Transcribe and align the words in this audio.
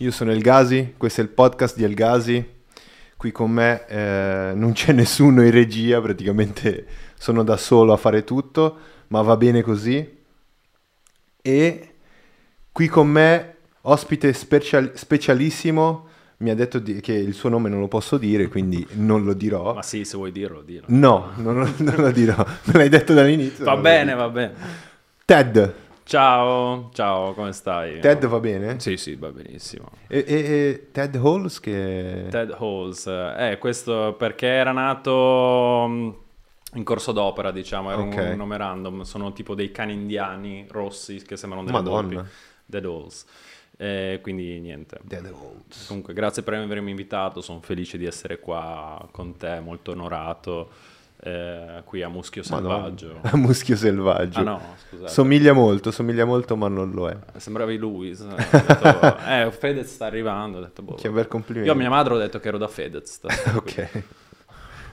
Io 0.00 0.10
sono 0.12 0.30
El 0.30 0.40
Gazi, 0.40 0.94
questo 0.96 1.20
è 1.20 1.24
il 1.24 1.30
podcast 1.30 1.76
di 1.76 1.82
El 1.84 1.94
Gazi. 1.94 2.56
Qui 3.16 3.32
con 3.32 3.50
me 3.50 3.84
eh, 3.88 4.52
non 4.54 4.72
c'è 4.72 4.92
nessuno 4.92 5.42
in 5.42 5.50
regia, 5.50 6.00
praticamente 6.00 6.86
sono 7.18 7.42
da 7.42 7.56
solo 7.56 7.92
a 7.92 7.96
fare 7.96 8.22
tutto, 8.22 8.76
ma 9.08 9.22
va 9.22 9.36
bene 9.36 9.60
così. 9.62 10.16
E 11.42 11.94
qui 12.70 12.86
con 12.86 13.08
me, 13.08 13.54
ospite 13.82 14.32
special- 14.32 14.92
specialissimo, 14.94 16.06
mi 16.38 16.50
ha 16.50 16.54
detto 16.54 16.78
di- 16.78 17.00
che 17.00 17.14
il 17.14 17.34
suo 17.34 17.48
nome 17.48 17.68
non 17.68 17.80
lo 17.80 17.88
posso 17.88 18.18
dire, 18.18 18.46
quindi 18.46 18.86
non 18.92 19.24
lo 19.24 19.32
dirò. 19.34 19.74
Ma 19.74 19.82
sì, 19.82 20.04
se 20.04 20.16
vuoi 20.16 20.30
dirlo, 20.30 20.62
dillo. 20.62 20.84
No, 20.88 21.32
non 21.38 21.58
lo, 21.58 21.68
non 21.78 21.96
lo 21.96 22.12
dirò, 22.12 22.36
me 22.66 22.72
l'hai 22.74 22.88
detto 22.88 23.14
dall'inizio. 23.14 23.64
Va 23.64 23.76
bene, 23.76 24.14
va 24.14 24.28
bene. 24.28 24.54
Ted, 25.24 25.74
Ciao, 26.08 26.88
ciao, 26.94 27.34
come 27.34 27.52
stai? 27.52 28.00
Ted 28.00 28.24
va 28.26 28.40
bene? 28.40 28.80
Sì, 28.80 28.96
sì, 28.96 29.14
va 29.16 29.30
benissimo. 29.30 29.90
E, 30.08 30.24
e- 30.26 30.34
e 30.34 30.88
Ted 30.92 31.14
Halls 31.16 31.60
che... 31.60 32.26
Ted 32.30 32.50
Halls, 32.58 33.06
eh, 33.06 33.56
questo 33.58 34.14
perché 34.18 34.46
era 34.46 34.72
nato 34.72 35.86
mm, 35.88 36.10
in 36.74 36.84
corso 36.84 37.12
d'opera, 37.12 37.50
diciamo, 37.50 37.90
era 37.90 38.02
un- 38.02 38.08
Ok. 38.12 38.16
un 38.16 38.36
nome 38.36 38.56
random, 38.58 39.02
sono 39.02 39.32
tipo 39.32 39.54
dei 39.54 39.70
cani 39.70 39.94
indiani 39.94 40.66
rossi 40.70 41.22
che 41.22 41.36
sembrano 41.36 41.64
delle 41.64 41.78
Madonna. 41.78 42.22
volpi. 42.22 42.30
Dead 42.66 42.84
Halls. 42.84 43.24
Eh, 43.78 44.18
quindi 44.22 44.60
niente. 44.60 45.00
Comunque, 45.86 46.12
grazie 46.12 46.42
per 46.42 46.54
avermi 46.54 46.90
invitato, 46.90 47.40
sono 47.40 47.60
felice 47.60 47.96
di 47.96 48.04
essere 48.04 48.38
qua 48.38 49.08
con 49.10 49.36
te, 49.36 49.60
molto 49.60 49.92
onorato, 49.92 50.68
eh, 51.20 51.82
qui 51.84 52.02
a 52.02 52.08
Muschio 52.08 52.42
Selvaggio. 52.42 53.18
A 53.22 53.36
muschio 53.36 53.74
selvaggio. 53.74 54.38
Ah 54.38 54.42
no, 54.42 54.60
scusate. 54.88 55.10
Somiglia 55.10 55.52
molto, 55.52 55.90
somiglia 55.90 56.24
molto, 56.24 56.56
ma 56.56 56.68
non 56.68 56.92
lo 56.92 57.08
è. 57.08 57.16
Sembravi 57.36 57.76
Luis. 57.76 58.20
Ho 58.20 58.34
detto, 58.36 59.18
eh, 59.26 59.50
Fedez 59.50 59.92
sta 59.92 60.06
arrivando. 60.06 60.58
Ho 60.58 60.60
detto, 60.60 60.82
boh. 60.82 60.94
Che 60.94 61.10
bel 61.10 61.26
complimento. 61.26 61.68
Io 61.68 61.74
a 61.74 61.78
mia 61.78 61.90
madre 61.90 62.14
ho 62.14 62.18
detto 62.18 62.38
che 62.38 62.48
ero 62.48 62.58
da 62.58 62.68
Fedez. 62.68 63.20
Ok. 63.56 64.04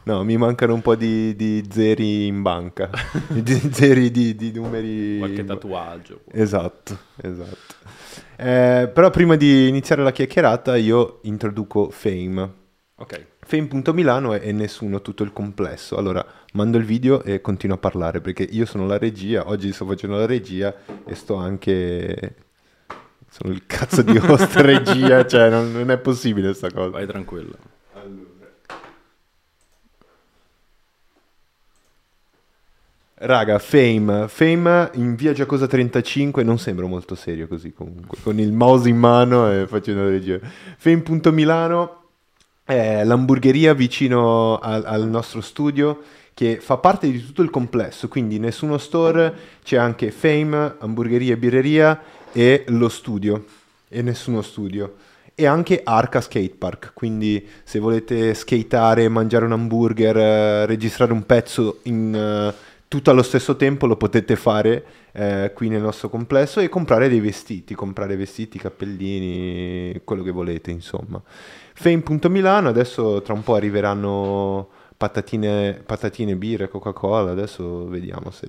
No, 0.03 0.23
mi 0.23 0.37
mancano 0.37 0.75
un 0.75 0.81
po' 0.81 0.95
di, 0.95 1.35
di 1.35 1.63
zeri 1.69 2.27
in 2.27 2.43
banca. 2.43 2.89
di 3.27 3.59
zeri 3.71 4.11
di, 4.11 4.35
di 4.35 4.51
numeri. 4.51 5.17
Qualche 5.17 5.43
tatuaggio. 5.43 6.21
Esatto, 6.31 6.97
esatto. 7.17 7.73
Eh, 8.35 8.89
però 8.93 9.09
prima 9.09 9.35
di 9.35 9.67
iniziare 9.67 10.03
la 10.03 10.11
chiacchierata 10.11 10.75
io 10.75 11.19
introduco 11.23 11.89
Fame. 11.89 12.53
Ok. 12.97 13.25
Fame.milano 13.47 14.33
è 14.33 14.51
nessuno, 14.51 15.03
tutto 15.03 15.21
il 15.21 15.31
complesso. 15.31 15.97
Allora, 15.97 16.25
mando 16.53 16.79
il 16.79 16.83
video 16.83 17.21
e 17.21 17.41
continuo 17.41 17.75
a 17.75 17.79
parlare 17.79 18.19
perché 18.19 18.41
io 18.41 18.65
sono 18.65 18.87
la 18.87 18.97
regia, 18.97 19.47
oggi 19.47 19.71
sto 19.71 19.85
facendo 19.85 20.17
la 20.17 20.25
regia 20.25 20.73
e 21.05 21.13
sto 21.13 21.35
anche... 21.35 22.35
Sono 23.29 23.53
il 23.53 23.65
cazzo 23.67 24.01
di 24.01 24.17
host 24.17 24.55
regia, 24.61 25.27
cioè 25.27 25.49
non, 25.49 25.71
non 25.71 25.91
è 25.91 25.97
possibile 25.99 26.55
sta 26.55 26.71
cosa. 26.71 26.89
Vai 26.89 27.05
tranquillo. 27.05 27.55
Raga, 33.17 33.59
Fame, 33.59 34.27
Fame 34.27 34.89
in 34.95 35.15
via 35.15 35.33
Giacosa 35.33 35.67
35 35.67 36.43
non 36.43 36.57
sembra 36.57 36.85
molto 36.85 37.13
serio 37.15 37.47
così 37.47 37.71
comunque, 37.71 38.17
con 38.21 38.39
il 38.39 38.51
mouse 38.51 38.89
in 38.89 38.97
mano 38.97 39.51
e 39.51 39.67
facendo 39.67 40.03
la 40.03 40.09
regia. 40.09 40.39
Fame.milano 40.77 42.04
è 42.65 43.03
l'hamburgeria 43.03 43.73
vicino 43.75 44.57
al, 44.57 44.83
al 44.85 45.07
nostro 45.07 45.39
studio 45.39 46.01
che 46.33 46.57
fa 46.59 46.77
parte 46.77 47.09
di 47.09 47.23
tutto 47.23 47.41
il 47.43 47.49
complesso, 47.49 48.09
quindi 48.09 48.39
nessuno 48.39 48.77
store, 48.77 49.33
c'è 49.63 49.77
anche 49.77 50.11
Fame, 50.11 50.75
hamburgeria 50.79 51.33
e 51.33 51.37
birreria 51.37 52.01
e 52.33 52.65
lo 52.67 52.89
studio 52.89 53.45
e 53.87 54.01
nessuno 54.01 54.41
studio. 54.41 54.95
E 55.33 55.45
anche 55.45 55.81
Arca 55.83 56.19
Skate 56.19 56.55
Park, 56.57 56.91
quindi 56.93 57.45
se 57.63 57.79
volete 57.79 58.33
skateare, 58.33 59.07
mangiare 59.07 59.45
un 59.45 59.53
hamburger, 59.53 60.17
eh, 60.17 60.65
registrare 60.65 61.13
un 61.13 61.25
pezzo 61.25 61.79
in, 61.83 62.13
eh, 62.13 62.53
tutto 62.87 63.11
allo 63.11 63.23
stesso 63.23 63.55
tempo 63.55 63.85
lo 63.85 63.97
potete 63.97 64.35
fare 64.35 64.85
eh, 65.13 65.51
qui 65.53 65.69
nel 65.69 65.81
nostro 65.81 66.09
complesso 66.09 66.59
e 66.59 66.69
comprare 66.69 67.09
dei 67.09 67.19
vestiti, 67.19 67.75
comprare 67.75 68.15
vestiti, 68.15 68.57
cappellini, 68.57 70.01
quello 70.03 70.23
che 70.23 70.31
volete 70.31 70.71
insomma. 70.71 71.21
Fame.milano, 71.77 72.69
adesso 72.69 73.21
tra 73.21 73.33
un 73.33 73.43
po' 73.43 73.55
arriveranno 73.55 74.69
patatine, 74.95 75.83
patatine 75.85 76.35
birre, 76.37 76.69
Coca-Cola, 76.69 77.31
adesso 77.31 77.85
vediamo 77.87 78.31
se 78.31 78.47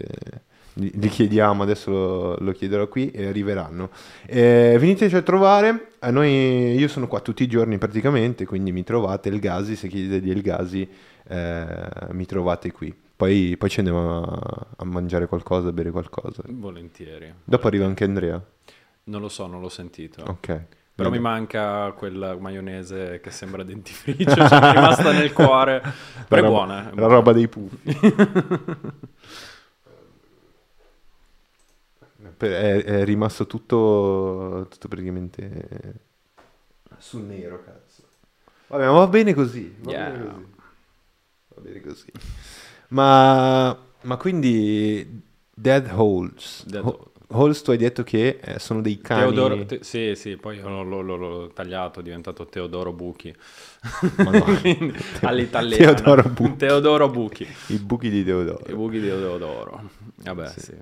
li, 0.75 1.09
chiediamo, 1.09 1.65
adesso 1.65 1.91
lo, 1.91 2.37
lo 2.39 2.53
chiederò 2.53 2.87
qui 2.87 3.11
e 3.11 3.27
arriveranno. 3.27 3.91
Eh, 4.27 4.77
veniteci 4.79 5.17
a 5.17 5.23
trovare, 5.23 5.89
a 5.99 6.11
noi, 6.11 6.77
io 6.77 6.87
sono 6.87 7.09
qua 7.09 7.19
tutti 7.21 7.43
i 7.43 7.49
giorni 7.49 7.79
praticamente, 7.79 8.47
quindi 8.47 8.71
mi 8.71 8.85
trovate, 8.85 9.29
El 9.29 9.41
Gasi, 9.41 9.75
se 9.75 9.89
chiedete 9.89 10.21
di 10.21 10.31
El 10.31 10.41
Gasi 10.41 10.89
eh, 11.29 11.89
mi 12.13 12.27
trovate 12.27 12.71
qui. 12.71 12.95
Poi, 13.17 13.57
poi 13.59 13.69
ci 13.69 13.81
andiamo 13.81 14.23
a, 14.23 14.67
a 14.77 14.85
mangiare 14.85 15.27
qualcosa, 15.27 15.69
a 15.69 15.73
bere 15.73 15.91
qualcosa. 15.91 16.43
Volentieri. 16.47 17.35
Dopo 17.43 17.67
arriva 17.67 17.87
anche 17.87 18.05
Andrea. 18.05 18.41
Non 19.05 19.21
lo 19.21 19.29
so, 19.29 19.47
non 19.47 19.61
l'ho 19.61 19.69
sentito. 19.69 20.23
Ok. 20.29 20.65
Però 20.97 21.11
mi 21.11 21.19
manca 21.19 21.93
quella 21.93 22.37
maionese 22.39 23.21
che 23.21 23.31
sembra 23.31 23.63
dentifricio, 23.65 24.35
cioè, 24.35 24.61
mi 24.61 24.67
è 24.67 24.73
rimasta 24.73 25.13
nel 25.13 25.33
cuore. 25.33 25.81
Però 26.27 26.41
è 26.41 26.41
La 26.41 26.41
roba- 26.41 26.49
buona. 26.49 26.91
è 26.91 26.95
La 26.95 27.07
roba 27.07 27.33
dei 27.33 27.49
pupi. 27.49 27.99
Per- 32.37 32.51
è, 32.51 32.85
è 32.85 33.05
rimasto 33.05 33.47
tutto, 33.47 34.67
tutto 34.71 34.89
praticamente 34.89 35.95
sul 36.99 37.23
nero, 37.23 37.63
cazzo. 37.63 38.03
Vabbè, 38.69 38.85
ma 38.87 38.93
va 38.93 39.07
bene 39.07 39.35
così. 39.35 39.75
Va 39.81 39.91
Yeah. 39.93 40.11
bene 40.11 40.25
così. 40.25 40.47
Va 41.49 41.61
bene 41.61 41.81
così. 41.81 42.13
Ma, 42.89 43.79
ma 44.03 44.17
quindi 44.17 45.23
Dead 45.55 45.89
Holes. 45.93 46.65
Dead 46.67 46.85
Ho- 46.85 47.13
Holes 47.29 47.61
tu 47.63 47.73
hai 47.73 47.77
detto 47.77 48.05
che 48.05 48.39
eh, 48.41 48.59
sono 48.61 48.81
dei 48.81 49.01
cani. 49.01 49.23
Teodoro, 49.23 49.65
te- 49.67 49.81
sì, 49.83 50.15
sì, 50.15 50.37
poi 50.37 50.61
l'ho, 50.61 50.83
l'ho- 50.83 51.03
l'ho 51.17 51.49
tagliato, 51.53 52.01
è 52.01 52.03
diventato 52.03 52.47
Teodoro 52.47 52.93
Buchi. 52.93 53.35
Quindi, 54.61 54.95
all'italiano. 55.23 55.95
Teodoro 55.95 56.29
Buchi. 56.29 56.57
Teodoro 56.57 57.09
Buchi. 57.09 57.47
I 57.69 57.79
buchi 57.79 58.11
di 58.11 58.25
Teodoro. 58.25 58.65
I 58.69 58.75
buchi 58.75 59.01
di 59.01 59.09
Teodoro. 59.09 59.91
Vabbè, 60.23 60.49
Sì. 60.49 60.61
sì. 60.61 60.73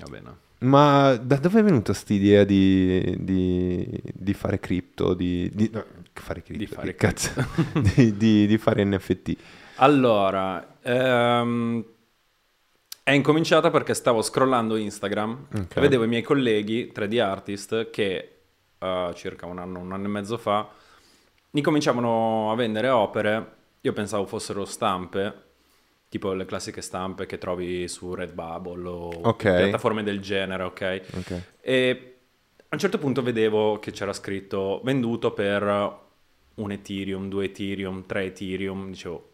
Va 0.00 0.08
bene. 0.08 0.36
Ma 0.60 1.14
da 1.16 1.36
dove 1.36 1.60
è 1.60 1.62
venuta 1.62 1.92
quest'idea 1.92 2.42
di, 2.42 3.14
di, 3.20 3.88
di 4.12 4.34
fare 4.34 4.58
cripto? 4.58 5.14
Di, 5.14 5.48
di- 5.52 5.70
no, 5.72 5.84
fare 6.12 6.42
cripto? 6.42 6.58
Di 6.58 6.66
fare 6.66 6.94
che 6.94 6.96
cazzo? 6.96 7.30
di, 7.94 8.16
di- 8.16 8.46
di 8.48 8.58
fare 8.58 8.84
NFT. 8.84 9.36
Allora, 9.76 10.78
ehm, 10.82 11.84
è 13.08 13.12
incominciata 13.12 13.70
perché 13.70 13.94
stavo 13.94 14.20
scrollando 14.20 14.76
Instagram 14.76 15.46
Ok. 15.60 15.76
e 15.76 15.80
vedevo 15.80 16.04
i 16.04 16.08
miei 16.08 16.20
colleghi 16.22 16.92
3D 16.94 17.20
artist 17.22 17.88
che 17.88 18.36
eh, 18.78 19.10
circa 19.14 19.46
un 19.46 19.58
anno, 19.58 19.78
un 19.78 19.92
anno 19.92 20.04
e 20.04 20.08
mezzo 20.08 20.36
fa 20.36 20.68
incominciavano 21.52 22.52
a 22.52 22.54
vendere 22.54 22.88
opere. 22.90 23.52
Io 23.80 23.92
pensavo 23.94 24.26
fossero 24.26 24.66
stampe, 24.66 25.32
tipo 26.10 26.32
le 26.34 26.44
classiche 26.44 26.82
stampe 26.82 27.24
che 27.24 27.38
trovi 27.38 27.88
su 27.88 28.14
Redbubble 28.14 28.88
o 28.88 29.08
Ok. 29.22 29.42
piattaforme 29.42 30.02
del 30.02 30.20
genere, 30.20 30.64
ok? 30.64 31.00
Ok. 31.14 31.42
E 31.62 32.14
a 32.60 32.66
un 32.74 32.78
certo 32.78 32.98
punto 32.98 33.22
vedevo 33.22 33.78
che 33.78 33.90
c'era 33.90 34.12
scritto 34.12 34.82
venduto 34.84 35.32
per 35.32 35.62
un 36.56 36.70
Ethereum, 36.72 37.28
due 37.30 37.46
Ethereum, 37.46 38.04
tre 38.04 38.24
Ethereum. 38.26 38.88
Dicevo, 38.90 39.30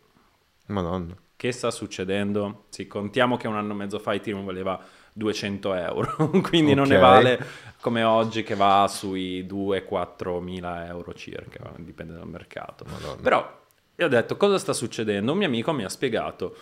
Madonna. 0.66 1.16
Che 1.36 1.52
sta 1.52 1.70
succedendo? 1.70 2.64
Sì, 2.68 2.86
contiamo 2.86 3.36
che 3.36 3.48
un 3.48 3.56
anno 3.56 3.72
e 3.72 3.76
mezzo 3.76 3.98
fa 3.98 4.14
Ethereum 4.14 4.44
valeva 4.44 4.80
200 5.12 5.74
euro, 5.74 6.30
quindi 6.42 6.74
non 6.74 6.88
ne 6.88 6.98
vale 6.98 7.46
come 7.80 8.02
oggi 8.02 8.42
che 8.42 8.54
va 8.54 8.86
sui 8.88 9.44
2-4 9.44 10.40
mila 10.40 10.86
euro 10.86 11.12
circa, 11.14 11.72
dipende 11.76 12.14
dal 12.14 12.28
mercato. 12.28 12.84
Madonna. 12.88 13.20
Però 13.20 13.62
io 13.96 14.06
ho 14.06 14.08
detto 14.08 14.36
cosa 14.36 14.58
sta 14.58 14.72
succedendo? 14.72 15.32
Un 15.32 15.38
mio 15.38 15.46
amico 15.46 15.72
mi 15.72 15.84
ha 15.84 15.88
spiegato, 15.88 16.56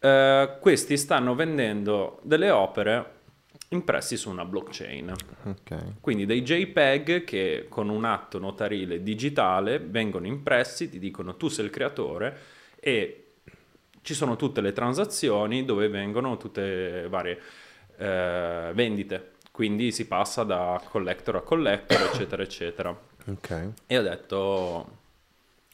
eh, 0.00 0.56
questi 0.60 0.96
stanno 0.96 1.34
vendendo 1.34 2.18
delle 2.22 2.50
opere 2.50 3.12
impressi 3.68 4.16
su 4.16 4.30
una 4.30 4.44
blockchain. 4.44 5.12
Ok. 5.44 6.00
Quindi 6.00 6.26
dei 6.26 6.42
JPEG 6.42 7.24
che 7.24 7.66
con 7.68 7.88
un 7.88 8.04
atto 8.04 8.38
notarile 8.38 9.02
digitale 9.02 9.78
vengono 9.78 10.26
impressi, 10.26 10.88
ti 10.88 10.98
dicono 10.98 11.36
tu 11.36 11.48
sei 11.48 11.64
il 11.64 11.70
creatore 11.70 12.38
e 12.80 13.23
ci 14.04 14.12
sono 14.12 14.36
tutte 14.36 14.60
le 14.60 14.72
transazioni 14.72 15.64
dove 15.64 15.88
vengono 15.88 16.36
tutte 16.36 17.06
varie 17.08 17.40
eh, 17.96 18.70
vendite. 18.74 19.32
Quindi 19.50 19.92
si 19.92 20.06
passa 20.06 20.44
da 20.44 20.80
collector 20.90 21.36
a 21.36 21.40
collector, 21.40 22.02
eccetera, 22.12 22.42
eccetera. 22.42 22.96
Ok. 23.26 23.70
E 23.86 23.98
ho 23.98 24.02
detto, 24.02 24.88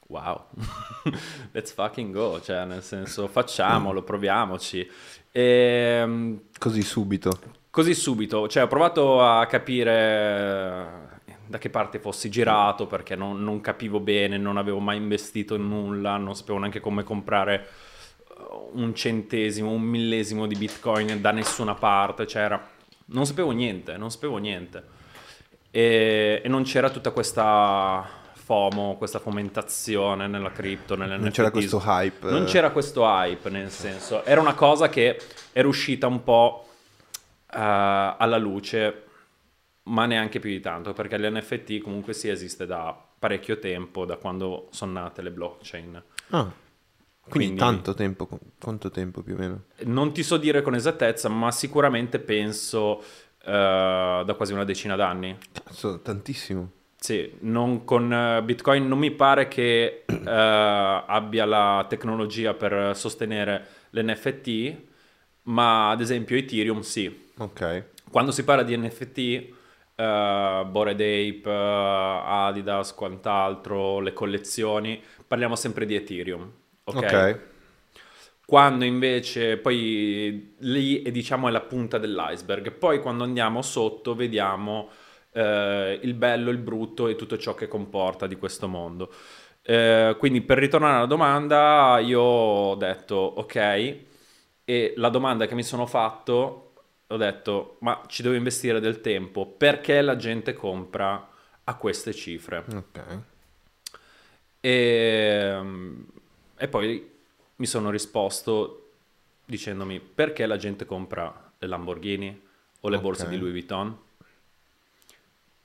wow, 0.07 0.45
let's 1.51 1.73
fucking 1.73 2.15
go, 2.15 2.41
cioè 2.41 2.65
nel 2.67 2.85
senso 2.85 3.27
facciamolo, 3.27 4.03
proviamoci. 4.03 4.89
E, 5.33 6.39
Così 6.57 6.83
subito. 6.83 7.33
Così 7.69 7.95
subito, 7.95 8.47
cioè 8.47 8.63
ho 8.63 8.69
provato 8.69 9.23
a 9.23 9.45
capire 9.47 11.19
da 11.47 11.59
che 11.59 11.69
parte 11.69 11.99
fossi 11.99 12.31
girato 12.31 12.87
perché 12.87 13.17
non, 13.17 13.43
non 13.43 13.61
capivo 13.61 13.99
bene, 13.99 14.39
non 14.39 14.57
avevo 14.57 14.79
mai 14.79 14.99
investito 14.99 15.57
in 15.57 15.67
nulla, 15.69 16.17
non 16.17 16.37
sapevo 16.37 16.59
neanche 16.59 16.79
come 16.79 17.03
comprare 17.03 17.67
un 18.73 18.95
centesimo, 18.95 19.71
un 19.71 19.83
millesimo 19.83 20.47
di 20.47 20.57
bitcoin 20.57 21.21
da 21.21 21.31
nessuna 21.31 21.75
parte, 21.75 22.27
cioè 22.27 22.43
era... 22.43 22.69
non 23.07 23.27
sapevo 23.27 23.51
niente, 23.51 23.97
non 23.97 24.11
sapevo 24.11 24.39
niente. 24.39 24.99
E, 25.71 26.41
e 26.45 26.49
non 26.49 26.65
c'era 26.65 26.91
tutta 26.91 27.11
questa 27.11 28.07
FOMO, 28.33 28.97
questa 28.97 29.21
fomentazione 29.21 30.27
nella 30.27 30.51
cripto, 30.51 30.97
nelle 30.97 31.17
Non 31.17 31.31
c'era 31.31 31.51
questo 31.51 31.81
hype. 31.85 32.31
Non 32.31 32.45
c'era 32.45 32.71
questo 32.71 33.05
hype, 33.05 33.49
nel 33.49 33.71
senso, 33.71 34.25
era 34.25 34.41
una 34.41 34.55
cosa 34.55 34.89
che 34.89 35.21
era 35.53 35.69
uscita 35.69 36.09
un 36.09 36.23
po' 36.25 36.67
uh, 36.67 37.57
alla 37.57 38.39
luce 38.39 39.05
ma 39.85 40.07
neanche 40.07 40.41
più 40.41 40.51
di 40.51 40.61
tanto, 40.61 40.93
perché 40.93 41.19
l'NFT 41.19 41.79
comunque 41.81 42.13
sì 42.13 42.29
esiste 42.29 42.67
da 42.67 42.97
parecchio 43.19 43.59
tempo, 43.59 44.05
da 44.05 44.17
quando 44.17 44.69
sono 44.71 44.93
nate 44.93 45.23
le 45.23 45.31
blockchain. 45.31 46.03
Ah, 46.31 46.51
quindi, 47.29 47.55
quindi 47.55 47.57
tanto 47.57 47.95
tempo, 47.95 48.29
quanto 48.59 48.91
tempo 48.91 49.23
più 49.23 49.35
o 49.35 49.39
meno? 49.39 49.63
Non 49.85 50.13
ti 50.13 50.23
so 50.23 50.37
dire 50.37 50.63
con 50.63 50.75
esattezza, 50.75 51.29
ma 51.29 51.51
sicuramente 51.53 52.19
penso 52.19 53.03
uh, 53.45 54.23
da 54.25 54.35
quasi 54.37 54.53
una 54.53 54.65
decina 54.65 54.97
d'anni. 54.97 55.37
Cazzo, 55.53 56.01
tantissimo. 56.01 56.71
Sì, 56.97 57.37
non 57.41 57.85
con 57.85 58.11
uh, 58.11 58.45
Bitcoin 58.45 58.87
non 58.87 58.99
mi 58.99 59.11
pare 59.11 59.49
che 59.49 60.05
uh, 60.07 60.15
abbia 60.27 61.47
la 61.47 61.87
tecnologia 61.89 62.53
per 62.53 62.95
sostenere 62.95 63.67
l'NFT, 63.91 64.77
ma 65.45 65.91
ad 65.91 66.01
esempio 66.01 66.37
Ethereum 66.37 66.81
sì. 66.81 67.29
Ok. 67.39 67.85
Quando 68.11 68.33
si 68.33 68.45
parla 68.45 68.65
di 68.65 68.77
NFT 68.77 69.19
uh, 69.97 70.67
Bored 70.67 71.01
Ape, 71.01 71.43
uh, 71.45 72.23
Adidas, 72.47 72.95
quant'altro, 72.95 74.01
le 74.01 74.13
collezioni, 74.13 75.01
parliamo 75.27 75.57
sempre 75.57 75.87
di 75.87 75.95
Ethereum. 75.95 76.53
Ok. 76.91 77.05
okay. 77.05 77.41
Quando 78.45 78.85
invece 78.85 79.59
poi 79.59 80.55
lì 80.59 81.03
è, 81.03 81.11
diciamo 81.11 81.49
è 81.49 81.51
la 81.51 81.61
punta 81.61 81.99
dell'iceberg, 81.99 82.73
poi 82.73 83.01
quando 83.01 83.23
andiamo 83.23 83.63
sotto 83.63 84.15
vediamo 84.15 84.89
uh, 85.33 85.41
il 86.01 86.15
bello, 86.15 86.51
il 86.51 86.59
brutto 86.59 87.07
e 87.07 87.15
tutto 87.15 87.39
ciò 87.39 87.55
che 87.55 87.69
comporta 87.69 88.27
di 88.27 88.35
questo 88.35 88.67
mondo. 88.67 89.13
Uh, 89.65 90.17
quindi 90.17 90.41
per 90.41 90.59
ritornare 90.59 90.97
alla 90.97 91.07
domanda, 91.07 92.01
io 92.01 92.21
ho 92.21 92.75
detto 92.75 93.15
ok, 93.15 93.97
e 94.65 94.95
la 94.97 95.09
domanda 95.11 95.47
che 95.47 95.55
mi 95.55 95.63
sono 95.63 95.87
fatto 95.87 96.71
ho 97.13 97.17
detto, 97.17 97.77
ma 97.81 98.03
ci 98.07 98.23
devo 98.23 98.37
investire 98.37 98.79
del 98.79 99.01
tempo 99.01 99.45
perché 99.45 100.01
la 100.01 100.15
gente 100.17 100.53
compra 100.53 101.29
a 101.65 101.75
queste 101.75 102.15
cifre. 102.15 102.65
Ok. 102.73 103.19
E, 104.61 105.61
e 106.61 106.69
poi 106.69 107.11
mi 107.57 107.67
sono 107.67 107.89
risposto 107.91 108.91
dicendomi 109.47 109.99
perché 109.99 110.45
la 110.45 110.59
gente 110.59 110.85
compra 110.85 111.53
le 111.57 111.67
Lamborghini 111.67 112.29
o 112.81 112.89
le 112.89 112.97
okay. 112.97 113.09
borse 113.09 113.29
di 113.29 113.39
Louis 113.39 113.53
Vuitton? 113.53 113.99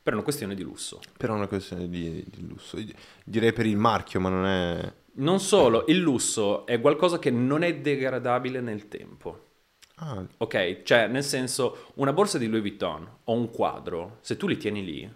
Per 0.02 0.14
una 0.14 0.24
questione 0.24 0.56
di 0.56 0.64
lusso. 0.64 1.02
Per 1.18 1.30
una 1.30 1.48
questione 1.48 1.90
di, 1.90 2.24
di 2.28 2.48
lusso. 2.48 2.78
Direi 3.26 3.52
per 3.52 3.66
il 3.66 3.76
marchio, 3.76 4.22
ma 4.22 4.30
non 4.30 4.46
è... 4.46 4.94
Non 5.18 5.42
solo, 5.42 5.84
il 5.88 5.98
lusso 5.98 6.66
è 6.66 6.80
qualcosa 6.80 7.20
che 7.20 7.30
non 7.32 7.62
è 7.62 7.76
degradabile 7.76 8.62
nel 8.62 8.88
tempo. 8.88 9.44
Ah. 9.96 10.24
Ok, 10.38 10.84
cioè 10.84 11.08
nel 11.08 11.24
senso 11.24 11.92
una 11.96 12.14
borsa 12.14 12.38
di 12.38 12.48
Louis 12.48 12.62
Vuitton 12.62 13.10
o 13.26 13.34
un 13.34 13.50
quadro, 13.50 14.20
se 14.22 14.38
tu 14.38 14.48
li 14.48 14.58
tieni 14.58 14.86
lì, 14.86 15.14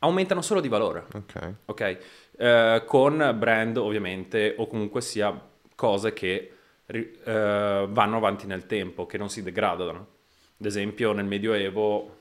aumentano 0.00 0.42
solo 0.42 0.60
di 0.60 0.68
valore. 0.68 1.06
Ok. 1.14 1.54
Ok, 1.66 1.98
uh, 2.40 2.84
con 2.84 3.34
brand 3.38 3.76
ovviamente 3.76 4.54
o 4.56 4.66
comunque 4.66 5.00
sia 5.02 5.48
cose 5.74 6.12
che 6.12 6.52
uh, 6.86 7.88
vanno 7.88 8.16
avanti 8.16 8.46
nel 8.46 8.66
tempo, 8.66 9.06
che 9.06 9.18
non 9.18 9.28
si 9.28 9.42
degradano. 9.42 10.18
Ad 10.58 10.66
esempio 10.66 11.12
nel 11.12 11.26
Medioevo 11.26 12.16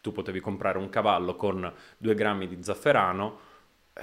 tu 0.00 0.12
potevi 0.12 0.40
comprare 0.40 0.78
un 0.78 0.88
cavallo 0.88 1.34
con 1.36 1.70
due 1.96 2.14
grammi 2.14 2.46
di 2.46 2.62
zafferano, 2.62 3.38
eh, 3.94 4.02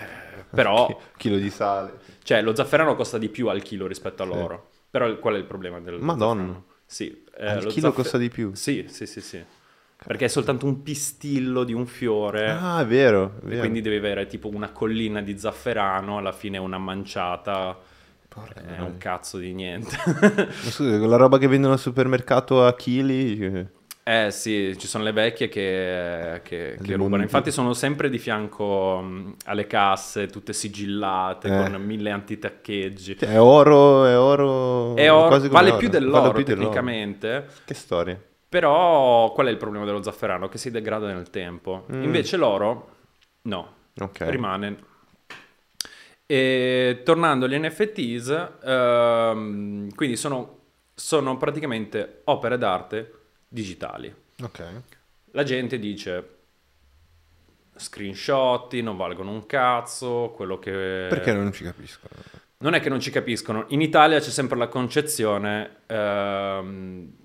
però... 0.49 0.99
chilo 1.17 1.37
di 1.37 1.49
sale. 1.49 1.99
Cioè 2.23 2.41
lo 2.41 2.53
zafferano 2.53 2.95
costa 2.95 3.17
di 3.17 3.29
più 3.29 3.47
al 3.47 3.61
chilo 3.61 3.87
rispetto 3.87 4.23
all'oro. 4.23 4.67
Sì. 4.69 4.77
Però 4.89 5.17
qual 5.17 5.35
è 5.35 5.37
il 5.37 5.45
problema 5.45 5.79
del 5.79 5.99
Madonna. 5.99 6.41
Zafferano? 6.41 6.65
Sì, 6.85 7.25
eh, 7.37 7.53
il 7.55 7.65
chilo 7.67 7.87
zaffer... 7.87 7.93
costa 7.93 8.17
di 8.17 8.29
più. 8.29 8.53
Sì, 8.53 8.85
sì, 8.87 9.05
sì, 9.05 9.21
sì. 9.21 9.43
Perché 10.05 10.25
è 10.25 10.27
soltanto 10.27 10.67
un 10.67 10.83
pistillo 10.83 11.63
di 11.63 11.73
un 11.73 11.87
fiore. 11.87 12.51
Ah, 12.51 12.81
è 12.81 12.85
vero. 12.85 13.37
È 13.41 13.45
vero. 13.45 13.59
quindi 13.61 13.81
devi 13.81 13.95
avere 13.95 14.27
tipo 14.27 14.49
una 14.49 14.69
collina 14.69 15.21
di 15.21 15.37
zafferano, 15.37 16.19
alla 16.19 16.31
fine 16.31 16.59
una 16.59 16.77
manciata. 16.77 17.75
Porca 18.27 18.61
è 18.61 18.81
un 18.81 18.97
cazzo 18.97 19.39
di 19.39 19.53
niente. 19.53 19.97
Scusa, 20.61 20.97
quella 20.97 21.15
roba 21.15 21.39
che 21.39 21.47
vendono 21.47 21.73
al 21.73 21.79
supermercato 21.79 22.65
a 22.65 22.75
chili. 22.75 23.73
Eh 24.07 24.29
sì, 24.29 24.75
ci 24.77 24.85
sono 24.85 25.03
le 25.03 25.11
vecchie 25.11 25.47
che, 25.49 26.41
che, 26.43 26.77
che 26.79 26.95
rubano. 26.95 27.23
Infatti 27.23 27.49
sono 27.49 27.73
sempre 27.73 28.07
di 28.07 28.19
fianco 28.19 28.99
um, 29.01 29.35
alle 29.45 29.65
casse, 29.65 30.27
tutte 30.27 30.53
sigillate, 30.53 31.47
eh. 31.47 31.63
con 31.71 31.81
mille 31.81 32.11
antitaccheggi. 32.11 33.17
Cioè, 33.17 33.29
è 33.29 33.41
oro, 33.41 34.05
è 34.05 34.15
oro... 34.15 34.95
È 34.95 35.11
oro 35.11 35.39
vale 35.49 35.69
oro. 35.69 35.77
più 35.79 35.89
dell'oro 35.89 36.21
vale 36.21 36.33
più 36.33 36.45
tecnicamente. 36.45 37.27
Dell'oro. 37.27 37.51
Che 37.65 37.73
storia. 37.73 38.19
Però 38.55 39.33
qual 39.33 39.47
è 39.47 39.49
il 39.49 39.57
problema 39.57 39.83
dello 39.83 40.01
zafferano? 40.01 40.47
Che 40.47 40.57
si 40.57 40.71
degrada 40.71 41.07
nel 41.07 41.29
tempo. 41.29 41.85
Mm. 41.91 42.03
Invece 42.03 42.37
l'oro, 42.37 42.95
no. 43.41 43.73
Okay. 43.99 44.29
Rimane. 44.29 44.77
E 46.25 47.01
tornando 47.03 47.43
agli 47.43 47.57
NFTs, 47.57 48.51
ehm, 48.63 49.93
quindi 49.93 50.15
sono, 50.15 50.59
sono 50.93 51.35
praticamente 51.35 52.21
opere 52.23 52.57
d'arte 52.57 53.11
digitali. 53.45 54.15
Ok. 54.41 54.63
La 55.31 55.43
gente 55.43 55.77
dice 55.77 56.29
screenshotti 57.75 58.81
non 58.81 58.95
valgono 58.95 59.31
un 59.31 59.45
cazzo, 59.45 60.31
quello 60.33 60.59
che... 60.59 61.07
Perché 61.09 61.33
non 61.33 61.51
ci 61.51 61.65
capiscono? 61.65 62.13
Non 62.59 62.73
è 62.73 62.79
che 62.79 62.87
non 62.87 63.01
ci 63.01 63.11
capiscono. 63.11 63.65
In 63.67 63.81
Italia 63.81 64.21
c'è 64.21 64.29
sempre 64.29 64.57
la 64.57 64.69
concezione... 64.69 65.79
Ehm, 65.87 67.23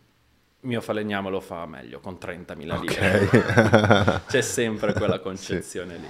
mio 0.63 0.81
falegname 0.81 1.31
lo 1.31 1.41
fa 1.41 1.67
meglio 1.67 2.01
con 2.01 2.19
30.000 2.21 2.81
lire. 2.81 3.21
Okay. 3.25 4.21
c'è 4.29 4.41
sempre 4.43 4.93
quella 4.93 5.19
concezione 5.21 5.95
sì. 5.95 6.01
lì. 6.01 6.09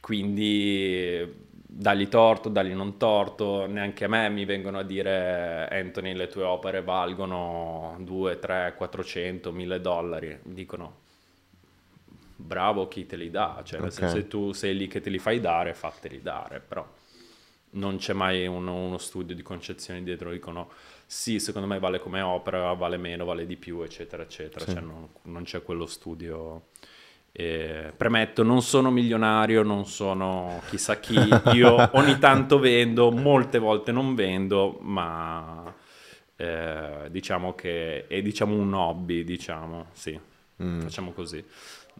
Quindi 0.00 1.48
dagli 1.72 2.08
torto, 2.08 2.48
dagli 2.48 2.72
non 2.72 2.96
torto, 2.96 3.66
neanche 3.66 4.04
a 4.04 4.08
me 4.08 4.28
mi 4.28 4.44
vengono 4.44 4.78
a 4.78 4.82
dire 4.82 5.68
Anthony 5.70 6.14
le 6.14 6.26
tue 6.26 6.42
opere 6.42 6.82
valgono 6.82 7.96
2, 8.00 8.38
3, 8.38 8.74
400, 8.76 9.52
1000 9.52 9.80
dollari, 9.80 10.38
dicono 10.42 10.98
bravo 12.36 12.88
chi 12.88 13.06
te 13.06 13.16
li 13.16 13.30
dà, 13.30 13.60
cioè 13.64 13.80
okay. 13.80 14.08
se 14.10 14.26
tu 14.26 14.52
sei 14.52 14.76
lì 14.76 14.88
che 14.88 15.00
te 15.00 15.10
li 15.10 15.18
fai 15.18 15.40
dare, 15.40 15.74
fateli 15.74 16.20
dare, 16.20 16.60
però 16.60 16.86
non 17.72 17.98
c'è 17.98 18.14
mai 18.14 18.46
uno, 18.46 18.74
uno 18.74 18.98
studio 18.98 19.34
di 19.34 19.42
concezione 19.42 20.02
dietro, 20.02 20.32
dicono 20.32 20.70
sì, 21.12 21.40
secondo 21.40 21.66
me 21.66 21.80
vale 21.80 21.98
come 21.98 22.20
opera, 22.20 22.72
vale 22.74 22.96
meno, 22.96 23.24
vale 23.24 23.44
di 23.44 23.56
più, 23.56 23.80
eccetera, 23.82 24.22
eccetera, 24.22 24.64
sì. 24.64 24.74
cioè 24.74 24.80
non, 24.80 25.08
non 25.22 25.42
c'è 25.42 25.60
quello 25.60 25.84
studio 25.84 26.66
eh, 27.32 27.92
premetto, 27.96 28.44
non 28.44 28.62
sono 28.62 28.92
milionario, 28.92 29.64
non 29.64 29.86
sono 29.86 30.62
chissà 30.68 31.00
chi, 31.00 31.18
io 31.52 31.90
ogni 31.94 32.16
tanto 32.20 32.60
vendo, 32.60 33.10
molte 33.10 33.58
volte 33.58 33.90
non 33.90 34.14
vendo, 34.14 34.78
ma 34.82 35.74
eh, 36.36 37.08
diciamo 37.10 37.56
che 37.56 38.06
è 38.06 38.22
diciamo 38.22 38.54
un 38.54 38.72
hobby, 38.72 39.24
diciamo, 39.24 39.86
sì, 39.90 40.16
mm. 40.62 40.80
facciamo 40.82 41.10
così. 41.10 41.44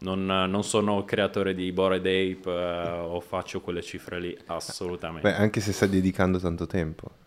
Non, 0.03 0.25
non, 0.25 0.63
sono 0.63 1.03
creatore 1.03 1.53
di 1.53 1.69
Bored 1.73 2.05
Ape 2.05 2.49
eh, 2.49 2.89
o 2.91 3.19
faccio 3.19 3.59
quelle 3.59 3.81
cifre 3.81 4.21
lì, 4.21 4.37
assolutamente. 4.45 5.29
Beh, 5.29 5.35
anche 5.35 5.59
se 5.59 5.73
stai 5.73 5.89
dedicando 5.89 6.39
tanto 6.39 6.65
tempo. 6.65 7.19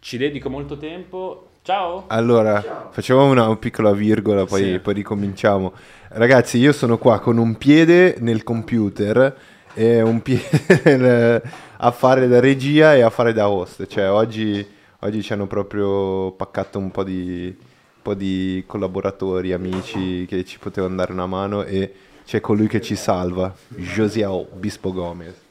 Ci 0.00 0.16
dedico 0.16 0.48
molto 0.48 0.78
tempo. 0.78 1.48
Ciao! 1.60 2.04
Allora, 2.06 2.62
Ciao. 2.62 2.88
facciamo 2.90 3.26
una, 3.26 3.54
piccola 3.56 3.92
virgola, 3.92 4.46
poi, 4.46 4.62
sì. 4.62 4.78
poi 4.78 4.94
ricominciamo. 4.94 5.74
Ragazzi, 6.08 6.56
io 6.56 6.72
sono 6.72 6.96
qua 6.96 7.20
con 7.20 7.36
un 7.36 7.58
piede 7.58 8.16
nel 8.20 8.42
computer 8.42 9.36
e 9.74 10.00
un 10.00 10.22
piede 10.22 11.42
a 11.76 11.90
fare 11.90 12.28
da 12.28 12.40
regia 12.40 12.94
e 12.94 13.02
a 13.02 13.10
fare 13.10 13.34
da 13.34 13.50
host. 13.50 13.86
Cioè, 13.86 14.10
oggi, 14.10 14.66
oggi 15.00 15.22
ci 15.22 15.34
hanno 15.34 15.46
proprio 15.46 16.32
paccato 16.32 16.78
un 16.78 16.90
po' 16.90 17.04
di, 17.04 17.54
un 17.54 18.02
po' 18.02 18.14
di 18.14 18.64
collaboratori, 18.66 19.52
amici 19.52 20.24
che 20.26 20.46
ci 20.46 20.58
potevano 20.58 20.96
dare 20.96 21.12
una 21.12 21.26
mano 21.26 21.62
e 21.62 21.92
c'è 22.24 22.40
colui 22.40 22.68
che 22.68 22.80
ci 22.80 22.96
salva, 22.96 23.54
Josiao 23.68 24.48
Bispo 24.54 24.94
Gomez. 24.94 25.48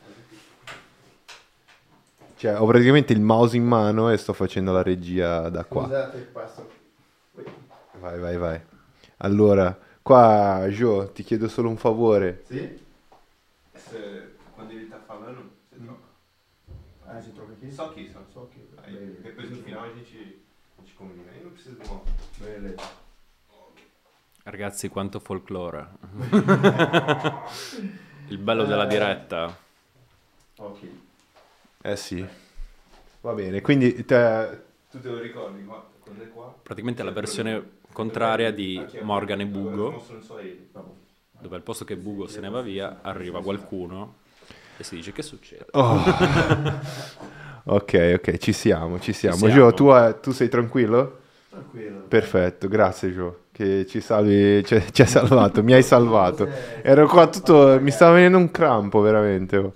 Cioè, 2.39 2.57
ho 2.57 2.65
praticamente 2.65 3.11
il 3.11 3.19
mouse 3.19 3.57
in 3.57 3.65
mano 3.65 4.09
e 4.09 4.17
sto 4.17 4.31
facendo 4.31 4.71
la 4.71 4.81
regia 4.81 5.49
da 5.49 5.65
qua. 5.65 5.83
Scusate, 5.83 6.17
passo. 6.31 6.69
Vai, 7.99 8.17
vai, 8.17 8.37
vai. 8.37 8.61
Allora, 9.17 9.77
Qua, 10.09 10.65
Gio, 10.71 11.11
ti 11.11 11.21
chiedo 11.21 11.47
solo 11.47 11.69
un 11.69 11.77
favore. 11.77 12.43
Sì? 12.47 12.83
Se, 13.73 14.37
quando 14.55 14.73
devi 14.73 14.91
farlo, 15.05 15.31
non 15.31 15.51
se 15.69 15.77
trova. 15.77 15.99
Ah, 17.05 17.21
si 17.21 17.31
trova 17.31 17.51
chi? 17.59 17.71
So 17.71 17.91
chi, 17.93 18.09
so, 18.11 18.25
So 18.31 18.49
chi. 18.51 18.67
Dai, 18.73 18.91
Bene. 18.91 19.17
E 19.21 19.29
poi 19.29 19.45
sul 19.45 19.57
finale 19.57 19.91
ci, 20.03 20.43
ci 20.83 20.93
comunica. 20.95 21.29
Io 21.35 21.43
non 21.43 21.51
preciso 21.51 21.75
di 21.75 21.85
nuovo. 21.85 22.05
Bene. 22.37 22.75
Ragazzi, 24.41 24.87
quanto 24.89 25.19
folklore. 25.19 25.89
Il 28.29 28.39
bello 28.39 28.65
della 28.65 28.85
diretta. 28.85 29.55
Ok. 30.57 30.79
Eh 31.81 31.95
sì. 31.95 32.27
Va 33.21 33.31
bene, 33.31 33.61
quindi 33.61 34.03
te, 34.03 34.61
tu 34.91 34.99
te 34.99 35.07
lo 35.07 35.19
ricordi 35.19 35.63
qua? 35.63 35.87
Qua? 36.33 36.53
Praticamente 36.61 37.03
la 37.03 37.11
versione 37.11 37.77
contraria 37.93 38.51
di 38.51 38.85
Morgan 39.01 39.39
e 39.39 39.45
Bugo, 39.45 39.91
Vabbè. 40.71 40.87
dove 41.41 41.55
al 41.55 41.61
posto 41.61 41.85
che 41.85 41.95
Bugo 41.95 42.27
se 42.27 42.41
ne 42.41 42.49
va 42.49 42.61
via, 42.61 42.99
arriva 43.01 43.41
qualcuno 43.41 44.15
e 44.77 44.83
si 44.83 44.95
dice 44.95 45.13
che 45.13 45.21
succede. 45.21 45.67
Oh. 45.71 46.01
ok, 47.63 48.13
ok, 48.17 48.37
ci 48.37 48.51
siamo, 48.51 48.99
ci 48.99 49.13
siamo. 49.13 49.37
siamo. 49.37 49.53
Gio, 49.53 49.73
tu, 49.73 49.89
eh, 49.93 50.19
tu 50.21 50.31
sei 50.31 50.49
tranquillo? 50.49 51.19
Tranquillo. 51.49 52.01
Perfetto, 52.09 52.67
grazie 52.67 53.13
Gio, 53.13 53.43
che 53.53 53.85
ci 53.85 54.01
salvi, 54.01 54.65
ci, 54.65 54.81
ci 54.91 55.01
hai 55.01 55.07
salvato, 55.07 55.63
mi 55.63 55.71
hai 55.71 55.83
salvato. 55.83 56.49
Ero 56.83 57.07
qua 57.07 57.27
tutto, 57.27 57.79
mi 57.79 57.91
stava 57.91 58.15
venendo 58.15 58.37
un 58.37 58.51
crampo 58.51 58.99
veramente. 58.99 59.71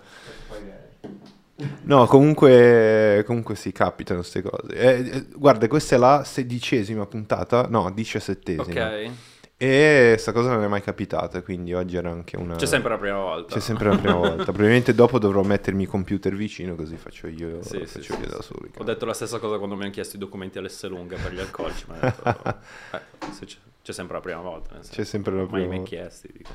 No, 1.83 2.05
comunque, 2.07 3.23
comunque 3.25 3.55
sì, 3.55 3.71
capitano 3.71 4.19
queste 4.19 4.41
cose. 4.41 4.73
Eh, 4.73 5.09
eh, 5.17 5.25
guarda, 5.35 5.67
questa 5.67 5.95
è 5.95 5.97
la 5.99 6.23
sedicesima 6.23 7.05
puntata, 7.05 7.67
no, 7.69 7.91
diciassettesima. 7.91 8.63
Ok? 8.63 9.11
E 9.55 10.15
sta 10.17 10.33
cosa 10.33 10.51
non 10.53 10.63
è 10.63 10.67
mai 10.67 10.81
capitata, 10.81 11.41
quindi 11.41 11.73
oggi 11.73 11.95
era 11.95 12.09
anche 12.09 12.35
una... 12.35 12.55
C'è 12.55 12.65
sempre 12.65 12.89
la 12.89 12.97
prima 12.97 13.17
volta. 13.19 13.53
C'è 13.53 13.61
sempre 13.61 13.89
la 13.89 13.97
prima 13.97 14.15
volta. 14.15 14.43
Probabilmente 14.43 14.93
dopo 14.93 15.19
dovrò 15.19 15.41
mettermi 15.43 15.83
i 15.83 15.85
computer 15.85 16.35
vicino 16.35 16.75
così 16.75 16.97
faccio 16.97 17.27
io, 17.27 17.61
Sì, 17.61 17.77
faccio 17.85 18.01
sì, 18.01 18.11
io 18.11 18.17
sì. 18.23 18.29
da 18.29 18.41
solo. 18.41 18.67
Ho 18.77 18.83
detto 18.83 19.05
la 19.05 19.13
stessa 19.13 19.39
cosa 19.39 19.57
quando 19.57 19.75
mi 19.75 19.83
hanno 19.83 19.91
chiesto 19.91 20.17
i 20.17 20.19
documenti 20.19 20.57
all'Esselunga 20.57 21.15
per 21.15 21.33
gli 21.33 21.39
alcolici. 21.39 21.85
Mi 21.87 21.95
hanno 21.97 22.13
detto, 22.23 22.49
eh, 22.91 23.45
c'è, 23.45 23.55
c'è 23.81 23.91
sempre 23.93 24.15
la 24.15 24.21
prima 24.21 24.41
volta. 24.41 24.73
nel 24.73 24.83
senso, 24.83 24.99
C'è 24.99 25.05
sempre 25.07 25.31
la 25.33 25.45
prima 25.45 25.67
mai 25.67 25.77
volta. 25.77 25.83
chiesti. 25.95 26.29
Dico, 26.35 26.49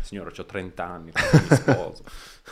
signore, 0.00 0.32
ho 0.36 0.44
30 0.44 0.84
anni, 0.84 1.12
mi 1.14 1.56
sposo. 1.56 2.02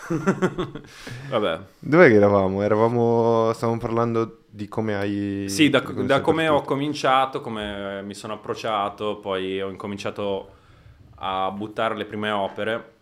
Vabbè. 1.28 1.60
Dov'è 1.78 2.08
che 2.08 2.14
eravamo? 2.14 2.62
Eravamo... 2.62 3.52
Stavamo 3.52 3.78
parlando 3.78 4.44
di 4.48 4.68
come 4.68 4.94
hai... 4.96 5.46
Sì, 5.48 5.68
da, 5.70 5.82
come 5.82 6.06
da 6.06 6.20
come 6.20 6.48
ho 6.48 6.62
cominciato, 6.62 7.40
come 7.40 8.02
mi 8.02 8.14
sono 8.14 8.34
approcciato, 8.34 9.18
poi 9.18 9.60
ho 9.60 9.68
incominciato 9.68 10.56
a 11.16 11.50
buttare 11.50 11.96
le 11.96 12.04
prime 12.04 12.30
opere 12.30 12.92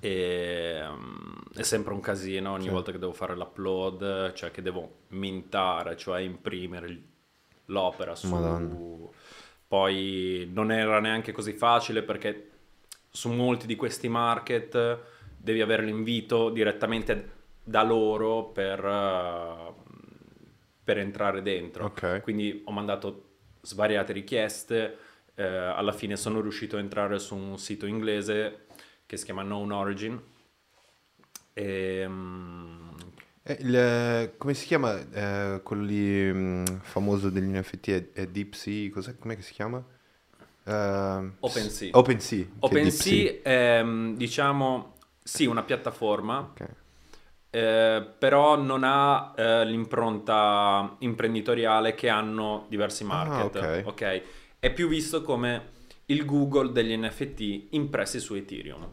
e 0.00 0.80
mm, 0.84 1.32
è 1.54 1.62
sempre 1.62 1.92
un 1.92 2.00
casino 2.00 2.52
ogni 2.52 2.64
Sì. 2.64 2.70
volta 2.70 2.90
che 2.90 2.98
devo 2.98 3.12
fare 3.12 3.36
l'upload, 3.36 4.32
cioè 4.32 4.50
che 4.50 4.62
devo 4.62 4.96
mintare, 5.08 5.96
cioè 5.96 6.20
imprimere 6.20 7.02
l'opera 7.66 8.14
su... 8.14 8.28
Madonna. 8.28 8.76
Poi 9.66 10.50
non 10.52 10.70
era 10.70 11.00
neanche 11.00 11.32
così 11.32 11.54
facile 11.54 12.02
perché 12.02 12.50
su 13.12 13.30
molti 13.30 13.66
di 13.68 13.76
questi 13.76 14.08
market 14.08 15.00
devi 15.38 15.60
avere 15.62 15.84
l'invito 15.84 16.50
direttamente 16.50 17.40
da 17.64 17.84
loro 17.84 18.46
per, 18.46 18.80
per 20.84 20.98
entrare 20.98 21.42
dentro. 21.42 21.84
Ok. 21.84 22.20
Quindi 22.20 22.62
ho 22.64 22.72
mandato 22.72 23.28
svariate 23.62 24.12
richieste, 24.12 24.96
eh, 25.34 25.44
alla 25.44 25.92
fine 25.92 26.16
sono 26.16 26.40
riuscito 26.40 26.76
a 26.76 26.80
entrare 26.80 27.18
su 27.18 27.36
un 27.36 27.58
sito 27.58 27.86
inglese 27.86 28.66
che 29.06 29.16
si 29.16 29.24
chiama 29.24 29.42
Known 29.42 29.70
Origin. 29.72 30.22
E, 31.54 32.04
mm, 32.08 32.90
Eh, 33.44 33.56
il- 33.60 34.34
come 34.38 34.54
si 34.54 34.66
chiama 34.66 34.98
eh, 35.10 35.60
quello 35.64 35.82
lì 35.82 36.32
mm, 36.32 36.64
famoso 36.82 37.28
degli 37.30 37.44
NFT? 37.50 37.90
È, 37.90 38.12
è 38.12 38.26
DeepSea? 38.28 38.90
Cos'è? 38.90 39.18
Com'è 39.18 39.34
che 39.36 39.42
si 39.42 39.52
chiama? 39.52 39.84
Ehm, 40.64 41.34
OpenSea. 41.40 41.90
OpenSea. 41.92 42.44
OpenSea 42.60 43.32
è, 43.42 43.82
mm, 43.82 44.14
diciamo, 44.16 44.94
sì, 45.22 45.46
una 45.46 45.62
piattaforma, 45.62 46.38
Ok. 46.38 46.66
eh, 47.50 48.06
però 48.18 48.56
non 48.56 48.82
ha 48.84 49.32
eh, 49.36 49.64
l'impronta 49.66 50.96
imprenditoriale 51.00 51.94
che 51.94 52.08
hanno 52.08 52.66
diversi 52.68 53.04
market. 53.04 53.56
Ah, 53.56 53.78
ok. 53.78 53.86
ok? 53.86 54.22
È 54.58 54.72
più 54.72 54.88
visto 54.88 55.22
come 55.22 55.70
il 56.06 56.24
Google 56.24 56.72
degli 56.72 56.96
NFT 56.96 57.66
impressi 57.70 58.20
su 58.20 58.34
Ethereum. 58.34 58.88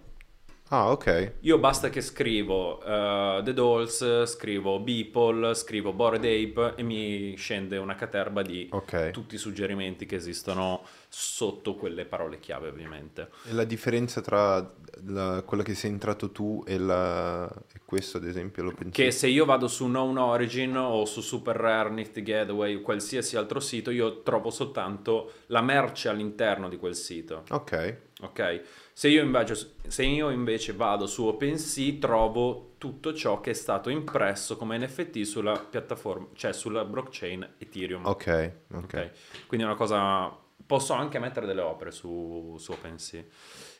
Ah, 0.72 0.92
ok. 0.92 1.34
Io 1.42 1.58
basta 1.58 1.90
che 1.90 2.02
scrivo 2.02 2.80
eh, 2.84 3.42
The 3.44 3.54
Dolls, 3.54 4.26
scrivo 4.26 4.80
Beeple, 4.80 5.56
scrivo 5.56 5.94
Bored 5.94 6.24
Ape 6.24 6.76
e 6.76 6.84
mi 6.84 7.34
scende 7.38 7.78
una 7.78 7.96
caterba 7.96 8.44
di 8.44 8.68
Ok. 8.72 9.10
tutti 9.10 9.34
i 9.34 9.40
suggerimenti 9.40 10.06
che 10.06 10.16
esistono 10.16 10.82
sotto 11.12 11.74
quelle 11.76 12.06
parole 12.06 12.40
chiave 12.40 12.68
ovviamente. 12.70 13.30
E 13.46 13.54
la 13.54 13.64
differenza 13.64 14.22
tra 14.22 14.74
la- 15.06 15.42
quello 15.46 15.64
che 15.64 15.74
sei 15.74 15.90
entrato 15.92 16.32
tu 16.32 16.64
e, 16.68 16.78
la- 16.78 17.48
e 17.74 17.82
questo, 17.84 18.18
ad 18.18 18.26
esempio, 18.26 18.64
l'OpenSea? 18.64 19.06
Che 19.06 19.12
se 19.12 19.28
io 19.28 19.44
vado 19.46 19.68
su 19.68 19.86
Known 19.88 20.18
Origin 20.18 20.78
o 20.78 21.06
su 21.06 21.22
Super 21.22 21.56
Rare, 21.56 21.90
Nifty 21.90 22.22
Gateway 22.22 22.76
o 22.76 22.82
qualsiasi 22.82 23.38
altro 23.38 23.60
sito, 23.60 23.90
io 23.90 24.22
trovo 24.22 24.52
soltanto 24.52 25.32
la 25.48 25.62
merce 25.62 26.10
all'interno 26.10 26.70
di 26.70 26.78
quel 26.78 26.96
sito. 26.96 27.44
Ok. 27.50 27.98
Ok? 28.22 28.62
Se 28.94 29.08
io, 29.08 29.24
invece, 29.24 29.74
se 29.88 30.04
io 30.04 30.30
invece 30.30 30.74
vado 30.74 31.08
su 31.08 31.24
OpenSea, 31.26 31.94
trovo 32.00 32.74
tutto 32.78 33.14
ciò 33.14 33.40
che 33.42 33.52
è 33.52 33.54
stato 33.54 33.90
impresso 33.90 34.58
come 34.58 34.78
NFT 34.78 35.22
sulla 35.22 35.58
piattaforma, 35.58 36.28
cioè 36.34 36.54
sulla 36.54 36.84
blockchain 36.86 37.56
Ethereum. 37.58 38.06
Ok. 38.06 38.52
Ok. 38.74 38.84
Ok? 38.84 39.12
Quindi 39.48 39.66
è 39.66 39.70
una 39.70 39.78
cosa... 39.78 40.38
Posso 40.70 40.94
anche 40.94 41.18
mettere 41.18 41.48
delle 41.48 41.62
opere 41.62 41.90
su, 41.90 42.56
su 42.60 42.74
OpenSea. 42.74 43.24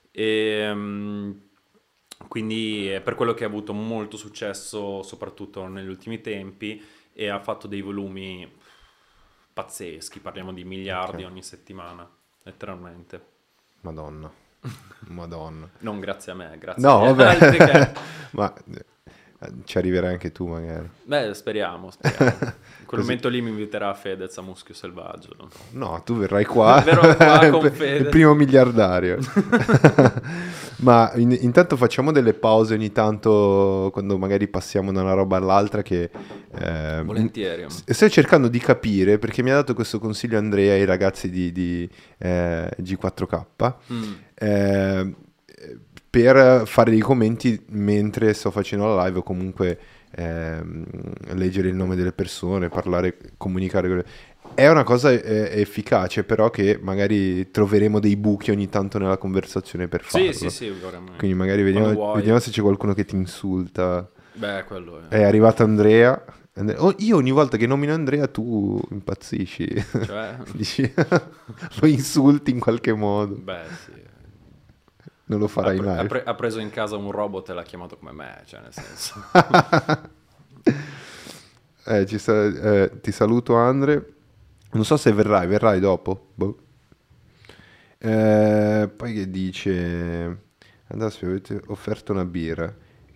E, 0.10 0.74
quindi 2.28 2.90
è 2.90 3.00
per 3.00 3.14
quello 3.14 3.36
che 3.36 3.44
ha 3.44 3.48
avuto 3.48 3.74
molto 3.74 4.18
successo, 4.18 5.04
soprattutto 5.04 5.68
negli 5.68 5.88
ultimi 5.88 6.20
tempi, 6.20 6.84
e 7.14 7.28
ha 7.28 7.40
fatto 7.40 7.68
dei 7.68 7.82
volumi 7.82 8.52
pazzeschi, 9.54 10.20
parliamo 10.20 10.52
di 10.52 10.64
miliardi 10.64 11.24
Ok. 11.24 11.30
ogni 11.30 11.44
settimana, 11.44 12.10
letteralmente. 12.42 13.24
Madonna. 13.82 14.32
Madonna. 15.10 15.70
Non 15.82 16.00
grazie 16.00 16.32
a 16.32 16.36
me, 16.36 16.58
grazie 16.58 16.82
No, 16.82 17.04
agli 17.04 17.22
altri 17.22 17.58
che-. 17.58 17.94
Ma 18.34 18.52
eh, 18.74 19.52
ci 19.66 19.78
arriverai 19.78 20.14
anche 20.14 20.32
tu, 20.32 20.48
magari. 20.48 20.90
Beh, 21.04 21.36
speriamo, 21.36 21.92
speriamo. 21.92 22.54
Quel 22.90 23.02
Così. 23.02 23.14
momento 23.14 23.30
lì 23.30 23.40
mi 23.44 23.50
inviterà 23.52 23.94
Fedez 23.94 24.36
a 24.40 24.42
Muschio 24.42 24.74
Selvaggio. 24.74 25.30
No, 25.74 26.02
tu 26.04 26.18
verrai 26.18 26.44
qua. 26.44 26.82
Verrò 26.84 27.16
qua 27.16 27.48
con 27.52 27.66
il 27.66 27.72
Fede. 27.72 28.10
primo 28.10 28.34
miliardario. 28.34 29.20
Ma 30.82 31.12
in- 31.16 31.38
intanto 31.42 31.76
facciamo 31.76 32.12
delle 32.12 32.34
pause 32.34 32.74
ogni 32.74 32.92
tanto 32.92 33.90
quando 33.92 34.18
magari 34.18 34.48
passiamo 34.48 34.92
da 34.92 35.02
una 35.02 35.14
roba 35.14 35.38
all'altra 35.38 35.82
che... 35.84 36.10
eh, 36.58 37.02
Volentieri. 37.06 37.66
Sto 37.70 38.10
cercando 38.10 38.48
di 38.48 38.58
capire 38.60 39.20
perché 39.20 39.44
mi 39.44 39.52
ha 39.52 39.56
dato 39.56 39.74
questo 39.76 40.00
consiglio 40.00 40.38
Andrea 40.40 40.74
ai 40.74 40.86
ragazzi 40.86 41.30
di, 41.30 41.52
di, 41.52 41.88
eh, 42.18 42.70
G4K 42.82 43.74
Mm. 43.94 44.14
eh, 44.34 45.14
per 46.10 46.64
fare 46.66 46.90
dei 46.90 47.02
commenti 47.02 47.62
mentre 47.70 48.34
sto 48.34 48.50
facendo 48.50 48.96
la 48.96 49.06
live 49.06 49.20
o 49.20 49.24
comunque 49.24 49.80
ehm, 50.12 50.86
leggere 51.34 51.70
il 51.70 51.76
nome 51.76 51.96
delle 51.96 52.12
persone, 52.12 52.70
parlare, 52.70 53.18
comunicare. 53.38 54.06
È 54.54 54.68
una 54.68 54.84
cosa 54.84 55.12
eh, 55.12 55.50
efficace, 55.62 56.24
però 56.24 56.50
che 56.50 56.80
magari 56.82 57.52
troveremo 57.52 58.00
dei 58.00 58.16
buchi 58.16 58.52
ogni 58.52 58.70
tanto 58.70 58.98
nella 58.98 59.18
conversazione 59.18 59.88
per 59.88 60.04
farlo. 60.04 60.32
Sì, 60.32 60.38
sì, 60.38 60.50
sì, 60.50 60.70
veramente. 60.70 61.18
Quindi 61.18 61.36
magari 61.38 61.62
vediamo, 61.62 62.14
vediamo 62.14 62.40
se 62.40 62.52
c'è 62.52 62.62
qualcuno 62.62 62.94
che 62.94 63.06
ti 63.06 63.16
insulta. 63.16 64.10
Beh, 64.34 64.64
quello 64.66 65.02
è. 65.10 65.16
È 65.16 65.24
arrivato 65.24 65.64
Andrea. 65.64 66.24
And- 66.56 66.76
oh, 66.78 66.94
io 66.98 67.16
ogni 67.16 67.32
volta 67.32 67.58
che 67.58 67.68
nomino 67.68 67.94
Andrea 67.94 68.28
tu 68.28 68.82
impazzisci. 68.90 69.86
Cioè, 70.06 70.38
Dici, 70.54 70.92
lo 71.80 71.88
insulti 71.88 72.52
in 72.52 72.60
qualche 72.60 72.94
modo. 72.94 73.36
beh, 73.36 73.62
sì. 73.86 74.08
Non 75.30 75.40
lo 75.40 75.46
Ha, 75.46 75.50
farai 75.50 75.78
pre- 75.78 75.86
mai. 75.86 75.98
ha 76.00 76.06
pre- 76.06 76.24
ha 76.24 76.34
preso 76.36 76.60
in 76.60 76.70
casa 76.72 76.96
un 76.96 77.12
robot 77.12 77.50
e 77.50 77.54
l'ha 77.54 77.62
chiamato 77.64 77.98
come 77.98 78.12
me, 78.12 78.42
cioè 78.46 78.62
nel 78.62 78.74
senso. 78.74 79.24
Eh, 81.86 82.06
ci 82.06 82.20
sa- 82.20 82.44
eh, 82.46 83.00
ti 83.02 83.12
saluto 83.12 83.56
Andre. 83.56 84.14
Non 84.74 84.86
so 84.86 84.96
se 84.96 85.12
verrai, 85.12 85.48
verrai 85.48 85.80
dopo. 85.80 86.28
Boh. 86.36 86.58
Eh, 87.98 88.92
poi 88.96 89.14
che 89.14 89.30
dice... 89.32 90.38
Mi 90.92 91.04
avete 91.04 91.62
offerto 91.68 92.12
una 92.12 92.26
birra. 92.26 92.72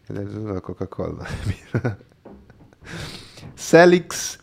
Ed 0.08 0.18
è 0.18 0.24
la 0.24 0.60
Coca-Cola. 0.62 1.24
Celix 3.56 4.38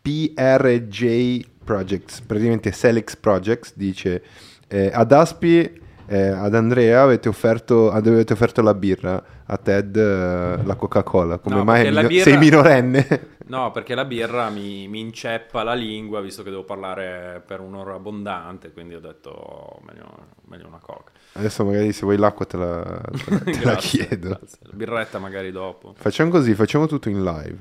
PRJ 0.00 1.40
Projects, 1.64 2.20
praticamente 2.20 2.72
Celix 2.72 3.16
Projects 3.16 3.72
dice 3.76 4.22
Eh, 4.68 4.90
ad 4.92 5.12
Aspi, 5.12 5.82
eh, 6.06 6.28
ad 6.28 6.54
Andrea 6.54 7.02
avete 7.02 7.28
offerto, 7.28 7.90
avete 7.90 8.32
offerto 8.32 8.62
la 8.62 8.74
birra, 8.74 9.22
a 9.44 9.56
Ted 9.56 9.96
eh, 9.96 10.62
la 10.64 10.74
Coca-Cola. 10.76 11.38
Come 11.38 11.56
No, 11.56 11.64
mai 11.64 11.88
mino- 11.90 12.06
birra- 12.08 12.22
sei 12.24 12.38
minorenne? 12.38 13.34
No, 13.46 13.70
perché 13.70 13.94
la 13.94 14.04
birra 14.04 14.48
mi, 14.48 14.88
mi 14.88 14.98
inceppa 14.98 15.62
la 15.62 15.72
lingua, 15.74 16.20
visto 16.20 16.42
che 16.42 16.50
devo 16.50 16.64
parlare 16.64 17.40
per 17.46 17.60
un'ora 17.60 17.94
abbondante, 17.94 18.72
quindi 18.72 18.94
ho 18.96 18.98
detto 19.00 19.78
meglio, 19.86 20.06
meglio 20.46 20.66
una 20.66 20.80
coca. 20.82 21.12
Adesso 21.34 21.64
magari 21.64 21.92
se 21.92 22.00
vuoi 22.06 22.16
l'acqua 22.16 22.44
te 22.44 22.56
la, 22.56 22.82
te 23.12 23.30
la- 23.30 23.38
te 23.44 23.50
la 23.52 23.60
Grazie, 23.60 24.06
chiedo. 24.08 24.28
grazie. 24.30 24.58
La 24.62 24.72
birretta 24.74 25.20
magari 25.20 25.52
dopo. 25.52 25.94
Facciamo 25.96 26.30
così, 26.32 26.54
facciamo 26.54 26.88
tutto 26.88 27.08
in 27.08 27.22
live. 27.22 27.58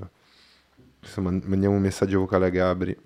Man- 1.18 1.44
mandiamo 1.46 1.76
un 1.76 1.82
messaggio 1.84 2.18
vocale 2.20 2.48
a 2.48 2.50
Gabri. 2.50 2.98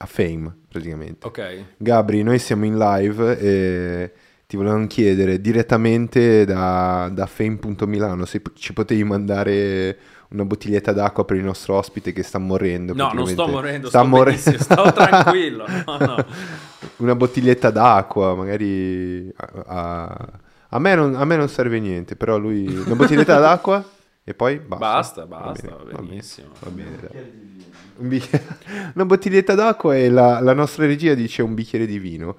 A 0.00 0.06
Fame, 0.06 0.52
praticamente. 0.68 1.26
Ok. 1.26 1.64
Gabri, 1.76 2.22
noi 2.22 2.38
siamo 2.38 2.64
in 2.64 2.78
live 2.78 3.38
e 3.38 4.12
ti 4.46 4.56
volevamo 4.56 4.86
chiedere 4.86 5.40
direttamente 5.40 6.44
da, 6.44 7.10
da 7.12 7.26
Fame.milano 7.26 8.24
se 8.24 8.40
ci 8.54 8.72
potevi 8.72 9.02
mandare 9.04 9.98
una 10.30 10.44
bottiglietta 10.44 10.92
d'acqua 10.92 11.24
per 11.24 11.36
il 11.36 11.42
nostro 11.44 11.74
ospite 11.74 12.12
che 12.12 12.22
sta 12.22 12.38
morendo. 12.38 12.94
No, 12.94 13.10
non 13.12 13.26
sto 13.26 13.48
morendo, 13.48 13.88
sta 13.88 13.98
sto 13.98 14.08
more- 14.08 14.30
benissimo, 14.30 14.58
sto 14.58 14.92
tranquillo. 14.94 15.66
No, 15.66 15.96
no. 15.98 16.24
una 16.98 17.14
bottiglietta 17.16 17.70
d'acqua, 17.70 18.34
magari 18.34 19.32
a, 19.36 20.30
a- 20.68 20.78
me 20.78 20.94
non, 20.94 21.14
a 21.16 21.24
me 21.24 21.36
non 21.36 21.48
serve 21.48 21.80
niente, 21.80 22.14
però 22.14 22.38
lui... 22.38 22.66
Una 22.66 22.94
bottiglietta 22.94 23.38
d'acqua 23.40 23.84
e 24.22 24.34
poi 24.34 24.58
basta. 24.58 25.24
Basta, 25.24 25.26
basta, 25.26 25.42
Va 25.42 25.44
va 25.44 25.52
bene, 25.52 25.68
va 25.76 25.84
bene, 25.96 26.08
benissimo. 26.08 26.48
Va 26.60 26.70
bene, 26.70 26.96
dai. 27.00 27.10
Un 27.20 27.57
bicchiere- 27.98 28.44
una 28.94 29.04
bottiglietta 29.04 29.54
d'acqua 29.54 29.96
e 29.96 30.08
la, 30.08 30.40
la 30.40 30.52
nostra 30.52 30.86
regia 30.86 31.14
dice 31.14 31.42
un 31.42 31.54
bicchiere 31.54 31.86
di 31.86 31.98
vino. 31.98 32.36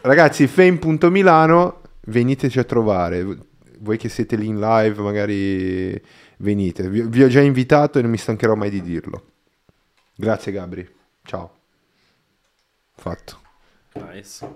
Ragazzi, 0.00 0.46
fame.milano, 0.46 1.80
veniteci 2.06 2.58
a 2.58 2.64
trovare. 2.64 3.26
Voi 3.78 3.98
che 3.98 4.08
siete 4.08 4.36
lì 4.36 4.46
in 4.46 4.58
live, 4.58 5.02
magari 5.02 6.00
venite. 6.38 6.88
Vi, 6.88 7.02
vi 7.02 7.22
ho 7.22 7.28
già 7.28 7.40
invitato 7.40 7.98
e 7.98 8.02
non 8.02 8.10
mi 8.10 8.16
stancherò 8.16 8.54
mai 8.54 8.70
di 8.70 8.82
dirlo. 8.82 9.22
Grazie 10.14 10.52
Gabri. 10.52 10.88
Ciao. 11.24 11.50
Fatto. 12.94 13.40
Nice. 13.94 14.46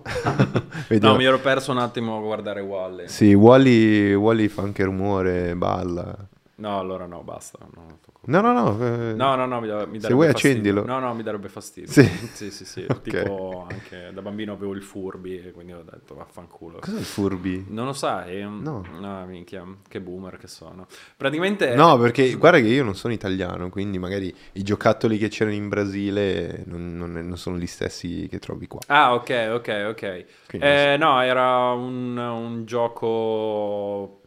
No, 1.00 1.14
mi 1.14 1.24
ero 1.24 1.38
perso 1.38 1.70
un 1.70 1.78
attimo 1.78 2.16
a 2.16 2.20
guardare 2.20 2.60
Wally. 2.60 3.08
Sì, 3.08 3.32
Wally, 3.32 4.12
Wally 4.12 4.48
fa 4.48 4.62
anche 4.62 4.82
rumore, 4.82 5.54
balla. 5.54 6.16
No, 6.60 6.78
allora 6.78 7.06
no, 7.06 7.22
basta. 7.22 7.58
No. 7.74 7.98
No, 8.24 8.40
no, 8.42 8.52
no. 8.52 8.84
eh, 8.84 9.14
No, 9.14 9.34
no, 9.34 9.46
no, 9.46 9.60
mi, 9.60 9.66
da- 9.66 9.86
mi 9.86 9.98
Se 9.98 10.12
vuoi 10.12 10.28
fastidio. 10.30 10.58
accendilo. 10.60 10.84
No, 10.84 10.98
no, 10.98 11.14
mi 11.14 11.22
darebbe 11.22 11.48
fastidio. 11.48 11.90
Sì. 11.90 12.04
sì, 12.34 12.50
sì. 12.50 12.64
sì. 12.66 12.84
Ok. 12.90 13.00
Tipo 13.02 13.66
anche 13.68 14.10
da 14.12 14.20
bambino 14.20 14.52
avevo 14.52 14.74
il 14.74 14.82
furbi 14.82 15.38
e 15.38 15.52
quindi 15.52 15.72
ho 15.72 15.82
detto 15.82 16.14
vaffanculo. 16.14 16.78
Cos'è 16.80 16.98
il 16.98 17.04
furbi? 17.04 17.64
Non 17.68 17.86
lo 17.86 17.92
sai? 17.94 18.42
No. 18.42 18.84
No, 18.98 19.24
minchia, 19.26 19.64
che 19.88 20.00
boomer 20.02 20.36
che 20.36 20.48
sono. 20.48 20.86
Praticamente... 21.16 21.74
No, 21.74 21.96
perché 21.98 22.34
guarda 22.34 22.58
che 22.60 22.66
io 22.68 22.84
non 22.84 22.94
sono 22.94 23.14
italiano, 23.14 23.70
quindi 23.70 23.98
magari 23.98 24.34
i 24.52 24.62
giocattoli 24.62 25.16
che 25.16 25.28
c'erano 25.28 25.56
in 25.56 25.68
Brasile 25.68 26.62
non, 26.66 26.94
non- 26.96 27.12
non 27.12 27.36
sono 27.38 27.56
gli 27.56 27.66
stessi 27.66 28.26
che 28.28 28.38
trovi 28.38 28.66
qua. 28.66 28.80
Ah, 28.88 29.14
ok, 29.14 29.48
ok, 29.52 29.86
ok. 29.88 30.24
Eh, 30.50 30.96
no, 30.98 31.22
era 31.22 31.70
un, 31.72 32.16
un 32.18 32.64
gioco 32.66 34.19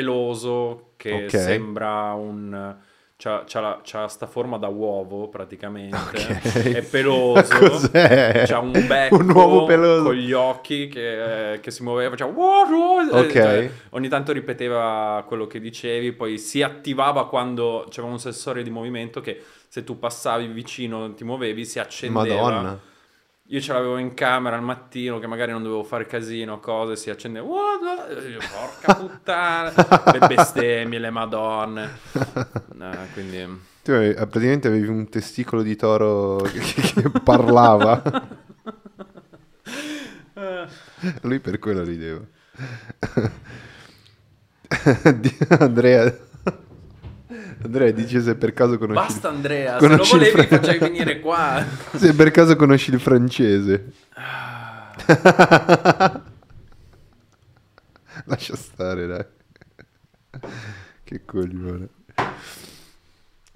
peloso 0.00 0.92
che 0.96 1.26
Ok. 1.26 1.34
sembra 1.34 2.12
un... 2.12 2.76
C'ha, 3.18 3.44
c'ha, 3.46 3.60
la- 3.60 3.80
c'ha 3.82 4.08
sta 4.08 4.26
forma 4.26 4.58
da 4.58 4.68
uovo 4.68 5.28
praticamente, 5.28 6.18
Ok. 6.18 6.70
è 6.70 6.82
peloso, 6.82 7.56
Cos'è? 7.70 8.44
c'ha 8.44 8.58
un 8.58 8.86
becco 8.86 9.16
Un 9.16 9.30
uovo 9.30 9.64
peloso. 9.64 10.02
con 10.04 10.14
gli 10.14 10.32
occhi 10.32 10.88
che, 10.88 11.58
che 11.62 11.70
si 11.70 11.82
muoveva, 11.82 12.10
faceva 12.10 12.30
"Wow, 12.30 12.68
wow", 12.70 13.08
Ok. 13.20 13.32
cioè, 13.40 13.70
ogni 13.90 14.08
tanto 14.08 14.32
ripeteva 14.32 15.24
quello 15.26 15.46
che 15.46 15.60
dicevi, 15.60 16.12
poi 16.12 16.36
si 16.38 16.62
attivava 16.62 17.26
quando 17.26 17.86
c'era 17.88 18.06
un 18.06 18.18
sensore 18.18 18.62
di 18.62 18.68
movimento 18.70 19.20
che 19.22 19.42
se 19.68 19.82
tu 19.82 19.98
passavi 19.98 20.46
vicino, 20.48 21.14
ti 21.14 21.24
muovevi, 21.24 21.64
si 21.64 21.78
accendeva. 21.78 22.52
Madonna. 22.52 22.80
Io 23.48 23.60
ce 23.60 23.72
l'avevo 23.72 23.96
in 23.98 24.12
camera 24.14 24.56
al 24.56 24.62
mattino 24.62 25.20
che 25.20 25.28
magari 25.28 25.52
non 25.52 25.62
dovevo 25.62 25.84
fare 25.84 26.04
casino, 26.06 26.58
cose, 26.58 26.96
si 26.96 27.10
accendeva. 27.10 27.46
Io, 27.46 28.38
Porca 28.38 28.94
puttana, 28.98 29.72
le 30.12 30.26
bestemmie, 30.26 30.98
le 30.98 31.10
madonne. 31.10 31.98
Eh, 32.12 33.06
quindi 33.12 33.60
Tu 33.84 33.92
avevi- 33.92 34.14
praticamente 34.14 34.66
avevi 34.66 34.88
un 34.88 35.08
testicolo 35.08 35.62
di 35.62 35.76
toro 35.76 36.38
che, 36.38 36.58
che 36.58 37.08
parlava. 37.22 38.02
Lui 41.22 41.38
per 41.38 41.60
quello 41.60 41.84
rideva. 41.84 42.20
Andrea... 45.60 46.25
Andrea 47.66 47.90
dice 47.92 48.20
se 48.22 48.34
per 48.34 48.52
caso 48.52 48.78
conosci... 48.78 49.02
basta 49.02 49.28
Andrea, 49.28 49.78
se 49.78 49.86
lo 49.86 49.92
conosci 49.92 50.12
volevi 50.16 50.30
fra- 50.46 50.58
facevi 50.58 50.78
venire 50.78 51.20
qua. 51.20 51.64
Se 51.94 52.14
per 52.14 52.30
caso 52.30 52.56
conosci 52.56 52.90
il 52.92 53.00
francese. 53.00 53.92
Lascia 58.24 58.56
stare, 58.56 59.06
dai. 59.06 59.24
Che 61.04 61.24
coglione. 61.24 61.88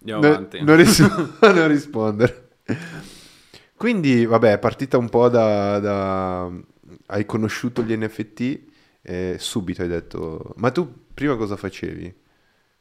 Andiamo 0.00 0.20
No- 0.22 0.28
avanti. 0.28 0.62
non, 0.62 0.76
ris- 0.76 1.00
non 1.40 1.68
rispondere. 1.68 2.48
Quindi, 3.76 4.26
vabbè, 4.26 4.52
è 4.52 4.58
partita 4.58 4.98
un 4.98 5.08
po' 5.08 5.28
da... 5.28 5.78
da- 5.78 6.50
Hai 7.06 7.24
conosciuto 7.26 7.82
gli 7.82 7.96
NFT 7.96 8.60
e 9.02 9.36
subito 9.38 9.82
hai 9.82 9.88
detto... 9.88 10.54
Ma 10.56 10.70
tu 10.70 11.06
prima 11.14 11.36
cosa 11.36 11.56
facevi? 11.56 12.14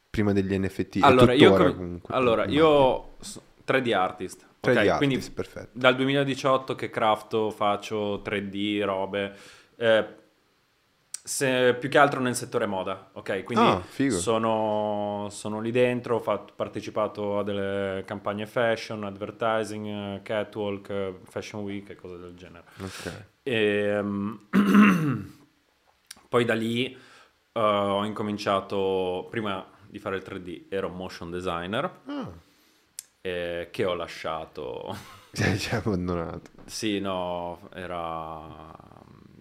Prima 0.09 0.33
degli 0.33 0.57
NFT? 0.57 0.95
E 0.97 0.99
Allora, 1.01 1.33
io, 1.33 1.53
com- 1.53 1.75
comunque, 1.75 2.15
allora, 2.15 2.45
io 2.45 3.09
so- 3.19 3.41
3D 3.63 3.93
artist. 3.93 4.47
3D 4.59 4.69
ok? 4.71 4.77
artist, 4.77 4.97
Quindi 4.97 5.29
perfetto. 5.31 5.69
dal 5.73 5.95
2018 5.95 6.75
che 6.75 6.89
crafto, 6.89 7.51
faccio 7.51 8.21
3D, 8.23 8.81
robe. 8.83 9.35
eh, 9.81 10.17
se- 11.23 11.75
più 11.75 11.89
che 11.89 11.97
altro 11.99 12.19
nel 12.21 12.35
settore 12.35 12.65
moda, 12.65 13.11
ok? 13.13 13.43
Quindi 13.43 13.63
Ah, 13.65 13.83
sono, 14.09 15.27
sono 15.29 15.61
lì 15.61 15.69
dentro, 15.71 16.15
ho 16.15 16.19
fatto- 16.19 16.53
partecipato 16.55 17.37
a 17.39 17.43
delle 17.43 18.03
campagne 18.05 18.47
fashion, 18.47 19.03
advertising, 19.03 20.21
catwalk, 20.23 21.13
fashion 21.25 21.61
week 21.61 21.91
e 21.91 21.95
cose 21.95 22.17
del 22.17 22.33
genere. 22.35 22.63
Ok. 22.81 23.25
Ehm, 23.43 24.47
poi 26.27 26.45
da 26.45 26.55
lì 26.55 26.91
eh, 26.93 27.59
ho 27.59 28.03
incominciato, 28.05 29.27
prima 29.29 29.63
di 29.89 29.99
fare 29.99 30.17
il 30.17 30.23
3D 30.23 30.65
ero 30.69 30.89
motion 30.89 31.31
designer, 31.31 31.91
Ah, 32.05 32.31
eh, 33.21 33.67
che 33.71 33.85
ho 33.85 33.93
lasciato. 33.95 34.95
ci 35.33 35.43
hai 35.43 35.57
già 35.57 35.77
abbandonato. 35.77 36.51
sì, 36.65 36.99
no, 36.99 37.69
era... 37.73 38.77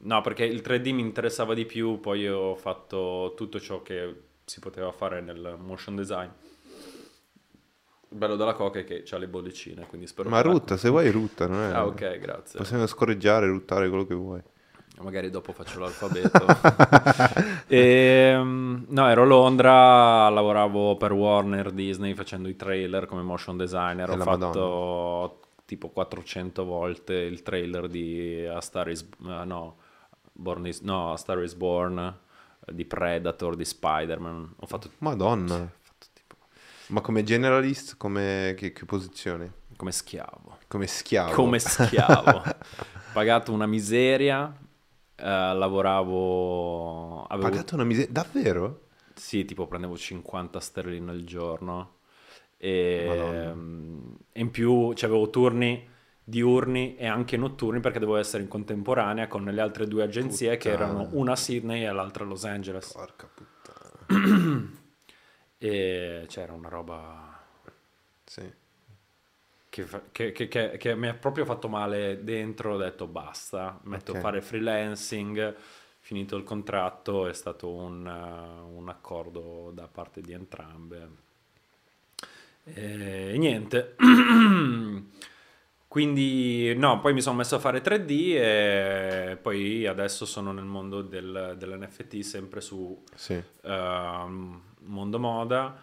No, 0.01 0.21
perché 0.23 0.45
il 0.45 0.63
3D 0.65 0.93
mi 0.95 1.01
interessava 1.03 1.55
di 1.55 1.67
più, 1.67 2.01
poi 2.01 2.27
ho 2.29 2.55
fatto 2.55 3.35
tutto 3.37 3.61
ciò 3.61 3.83
che 3.83 4.23
si 4.45 4.61
poteva 4.61 4.91
fare 4.93 5.21
nel 5.21 5.57
motion 5.59 5.97
design. 5.97 6.29
Il 8.11 8.17
bello 8.17 8.37
della 8.37 8.55
coca 8.55 8.79
è 8.79 8.85
che 8.85 9.05
ha 9.11 9.19
le 9.19 9.29
bollicine, 9.29 9.87
quindi 9.87 10.07
spero 10.07 10.31
Ma 10.31 10.41
rutta, 10.41 10.79
se 10.79 10.89
vuoi 10.89 11.11
rutta, 11.11 11.47
non 11.47 11.61
è... 11.63 11.75
Ah, 11.75 11.85
ok, 11.85 12.19
grazie. 12.19 12.59
Possiamo 12.59 12.87
scorreggiare, 12.87 13.47
ruttare 13.47 13.89
quello 13.89 14.07
che 14.07 14.15
vuoi. 14.15 14.41
Magari 15.01 15.31
dopo 15.31 15.53
faccio 15.53 15.79
l'alfabeto. 15.81 16.45
Ehm, 17.71 18.87
no, 18.89 19.09
ero 19.09 19.23
a 19.23 19.27
Londra, 19.27 20.29
lavoravo 20.31 20.97
per 20.97 21.13
Warner 21.13 21.71
Disney 21.71 22.15
facendo 22.15 22.49
i 22.49 22.57
trailer 22.57 23.07
come 23.07 23.23
motion 23.23 23.57
designer. 23.59 24.09
E 24.09 24.13
Ho 24.15 24.19
fatto 24.19 25.41
tipo 25.67 25.91
400 25.91 26.65
volte 26.65 27.13
il 27.15 27.43
trailer 27.43 27.89
di 27.89 28.47
A 28.47 28.61
Star 28.61 28.89
is, 28.89 29.03
eh, 29.03 29.45
no, 29.45 29.77
Born 30.33 30.67
is- 30.67 30.81
no, 30.81 31.13
A 31.13 31.17
Star 31.17 31.43
is 31.43 31.55
Born, 31.55 31.99
eh, 31.99 32.73
di 32.73 32.87
Predator, 32.87 33.55
di 33.55 33.65
Spider-Man. 33.67 34.55
Ho 34.61 34.67
fatto, 34.67 34.91
Madonna. 34.99 35.55
ho 35.57 35.71
fatto 35.83 36.07
tipo 36.15 36.37
Ma 36.87 37.03
come 37.03 37.23
generalist, 37.23 37.97
come 37.99 38.55
che, 38.57 38.73
che 38.73 38.85
posizione? 38.87 39.53
come 39.77 39.93
schiavo. 39.93 40.57
Come 40.67 40.87
schiavo. 40.87 41.35
Come 41.35 41.59
schiavo. 41.61 42.43
Pagato 43.13 43.53
una 43.53 43.67
miseria, 43.67 44.53
lavoravo... 45.27 47.25
Avevo... 47.25 47.49
Pagato 47.49 47.75
una 47.75 47.85
miseria. 47.85 48.13
Davvero? 48.13 48.87
Sì, 49.15 49.45
tipo 49.45 49.67
prendevo 49.67 49.97
50 49.97 50.61
sterline 50.61 51.11
al 51.11 51.25
giorno 51.25 51.97
e, 52.57 53.51
mm, 53.55 54.15
e 54.33 54.41
in 54.41 54.51
più 54.51 54.93
avevo 54.95 55.31
turni 55.31 55.89
diurni 56.23 56.97
e 56.97 57.07
anche 57.07 57.37
notturni 57.39 57.81
perché 57.81 57.99
dovevo 57.99 58.19
essere 58.19 58.43
in 58.43 58.49
contemporanea 58.49 59.29
con 59.29 59.45
le 59.45 59.61
altre 59.61 59.87
due 59.87 60.03
agenzie 60.03 60.57
che 60.59 60.71
Puttana. 60.73 60.91
erano 60.91 61.09
una 61.13 61.33
a 61.33 61.37
Sydney 61.37 61.85
e 61.85 61.91
l'altra 61.91 62.25
a 62.25 62.27
Los 62.27 62.45
Angeles 62.45 62.93
Porca 62.93 63.29
puttana. 63.33 64.71
e 65.57 66.25
c'era 66.29 66.53
una 66.53 66.69
roba 66.69 67.45
Sì. 68.25 68.43
Che 70.13 70.33
che, 70.33 70.49
che- 70.49 70.77
che- 70.77 70.95
mi 70.95 71.09
ha 71.09 71.15
proprio 71.15 71.45
fatto 71.45 71.69
male 71.69 72.23
dentro, 72.25 72.75
ho 72.75 72.77
detto 72.77 73.07
basta, 73.07 73.79
metto 73.85 74.13
Ok. 74.13 74.19
a 74.19 74.21
fare 74.21 74.41
freelancing, 74.41 75.55
finito 76.01 76.37
il 76.37 76.45
contratto, 76.45 77.27
è 77.27 77.33
stato 77.35 77.71
un, 77.71 78.05
uh, 78.07 78.77
un 78.77 78.89
accordo 78.89 79.71
da 79.75 79.87
parte 79.89 80.21
di 80.21 80.33
entrambe. 80.33 81.09
E 82.65 83.35
niente. 83.39 83.97
Quindi 85.89 86.75
no, 86.77 87.01
poi 87.01 87.15
mi 87.15 87.23
sono 87.23 87.37
messo 87.37 87.57
a 87.57 87.59
fare 87.59 87.81
3D 87.81 88.35
e 88.37 89.39
poi 89.41 89.87
adesso 89.87 90.27
sono 90.27 90.53
nel 90.53 90.65
mondo 90.67 91.01
del, 91.01 91.55
dell'NFT 91.57 92.21
sempre 92.21 92.61
su 92.61 93.03
Sì. 93.15 93.43
ehm, 93.63 94.61
mondo 94.81 95.19
moda. 95.19 95.81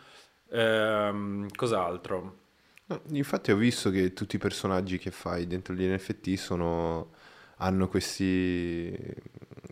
Ehm, 0.51 1.47
cos'altro? 1.55 2.43
No, 2.88 3.02
infatti 3.13 3.52
ho 3.52 3.56
visto 3.56 3.89
che 3.89 4.13
tutti 4.13 4.36
i 4.36 4.39
personaggi 4.39 5.00
che 5.00 5.10
fai 5.10 5.48
dentro 5.48 5.74
gli 5.74 5.84
NFT 5.86 6.36
sono, 6.36 7.13
hanno 7.58 7.88
questi, 7.88 8.95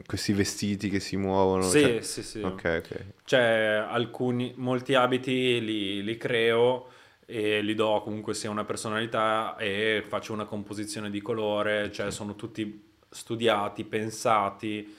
questi 0.05 0.33
vestiti 0.33 0.89
che 0.89 0.99
si 0.99 1.15
muovono. 1.15 1.61
Sì, 1.61 1.79
cioè- 1.79 2.01
sì, 2.01 2.23
sì. 2.23 2.41
Ok, 2.41 2.81
ok. 2.83 3.05
Cioè, 3.25 3.85
alcuni, 3.87 4.53
molti 4.57 4.95
abiti 4.95 5.63
li, 5.63 6.03
li 6.03 6.17
creo 6.17 6.87
e 7.25 7.61
li 7.61 7.75
do 7.75 8.01
comunque 8.03 8.33
sia 8.33 8.49
una 8.49 8.65
personalità 8.65 9.55
e 9.57 10.03
faccio 10.07 10.33
una 10.33 10.45
composizione 10.45 11.09
di 11.11 11.21
colore, 11.21 11.91
cioè 11.91 12.09
sono 12.11 12.35
tutti 12.35 12.91
studiati, 13.09 13.83
pensati, 13.83 14.91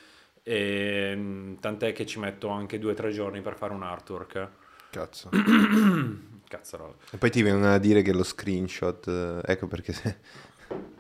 e, 0.43 1.13
mm, 1.17 1.55
tant'è 1.57 1.93
che 1.93 2.07
ci 2.07 2.21
metto 2.21 2.49
anche 2.49 2.79
due 2.79 2.93
o 2.93 2.95
tre 2.95 3.11
giorni 3.11 3.41
per 3.41 3.57
fare 3.57 3.73
un 3.73 3.83
artwork. 3.83 4.49
Cazzo. 4.91 5.31
Cazzarola. 6.57 6.95
E 7.11 7.17
poi 7.17 7.31
ti 7.31 7.43
vengono 7.43 7.73
a 7.73 7.79
dire 7.79 8.03
che 8.03 8.13
lo 8.13 8.23
screenshot, 8.23 9.07
eh, 9.09 9.41
ecco 9.53 9.67
perché 9.67 9.93
se... 9.93 10.19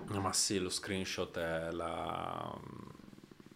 Ma 0.08 0.32
sì, 0.32 0.58
lo 0.58 0.68
screenshot 0.68 1.36
è, 1.38 1.70
la... 1.70 2.52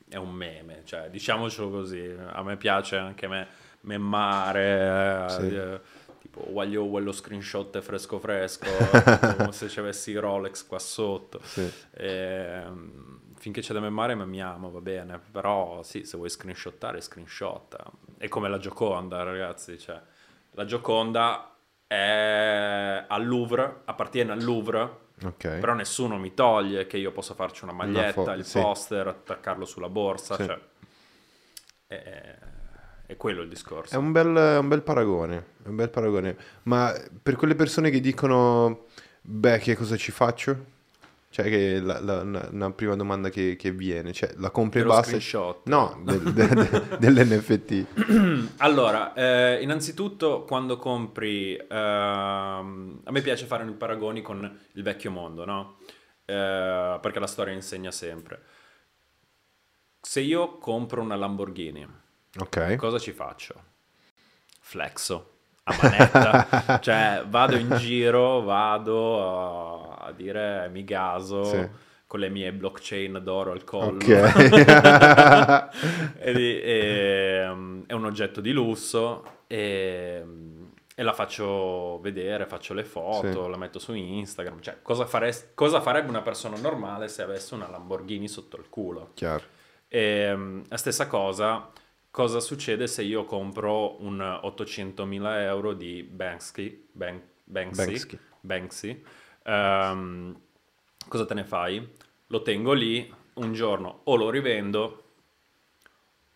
è 0.08 0.16
un 0.16 0.32
meme, 0.32 0.82
cioè 0.84 1.10
diciamocelo 1.10 1.70
così, 1.70 2.14
a 2.32 2.42
me 2.42 2.56
piace 2.56 2.96
anche 2.96 3.26
me 3.26 3.46
memmare, 3.82 5.26
eh, 5.26 5.28
Sì. 5.30 5.54
eh, 5.54 5.80
tipo 6.20 6.46
voglio 6.50 6.88
quello 6.88 7.12
screenshot 7.12 7.76
è 7.76 7.80
fresco 7.80 8.18
fresco, 8.18 8.66
come 9.36 9.52
se 9.52 9.68
ci 9.68 9.78
avessi 9.80 10.14
Rolex 10.16 10.66
qua 10.66 10.78
sotto. 10.78 11.40
Sì. 11.42 11.70
Ehm, 11.96 13.20
finché 13.36 13.60
c'è 13.60 13.72
da 13.72 13.80
memmare 13.80 14.14
memmiamo, 14.14 14.70
va 14.70 14.80
bene, 14.80 15.20
però 15.30 15.82
sì, 15.82 16.04
se 16.04 16.16
vuoi 16.16 16.30
screenshottare, 16.30 17.00
screenshotta. 17.00 17.84
È 18.16 18.28
come 18.28 18.48
la 18.48 18.58
Gioconda, 18.58 19.22
ragazzi, 19.22 19.78
cioè 19.78 20.00
la 20.52 20.64
Gioconda 20.64 21.52
è 21.88 23.04
al 23.08 23.26
Louvre, 23.26 23.80
appartiene 23.86 24.32
al 24.32 24.42
Louvre, 24.42 25.06
Ok. 25.24 25.58
però 25.58 25.72
nessuno 25.74 26.16
mi 26.18 26.32
toglie 26.34 26.86
che 26.86 26.98
io 26.98 27.10
possa 27.10 27.34
farci 27.34 27.64
una 27.64 27.72
maglietta, 27.72 28.22
fo- 28.24 28.30
il 28.32 28.44
sì. 28.44 28.60
poster, 28.60 29.08
attaccarlo 29.08 29.64
sulla 29.64 29.88
borsa, 29.88 30.36
Sì. 30.36 30.44
cioè 30.44 30.58
è, 31.86 32.38
è 33.06 33.16
quello 33.16 33.42
il 33.42 33.48
discorso. 33.48 33.94
È 33.94 33.98
un 33.98 34.12
bel, 34.12 34.26
un 34.60 34.68
bel 34.68 34.82
paragone, 34.82 35.36
è 35.64 35.68
un 35.68 35.76
bel 35.76 35.88
paragone. 35.90 36.36
Ma 36.64 36.92
per 37.22 37.34
quelle 37.36 37.54
persone 37.54 37.90
che 37.90 38.00
dicono, 38.00 38.86
beh, 39.22 39.58
che 39.58 39.74
cosa 39.74 39.96
ci 39.96 40.12
faccio? 40.12 40.76
Cioè, 41.30 41.44
che 41.50 41.78
la, 41.80 42.00
la- 42.00 42.22
una, 42.22 42.72
prima 42.72 42.96
domanda 42.96 43.28
che, 43.28 43.54
che 43.56 43.70
viene, 43.70 44.12
cioè, 44.14 44.32
la 44.38 44.50
compri 44.50 44.80
e 44.80 44.84
basta? 44.84 45.02
screenshot. 45.04 45.60
No, 45.68 46.00
del- 46.02 46.32
de- 46.32 46.48
de- 46.48 46.96
dell'NFT. 46.98 48.54
Allora, 48.58 49.12
eh, 49.12 49.62
innanzitutto 49.62 50.44
quando 50.44 50.78
compri, 50.78 51.54
ehm, 51.54 53.00
a 53.04 53.10
me 53.10 53.20
piace 53.20 53.44
fare 53.46 53.64
i 53.64 53.72
paragoni 53.72 54.22
con 54.22 54.58
il 54.72 54.82
vecchio 54.82 55.10
mondo, 55.10 55.44
no? 55.44 55.76
Eh, 56.24 56.98
perché 57.00 57.18
la 57.18 57.26
storia 57.26 57.52
insegna 57.52 57.90
sempre. 57.90 58.42
Se 60.00 60.20
io 60.20 60.56
compro 60.58 61.02
una 61.02 61.16
Lamborghini, 61.16 61.86
Ok. 62.38 62.76
cosa 62.76 62.98
ci 62.98 63.12
faccio? 63.12 63.54
Flexo 64.60 65.30
a 65.64 65.76
manetta, 65.82 66.78
cioè 66.80 67.24
vado 67.28 67.56
in 67.56 67.74
giro, 67.76 68.42
vado 68.42 69.87
a, 69.87 69.87
a 70.08 70.12
dire 70.12 70.68
mi 70.70 70.84
gaso 70.84 71.44
Sì. 71.44 71.68
con 72.06 72.20
le 72.20 72.28
mie 72.28 72.52
blockchain 72.52 73.20
d'oro 73.22 73.52
al 73.52 73.64
collo. 73.64 73.96
Ok. 73.96 74.06
E 76.20 76.60
e, 76.62 77.48
um, 77.48 77.84
è 77.86 77.92
un 77.92 78.04
oggetto 78.04 78.40
di 78.40 78.52
lusso 78.52 79.24
e, 79.46 80.24
e 80.94 81.02
la 81.02 81.12
faccio 81.12 81.98
vedere, 82.00 82.46
faccio 82.46 82.74
le 82.74 82.84
foto, 82.84 83.44
Sì. 83.44 83.50
la 83.50 83.56
metto 83.56 83.78
su 83.78 83.94
Instagram. 83.94 84.60
Cioè, 84.60 84.78
cosa, 84.82 85.06
farest- 85.06 85.50
cosa 85.54 85.80
farebbe 85.80 86.08
una 86.08 86.22
persona 86.22 86.56
normale 86.58 87.08
se 87.08 87.22
avesse 87.22 87.54
una 87.54 87.68
Lamborghini 87.68 88.28
sotto 88.28 88.56
il 88.56 88.68
culo? 88.68 89.10
Chiaro. 89.14 89.44
E, 89.88 90.32
um, 90.32 90.62
la 90.68 90.76
stessa 90.76 91.06
cosa, 91.06 91.70
cosa 92.10 92.40
succede 92.40 92.86
se 92.86 93.02
io 93.02 93.24
compro 93.24 94.02
un 94.02 94.18
800.000 94.20 95.40
euro 95.42 95.72
di 95.72 96.02
Banksy? 96.02 96.88
Ban- 96.92 97.22
Banksy? 97.44 97.84
Banksy. 97.86 98.18
Banksy. 98.40 99.04
Ehm, 99.44 100.40
cosa 101.08 101.24
te 101.24 101.34
ne 101.34 101.44
fai? 101.44 101.96
Lo 102.26 102.42
tengo 102.42 102.72
lì, 102.72 103.12
un 103.34 103.52
giorno 103.52 104.00
o 104.04 104.16
lo 104.16 104.30
rivendo 104.30 105.04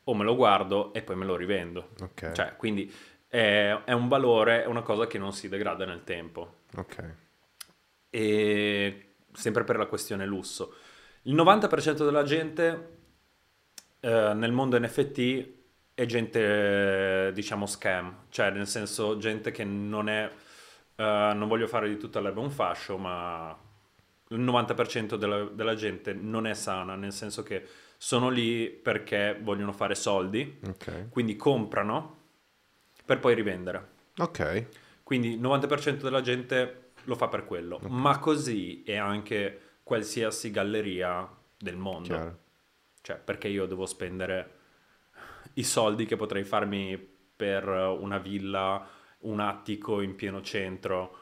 o 0.04 0.14
me 0.14 0.24
lo 0.24 0.34
guardo 0.34 0.92
e 0.92 1.02
poi 1.02 1.16
me 1.16 1.24
lo 1.24 1.36
rivendo. 1.36 1.90
Ok. 2.00 2.32
Cioè, 2.32 2.56
quindi 2.56 2.92
è, 3.28 3.78
è 3.84 3.92
un 3.92 4.08
valore, 4.08 4.64
è 4.64 4.66
una 4.66 4.82
cosa 4.82 5.06
che 5.06 5.18
non 5.18 5.32
si 5.32 5.48
degrada 5.48 5.84
nel 5.84 6.04
tempo. 6.04 6.56
Ok. 6.76 7.14
E 8.10 9.14
sempre 9.32 9.64
per 9.64 9.76
la 9.76 9.86
questione 9.86 10.26
lusso. 10.26 10.74
Il 11.22 11.34
90% 11.34 12.04
della 12.04 12.24
gente 12.24 12.98
eh, 14.00 14.32
nel 14.34 14.52
mondo 14.52 14.78
NFT 14.78 15.48
è 15.94 16.06
gente, 16.06 17.30
diciamo, 17.32 17.66
scam, 17.66 18.24
cioè 18.30 18.50
nel 18.50 18.66
senso 18.66 19.16
gente 19.18 19.50
che 19.50 19.64
non 19.64 20.08
è, 20.08 20.30
eh, 21.02 21.34
non 21.34 21.48
voglio 21.48 21.66
fare 21.66 21.88
di 21.88 21.96
tutta 21.96 22.20
l'erba 22.20 22.40
un 22.40 22.50
fascio, 22.50 22.96
ma 22.98 23.56
il 24.28 24.40
90% 24.40 25.16
della, 25.16 25.44
della 25.44 25.74
gente 25.74 26.12
non 26.12 26.46
è 26.46 26.54
sana, 26.54 26.94
nel 26.94 27.12
senso 27.12 27.42
che 27.42 27.66
sono 27.96 28.28
lì 28.30 28.68
perché 28.68 29.38
vogliono 29.40 29.72
fare 29.72 29.94
soldi, 29.94 30.60
Ok. 30.66 31.08
quindi 31.10 31.36
comprano 31.36 32.18
per 33.04 33.18
poi 33.18 33.34
rivendere. 33.34 33.88
Ok. 34.18 34.66
Quindi 35.02 35.32
il 35.34 35.40
90% 35.40 36.02
della 36.02 36.20
gente 36.20 36.90
lo 37.04 37.14
fa 37.16 37.28
per 37.28 37.44
quello, 37.44 37.78
ma 37.88 38.18
così 38.18 38.82
è 38.84 38.96
anche 38.96 39.60
qualsiasi 39.82 40.50
galleria 40.50 41.28
del 41.58 41.76
mondo. 41.76 42.08
Chiaro. 42.08 42.38
Cioè, 43.02 43.16
perché 43.16 43.48
io 43.48 43.66
devo 43.66 43.84
spendere 43.86 44.50
i 45.54 45.64
soldi 45.64 46.06
che 46.06 46.16
potrei 46.16 46.44
farmi 46.44 46.96
per 47.36 47.66
una 47.68 48.18
villa, 48.18 48.86
un 49.22 49.40
attico 49.40 50.00
in 50.00 50.14
pieno 50.14 50.40
centro, 50.42 51.16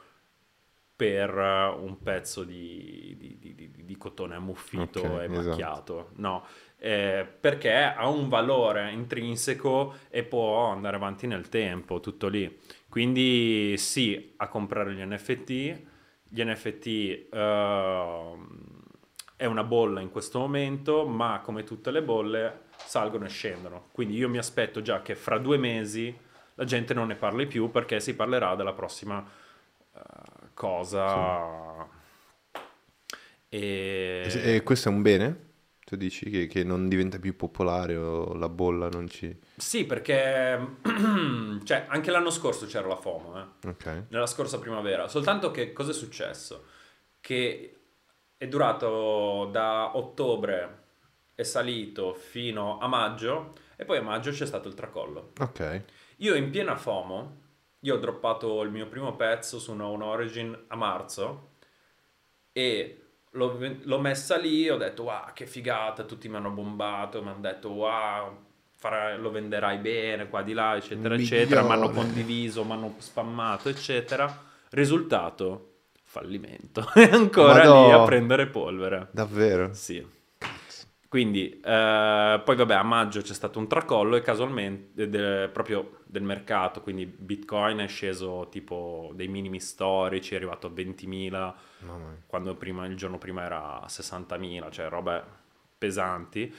per 1.01 1.35
un 1.35 1.97
pezzo 2.03 2.45
di, 2.45 3.15
di- 3.17 3.39
di- 3.39 3.71
di- 3.85 3.97
cotone 3.97 4.35
ammuffito 4.35 5.01
Ok, 5.01 5.21
e 5.21 5.25
esatto. 5.25 5.49
macchiato. 5.49 6.11
No, 6.17 6.45
eh, 6.79 7.27
perché 7.41 7.73
ha 7.75 8.07
un 8.07 8.29
valore 8.29 8.91
intrinseco 8.93 9.95
e 10.11 10.25
può 10.25 10.67
andare 10.67 10.97
avanti 10.97 11.27
nel 11.27 11.49
tempo, 11.49 12.01
tutto 12.01 12.29
lì. 12.29 12.55
Quindi 12.89 13.77
sì, 13.79 14.35
a 14.37 14.49
comprare 14.49 14.93
gli 14.93 15.01
NFT. 15.03 15.81
Gli 16.29 16.43
NFT 16.45 17.29
ehm, 17.33 18.49
è 19.37 19.47
una 19.47 19.65
bolla 19.65 20.01
in 20.01 20.11
questo 20.11 20.39
momento, 20.39 21.07
ma 21.07 21.41
come 21.43 21.65
tutte 21.65 21.91
le 21.91 22.03
bolle 22.03 22.65
salgono 22.77 23.25
e 23.25 23.29
scendono. 23.31 23.89
Quindi 23.93 24.17
io 24.17 24.29
mi 24.29 24.39
aspetto 24.39 24.83
già 24.83 25.01
che 25.01 25.15
fra 25.15 25.39
due 25.39 25.57
mesi 25.57 26.15
la 26.61 26.67
gente 26.67 26.93
non 26.93 27.07
ne 27.07 27.15
parli 27.15 27.47
più 27.47 27.71
perché 27.71 28.01
si 28.01 28.15
parlerà 28.15 28.55
della 28.55 28.75
prossima 28.75 29.27
eh, 29.95 30.01
cosa. 30.53 31.89
E... 33.49 34.23
E, 34.27 34.55
e 34.55 34.63
questo 34.63 34.91
è 34.91 34.93
un 34.93 35.01
bene? 35.01 35.49
Tu 35.87 35.97
dici 35.97 36.29
che, 36.29 36.47
che 36.47 36.63
non 36.63 36.87
diventa 36.87 37.19
più 37.19 37.35
popolare 37.35 37.97
o 37.97 38.35
la 38.35 38.51
bolla 38.51 38.91
non 38.91 39.09
ci... 39.09 39.35
Sì, 39.57 39.87
perché 39.87 40.77
cioè, 41.65 41.87
anche 41.89 42.11
l'anno 42.11 42.31
scorso 42.31 42.67
c'era 42.67 42.87
la 42.87 42.97
FOMO, 42.97 43.39
eh. 43.41 43.69
Ok. 43.69 44.05
nella 44.11 44.27
scorsa 44.27 44.59
primavera. 44.59 45.09
Soltanto 45.09 45.51
che 45.51 45.73
cosa 45.73 45.93
è 45.93 45.95
successo? 45.95 46.67
Che 47.21 47.77
è 48.37 48.47
durato 48.47 49.49
da 49.51 49.97
ottobre, 49.97 50.83
è 51.35 51.43
salito 51.43 52.13
fino 52.13 52.79
a 52.79 52.87
maggio 52.87 53.55
e 53.77 53.87
poi 53.87 53.97
a 53.97 54.03
maggio 54.03 54.31
c'è 54.31 54.45
stato 54.45 54.69
il 54.69 54.75
tracollo. 54.75 55.33
Ok. 55.41 55.85
Io 56.21 56.35
in 56.35 56.51
piena 56.51 56.77
FOMO, 56.77 57.37
io 57.81 57.95
ho 57.95 57.99
droppato 57.99 58.63
il 58.63 58.71
mio 58.71 58.87
primo 58.89 59.17
pezzo 59.17 59.59
su 59.59 59.73
Known 59.73 60.03
Origin 60.03 60.65
a 60.69 60.77
marzo 60.77 61.49
e 62.53 63.03
l'ho, 63.31 63.59
l'ho 63.83 63.99
messa 63.99 64.37
lì, 64.37 64.69
ho 64.69 64.77
detto 64.77 65.05
wow 65.05 65.33
che 65.33 65.47
figata, 65.47 66.05
tutti 66.05 66.29
mi 66.29 66.37
hanno 66.37 66.51
bombato, 66.51 67.23
mi 67.23 67.31
hanno 67.31 67.41
detto 67.41 67.71
wow 67.71 68.37
farai- 68.77 69.19
lo 69.19 69.31
venderai 69.31 69.79
bene 69.79 70.29
qua 70.29 70.43
di 70.43 70.53
là 70.53 70.77
eccetera 70.77 71.15
eccetera, 71.15 71.63
mi 71.63 71.73
hanno 71.73 71.91
condiviso, 71.91 72.65
mi 72.65 72.73
hanno 72.73 72.95
spammato 72.99 73.69
eccetera. 73.71 74.49
Risultato, 74.71 75.85
fallimento. 76.03 76.87
È 76.93 77.11
ancora 77.11 77.55
Madò. 77.55 77.87
lì 77.87 77.93
a 77.93 78.05
prendere 78.05 78.47
polvere. 78.47 79.09
Davvero? 79.11 79.73
Sì. 79.73 80.07
Quindi, 81.11 81.59
eh, 81.61 82.41
poi 82.45 82.55
vabbè, 82.55 82.75
a 82.75 82.85
maggio 82.85 83.21
c'è 83.21 83.35
stato 83.35 83.59
un 83.59 83.67
tracollo 83.67 84.15
e 84.15 84.21
casualmente, 84.23 85.09
de- 85.09 85.49
proprio 85.53 86.03
del 86.07 86.23
mercato, 86.23 86.83
quindi 86.83 87.05
Bitcoin 87.05 87.79
è 87.79 87.89
sceso 87.89 88.47
tipo 88.49 89.11
dei 89.15 89.27
minimi 89.27 89.59
storici, 89.59 90.35
è 90.35 90.37
arrivato 90.37 90.69
a 90.69 90.71
20.000, 90.71 91.55
Mamma 91.81 91.97
mia. 92.11 92.17
quando 92.29 92.55
prima, 92.55 92.87
il 92.87 92.95
giorno 92.97 93.19
prima 93.19 93.43
era 93.43 93.81
a 93.83 93.87
60.000, 93.89 94.71
cioè 94.71 94.89
robe 94.89 95.21
pesanti. 95.77 96.55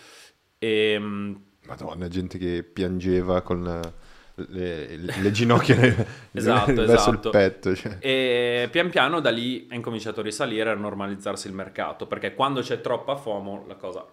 E, 0.59 0.97
mm, 0.99 1.35
Madonna, 1.67 2.09
gente 2.09 2.37
che 2.37 2.63
piangeva 2.63 3.39
con 3.43 3.63
le, 3.63 4.97
le- 4.97 5.21
le 5.21 5.31
ginocchia 5.31 5.77
Esatto, 6.33 6.73
verso 6.73 6.93
esatto. 6.93 7.27
il 7.29 7.31
petto. 7.31 7.73
cioè. 7.73 7.97
E 8.01 8.67
pian 8.69 8.89
piano 8.89 9.21
da 9.21 9.29
lì 9.29 9.65
è 9.67 9.75
incominciato 9.75 10.19
a 10.19 10.23
risalire 10.23 10.71
a 10.71 10.75
normalizzarsi 10.75 11.47
il 11.47 11.53
mercato, 11.53 12.05
perché 12.05 12.33
quando 12.33 12.59
c'è 12.59 12.81
troppa 12.81 13.15
FOMO 13.15 13.63
la 13.65 13.75
cosa 13.75 14.05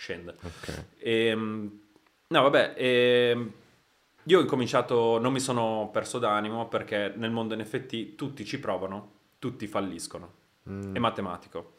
scende. 0.00 0.34
Ok. 0.42 0.84
Ehm, 1.00 1.80
no, 2.28 2.42
vabbè, 2.42 2.74
ehm, 2.74 3.52
io 4.22 4.38
ho 4.38 4.40
incominciato, 4.40 5.18
non 5.18 5.30
mi 5.30 5.40
sono 5.40 5.90
perso 5.92 6.18
d'animo 6.18 6.68
perché 6.68 7.12
nel 7.16 7.30
mondo 7.30 7.54
NFT 7.54 8.14
tutti 8.14 8.46
ci 8.46 8.58
provano, 8.58 9.12
tutti 9.38 9.66
falliscono. 9.66 10.32
Mm. 10.70 10.94
È 10.94 10.98
matematico. 10.98 11.74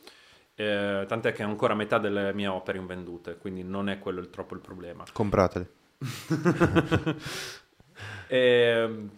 Eh, 0.53 1.05
tant'è 1.07 1.31
che 1.33 1.41
ancora 1.41 1.73
metà 1.73 1.97
delle 1.97 2.31
mie 2.33 2.47
opere 2.47 2.77
invendute, 2.77 3.37
quindi 3.37 3.63
non 3.63 3.89
è 3.89 3.97
quello 3.97 4.19
il, 4.19 4.29
troppo 4.29 4.53
il 4.53 4.61
problema. 4.61 5.03
Compratele. 5.11 5.69
Ehm, 8.27 9.11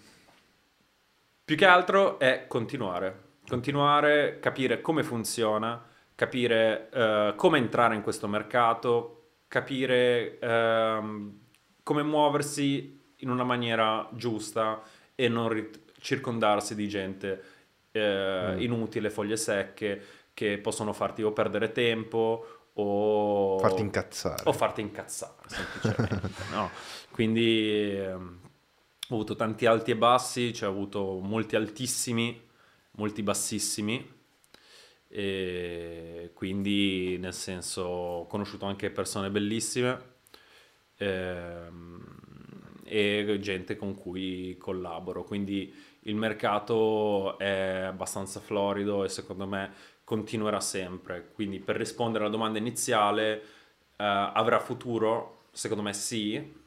più 1.46 1.56
che 1.56 1.66
altro 1.66 2.18
è 2.20 2.46
continuare, 2.48 3.36
continuare, 3.48 4.40
capire 4.40 4.82
come 4.82 5.04
funziona, 5.04 5.82
capire 6.24 6.90
eh, 6.92 7.34
come 7.36 7.58
entrare 7.58 7.96
in 7.96 8.02
questo 8.02 8.28
mercato, 8.30 9.32
capire 9.50 10.40
ehm, 10.40 11.40
come 11.84 12.04
muoversi 12.04 13.02
in 13.18 13.30
una 13.30 13.44
maniera 13.44 14.08
giusta 14.14 14.82
e 15.16 15.28
non 15.28 15.50
rit- 15.50 15.80
circondarsi 16.00 16.76
di 16.76 16.88
gente 16.88 17.44
eh, 17.92 18.54
Mm. 18.56 18.62
inutile, 18.62 19.10
foglie 19.12 19.38
secche, 19.38 20.02
che 20.34 20.58
possono 20.58 20.94
farti 20.94 21.22
o 21.24 21.32
perdere 21.32 21.72
tempo 21.72 22.46
o 22.74 23.60
Farti 23.60 23.82
incazzare. 23.82 24.42
o 24.46 24.52
farti 24.54 24.82
incazzare 24.82 25.48
semplicemente 25.48 26.44
no? 26.52 26.70
quindi 27.12 27.92
ehm, 27.96 28.40
ho 29.10 29.14
avuto 29.14 29.36
tanti 29.36 29.68
alti 29.68 29.92
e 29.92 29.96
bassi 29.96 30.52
cioè 30.54 30.70
ho 30.70 30.72
avuto 30.72 31.20
molti 31.22 31.56
altissimi 31.56 32.42
molti 32.94 33.22
bassissimi 33.22 34.22
e 35.16 36.32
quindi 36.34 37.18
nel 37.20 37.34
senso 37.34 37.82
ho 37.84 38.28
conosciuto 38.28 38.66
anche 38.66 38.90
persone 38.90 39.30
bellissime 39.30 40.02
ehm, 40.98 42.02
e 42.84 43.38
gente 43.40 43.76
con 43.76 43.94
cui 43.94 44.58
collaboro 44.58 45.24
quindi 45.24 45.72
il 46.06 46.16
mercato 46.16 47.38
è 47.38 47.84
abbastanza 47.88 48.40
florido 48.40 49.04
e 49.04 49.10
secondo 49.10 49.46
me 49.46 49.72
continuerà 50.04 50.60
sempre. 50.60 51.30
Quindi 51.34 51.60
per 51.60 51.76
rispondere 51.78 52.24
alla 52.24 52.34
domanda 52.34 52.60
iniziale, 52.60 53.42
eh, 53.42 53.44
avrà 53.98 54.60
futuro? 54.60 55.46
Secondo 55.52 55.84
me 55.84 55.94
sì, 55.94 56.62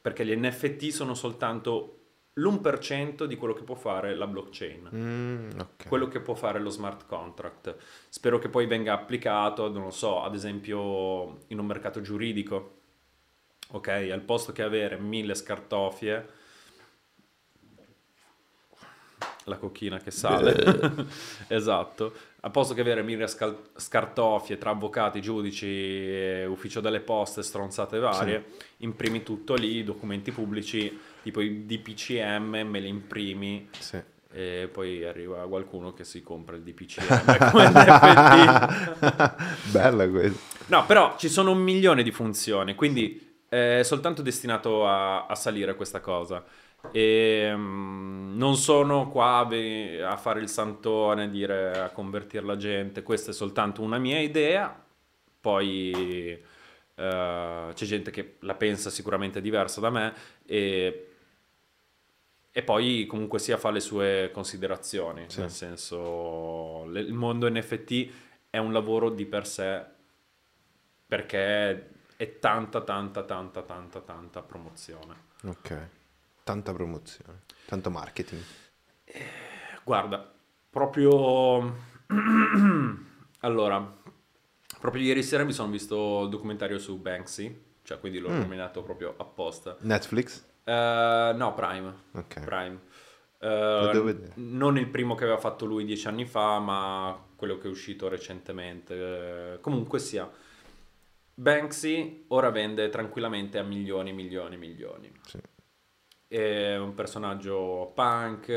perché 0.00 0.24
gli 0.24 0.34
NFT 0.34 0.88
sono 0.88 1.14
soltanto 1.14 1.99
l'1% 2.34 3.24
di 3.24 3.36
quello 3.36 3.54
che 3.54 3.62
può 3.62 3.74
fare 3.74 4.14
la 4.14 4.26
blockchain, 4.26 4.88
Mm, 4.94 5.50
ok. 5.58 5.88
quello 5.88 6.08
che 6.08 6.20
può 6.20 6.34
fare 6.34 6.58
lo 6.60 6.70
smart 6.70 7.06
contract. 7.06 7.76
Spero 8.08 8.38
che 8.38 8.48
poi 8.48 8.66
venga 8.66 8.92
applicato, 8.94 9.68
non 9.68 9.84
lo 9.84 9.90
so, 9.90 10.22
ad 10.22 10.34
esempio 10.34 11.40
in 11.48 11.58
un 11.58 11.66
mercato 11.66 12.00
giuridico. 12.00 12.78
Ok, 13.72 13.88
al 13.88 14.22
posto 14.22 14.52
che 14.52 14.62
avere 14.62 14.98
mille 14.98 15.34
scartofie, 15.34 16.28
la 19.44 19.56
cocchina 19.56 19.98
che 19.98 20.10
sale, 20.10 21.06
esatto, 21.48 22.12
al 22.40 22.50
posto 22.50 22.74
che 22.74 22.80
avere 22.82 23.02
mille 23.02 23.26
scal- 23.26 23.70
scartofie 23.74 24.58
tra 24.58 24.70
avvocati, 24.70 25.20
giudici, 25.20 26.44
ufficio 26.46 26.80
delle 26.80 27.00
poste, 27.00 27.42
stronzate 27.42 27.98
varie, 27.98 28.44
imprimi 28.78 29.22
tutto 29.22 29.54
lì, 29.54 29.82
documenti 29.82 30.30
pubblici, 30.30 30.98
tipo 31.22 31.40
i 31.40 31.66
DPCM, 31.66 32.66
me 32.66 32.80
li 32.80 32.88
imprimi 32.88 33.68
Sì. 33.78 34.00
e 34.32 34.68
poi 34.72 35.04
arriva 35.04 35.46
qualcuno 35.48 35.92
che 35.92 36.04
si 36.04 36.22
compra 36.22 36.56
il 36.56 36.62
DPCM 36.62 37.50
come 37.50 37.68
NFT. 37.72 39.70
Bella 39.72 40.08
questa. 40.08 40.64
No, 40.66 40.86
però 40.86 41.16
ci 41.18 41.28
sono 41.28 41.50
un 41.52 41.58
milione 41.58 42.02
di 42.02 42.10
funzioni, 42.12 42.74
quindi 42.74 43.28
è 43.48 43.80
soltanto 43.82 44.22
destinato 44.22 44.86
a, 44.86 45.26
a 45.26 45.34
salire 45.34 45.74
questa 45.74 46.00
cosa. 46.00 46.44
E 46.92 47.52
mm, 47.54 48.36
non 48.38 48.56
sono 48.56 49.10
qua 49.10 49.38
a, 49.46 50.16
fare 50.16 50.40
il 50.40 50.48
santone, 50.48 51.24
a 51.24 51.28
dire 51.28 51.78
a 51.78 51.90
convertire 51.90 52.44
la 52.46 52.56
gente, 52.56 53.02
questa 53.02 53.32
è 53.32 53.34
soltanto 53.34 53.82
una 53.82 53.98
mia 53.98 54.18
idea. 54.20 54.82
Poi 55.40 55.90
eh, 56.94 57.66
c'è 57.74 57.84
gente 57.84 58.10
che 58.10 58.36
la 58.40 58.54
pensa 58.54 58.90
sicuramente 58.90 59.40
diversa 59.40 59.80
da 59.80 59.90
me 59.90 60.12
e, 60.46 61.09
e 62.52 62.62
poi 62.62 63.06
comunque 63.06 63.38
sia 63.38 63.56
fa 63.56 63.70
le 63.70 63.80
sue 63.80 64.30
considerazioni, 64.32 65.24
Sì. 65.28 65.40
nel 65.40 65.50
senso 65.50 66.84
le- 66.86 67.00
il 67.00 67.12
mondo 67.14 67.48
NFT 67.48 68.10
è 68.50 68.58
un 68.58 68.72
lavoro 68.72 69.10
di 69.10 69.24
per 69.26 69.46
sé 69.46 69.84
perché 71.06 71.90
è 72.16 72.38
tanta, 72.38 72.82
tanta, 72.82 73.22
tanta, 73.24 73.62
tanta, 73.62 74.00
tanta 74.00 74.42
promozione. 74.42 75.14
Ok. 75.44 75.88
Tanta 76.44 76.72
promozione. 76.72 77.42
Tanto 77.66 77.90
marketing. 77.90 78.42
Guarda, 79.84 80.30
proprio... 80.68 81.88
allora, 83.40 83.96
proprio 84.80 85.02
ieri 85.02 85.22
sera 85.22 85.44
mi 85.44 85.52
sono 85.52 85.70
visto 85.70 86.22
il 86.24 86.28
documentario 86.28 86.78
su 86.78 86.98
Banksy, 87.00 87.62
cioè 87.82 87.98
quindi 88.00 88.18
l'ho 88.18 88.30
Mm. 88.30 88.38
nominato 88.40 88.82
proprio 88.82 89.14
apposta. 89.16 89.76
Netflix? 89.80 90.44
Eh, 90.70 91.32
no, 91.34 91.54
Prime. 91.54 91.94
Ok. 92.12 92.40
Prime. 92.44 92.80
Vedere. 93.40 94.32
non 94.34 94.76
il 94.76 94.88
primo 94.88 95.14
che 95.14 95.24
aveva 95.24 95.38
fatto 95.38 95.64
lui 95.64 95.86
dieci 95.86 96.06
anni 96.06 96.26
fa, 96.26 96.58
ma 96.58 97.18
quello 97.34 97.58
che 97.58 97.66
è 97.66 97.70
uscito 97.70 98.08
recentemente. 98.08 99.54
Eh, 99.54 99.60
comunque 99.60 99.98
sia, 99.98 100.30
Banksy 101.34 102.26
ora 102.28 102.50
vende 102.50 102.88
tranquillamente 102.90 103.58
a 103.58 103.62
milioni, 103.62 104.12
milioni, 104.12 104.56
milioni. 104.56 105.10
Sì. 105.24 105.40
È 106.28 106.76
un 106.76 106.94
personaggio 106.94 107.90
punk, 107.94 108.50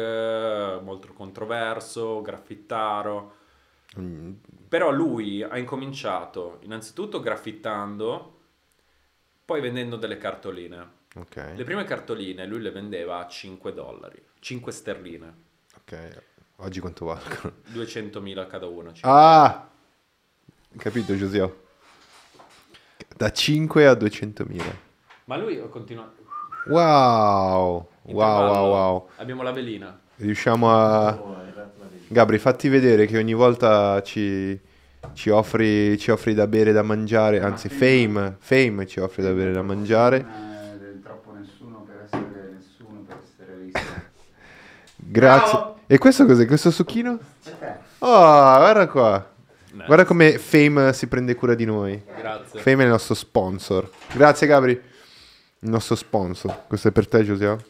molto 0.84 1.14
controverso, 1.14 2.22
graffittaro. 2.22 3.38
Mm, 3.98 4.34
Però 4.68 4.92
lui 4.92 5.42
ha 5.42 5.58
incominciato 5.58 6.60
innanzitutto 6.62 7.20
graffittando, 7.20 8.40
poi 9.46 9.62
vendendo 9.62 9.96
delle 9.96 10.18
cartoline. 10.18 11.02
Ok. 11.16 11.54
Le 11.56 11.64
prime 11.64 11.84
cartoline 11.84 12.46
lui 12.46 12.62
le 12.62 12.72
vendeva 12.72 13.20
a 13.20 13.28
5 13.28 13.74
dollari, 13.74 14.22
5 14.40 14.72
sterline, 14.72 15.34
Ok. 15.76 16.22
Oggi 16.58 16.80
quanto 16.80 17.06
valgono? 17.06 17.56
200.000 17.74 18.48
cada 18.48 18.68
una. 18.68 18.92
Ah! 19.02 19.68
Capito, 20.78 21.16
Giuseppe? 21.16 21.62
Da 23.18 23.32
5 23.32 23.88
a 23.88 23.94
200.000. 23.94 24.64
Ma 25.26 25.38
lui 25.38 25.62
continua. 25.70 26.12
Wow! 26.68 27.90
Wow, 28.04 28.48
wow, 28.48 28.70
wow. 28.70 29.10
Abbiamo 29.18 29.42
la 29.44 29.52
velina. 29.52 30.00
Riusciamo 30.16 30.72
a... 30.72 31.14
Oh. 31.14 31.42
Gabri, 32.08 32.38
fatti 32.38 32.70
vedere 32.70 33.06
che 33.08 33.18
ogni 33.18 33.34
volta 33.34 34.02
ci, 34.04 34.58
ci 35.14 35.30
offri, 35.30 35.98
ci 35.98 36.12
offri 36.12 36.34
da 36.34 36.48
bere 36.48 36.70
e 36.70 36.74
da 36.74 36.84
mangiare, 36.84 37.40
anzi 37.42 37.70
Fame, 37.70 38.36
Fame 38.40 38.86
ci 38.86 39.00
offre 39.00 39.24
da 39.24 39.32
bere 39.32 39.50
e 39.50 39.54
da 39.54 39.64
mangiare. 39.64 40.18
Eh, 40.18 40.78
del 40.78 41.02
troppo 41.02 41.32
nessuno 41.32 41.84
per 41.84 42.04
essere 42.04 42.52
nessuno 42.54 43.04
per 43.08 43.18
essere 43.24 43.56
visto. 43.58 43.80
Grazie. 45.14 45.52
Ciao. 45.52 45.78
E 45.86 45.98
questo 46.00 46.26
cos'è? 46.26 46.48
Questo 46.48 46.72
succhino? 46.72 47.20
Oh, 48.00 48.58
guarda 48.58 48.88
qua. 48.88 49.30
Nice. 49.72 49.86
Guarda 49.86 50.06
come 50.06 50.40
Fame 50.40 50.92
si 50.94 51.06
prende 51.06 51.36
cura 51.36 51.54
di 51.54 51.66
noi. 51.66 52.02
Grazie. 52.18 52.60
Fame 52.60 52.82
è 52.82 52.86
il 52.86 52.92
nostro 52.92 53.14
sponsor. 53.14 53.88
Grazie 54.14 54.48
Gabri. 54.48 54.72
Il 54.72 55.70
nostro 55.70 55.94
sponsor. 55.94 56.64
Questo 56.66 56.88
è 56.88 56.92
per 56.92 57.08
te, 57.08 57.24
Giuseppe. 57.24 57.64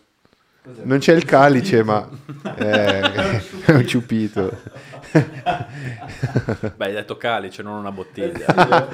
Cos'è? 0.63 0.81
Non 0.83 0.99
c'è 0.99 1.13
il 1.13 1.25
calice, 1.25 1.83
ma 1.83 2.07
è, 2.55 3.41
è 3.65 3.71
un 3.73 3.85
ciupito. 3.85 4.61
Beh, 5.11 6.85
hai 6.85 6.93
detto 6.93 7.17
calice, 7.17 7.61
non 7.61 7.77
una 7.77 7.91
bottiglia. 7.91 8.87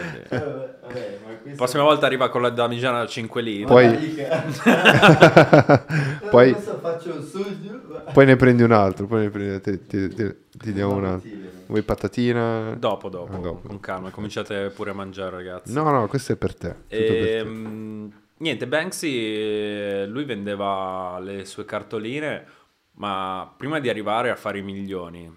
Vabbè, 0.94 1.20
ma 1.24 1.30
questo- 1.36 1.58
Prossima 1.58 1.84
volta 1.84 2.06
arriva 2.06 2.30
con 2.30 2.42
la 2.42 2.50
damigiana 2.50 3.00
da 3.00 3.08
5 3.08 3.42
litri. 3.42 3.66
Poi- 3.66 3.90
Poi- 6.30 6.52
Adesso 6.52 6.80
faccio 6.80 7.14
un 7.16 7.24
sogno. 7.24 7.78
Poi 8.12 8.26
ne 8.26 8.36
prendi 8.36 8.64
un 8.64 8.72
altro, 8.72 9.06
poi 9.06 9.22
ne 9.24 9.30
prendi, 9.30 9.62
ti, 9.62 9.86
ti- 9.86 10.14
ti- 10.14 10.36
ti 10.58 10.74
diamo 10.74 10.96
un 10.96 11.06
altro. 11.06 11.30
Patatine. 11.30 11.48
Vuoi 11.68 11.84
patatina? 11.84 12.74
Dopo, 12.76 13.10
dopo, 13.10 13.34
Ah, 13.34 13.38
dopo. 13.40 13.68
con 13.68 13.80
calma. 13.80 14.10
Cominciate 14.10 14.70
pure 14.72 14.92
a 14.92 14.94
mangiare, 14.94 15.32
ragazzi. 15.36 15.72
No, 15.74 15.90
no, 15.92 16.08
questo 16.08 16.34
è 16.34 16.36
per 16.36 16.56
te. 16.56 16.70
tutto 16.70 16.86
per 16.88 16.98
te. 17.24 17.38
Ehm, 17.38 18.12
niente, 18.38 18.68
Banksy, 18.68 19.16
eh, 19.16 20.06
lui 20.08 20.24
vendeva 20.26 21.20
le 21.22 21.46
sue 21.46 21.66
cartoline, 21.66 22.46
ma 22.94 23.52
prima 23.56 23.80
di 23.80 23.90
arrivare 23.90 24.32
a 24.32 24.36
fare 24.36 24.58
i 24.58 24.64
milioni, 24.64 25.32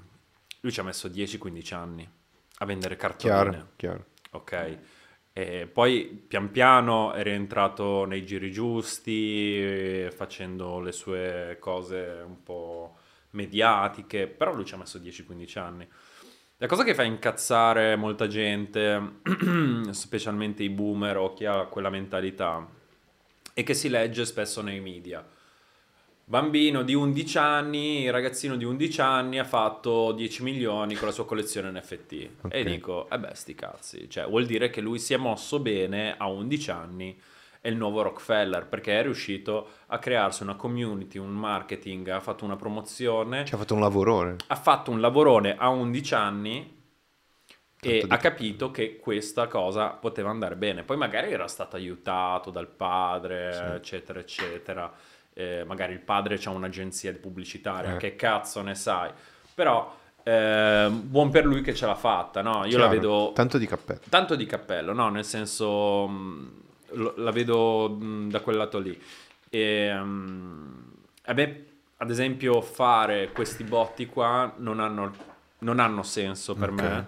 lui 0.61 0.73
ci 0.73 0.81
ha 0.81 0.85
messo 0.85 1.09
10-15 1.09 1.75
anni 1.75 2.09
a 2.59 2.65
vendere 2.65 2.97
cartoline. 2.97 3.51
Chiaro, 3.51 3.67
chiaro. 3.77 4.05
Ok. 4.33 4.79
E 5.35 5.66
poi 5.66 6.25
pian 6.27 6.51
piano 6.51 7.12
è 7.12 7.23
rientrato 7.23 8.05
nei 8.05 8.25
giri 8.25 8.53
giusti, 8.53 10.07
facendo 10.14 10.79
le 10.81 10.92
sue 10.92 11.57
cose 11.59 12.23
un 12.27 12.42
po' 12.42 12.97
mediatiche, 13.31 14.27
però 14.27 14.53
lui 14.53 14.64
ci 14.64 14.75
ha 14.75 14.77
messo 14.77 14.99
10-15 14.99 15.59
anni. 15.59 15.88
La 16.59 16.66
cosa 16.66 16.85
che 16.85 16.95
fa 16.95 17.03
incazzare 17.03 17.97
molta 17.97 18.27
gente, 18.29 19.21
specialmente 19.90 20.62
i 20.62 20.68
boomer 20.68 21.16
o 21.16 21.33
chi 21.33 21.45
ha 21.45 21.64
quella 21.64 21.90
mentalità, 21.90 22.64
è 23.53 23.62
che 23.64 23.75
si 23.75 23.88
legge 23.88 24.25
spesso 24.25 24.62
nei 24.62 24.81
media. 24.81 25.27
Bambino 26.25 26.83
di 26.83 26.95
11 26.95 27.39
anni, 27.39 28.09
ragazzino 28.11 28.57
di 28.57 28.65
11 28.65 29.01
anni 29.01 29.39
ha 29.39 29.45
fatto 29.45 30.13
10 30.13 30.43
milioni 30.43 30.95
con 30.95 31.09
la 31.09 31.13
sua 31.13 31.27
collezione 31.27 31.71
NFT. 31.71 32.29
Ok. 32.43 32.55
E 32.55 32.65
dico, 32.65 33.09
eh 33.11 33.19
beh, 33.19 33.35
sti 33.35 33.55
cazzi. 33.55 34.09
Cioè, 34.09 34.27
vuol 34.27 34.47
dire 34.47 34.71
che 34.71 34.81
lui 34.81 34.99
si 34.99 35.13
è 35.13 35.17
mosso 35.17 35.59
bene 35.59 36.15
a 36.17 36.29
11 36.29 36.71
anni, 36.71 37.21
è 37.61 37.69
il 37.69 37.77
nuovo 37.77 38.03
Rockefeller, 38.03 38.67
perché 38.67 38.99
è 38.99 39.03
riuscito 39.03 39.69
a 39.89 39.99
crearsi 39.99 40.43
una 40.43 40.55
community, 40.55 41.19
un 41.19 41.31
marketing, 41.33 42.09
ha 42.09 42.21
fatto 42.21 42.45
una 42.45 42.57
promozione 42.57 43.45
Ci 43.45 43.55
ha 43.55 43.59
fatto 43.59 43.75
un 43.75 43.81
lavorone. 43.81 44.37
ha 44.47 44.57
fatto 44.57 44.91
un 44.91 45.01
lavorone 45.01 45.57
a 45.57 45.69
11 45.69 46.15
anni 46.15 46.81
e 47.85 47.99
Tanto 47.99 48.07
di 48.07 48.13
ha 48.13 48.17
capito 48.17 48.71
che 48.71 48.97
questa 48.97 49.49
cosa 49.49 49.89
poteva 49.89 50.31
andare 50.31 50.55
bene. 50.55 50.85
Poi 50.85 50.97
magari 50.97 51.33
era 51.33 51.49
stato 51.49 51.75
aiutato 51.77 52.51
dal 52.51 52.69
padre, 52.69 53.53
Sì. 53.53 53.63
eccetera, 53.75 54.21
eccetera. 54.21 54.93
Eh, 55.35 55.64
magari 55.66 55.92
il 55.95 56.01
padre 56.01 56.38
ha 56.45 56.51
un'agenzia 56.51 57.12
pubblicitaria, 57.14 57.95
Eh. 57.95 57.97
che 57.97 58.16
cazzo 58.16 58.61
ne 58.62 58.75
sai. 58.75 59.11
Però 59.55 59.99
eh, 60.23 60.88
buon 60.90 61.31
per 61.31 61.45
lui 61.47 61.62
che 61.62 61.75
ce 61.75 61.87
l'ha 61.87 61.95
fatta, 61.95 62.42
no? 62.42 62.64
Io 62.66 62.77
la 62.79 62.88
Chiaro. 62.88 62.90
vedo 62.90 63.33
Tanto 63.35 63.59
di 63.59 63.66
cappello. 63.66 64.01
tanto 64.09 64.35
di 64.37 64.47
cappello, 64.47 64.92
no? 64.92 65.09
Nel 65.09 65.25
senso, 65.25 66.07
mh, 66.07 66.53
lo- 66.92 67.14
la 67.16 67.31
vedo 67.31 67.88
mh, 67.90 68.29
da 68.31 68.40
quel 68.40 68.57
lato 68.57 68.79
lì. 68.79 69.01
E, 69.49 69.92
mh, 69.95 70.92
a 71.25 71.33
me, 71.33 71.64
ad 71.97 72.11
esempio, 72.11 72.61
fare 72.61 73.31
questi 73.33 73.64
botti 73.64 74.07
qua 74.07 74.53
non 74.59 74.81
hanno, 74.81 75.12
non 75.61 75.79
hanno 75.81 76.03
senso 76.03 76.55
per 76.55 76.71
Ok. 76.71 76.81
me. 76.81 77.07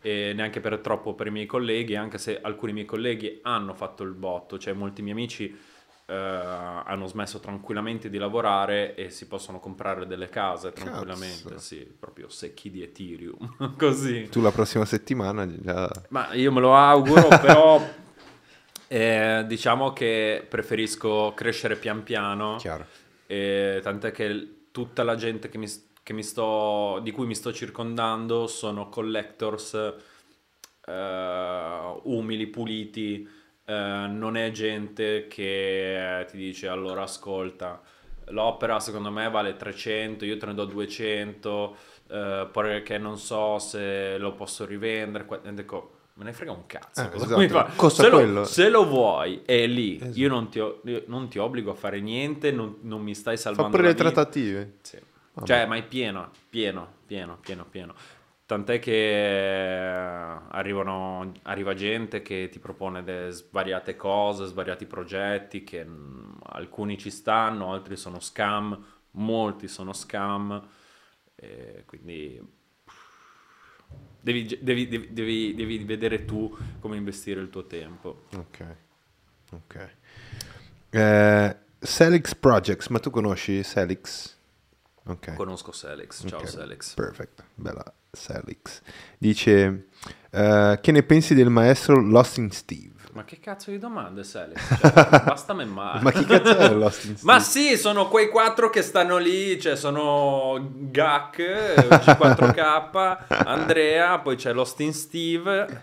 E 0.00 0.32
neanche 0.34 0.60
per 0.60 0.78
troppo 0.80 1.14
per 1.14 1.28
i 1.28 1.30
miei 1.30 1.46
colleghi, 1.46 1.96
anche 1.96 2.18
se 2.18 2.38
alcuni 2.40 2.72
miei 2.74 2.84
colleghi 2.86 3.38
hanno 3.42 3.72
fatto 3.74 4.02
il 4.02 4.12
botto, 4.12 4.58
cioè 4.58 4.74
molti 4.74 5.00
miei 5.00 5.14
amici 5.14 5.58
eh, 6.06 6.14
hanno 6.14 7.06
smesso 7.06 7.40
tranquillamente 7.40 8.10
di 8.10 8.18
lavorare 8.18 8.94
e 8.94 9.08
si 9.08 9.26
possono 9.26 9.58
comprare 9.58 10.06
delle 10.06 10.28
case 10.28 10.72
tranquillamente, 10.72 11.48
Cazzo. 11.48 11.58
sì, 11.58 11.78
proprio 11.98 12.28
secchi 12.28 12.70
di 12.70 12.82
Ethereum, 12.82 13.76
così. 13.78 14.28
Tu 14.28 14.40
la 14.40 14.52
prossima 14.52 14.84
settimana 14.84 15.46
già... 15.46 15.90
Ma 16.08 16.32
io 16.34 16.52
me 16.52 16.60
lo 16.60 16.76
auguro, 16.76 17.28
però 17.40 17.82
eh, 18.86 19.44
diciamo 19.46 19.92
che 19.92 20.44
preferisco 20.48 21.32
crescere 21.34 21.76
pian 21.76 22.02
piano. 22.02 22.56
Chiaro. 22.56 22.86
E 23.26 23.80
tant'è 23.82 24.12
che 24.12 24.66
tutta 24.70 25.02
la 25.04 25.14
gente 25.14 25.48
che 25.48 25.56
mi, 25.56 25.66
che 26.02 26.12
mi 26.12 26.22
sto, 26.22 27.00
di 27.02 27.10
cui 27.12 27.26
mi 27.26 27.34
sto 27.34 27.52
circondando 27.52 28.46
sono 28.46 28.90
collectors 28.90 29.74
eh, 30.84 32.00
umili, 32.02 32.46
puliti. 32.48 33.33
Eh, 33.64 34.06
non 34.08 34.36
è 34.36 34.50
gente 34.50 35.26
che 35.28 36.20
eh, 36.20 36.24
ti 36.26 36.36
dice 36.36 36.68
allora 36.68 37.02
ascolta. 37.02 37.80
L'opera 38.28 38.80
secondo 38.80 39.10
me 39.10 39.28
vale 39.28 39.56
300, 39.56 40.24
io 40.24 40.38
te 40.38 40.46
ne 40.46 40.54
do 40.54 40.64
200, 40.64 41.76
eh, 42.08 42.48
perché 42.50 42.98
non 42.98 43.18
so 43.18 43.58
se 43.58 44.16
lo 44.18 44.32
posso 44.34 44.64
rivendere. 44.64 45.26
dico, 45.52 45.92
me 46.14 46.24
ne 46.24 46.32
frega 46.32 46.52
un 46.52 46.64
cazzo. 46.66 47.02
Eh, 47.02 47.16
esatto, 47.16 47.48
fa? 47.48 47.88
se, 47.90 48.08
lo, 48.08 48.44
se 48.44 48.68
lo 48.70 48.86
vuoi, 48.86 49.42
è 49.44 49.66
lì. 49.66 49.96
Esatto. 49.96 50.18
Io, 50.18 50.28
non 50.28 50.48
ti, 50.48 50.58
io 50.58 51.02
non 51.06 51.28
ti 51.28 51.38
obbligo 51.38 51.70
a 51.72 51.74
fare 51.74 52.00
niente, 52.00 52.50
non, 52.50 52.78
non 52.82 53.02
mi 53.02 53.14
stai 53.14 53.36
Fa 53.36 53.42
salvando 53.42 53.76
pure 53.76 53.82
la 53.82 53.88
le 53.88 53.94
vita. 53.94 54.10
trattative. 54.10 54.78
Sì. 54.82 54.98
Vabbè. 55.34 55.46
Cioè, 55.46 55.66
ma 55.66 55.76
è 55.76 55.82
pieno, 55.84 56.30
pieno, 56.48 56.88
pieno, 57.06 57.38
pieno, 57.40 57.66
pieno. 57.68 57.94
Tant'è 58.46 58.78
che 58.78 59.78
arrivano, 60.48 61.32
arriva 61.42 61.72
gente 61.72 62.20
che 62.20 62.48
ti 62.50 62.58
propone 62.58 63.30
svariate 63.30 63.96
cose, 63.96 64.44
svariati 64.44 64.84
progetti, 64.84 65.64
che 65.64 65.82
mm, 65.84 66.32
alcuni 66.42 66.98
ci 66.98 67.10
stanno, 67.10 67.72
altri 67.72 67.96
sono 67.96 68.20
scam, 68.20 68.78
molti 69.12 69.66
sono 69.66 69.94
scam, 69.94 70.62
quindi 71.86 72.40
devi, 74.20 74.58
devi- 74.60 74.88
devi- 74.88 75.12
devi- 75.12 75.54
devi 75.54 75.78
vedere 75.84 76.24
tu 76.24 76.54
come 76.80 76.96
investire 76.96 77.40
il 77.40 77.50
tuo 77.50 77.66
tempo. 77.66 78.24
Ok. 78.36 78.76
Ok. 79.52 79.88
Eh, 80.90 81.56
Selix 81.78 82.34
Projects, 82.34 82.88
ma 82.88 82.98
tu 82.98 83.10
conosci 83.10 83.62
Selix? 83.62 84.36
Ok. 85.06 85.34
Conosco 85.34 85.70
Selix, 85.72 86.26
ciao 86.26 86.40
Ok, 86.40 86.48
Selix. 86.48 86.94
Perfetto, 86.94 87.44
bella 87.54 87.84
Selix. 88.10 88.80
Dice, 89.18 89.88
eh, 90.30 90.78
che 90.80 90.92
ne 90.92 91.02
pensi 91.02 91.34
del 91.34 91.50
maestro 91.50 92.00
Lost 92.00 92.38
in 92.38 92.50
Steve? 92.50 92.92
Ma 93.12 93.22
che 93.24 93.38
cazzo 93.38 93.70
di 93.70 93.78
domande, 93.78 94.24
Selix? 94.24 94.60
Cioè, 94.80 95.22
basta 95.24 95.52
memmare. 95.52 96.00
Ma 96.00 96.10
chi 96.10 96.24
cazzo 96.24 96.56
è 96.56 96.72
Lost 96.72 97.04
in 97.04 97.16
Steve? 97.18 97.32
Ma 97.32 97.38
sì, 97.38 97.76
sono 97.76 98.08
quei 98.08 98.28
quattro 98.28 98.70
che 98.70 98.82
stanno 98.82 99.18
lì, 99.18 99.60
cioè 99.60 99.76
sono 99.76 100.70
Gak, 100.72 101.36
G4K, 101.38 103.18
Andrea, 103.46 104.18
poi 104.20 104.36
c'è 104.36 104.52
Lost 104.52 104.80
in 104.80 104.94
Steve 104.94 105.82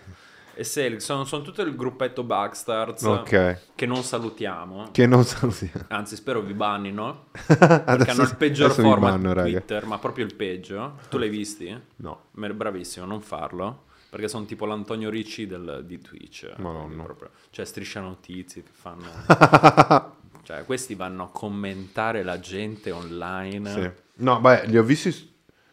e 0.54 0.64
Selix, 0.64 1.02
sono, 1.04 1.24
sono 1.24 1.42
tutto 1.42 1.62
il 1.62 1.74
gruppetto 1.74 2.22
Bugstars 2.24 3.02
Ok, 3.04 3.58
che 3.74 3.86
non 3.86 4.02
salutiamo, 4.02 4.88
che 4.92 5.06
non 5.06 5.24
salutiamo. 5.24 5.86
anzi 5.88 6.16
spero 6.16 6.40
vi 6.42 6.54
bannino, 6.54 7.26
perché 7.46 8.10
hanno 8.10 8.22
il 8.22 8.36
peggior 8.36 8.70
format 8.72 9.12
banno, 9.12 9.32
raga. 9.32 9.48
Twitter, 9.48 9.86
ma 9.86 9.98
proprio 9.98 10.24
il 10.24 10.34
peggio. 10.34 10.98
Tu 11.08 11.18
l'hai 11.18 11.28
visti? 11.28 11.76
No. 11.96 12.24
Bravissimo, 12.32 13.06
non 13.06 13.20
farlo. 13.20 13.84
Perché 14.10 14.28
sono 14.28 14.44
tipo 14.44 14.66
l'Antonio 14.66 15.08
Ricci 15.08 15.46
del- 15.46 15.84
di 15.86 15.98
Twitch. 15.98 16.52
Madonna. 16.58 17.02
proprio- 17.02 17.30
cioè, 17.48 17.64
striscia 17.64 18.00
notizie 18.00 18.62
che 18.62 18.70
fanno. 18.70 19.06
cioè, 20.44 20.64
questi 20.66 20.94
vanno 20.94 21.22
a 21.24 21.28
commentare 21.30 22.22
la 22.22 22.38
gente 22.38 22.90
online. 22.90 23.70
Sì. 23.70 23.90
No, 24.22 24.38
beh, 24.40 24.66
li 24.66 24.76
ho 24.76 24.82
visti... 24.82 25.30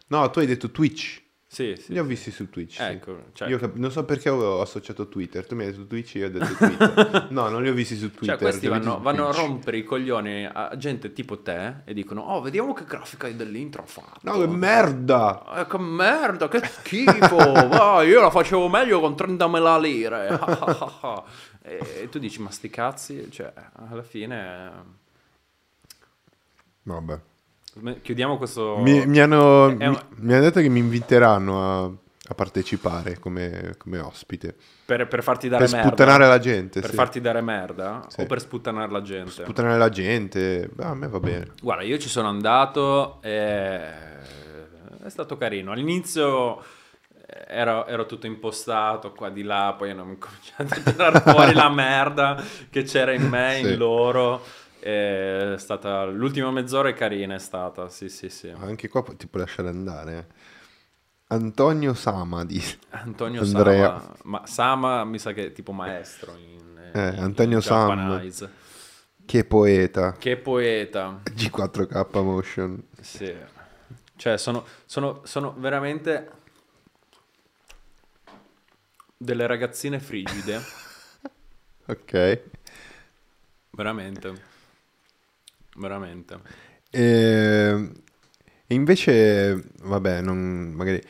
No, 0.07 0.29
tu 0.29 0.39
hai 0.39 0.45
detto 0.45 0.71
Twitch. 0.71 1.21
Sì, 1.51 1.75
sì. 1.75 1.93
Li 1.93 1.97
ho 1.97 2.03
visti 2.03 2.29
su 2.29 2.47
Twitch. 2.47 2.75
sì. 2.75 2.83
Ecco, 2.83 3.23
cioè, 3.33 3.49
Io 3.49 3.57
cap- 3.57 3.73
non 3.73 3.89
so 3.91 4.05
perché 4.05 4.29
ho 4.29 4.61
associato 4.61 5.07
Twitter. 5.07 5.47
Tu 5.47 5.55
mi 5.55 5.63
hai 5.63 5.71
detto 5.71 5.87
Twitch, 5.87 6.13
io 6.13 6.27
ho 6.27 6.29
detto 6.29 6.53
Twitter. 6.53 7.25
no, 7.33 7.49
non 7.49 7.63
li 7.63 7.69
ho 7.69 7.73
visti 7.73 7.95
su 7.95 8.11
Twitter. 8.11 8.37
cioè, 8.37 8.37
questi 8.37 8.67
vanno, 8.67 8.99
vanno 9.01 9.29
a 9.29 9.31
rompere 9.31 9.77
i 9.77 9.83
coglioni 9.83 10.45
a 10.45 10.77
gente 10.77 11.11
tipo 11.11 11.41
te 11.41 11.77
e 11.85 11.93
dicono: 11.95 12.21
Oh, 12.21 12.41
vediamo 12.41 12.73
che 12.73 12.85
grafica 12.85 13.27
dell'intro 13.29 13.81
ha 13.81 13.85
fatto. 13.87 14.19
No, 14.21 14.37
che 14.37 14.45
merda! 14.45 15.43
Eh, 15.55 15.65
che 15.65 15.79
merda, 15.79 16.47
che 16.47 16.61
schifo! 16.69 17.35
Vai, 17.37 18.07
io 18.09 18.21
la 18.21 18.29
facevo 18.29 18.69
meglio 18.69 18.99
con 18.99 19.13
30.000 19.13 19.81
lire. 19.81 20.39
e 21.63 22.09
tu 22.09 22.19
dici, 22.19 22.39
ma 22.43 22.51
sti 22.51 22.69
cazzi, 22.69 23.31
cioè, 23.31 23.51
alla 23.73 24.03
fine... 24.03 24.97
Vabbè. 26.83 27.19
Chiudiamo 28.01 28.37
questo... 28.37 28.77
Mi, 28.77 29.05
mi 29.05 29.19
hanno, 29.19 29.67
un- 29.67 29.75
mi, 29.77 29.97
mi 30.17 30.33
hanno 30.33 30.41
detto 30.43 30.59
che 30.59 30.69
mi 30.69 30.79
inviteranno 30.79 31.61
a, 31.63 31.83
a 31.85 32.33
partecipare 32.35 33.19
come, 33.19 33.75
come 33.77 33.99
ospite. 33.99 34.55
Per, 34.85 35.07
per 35.07 35.21
farti 35.23 35.47
dare 35.47 35.63
Per 35.65 35.73
merda. 35.73 35.87
sputtanare 35.87 36.27
la 36.27 36.39
gente. 36.39 36.79
Per 36.81 36.89
sì. 36.89 36.95
farti 36.95 37.21
dare 37.21 37.41
merda 37.41 38.05
Sì. 38.07 38.21
o 38.21 38.25
per 38.25 38.39
sputtanare 38.41 38.91
la 38.91 39.01
gente? 39.03 39.43
Sputtanare 39.43 39.77
la 39.77 39.89
gente. 39.89 40.69
Beh, 40.73 40.83
a 40.83 40.93
me 40.95 41.07
va 41.07 41.19
bene. 41.19 41.51
Guarda, 41.61 41.83
io 41.83 41.97
ci 41.99 42.09
sono 42.09 42.27
andato 42.27 43.21
e 43.21 43.77
è 45.03 45.09
stato 45.09 45.37
carino. 45.37 45.71
All'inizio 45.71 46.59
eh, 46.59 47.45
ero, 47.47 47.85
ero 47.85 48.05
tutto 48.07 48.25
impostato 48.25 49.11
qua 49.13 49.29
di 49.29 49.43
là, 49.43 49.75
poi 49.77 49.91
hanno 49.91 50.17
cominciato 50.17 50.89
a 50.89 50.91
tirare 50.91 51.19
fuori 51.31 51.53
la 51.53 51.69
merda 51.69 52.43
che 52.69 52.83
c'era 52.83 53.13
in 53.13 53.27
me, 53.27 53.59
Sì. 53.63 53.69
in 53.71 53.77
loro. 53.77 54.41
È 54.79 55.55
stata 55.57 56.05
l'ultima 56.05 56.51
mezz'ora 56.51 56.89
è 56.89 56.93
carina, 56.93 57.35
è 57.35 57.39
stata, 57.39 57.89
sì, 57.89 58.09
sì, 58.09 58.29
sì. 58.29 58.49
Anche 58.49 58.87
qua 58.87 59.03
ti 59.15 59.27
puoi 59.27 59.43
lasciare 59.43 59.69
andare. 59.69 60.17
eh. 60.17 60.57
Antonio 61.31 61.93
Samadi. 61.93 62.63
Antonio 62.89 63.41
Andrea. 63.41 63.99
Sama. 63.99 64.15
Ma 64.23 64.47
Sama 64.47 65.03
mi 65.03 65.19
sa 65.19 65.31
che 65.33 65.47
è 65.47 65.51
tipo 65.51 65.71
maestro 65.73 66.35
in, 66.37 66.91
Eh, 66.93 67.09
in- 67.09 67.19
Antonio 67.19 67.57
in 67.57 67.61
Sam. 67.63 68.21
Che 69.25 69.43
poeta. 69.45 70.13
Che 70.13 70.37
poeta. 70.37 71.21
G4K 71.23 72.21
Motion. 72.23 72.83
Sì. 72.99 73.35
Cioè, 74.15 74.37
sono, 74.37 74.65
sono, 74.85 75.21
sono 75.23 75.53
veramente 75.57 76.31
delle 79.17 79.45
ragazzine 79.45 79.99
frigide. 79.99 80.61
Ok. 81.89 82.41
veramente. 83.71 84.48
Veramente. 85.79 86.39
E, 86.91 87.91
invece, 88.67 89.63
vabbè, 89.83 90.21
non, 90.21 90.73
magari 90.75 91.01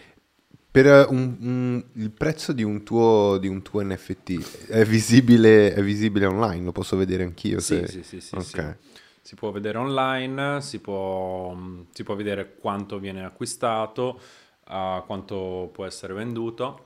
per 0.71 1.07
un- 1.09 1.35
un- 1.39 1.83
il 1.93 2.11
prezzo 2.11 2.53
di 2.53 2.63
un 2.63 2.83
tuo, 2.83 3.37
di 3.39 3.47
un 3.47 3.61
tuo 3.61 3.81
NFT 3.83 4.67
è 4.67 4.85
visibile, 4.85 5.73
è 5.73 5.81
visibile 5.81 6.25
online, 6.27 6.63
lo 6.63 6.71
posso 6.71 6.95
vedere 6.95 7.23
anch'io. 7.23 7.59
Sì, 7.59 7.77
se- 7.85 7.87
sì, 7.87 8.03
sì, 8.03 8.21
sì, 8.21 8.35
Ok. 8.35 8.43
sì. 8.43 8.97
Si 9.21 9.35
può 9.35 9.51
vedere 9.51 9.77
online, 9.77 10.61
si 10.61 10.79
può, 10.79 11.55
si 11.91 12.03
può 12.03 12.15
vedere 12.15 12.55
quanto 12.55 12.99
viene 12.99 13.23
acquistato, 13.23 14.19
a 14.65 15.03
quanto 15.05 15.69
può 15.73 15.85
essere 15.85 16.13
venduto. 16.13 16.85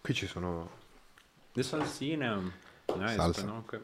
Qui 0.00 0.14
ci 0.14 0.26
sono... 0.26 0.80
Le 1.54 1.62
salsine. 1.62 2.52
Nice, 2.96 3.14
Salsa. 3.14 3.44
no? 3.44 3.58
Ok. 3.58 3.80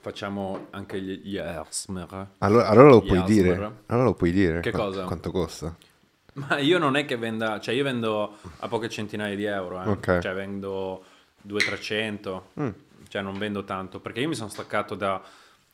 Facciamo 0.00 0.66
anche 0.70 1.00
gli, 1.00 1.20
gli 1.22 1.36
Ersmer. 1.36 2.28
Allora, 2.38 2.68
allora 2.68 2.88
lo 2.88 3.00
Gli 3.02 3.06
puoi 3.08 3.22
dire. 3.24 3.52
Asmer. 3.52 3.72
Allora 3.86 4.04
lo 4.06 4.14
puoi 4.14 4.30
dire. 4.32 4.60
Che 4.60 4.70
Qua- 4.70 4.84
cosa? 4.84 5.04
Quanto 5.04 5.30
costa? 5.30 5.76
Ma 6.34 6.58
io 6.58 6.78
non 6.78 6.96
è 6.96 7.04
che 7.04 7.16
venda, 7.16 7.58
cioè 7.58 7.74
io 7.74 7.82
vendo 7.82 8.36
a 8.58 8.68
poche 8.68 8.88
centinaia 8.88 9.34
di 9.34 9.44
euro, 9.44 9.82
eh. 9.82 9.88
Ok. 9.88 10.18
cioè 10.20 10.34
vendo 10.34 11.02
200-300, 11.46 12.40
cioè 13.08 13.22
non 13.22 13.36
vendo 13.38 13.64
tanto, 13.64 13.98
perché 14.00 14.20
io 14.20 14.28
mi 14.28 14.34
sono 14.36 14.48
staccato 14.48 14.94
da 14.94 15.20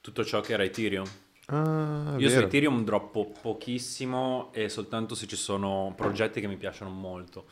tutto 0.01 0.25
ciò 0.25 0.41
che 0.41 0.55
era 0.55 0.63
Ethereum. 0.65 1.05
Ah, 1.47 2.15
Io 2.17 2.29
su 2.29 2.35
vero. 2.37 2.47
Ethereum 2.47 2.83
droppo 2.85 3.31
pochissimo 3.43 4.49
e 4.53 4.71
soltanto 4.71 5.15
se 5.15 5.27
ci 5.27 5.37
sono 5.37 5.93
progetti 5.95 6.41
che 6.41 6.47
mi 6.47 6.57
piacciono 6.57 6.91
molto. 6.91 7.45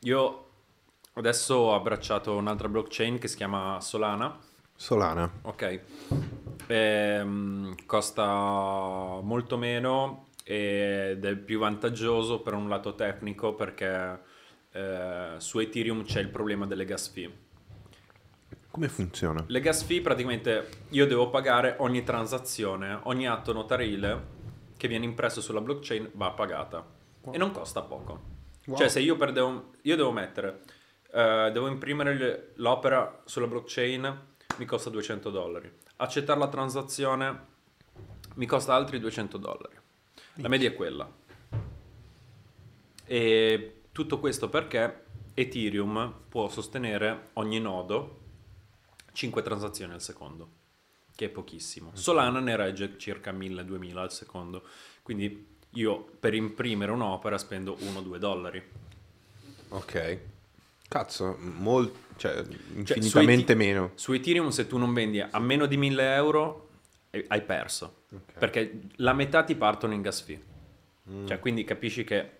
Io 0.00 0.44
adesso 1.14 1.54
ho 1.54 1.74
abbracciato 1.74 2.34
un'altra 2.34 2.68
blockchain 2.68 3.18
che 3.18 3.28
si 3.28 3.36
chiama 3.36 3.78
Solana, 3.82 4.34
Solana. 4.80 5.28
ok, 5.42 5.80
Ehm, 6.70 7.74
costa 7.86 9.20
molto 9.22 9.56
meno 9.56 10.26
ed 10.44 11.24
è 11.24 11.36
più 11.36 11.58
vantaggioso 11.58 12.40
per 12.40 12.52
un 12.52 12.68
lato 12.68 12.94
tecnico 12.94 13.54
perché 13.54 14.20
eh, 14.72 15.34
su 15.38 15.58
Ethereum 15.58 16.04
c'è 16.04 16.20
il 16.20 16.28
problema 16.28 16.66
delle 16.66 16.84
gas 16.84 17.08
fee. 17.08 17.46
Come 18.70 18.88
funziona? 18.88 19.42
Le 19.46 19.60
gas 19.60 19.82
fee 19.82 20.02
praticamente 20.02 20.68
io 20.90 21.06
devo 21.06 21.30
pagare 21.30 21.76
ogni 21.78 22.04
transazione, 22.04 22.98
ogni 23.04 23.26
atto 23.26 23.52
notarile 23.52 24.36
che 24.76 24.88
viene 24.88 25.06
impresso 25.06 25.40
sulla 25.40 25.60
blockchain 25.60 26.10
va 26.14 26.30
pagata 26.30 26.86
e 27.30 27.38
non 27.38 27.50
costa 27.50 27.82
poco. 27.82 28.36
Wow. 28.66 28.76
Cioè 28.76 28.88
se 28.88 29.00
io 29.00 29.16
perdevo, 29.16 29.72
io 29.82 29.96
devo 29.96 30.12
mettere, 30.12 30.60
eh, 31.12 31.50
devo 31.50 31.66
imprimere 31.66 32.52
l'opera 32.56 33.22
sulla 33.24 33.46
blockchain, 33.46 34.27
mi 34.58 34.64
costa 34.64 34.90
200 34.90 35.30
dollari. 35.30 35.72
Accettare 35.96 36.38
la 36.38 36.48
transazione 36.48 37.46
mi 38.34 38.46
costa 38.46 38.74
altri 38.74 39.00
200 39.00 39.38
dollari. 39.38 39.76
La 40.34 40.48
media 40.48 40.68
è 40.68 40.74
quella. 40.74 41.10
E 43.04 43.80
tutto 43.90 44.18
questo 44.20 44.48
perché 44.48 45.04
Ethereum 45.34 46.12
può 46.28 46.48
sostenere 46.48 47.30
ogni 47.34 47.58
nodo 47.60 48.20
5 49.12 49.42
transazioni 49.42 49.92
al 49.94 50.02
secondo, 50.02 50.48
che 51.14 51.26
è 51.26 51.28
pochissimo. 51.28 51.90
Solana 51.94 52.38
ne 52.40 52.54
regge 52.54 52.98
circa 52.98 53.32
1000-2000 53.32 53.96
al 53.96 54.12
secondo. 54.12 54.62
Quindi 55.02 55.56
io 55.70 56.04
per 56.20 56.34
imprimere 56.34 56.92
un'opera 56.92 57.38
spendo 57.38 57.76
1-2 57.76 58.16
dollari. 58.18 58.62
Ok. 59.70 60.20
Cazzo, 60.88 61.36
mol- 61.38 61.92
cioè, 62.16 62.42
Cioè, 62.82 62.96
infinitamente 62.96 63.44
su 63.44 63.52
Eth- 63.52 63.56
meno. 63.56 63.90
Su 63.94 64.12
Ethereum 64.12 64.48
se 64.48 64.66
tu 64.66 64.78
non 64.78 64.92
vendi 64.94 65.20
a 65.20 65.38
meno 65.38 65.66
di 65.66 65.76
1000 65.76 66.14
euro 66.14 66.68
eh, 67.10 67.24
hai 67.28 67.42
perso. 67.42 67.94
Perché 68.38 68.80
la 68.96 69.12
metà 69.12 69.44
ti 69.44 69.54
partono 69.54 69.92
in 69.92 70.00
gas 70.00 70.22
fee. 70.22 70.40
Mm. 71.10 71.26
Cioè, 71.26 71.38
quindi 71.40 71.64
capisci 71.64 72.04
che 72.04 72.30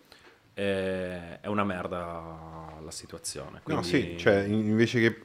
eh, 0.54 1.40
è 1.40 1.46
una 1.46 1.62
merda 1.64 2.74
la 2.82 2.90
situazione. 2.90 3.60
No, 3.66 3.80
Quindi- 3.80 3.86
sì, 3.86 4.16
cioè 4.18 4.44
in- 4.44 4.66
invece 4.66 5.00
che 5.00 5.22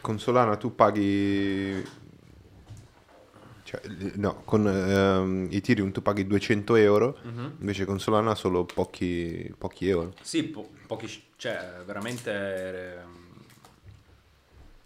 con 0.00 0.18
Solana 0.18 0.56
tu 0.56 0.74
paghi... 0.74 1.82
Cioè, 3.62 3.80
no, 4.16 4.42
con 4.44 4.66
ehm, 4.68 5.48
Ethereum 5.50 5.90
tu 5.90 6.02
paghi 6.02 6.26
200 6.26 6.74
euro, 6.76 7.18
Mhm. 7.22 7.54
invece 7.60 7.84
con 7.86 7.98
Solana 7.98 8.34
solo 8.34 8.64
pochi, 8.64 9.52
pochi 9.56 9.88
euro. 9.88 10.12
Sì, 10.20 10.44
po- 10.44 10.68
pochi, 10.86 11.08
cioè 11.44 11.82
veramente 11.84 12.30
ehm, 13.00 13.44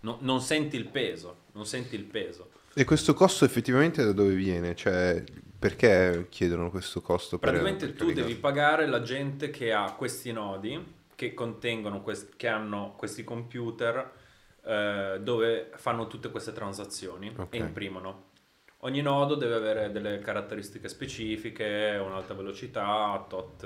no- 0.00 0.18
non 0.22 0.40
senti 0.40 0.74
il 0.76 0.86
peso, 0.86 1.36
non 1.52 1.66
senti 1.66 1.94
il 1.94 2.02
peso. 2.02 2.50
E 2.74 2.84
questo 2.84 3.14
costo 3.14 3.44
effettivamente 3.44 4.04
da 4.04 4.10
dove 4.12 4.34
viene? 4.34 4.74
Cioè, 4.74 5.22
perché 5.56 6.26
chiedono 6.28 6.70
questo 6.70 7.00
costo? 7.00 7.38
per- 7.38 7.50
Praticamente 7.50 7.86
per 7.86 7.94
tu 7.94 8.06
caricare? 8.06 8.26
devi 8.26 8.40
pagare 8.40 8.86
la 8.88 9.02
gente 9.02 9.50
che 9.50 9.72
ha 9.72 9.92
questi 9.92 10.32
nodi, 10.32 10.84
che 11.14 11.32
contengono, 11.32 12.02
quest- 12.02 12.34
che 12.36 12.48
hanno 12.48 12.94
questi 12.96 13.22
computer 13.22 14.10
eh, 14.64 15.18
dove 15.22 15.70
fanno 15.76 16.08
tutte 16.08 16.30
queste 16.30 16.52
transazioni 16.52 17.32
Ok. 17.36 17.54
e 17.54 17.58
imprimono. 17.58 18.26
Ogni 18.82 19.00
nodo 19.00 19.36
deve 19.36 19.54
avere 19.54 19.92
delle 19.92 20.18
caratteristiche 20.18 20.88
specifiche, 20.88 22.00
un'alta 22.04 22.34
velocità, 22.34 23.24
tot, 23.28 23.64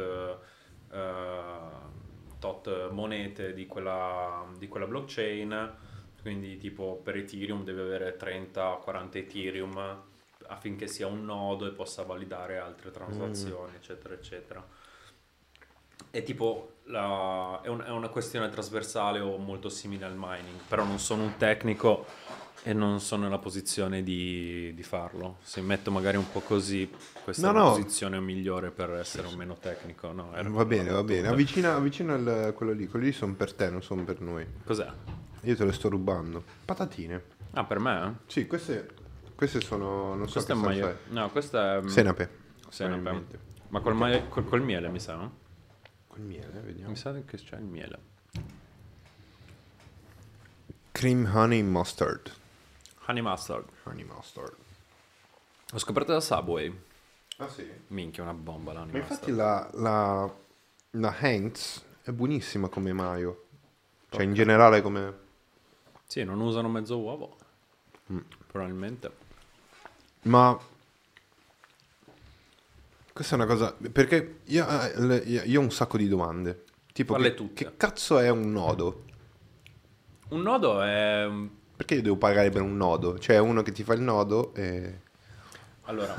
eh, 0.91 2.01
tot 2.43 2.91
monete 2.91 3.55
di 3.55 3.67
quella, 3.67 4.45
di 4.59 4.67
quella 4.67 4.87
blockchain. 4.87 5.77
Quindi 6.21 6.57
tipo 6.57 7.01
per 7.03 7.17
Ethereum 7.17 7.63
deve 7.65 7.83
avere 7.83 8.17
30-40 8.17 9.19
Ethereum 9.19 10.03
affinché 10.49 10.87
sia 10.89 11.07
un 11.07 11.25
nodo 11.25 11.67
e 11.67 11.71
possa 11.71 12.03
validare 12.03 12.59
altre 12.59 12.91
transazioni, 12.91 13.75
eccetera, 13.77 14.15
eccetera. 14.15 14.65
È 16.11 16.23
tipo 16.23 16.75
la- 16.85 17.61
è, 17.63 17.69
un- 17.69 17.83
è 17.87 17.91
una 17.91 18.09
questione 18.09 18.49
trasversale 18.51 19.21
o 19.21 19.37
molto 19.39 19.69
simile 19.69 20.05
al 20.05 20.15
mining, 20.17 20.61
però 20.69 20.85
non 20.85 20.99
sono 20.99 21.23
un 21.23 21.37
tecnico 21.39 22.05
e 22.65 22.73
non 22.73 23.01
sono 23.01 23.25
nella 23.25 23.39
posizione 23.39 24.03
di, 24.03 24.73
di 24.75 24.83
farlo. 24.83 25.39
Se 25.43 25.61
metto 25.61 25.91
magari 25.91 26.17
un 26.17 26.31
po' 26.31 26.41
così, 26.41 26.89
questa 27.25 27.51
No, 27.51 27.53
è 27.53 27.57
la 27.57 27.65
no. 27.65 27.71
posizione 27.71 28.21
migliore 28.21 28.71
per 28.71 28.91
essere 28.91 29.27
un 29.27 29.35
meno 29.35 29.57
tecnico. 29.59 30.13
No, 30.13 30.31
Va 30.33 30.65
bene, 30.65 30.91
va 30.91 31.03
bene. 31.03 31.29
Avvicina, 31.29 31.75
avvicina 31.75 32.15
il- 32.15 32.53
quello 32.55 32.73
lì. 32.73 32.87
Quelli 32.87 33.07
lì 33.07 33.13
sono 33.13 33.35
per 33.35 33.53
te, 33.53 33.69
non 33.71 33.83
sono 33.83 34.05
per 34.05 34.21
noi. 34.21 34.47
Cos'è? 34.65 34.89
Io 35.43 35.57
te 35.57 35.65
le 35.65 35.73
sto 35.73 35.89
rubando. 35.89 36.43
Patatine. 36.65 37.23
Ah, 37.53 37.65
per 37.65 37.81
me? 37.81 38.07
eh? 38.07 38.13
Sì, 38.31 38.47
queste, 38.47 38.89
queste 39.35 39.61
sono... 39.61 40.15
Non 40.15 40.29
so 40.29 40.35
Questo 40.35 40.53
è 40.53 40.55
che 40.57 40.63
salsa 40.63 40.81
maio. 40.81 40.99
No, 41.09 41.31
questa 41.31 41.77
è... 41.77 41.81
è. 41.81 41.89
Senape. 41.89 42.31
Senape. 42.69 43.25
Ma 43.69 43.81
col, 43.81 43.95
maio- 43.95 44.29
col- 44.29 44.45
col 44.45 44.63
miele, 44.63 44.89
mi 44.89 45.01
sa, 45.01 45.17
no? 45.17 45.39
Col 46.07 46.21
miele, 46.21 46.61
vediamo. 46.65 46.91
Mi 46.91 46.97
sa 46.97 47.13
che 47.25 47.37
c'è 47.39 47.57
il 47.57 47.65
miele. 47.65 47.99
Cream 50.93 51.29
honey 51.35 51.63
mustard. 51.63 52.31
Honey 53.13 53.21
mustard. 53.21 53.69
Honey 53.85 54.05
mustard. 54.05 54.55
Ho 55.75 55.79
scoperto 55.79 56.13
da 56.13 56.21
Subway. 56.21 56.75
Ah 57.37 57.49
sì? 57.49 57.71
Minchia, 57.89 58.23
una 58.23 58.33
bomba 58.33 58.73
la 58.73 58.81
honey 58.81 58.93
Ma 58.93 58.99
infatti 59.01 59.31
la, 59.33 59.69
la, 59.75 60.35
la 60.93 61.17
Heinz 61.21 61.85
è 62.01 62.11
buonissima 62.11 62.71
come 62.71 62.95
mayo. 62.95 63.49
Cioè 64.09 64.23
in 64.23 64.33
generale 64.33 64.81
come... 64.81 65.19
Sì, 66.07 66.25
non 66.25 66.41
usano 66.41 66.71
mezzo 66.71 66.99
uovo. 66.99 67.37
Mm. 68.11 68.21
Probabilmente. 68.47 69.13
Ma... 70.23 70.59
Questa 73.13 73.35
è 73.35 73.39
una 73.39 73.47
cosa... 73.47 73.77
Perché 73.93 74.41
io, 74.45 74.67
eh, 74.67 75.17
io- 75.45 75.61
ho 75.61 75.63
un 75.63 75.71
sacco 75.71 75.99
di 75.99 76.09
domande. 76.09 76.65
Tipo, 76.95 77.15
che, 77.17 77.35
tutte. 77.35 77.65
che 77.65 77.77
cazzo 77.77 78.19
è 78.19 78.31
un 78.31 78.51
nodo? 78.51 79.05
Un 80.29 80.41
nodo 80.41 80.81
è... 80.81 81.31
Perché 81.83 81.97
io 81.97 82.03
devo 82.03 82.17
pagare 82.17 82.49
per 82.51 82.63
un 82.63 82.77
nodo? 82.77 83.19
Cioè 83.19 83.39
uno 83.39 83.63
che 83.63 83.73
ti 83.73 83.83
fa 83.83 83.95
il 83.95 84.03
nodo 84.03 84.55
e... 84.55 85.01
Allora, 85.87 86.15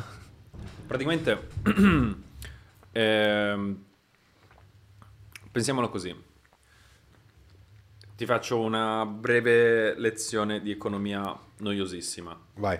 praticamente... 0.85 1.47
ehm, 2.91 3.83
pensiamolo 5.49 5.87
così. 5.87 6.13
Ti 8.13 8.25
faccio 8.25 8.59
una 8.59 9.05
breve 9.05 9.97
lezione 9.97 10.59
di 10.59 10.69
economia 10.69 11.33
noiosissima. 11.59 12.37
Vai. 12.55 12.77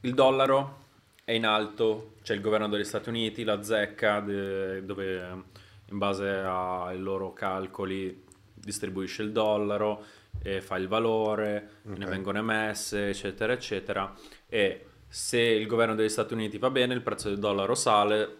Il 0.00 0.14
dollaro 0.14 0.84
è 1.22 1.32
in 1.32 1.44
alto, 1.44 2.14
c'è 2.22 2.32
il 2.32 2.40
governo 2.40 2.68
degli 2.70 2.82
Stati 2.82 3.10
Uniti, 3.10 3.44
la 3.44 3.62
zecca, 3.62 4.20
de- 4.20 4.86
dove 4.86 5.42
in 5.84 5.98
base 5.98 6.30
ai 6.30 6.98
loro 6.98 7.34
calcoli 7.34 8.24
distribuisce 8.54 9.20
il 9.20 9.32
dollaro, 9.32 10.22
e 10.42 10.60
fa 10.60 10.76
il 10.76 10.88
valore, 10.88 11.70
ne 11.82 12.04
Ok. 12.04 12.10
vengono 12.10 12.38
emesse, 12.38 13.08
eccetera, 13.08 13.52
eccetera. 13.52 14.12
E 14.48 14.86
se 15.08 15.38
il 15.40 15.66
governo 15.66 15.94
degli 15.94 16.08
Stati 16.08 16.34
Uniti 16.34 16.58
va 16.58 16.70
bene, 16.70 16.94
il 16.94 17.02
prezzo 17.02 17.28
del 17.28 17.38
dollaro 17.38 17.74
sale, 17.74 18.36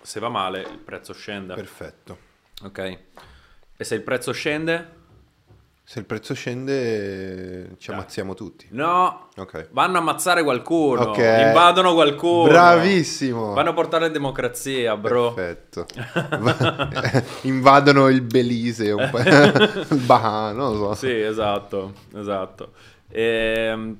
se 0.00 0.20
va 0.20 0.28
male, 0.28 0.60
il 0.62 0.78
prezzo 0.78 1.12
scende. 1.12 1.54
Perfetto. 1.54 2.18
Ok? 2.62 2.98
E 3.76 3.84
se 3.84 3.94
il 3.94 4.02
prezzo 4.02 4.32
scende? 4.32 5.02
Se 5.86 5.98
il 5.98 6.06
prezzo 6.06 6.32
scende 6.32 7.76
ci 7.78 7.90
ammazziamo 7.90 8.32
tutti. 8.32 8.66
No, 8.70 9.28
Ok. 9.36 9.68
vanno 9.72 9.98
a 9.98 10.00
ammazzare 10.00 10.42
qualcuno, 10.42 11.10
Ok. 11.10 11.18
invadono 11.18 11.92
qualcuno. 11.92 12.48
Bravissimo. 12.48 13.52
Vanno 13.52 13.70
a 13.70 13.72
portare 13.74 14.10
democrazia, 14.10 14.96
bro. 14.96 15.34
Perfetto. 15.34 15.84
Invadono 17.42 18.08
il 18.08 18.22
Belize, 18.22 18.90
un 18.92 19.08
po'. 19.10 19.18
il 19.94 20.00
Baha, 20.06 20.52
non 20.52 20.72
lo 20.78 20.94
so. 20.94 20.94
Sì, 21.06 21.12
esatto, 21.20 21.92
esatto. 22.14 22.72
Ehm, 23.10 23.98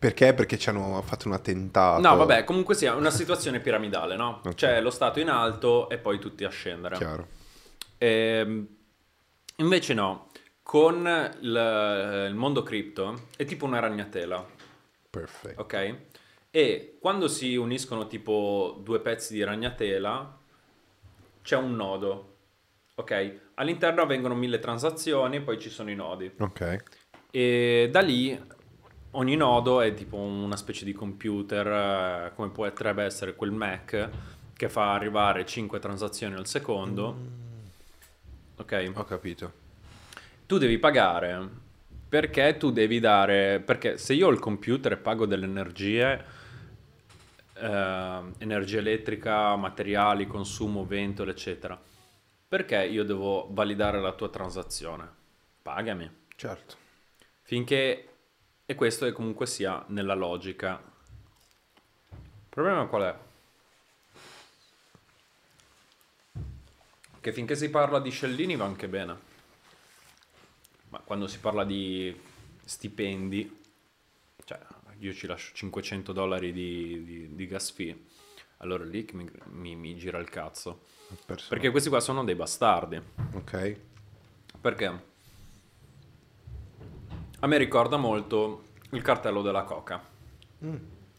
Perché? 0.00 0.34
Perché 0.34 0.58
ci 0.58 0.68
hanno 0.70 1.00
fatto 1.06 1.28
un 1.28 1.34
attentato. 1.34 2.00
no, 2.00 2.16
vabbè, 2.16 2.42
comunque 2.42 2.74
sia 2.74 2.94
una 2.96 3.10
situazione 3.10 3.60
piramidale, 3.60 4.16
no? 4.16 4.40
Ok. 4.44 4.54
C'è 4.54 4.80
lo 4.80 4.90
Stato 4.90 5.20
in 5.20 5.28
alto 5.28 5.88
e 5.90 5.98
poi 5.98 6.18
tutti 6.18 6.42
a 6.42 6.48
scendere. 6.48 6.96
Chiaro. 6.96 7.26
Ehm, 7.98 8.66
invece 9.56 9.92
no, 9.94 10.29
con 10.70 11.04
il, 11.40 12.26
il 12.28 12.34
mondo 12.36 12.62
cripto 12.62 13.22
è 13.36 13.44
tipo 13.44 13.64
una 13.64 13.80
ragnatela, 13.80 14.46
Perfetto. 15.10 15.62
ok? 15.62 15.94
E 16.48 16.96
quando 17.00 17.26
si 17.26 17.56
uniscono 17.56 18.06
tipo 18.06 18.78
due 18.80 19.00
pezzi 19.00 19.34
di 19.34 19.42
ragnatela 19.42 20.38
c'è 21.42 21.56
un 21.56 21.74
nodo, 21.74 22.36
ok? 22.94 23.40
All'interno 23.54 24.02
avvengono 24.02 24.36
mille 24.36 24.60
transazioni, 24.60 25.40
poi 25.40 25.58
ci 25.58 25.70
sono 25.70 25.90
i 25.90 25.96
nodi. 25.96 26.30
Ok. 26.38 26.84
E 27.32 27.88
da 27.90 28.00
lì 28.00 28.40
ogni 29.10 29.34
nodo 29.34 29.80
è 29.80 29.92
tipo 29.92 30.18
una 30.18 30.56
specie 30.56 30.84
di 30.84 30.92
computer, 30.92 31.66
eh, 31.66 32.32
come 32.36 32.50
potrebbe 32.50 33.02
essere 33.02 33.34
quel 33.34 33.50
Mac, 33.50 34.08
che 34.54 34.68
fa 34.68 34.92
arrivare 34.94 35.44
5 35.44 35.80
transazioni 35.80 36.36
al 36.36 36.46
secondo. 36.46 37.16
Ok? 38.54 38.92
Ho 38.94 39.02
capito. 39.02 39.59
Tu 40.50 40.58
devi 40.58 40.80
pagare 40.80 41.48
perché 42.08 42.56
tu 42.56 42.72
devi 42.72 42.98
dare... 42.98 43.60
Perché 43.60 43.96
se 43.98 44.14
io 44.14 44.26
ho 44.26 44.30
il 44.32 44.40
computer 44.40 44.90
e 44.90 44.96
pago 44.96 45.24
delle 45.24 45.44
energie, 45.44 46.24
eh, 47.54 48.20
energia 48.38 48.78
elettrica, 48.78 49.54
materiali, 49.54 50.26
consumo, 50.26 50.84
ventole, 50.84 51.30
eccetera, 51.30 51.80
perché 52.48 52.84
io 52.84 53.04
devo 53.04 53.46
validare 53.52 54.00
la 54.00 54.10
tua 54.10 54.28
transazione? 54.28 55.08
Pagami. 55.62 56.10
Certo. 56.34 56.74
Finché, 57.42 58.08
e 58.66 58.74
questo 58.74 59.06
è 59.06 59.12
comunque 59.12 59.46
sia 59.46 59.84
nella 59.86 60.14
logica. 60.14 60.82
Il 62.10 62.48
problema 62.48 62.86
qual 62.86 63.02
è? 63.02 63.16
Che 67.20 67.32
finché 67.32 67.54
si 67.54 67.70
parla 67.70 68.00
di 68.00 68.10
scellini 68.10 68.56
va 68.56 68.64
anche 68.64 68.88
bene. 68.88 69.29
Ma 70.90 70.98
quando 70.98 71.26
si 71.26 71.38
parla 71.38 71.64
di 71.64 72.14
stipendi, 72.64 73.58
cioè 74.44 74.58
io 74.98 75.12
ci 75.14 75.26
lascio 75.26 75.54
500 75.54 76.12
dollari 76.12 76.52
di, 76.52 77.04
di- 77.04 77.34
di 77.34 77.46
gas 77.46 77.70
fee, 77.70 77.96
allora 78.58 78.84
lì 78.84 79.08
mi, 79.12 79.28
mi- 79.52 79.76
mi 79.76 79.96
gira 79.96 80.18
il 80.18 80.28
cazzo. 80.28 80.82
Perso- 81.24 81.48
Perché 81.48 81.70
questi 81.70 81.88
qua 81.88 82.00
sono 82.00 82.22
dei 82.24 82.34
bastardi. 82.34 83.00
Ok. 83.32 83.76
Perché? 84.60 85.08
A 87.42 87.46
me 87.46 87.56
ricorda 87.56 87.96
molto 87.96 88.64
il 88.90 89.02
cartello 89.02 89.42
della 89.42 89.62
coca. 89.62 90.02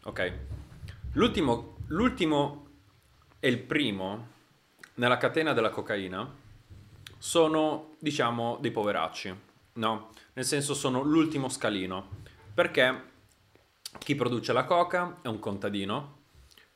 Ok? 0.04 0.32
L'ultimo, 1.14 1.76
l'ultimo 1.88 2.66
e 3.40 3.48
il 3.48 3.58
primo 3.58 4.28
nella 4.94 5.16
catena 5.16 5.52
della 5.52 5.70
cocaina 5.70 6.32
sono, 7.18 7.94
diciamo, 7.98 8.58
dei 8.60 8.70
poveracci, 8.70 9.34
no? 9.74 10.10
Nel 10.34 10.44
senso 10.44 10.74
sono 10.74 11.02
l'ultimo 11.02 11.48
scalino. 11.48 12.20
Perché 12.54 13.10
chi 13.98 14.14
produce 14.14 14.52
la 14.52 14.64
coca 14.64 15.18
è 15.22 15.28
un 15.28 15.38
contadino 15.38 16.20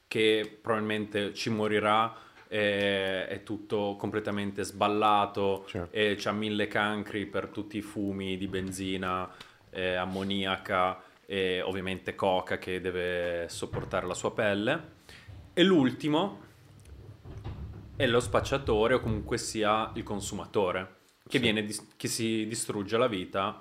che 0.07 0.59
probabilmente 0.61 1.35
ci 1.35 1.51
morirà, 1.51 2.15
è, 2.47 3.27
è 3.29 3.43
tutto 3.43 3.97
completamente 3.99 4.63
sballato 4.63 5.65
Certo. 5.67 5.95
e 5.95 6.15
c'ha 6.17 6.33
mille 6.33 6.69
cancri 6.69 7.27
per 7.27 7.49
tutti 7.49 7.79
i 7.79 7.83
fumi 7.83 8.37
di 8.37 8.47
benzina, 8.47 9.29
eh, 9.71 9.95
ammoniaca 9.95 11.03
e 11.27 11.61
ovviamente 11.61 12.15
coca 12.15 12.59
che 12.59 12.81
deve 12.81 13.47
sopportare 13.49 14.07
la 14.07 14.15
sua 14.15 14.33
pelle. 14.33 14.95
E 15.53 15.63
l'ultimo 15.63 16.45
è 17.97 18.07
lo 18.07 18.21
spacciatore 18.21 18.95
o 18.95 19.01
comunque 19.01 19.39
sia 19.39 19.91
il 19.95 20.03
consumatore 20.03 20.96
che, 21.29 21.39
Sì. 21.39 21.43
viene 21.43 21.67
che 21.97 22.09
si 22.09 22.47
distrugge 22.47 22.97
la 22.97 23.09
vita 23.09 23.61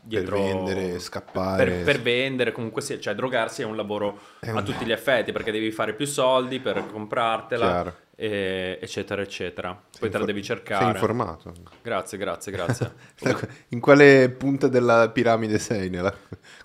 dietro 0.00 0.36
Per 0.36 0.44
vendere, 0.54 0.98
scappare. 1.00 1.64
per, 1.64 1.82
per 1.82 2.00
vendere 2.02 2.52
comunque 2.52 2.80
sia, 2.80 2.98
cioè 3.00 3.14
drogarsi 3.14 3.62
è 3.62 3.64
un 3.64 3.74
lavoro 3.76 4.18
È 4.38 4.50
a 4.50 4.54
un- 4.54 4.64
tutti 4.64 4.84
gli 4.84 4.92
effetti 4.92 5.32
perché 5.32 5.50
devi 5.50 5.70
fare 5.72 5.94
più 5.94 6.06
soldi 6.06 6.60
per 6.60 6.86
comprartela 6.86 7.92
e- 8.18 8.78
eccetera 8.80 9.20
eccetera 9.20 9.72
poi 9.74 9.82
Sei 9.98 10.10
te 10.10 10.18
la 10.18 10.24
devi 10.24 10.38
Sei 10.44 10.56
cercare 10.56 10.92
informato. 10.92 11.52
grazie 11.82 12.16
grazie 12.18 12.52
grazie 12.52 12.92
In 13.70 13.80
quale 13.80 14.30
punta 14.30 14.68
della 14.68 15.10
piramide 15.10 15.58
sei 15.58 15.90
nella- 15.90 16.14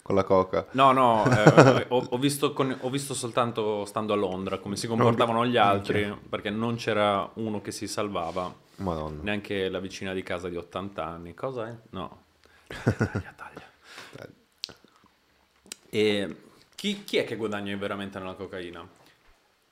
con 0.03 0.13
la 0.15 0.23
coca? 0.23 0.67
no 0.71 0.91
no 0.91 1.25
eh, 1.25 1.85
ho, 1.89 2.05
ho 2.11 2.17
visto 2.19 2.53
con- 2.53 2.77
ho 2.81 2.89
visto 2.91 3.13
soltanto 3.15 3.85
stando 3.85 4.13
a 4.13 4.17
Londra 4.17 4.59
come 4.59 4.75
si 4.75 4.85
comportavano 4.87 5.45
gli 5.47 5.57
altri 5.57 6.15
perché 6.29 6.51
non 6.51 6.75
c'era 6.75 7.27
uno 7.35 7.59
che 7.59 7.71
si 7.71 7.87
salvava 7.87 8.53
Madonna. 8.81 9.21
neanche 9.21 9.69
la 9.69 9.79
vicina 9.79 10.13
di 10.13 10.23
casa 10.23 10.49
di 10.49 10.57
80 10.57 11.05
anni 11.05 11.33
cosa 11.33 11.67
è? 11.67 11.75
no 11.91 12.23
taglia 12.67 13.33
taglia 13.35 13.69
E 15.89 16.35
chi, 16.75 17.03
chi 17.03 17.17
è 17.17 17.25
che 17.25 17.35
guadagna 17.35 17.75
veramente 17.77 18.17
nella 18.17 18.33
cocaina? 18.33 18.87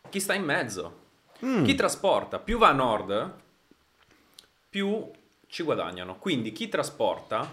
Chi 0.09 0.19
sta 0.19 0.33
in 0.33 0.43
mezzo. 0.43 1.07
Chi 1.39 1.73
trasporta. 1.73 2.37
Più 2.39 2.57
va 2.57 2.67
a 2.67 2.73
nord, 2.73 3.33
più 4.69 5.09
ci 5.47 5.63
guadagnano. 5.63 6.17
Quindi 6.17 6.51
chi 6.51 6.67
trasporta, 6.67 7.49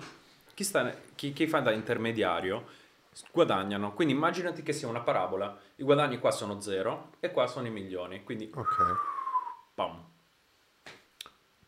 chi, 0.52 0.64
sta, 0.64 0.92
chi, 1.14 1.32
chi 1.32 1.46
fa 1.46 1.60
da 1.60 1.70
intermediario, 1.70 2.66
guadagnano. 3.30 3.94
Quindi 3.94 4.12
immaginati 4.12 4.62
che 4.62 4.72
sia 4.72 4.88
una 4.88 5.00
parabola. 5.00 5.56
I 5.76 5.84
guadagni 5.84 6.18
qua 6.18 6.32
sono 6.32 6.60
zero 6.60 7.12
e 7.20 7.30
qua 7.30 7.46
sono 7.46 7.68
i 7.68 7.70
milioni. 7.70 8.24
Quindi 8.24 8.50
Ok. 8.52 8.76
Pam. 9.74 10.04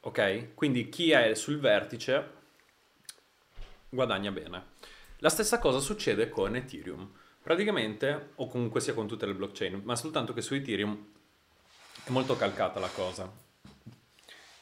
Ok? 0.09 0.55
Quindi 0.55 0.89
chi 0.89 1.11
è 1.11 1.35
sul 1.35 1.61
vertice 1.61 2.31
guadagna 3.91 4.31
bene. 4.31 4.65
La 5.19 5.29
stessa 5.29 5.59
cosa 5.59 5.81
succede 5.81 6.31
con 6.31 6.57
Ethereum. 6.57 7.13
Praticamente, 7.43 8.31
o 8.37 8.47
comunque 8.47 8.81
sia 8.81 8.95
con 8.95 9.07
tutte 9.07 9.27
le 9.27 9.35
blockchain, 9.35 9.83
ma 9.85 9.97
soltanto 9.97 10.33
che 10.33 10.41
su 10.41 10.55
Ethereum 10.55 11.07
è 12.05 12.11
molto 12.11 12.37
calcata 12.37 12.81
la 12.81 12.89
cosa. 12.89 13.31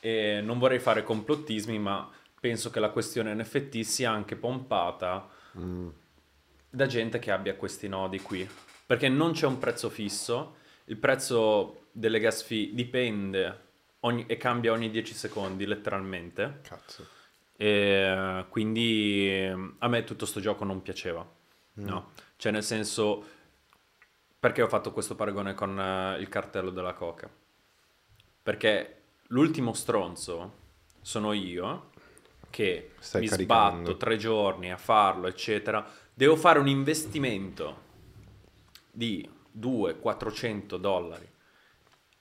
E 0.01 0.41
non 0.43 0.59
vorrei 0.59 0.81
fare 0.81 1.05
complottismi, 1.05 1.79
ma 1.79 2.11
penso 2.41 2.71
che 2.71 2.81
la 2.81 2.91
questione 2.91 3.33
NFT 3.35 3.81
sia 3.83 4.11
anche 4.11 4.35
pompata 4.35 5.31
da 6.69 6.87
gente 6.87 7.21
che 7.21 7.31
abbia 7.31 7.55
questi 7.55 7.87
nodi 7.87 8.21
qui. 8.21 8.49
Perché 8.85 9.09
non 9.09 9.31
c'è 9.31 9.47
un 9.47 9.59
prezzo 9.59 9.91
fisso, 9.91 10.57
il 10.87 10.97
prezzo 10.97 11.87
delle 11.93 12.19
gas 12.19 12.43
fee 12.43 12.75
dipende 12.75 13.66
ogni- 14.07 14.25
e 14.27 14.37
cambia 14.37 14.73
ogni 14.73 14.91
10 14.91 15.15
secondi 15.15 15.67
letteralmente. 15.67 16.61
Cazzo. 16.63 17.07
E 17.57 18.45
quindi 18.49 19.51
a 19.79 19.89
me 19.89 20.05
tutto 20.05 20.27
sto 20.27 20.41
gioco 20.41 20.65
non 20.65 20.83
piaceva. 20.83 21.27
No, 21.75 22.11
cioè 22.37 22.53
nel 22.53 22.63
senso 22.65 23.25
perché 24.39 24.63
ho 24.63 24.69
fatto 24.69 24.93
questo 24.93 25.15
paragone 25.15 25.55
con 25.55 25.79
eh, 25.79 26.19
il 26.19 26.29
cartello 26.29 26.71
della 26.71 26.93
coca? 26.95 27.29
Perché 28.43 29.03
l'ultimo 29.29 29.73
stronzo 29.75 30.65
sono 31.01 31.33
io 31.33 31.91
che 32.51 32.93
Stai 32.99 33.23
mi 33.23 33.29
caricando. 33.29 33.77
sbatto 33.85 33.97
tre 33.97 34.17
giorni 34.17 34.71
a 34.73 34.77
farlo, 34.77 35.27
eccetera. 35.27 35.85
Devo 36.15 36.37
fare 36.37 36.59
un 36.59 36.69
investimento 36.69 37.83
di 38.91 39.29
200-400 39.59 40.77
dollari 40.77 41.29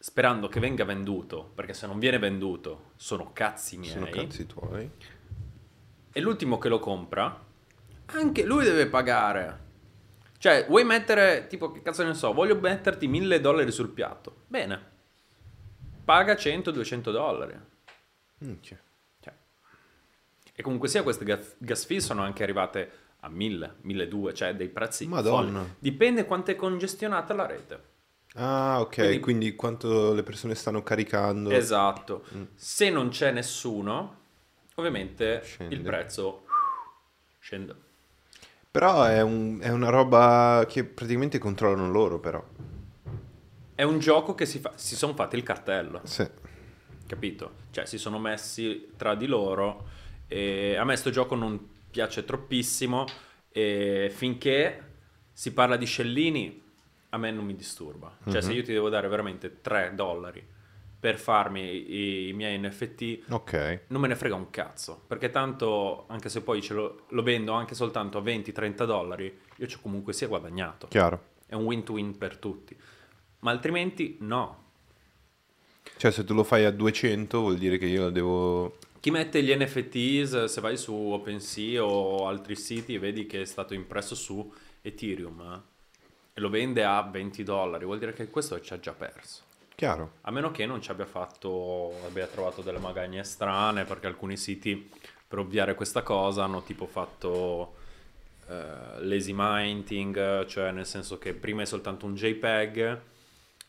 sperando 0.05 0.47
che 0.47 0.59
venga 0.59 0.85
venduto, 0.85 1.49
perché 1.55 1.73
se 1.73 1.87
non 1.87 1.97
viene 1.97 2.19
venduto 2.19 2.91
sono 2.95 3.33
cazzi 3.33 3.75
miei. 3.75 3.91
Sono 3.91 4.05
cazzi 4.05 4.45
tuoi. 4.45 4.87
E 6.11 6.21
l'ultimo 6.21 6.59
che 6.59 6.69
lo 6.69 6.77
compra, 6.77 7.43
anche 8.05 8.43
lui 8.43 8.65
deve 8.65 8.85
pagare. 8.85 9.63
Cioè, 10.37 10.67
vuoi 10.67 10.83
mettere, 10.83 11.47
tipo, 11.47 11.71
che 11.71 11.81
cazzo 11.81 12.03
ne 12.03 12.13
so, 12.13 12.33
voglio 12.33 12.55
metterti 12.55 13.07
1000 13.07 13.41
dollari 13.41 13.71
sul 13.71 13.89
piatto. 13.89 14.43
Bene. 14.45 14.79
Paga 16.05 16.33
100-200 16.33 17.11
dollari. 17.11 17.59
Minchia. 18.37 18.79
Cioè. 19.19 19.33
E 20.53 20.61
comunque 20.61 20.87
sia, 20.87 21.01
queste 21.01 21.25
gas, 21.25 21.55
gas 21.57 21.83
fee 21.83 21.99
sono 21.99 22.21
anche 22.21 22.43
arrivate 22.43 22.91
a 23.21 23.29
1000, 23.29 23.77
1200, 23.81 24.33
cioè 24.37 24.55
dei 24.55 24.69
prezzi 24.69 25.07
Madonna. 25.07 25.61
folli. 25.61 25.75
Dipende 25.79 26.25
quanto 26.25 26.51
è 26.51 26.55
congestionata 26.55 27.33
la 27.33 27.47
rete. 27.47 27.93
Ah, 28.37 28.81
ok, 28.81 28.95
Quindi- 28.95 29.19
quindi, 29.19 29.55
quanto 29.55 30.13
le 30.13 30.23
persone 30.23 30.55
stanno 30.55 30.83
caricando. 30.83 31.49
Esatto. 31.51 32.25
Mm. 32.35 32.43
Se 32.55 32.89
non 32.89 33.09
c'è 33.09 33.31
nessuno, 33.31 34.17
ovviamente 34.75 35.41
Scende. 35.43 35.73
il 35.75 35.81
prezzo 35.81 36.45
scende. 37.39 37.75
Però 38.71 39.03
è, 39.05 39.21
un- 39.21 39.59
è 39.61 39.69
una 39.69 39.89
roba 39.89 40.65
che 40.67 40.83
praticamente 40.83 41.37
controllano 41.37 41.89
loro, 41.89 42.19
però. 42.19 42.43
È 43.73 43.83
un 43.83 43.99
gioco 43.99 44.35
che 44.35 44.45
si, 44.45 44.59
fa, 44.59 44.73
si 44.75 44.95
sono 44.95 45.13
fatti 45.13 45.35
il 45.35 45.43
cartello, 45.43 46.01
Sì. 46.03 46.25
capito? 47.07 47.51
Cioè 47.71 47.85
si 47.85 47.97
sono 47.97 48.19
messi 48.19 48.91
tra 48.97 49.15
di 49.15 49.27
loro 49.27 49.87
e 50.27 50.75
a 50.77 50.83
me 50.85 50.95
sto 50.95 51.09
gioco 51.09 51.35
non 51.35 51.59
piace 51.91 52.23
troppissimo 52.25 53.05
e 53.49 54.09
finché 54.13 54.93
si 55.33 55.51
parla 55.53 55.75
di 55.77 55.85
scellini 55.85 56.63
a 57.15 57.17
me 57.17 57.31
non 57.31 57.45
mi 57.45 57.55
disturba. 57.55 58.17
Cioè 58.29 58.41
se 58.41 58.51
io 58.51 58.61
ti 58.61 58.73
devo 58.73 58.89
dare 58.89 59.07
veramente 59.07 59.61
3 59.61 59.93
dollari 59.95 60.45
per 60.99 61.17
farmi 61.17 61.61
i, 61.61 62.27
i 62.29 62.33
miei 62.33 62.57
NFT 62.57 63.25
Ok. 63.29 63.81
non 63.87 64.01
me 64.01 64.07
ne 64.07 64.15
frega 64.15 64.33
un 64.35 64.49
cazzo, 64.49 65.03
perché 65.07 65.29
tanto 65.29 66.05
anche 66.07 66.29
se 66.29 66.41
poi 66.41 66.61
ce 66.61 66.73
lo, 66.73 67.05
lo 67.09 67.21
vendo 67.21 67.53
anche 67.53 67.75
soltanto 67.75 68.17
a 68.17 68.21
20-30 68.21 68.85
dollari, 68.85 69.39
io 69.55 69.67
ci 69.67 69.77
ho 69.77 69.79
comunque 69.81 70.13
sia 70.13 70.27
guadagnato. 70.27 70.87
Chiaro. 70.87 71.33
È 71.45 71.53
un 71.53 71.63
win-to-win 71.63 72.17
per 72.17 72.37
tutti. 72.37 72.75
Ma 73.39 73.51
altrimenti 73.51 74.17
no. 74.21 74.63
Cioè, 75.97 76.11
se 76.11 76.23
tu 76.25 76.33
lo 76.33 76.43
fai 76.43 76.65
a 76.65 76.71
200 76.71 77.39
vuol 77.39 77.57
dire 77.57 77.77
che 77.77 77.85
io 77.85 78.03
lo 78.03 78.09
devo... 78.09 78.77
Chi 78.99 79.11
mette 79.11 79.43
gli 79.43 79.55
NFTs, 79.55 80.45
se 80.45 80.61
vai 80.61 80.75
su 80.75 80.93
OpenSea 80.93 81.85
o 81.85 82.27
altri 82.27 82.55
siti, 82.55 82.97
vedi 82.97 83.27
che 83.27 83.41
è 83.41 83.45
stato 83.45 83.75
impresso 83.75 84.15
su 84.15 84.51
Ethereum 84.81 85.41
eh, 85.41 85.74
e 86.37 86.41
lo 86.41 86.49
vende 86.49 86.83
a 86.83 87.01
20 87.01 87.43
dollari, 87.43 87.85
vuol 87.85 87.97
dire 87.97 88.11
che 88.11 88.29
questo 88.29 88.59
ci 88.59 88.73
ha 88.73 88.79
già 88.79 88.91
perso. 88.91 89.43
Chiaro. 89.73 90.15
A 90.21 90.31
meno 90.31 90.51
che 90.51 90.65
non 90.65 90.81
ci 90.81 90.91
abbia 90.91 91.05
fatto, 91.05 91.93
abbia 92.05 92.27
trovato 92.27 92.61
delle 92.61 92.77
magagne 92.77 93.23
strane, 93.23 93.85
perché 93.85 94.07
alcuni 94.07 94.35
siti 94.35 94.89
per 95.25 95.39
ovviare 95.39 95.75
questa 95.75 96.03
cosa 96.03 96.43
hanno 96.43 96.61
tipo 96.61 96.87
fatto 96.87 97.75
eh, 98.49 99.05
lazy 99.05 99.31
minting, 99.33 100.45
cioè 100.45 100.71
nel 100.71 100.85
senso 100.85 101.17
che 101.17 101.33
prima 101.33 101.61
è 101.61 101.65
soltanto 101.65 102.05
un 102.05 102.15
JPEG 102.15 103.01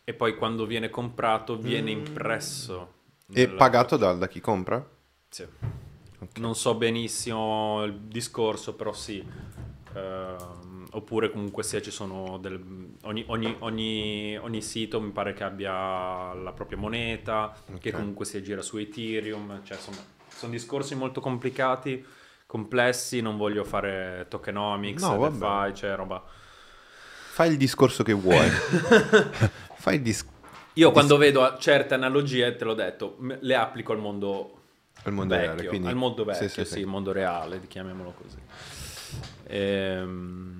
e 0.02 0.14
poi 0.14 0.36
quando 0.36 0.66
viene 0.66 0.90
comprato 0.90 1.56
viene 1.56 1.92
impresso. 1.92 2.94
E 3.32 3.48
pagato 3.48 3.96
da, 3.96 4.12
da 4.12 4.26
chi 4.26 4.40
compra? 4.40 4.84
Sì. 5.28 5.46
Non 6.34 6.56
so 6.56 6.74
benissimo 6.74 7.84
il 7.84 7.94
discorso, 7.94 8.74
però 8.74 8.92
sì. 8.92 9.24
Ehm, 9.94 10.75
oppure 10.96 11.30
comunque 11.30 11.62
sia 11.62 11.82
ci 11.82 11.90
sono 11.90 12.38
del, 12.38 12.58
ogni, 13.02 13.24
ogni- 13.28 13.56
ogni- 13.60 14.36
ogni 14.38 14.62
sito 14.62 14.98
mi 15.00 15.10
pare 15.10 15.34
che 15.34 15.44
abbia 15.44 16.32
la 16.32 16.52
propria 16.54 16.78
moneta, 16.78 17.54
che 17.80 17.90
Ok. 17.90 17.94
comunque 17.96 18.24
si 18.24 18.42
gira 18.42 18.62
su 18.62 18.78
Ethereum, 18.78 19.60
cioè 19.62 19.76
insomma 19.76 19.98
sono 20.28 20.52
discorsi 20.52 20.94
molto 20.94 21.20
complicati, 21.20 22.04
complessi, 22.46 23.20
non 23.20 23.36
voglio 23.36 23.62
fare 23.64 24.26
tokenomics, 24.28 25.02
No. 25.02 25.28
DeFi, 25.28 25.74
cioè 25.74 25.94
roba. 25.96 26.22
Fai 27.32 27.50
il 27.50 27.56
discorso 27.58 28.02
che 28.02 28.14
vuoi. 28.14 28.48
Fai 29.76 29.96
il 29.96 30.02
discorso... 30.02 30.34
Io 30.74 30.90
quando 30.92 31.18
vedo 31.18 31.56
certe 31.58 31.92
analogie, 31.94 32.56
te 32.56 32.64
l'ho 32.64 32.74
detto, 32.74 33.18
le 33.40 33.54
applico 33.54 33.92
al 33.92 33.98
mondo 33.98 34.60
Al 35.02 35.12
mondo 35.12 35.34
vecchio, 35.34 35.52
reale, 35.52 35.68
quindi... 35.68 35.88
al 35.88 35.94
mondo 35.94 36.22
Sì, 36.22 36.28
vecchio, 36.28 36.48
sì, 36.48 36.64
sì, 36.64 36.72
sì. 36.72 36.78
il 36.80 36.86
mondo 36.86 37.12
reale, 37.12 37.60
chiamiamolo 37.66 38.14
così. 38.16 38.38
Ehm, 39.48 40.55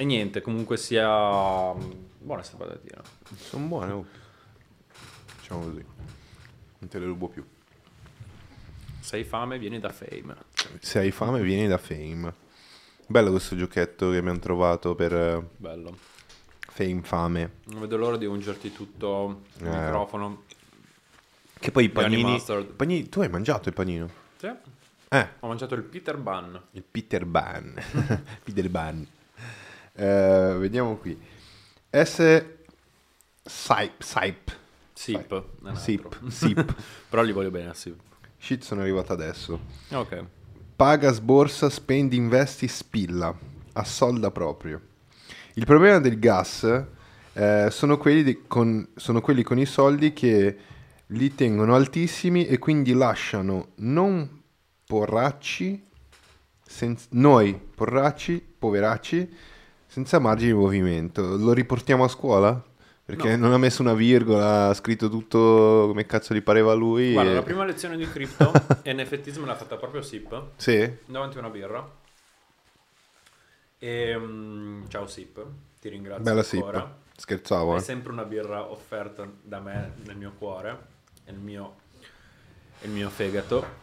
E, 0.00 0.04
niente, 0.06 0.40
comunque 0.40 0.78
sia 0.78 1.74
buona 1.74 2.42
sta 2.42 2.56
dire. 2.82 3.02
Sono 3.36 3.66
buone, 3.66 3.92
oh. 3.92 4.06
Diciamo 5.40 5.60
così. 5.64 5.84
Non 6.78 6.88
te 6.88 6.98
le 6.98 7.04
rubo 7.04 7.28
più. 7.28 7.44
Sei 9.00 9.24
fame, 9.24 9.58
vieni 9.58 9.78
da 9.78 9.90
fame. 9.90 10.36
Se 10.78 11.00
hai 11.00 11.10
fame 11.10 11.42
vieni 11.42 11.68
da 11.68 11.76
Fame. 11.76 12.32
Bello 13.08 13.30
questo 13.30 13.56
giochetto 13.56 14.10
che 14.10 14.16
abbiamo 14.16 14.38
trovato 14.38 14.94
per 14.94 15.12
eh, 15.12 15.46
Bello. 15.58 15.94
Fame 16.60 17.02
Fame. 17.02 17.50
Non 17.64 17.80
vedo 17.80 17.98
l'ora 17.98 18.16
di 18.16 18.24
ungerti 18.24 18.72
tutto 18.72 19.42
il 19.58 19.66
Eh. 19.66 19.68
microfono. 19.68 20.44
Che 21.58 21.70
poi 21.70 21.84
i 21.84 21.88
panini... 21.90 22.40
panini- 22.74 23.08
Tu 23.10 23.20
hai 23.20 23.28
mangiato 23.28 23.68
il 23.68 23.74
panino? 23.74 24.08
Sì, 24.38 24.48
Eh, 25.10 25.28
ho 25.40 25.46
mangiato 25.46 25.74
il 25.74 25.82
Peter 25.82 26.16
Bun. 26.16 26.58
il 26.70 26.84
Peter 26.90 27.26
Ban. 27.26 27.74
Peter 28.42 28.70
Ban. 28.70 29.06
Eh, 30.00 30.56
vediamo 30.58 30.96
qui. 30.96 31.18
S... 31.90 32.44
Sip. 34.94 35.44
un 35.60 35.66
altro. 35.68 35.80
Sip. 35.82 36.28
Sip. 36.28 36.74
Però 37.10 37.20
li 37.22 37.32
voglio 37.32 37.50
bene 37.50 37.68
a 37.68 37.74
Sip. 37.74 38.00
Shit, 38.38 38.62
sono 38.62 38.80
arrivato 38.80 39.12
adesso. 39.12 39.60
Ok. 39.90 40.24
Paga, 40.74 41.12
sborsa, 41.12 41.68
spendi, 41.68 42.16
investi, 42.16 42.66
spilla. 42.66 43.36
Assolda 43.74 44.30
proprio. 44.30 44.80
Il 45.54 45.66
problema 45.66 45.98
del 46.00 46.18
gas 46.18 46.84
eh, 47.34 47.68
sono, 47.70 47.98
quelli 47.98 48.22
di- 48.22 48.44
con, 48.46 48.88
sono 48.96 49.20
quelli 49.20 49.42
con 49.42 49.58
i 49.58 49.66
soldi 49.66 50.14
che 50.14 50.56
li 51.08 51.34
tengono 51.34 51.74
altissimi 51.74 52.46
e 52.46 52.58
quindi 52.58 52.94
lasciano 52.94 53.72
non 53.76 54.42
porracci, 54.86 55.86
senz- 56.62 57.08
noi 57.10 57.60
porracci, 57.74 58.42
poveracci, 58.58 59.34
senza 59.90 60.20
margine 60.20 60.52
di 60.52 60.56
movimento. 60.58 61.36
Lo 61.36 61.52
riportiamo 61.52 62.04
a 62.04 62.08
scuola? 62.08 62.62
Perché 63.04 63.34
No. 63.34 63.46
non 63.46 63.52
ha 63.54 63.58
messo 63.58 63.82
una 63.82 63.94
virgola, 63.94 64.68
ha 64.68 64.74
scritto 64.74 65.08
tutto 65.08 65.86
come 65.88 66.06
cazzo 66.06 66.32
gli 66.32 66.42
pareva 66.42 66.72
lui. 66.74 67.12
Guarda, 67.12 67.32
e- 67.32 67.34
la 67.34 67.42
prima 67.42 67.64
lezione 67.64 67.96
di 67.96 68.08
cripto 68.08 68.52
NFTs 68.86 69.36
me 69.38 69.46
l'ha 69.46 69.56
fatta 69.56 69.76
proprio 69.76 70.00
Sip. 70.00 70.42
Sì? 70.54 70.88
davanti 71.06 71.36
a 71.36 71.40
una 71.40 71.50
birra. 71.50 71.90
E, 73.78 74.16
mm, 74.16 74.84
ciao 74.88 75.06
Sip, 75.08 75.44
ti 75.80 75.88
ringrazio 75.88 76.22
Bella 76.22 76.44
ancora. 76.48 76.78
Sip. 76.80 77.18
Scherzavo, 77.20 77.74
È 77.74 77.78
eh. 77.78 77.80
sempre 77.80 78.12
una 78.12 78.24
birra 78.24 78.70
offerta 78.70 79.28
da 79.42 79.58
me 79.58 79.94
nel 80.04 80.16
mio 80.16 80.32
cuore, 80.38 80.78
il 81.26 81.34
mio, 81.38 81.74
il 82.82 82.90
mio 82.90 83.08
fegato. 83.10 83.78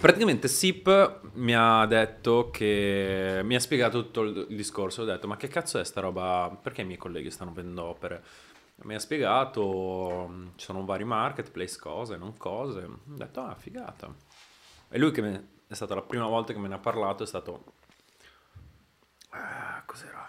Praticamente 0.00 0.48
Sip 0.48 1.30
mi 1.34 1.54
ha 1.54 1.86
detto 1.86 2.50
che 2.50 3.40
mi 3.42 3.54
ha 3.54 3.60
spiegato 3.60 4.02
tutto 4.02 4.22
il, 4.22 4.46
discorso. 4.48 5.02
Ho 5.02 5.04
detto: 5.04 5.26
Ma 5.26 5.36
che 5.36 5.48
cazzo 5.48 5.78
è 5.78 5.84
sta 5.84 6.00
roba? 6.00 6.56
Perché 6.60 6.82
i 6.82 6.84
miei 6.84 6.98
colleghi 6.98 7.30
stanno 7.30 7.52
vendendo 7.52 7.84
opere? 7.84 8.22
Mi 8.82 8.94
ha 8.94 8.98
spiegato: 8.98 10.50
Ci 10.56 10.64
sono 10.64 10.84
vari 10.84 11.04
marketplace, 11.04 11.78
cose, 11.78 12.16
non 12.16 12.36
cose. 12.36 12.80
Ho 12.82 12.98
detto: 13.04 13.40
Ah, 13.40 13.54
figata. 13.54 14.14
E 14.88 14.98
lui 14.98 15.10
che 15.10 15.22
me- 15.22 15.48
è 15.66 15.74
stata 15.74 15.94
la 15.94 16.02
prima 16.02 16.26
volta 16.26 16.52
che 16.52 16.58
me 16.58 16.68
ne 16.68 16.74
ha 16.74 16.78
parlato, 16.78 17.22
è 17.22 17.26
stato. 17.26 17.64
Ah, 19.30 19.82
cos'era? 19.86 20.28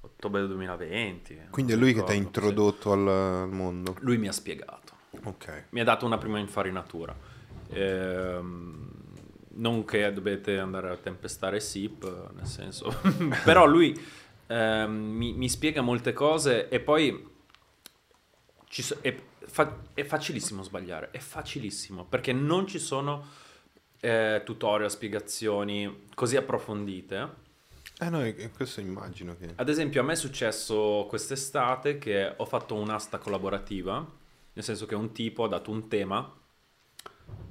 Ottobre 0.00 0.46
2020. 0.46 1.46
Quindi 1.50 1.72
è 1.72 1.76
lui 1.76 1.94
che 1.94 2.02
ti 2.02 2.10
ha 2.10 2.14
ricordo, 2.14 2.26
introdotto 2.26 2.92
al, 2.92 3.08
al 3.08 3.50
mondo. 3.50 3.96
Lui 4.00 4.18
mi 4.18 4.28
ha 4.28 4.32
spiegato. 4.32 4.83
Ok. 5.24 5.64
Mi 5.70 5.80
ha 5.80 5.84
dato 5.84 6.06
una 6.06 6.18
prima 6.18 6.38
infarinatura. 6.38 7.16
Ehm, 7.70 8.90
non 9.56 9.84
che 9.84 10.12
dovete 10.12 10.58
andare 10.58 10.90
a 10.90 10.96
tempestare 10.96 11.60
SIP, 11.60 12.32
nel 12.34 12.46
senso... 12.46 12.94
Però 13.44 13.66
lui 13.66 13.98
ehm, 14.46 14.92
mi, 14.92 15.32
mi 15.32 15.48
spiega 15.48 15.80
molte 15.80 16.12
cose 16.12 16.68
e 16.68 16.80
poi... 16.80 17.32
ci 18.68 18.82
so- 18.82 18.98
è, 19.00 19.16
fa- 19.46 19.78
è 19.94 20.04
facilissimo 20.04 20.62
sbagliare, 20.62 21.10
è 21.10 21.18
facilissimo, 21.18 22.04
perché 22.04 22.32
non 22.32 22.66
ci 22.66 22.78
sono 22.78 23.26
eh, 24.00 24.42
tutorial, 24.44 24.90
spiegazioni 24.90 26.06
così 26.14 26.36
approfondite. 26.36 27.42
Eh 28.00 28.10
no, 28.10 28.20
questo 28.54 28.80
immagino 28.80 29.36
che... 29.36 29.52
Ad 29.54 29.68
esempio, 29.68 30.00
a 30.00 30.04
me 30.04 30.12
è 30.12 30.16
successo 30.16 31.06
quest'estate 31.08 31.96
che 31.98 32.34
ho 32.36 32.44
fatto 32.44 32.74
un'asta 32.74 33.18
collaborativa, 33.18 34.04
nel 34.54 34.64
senso 34.64 34.86
che 34.86 34.94
un 34.94 35.12
tipo 35.12 35.44
ha 35.44 35.48
dato 35.48 35.70
un 35.70 35.88
tema 35.88 36.32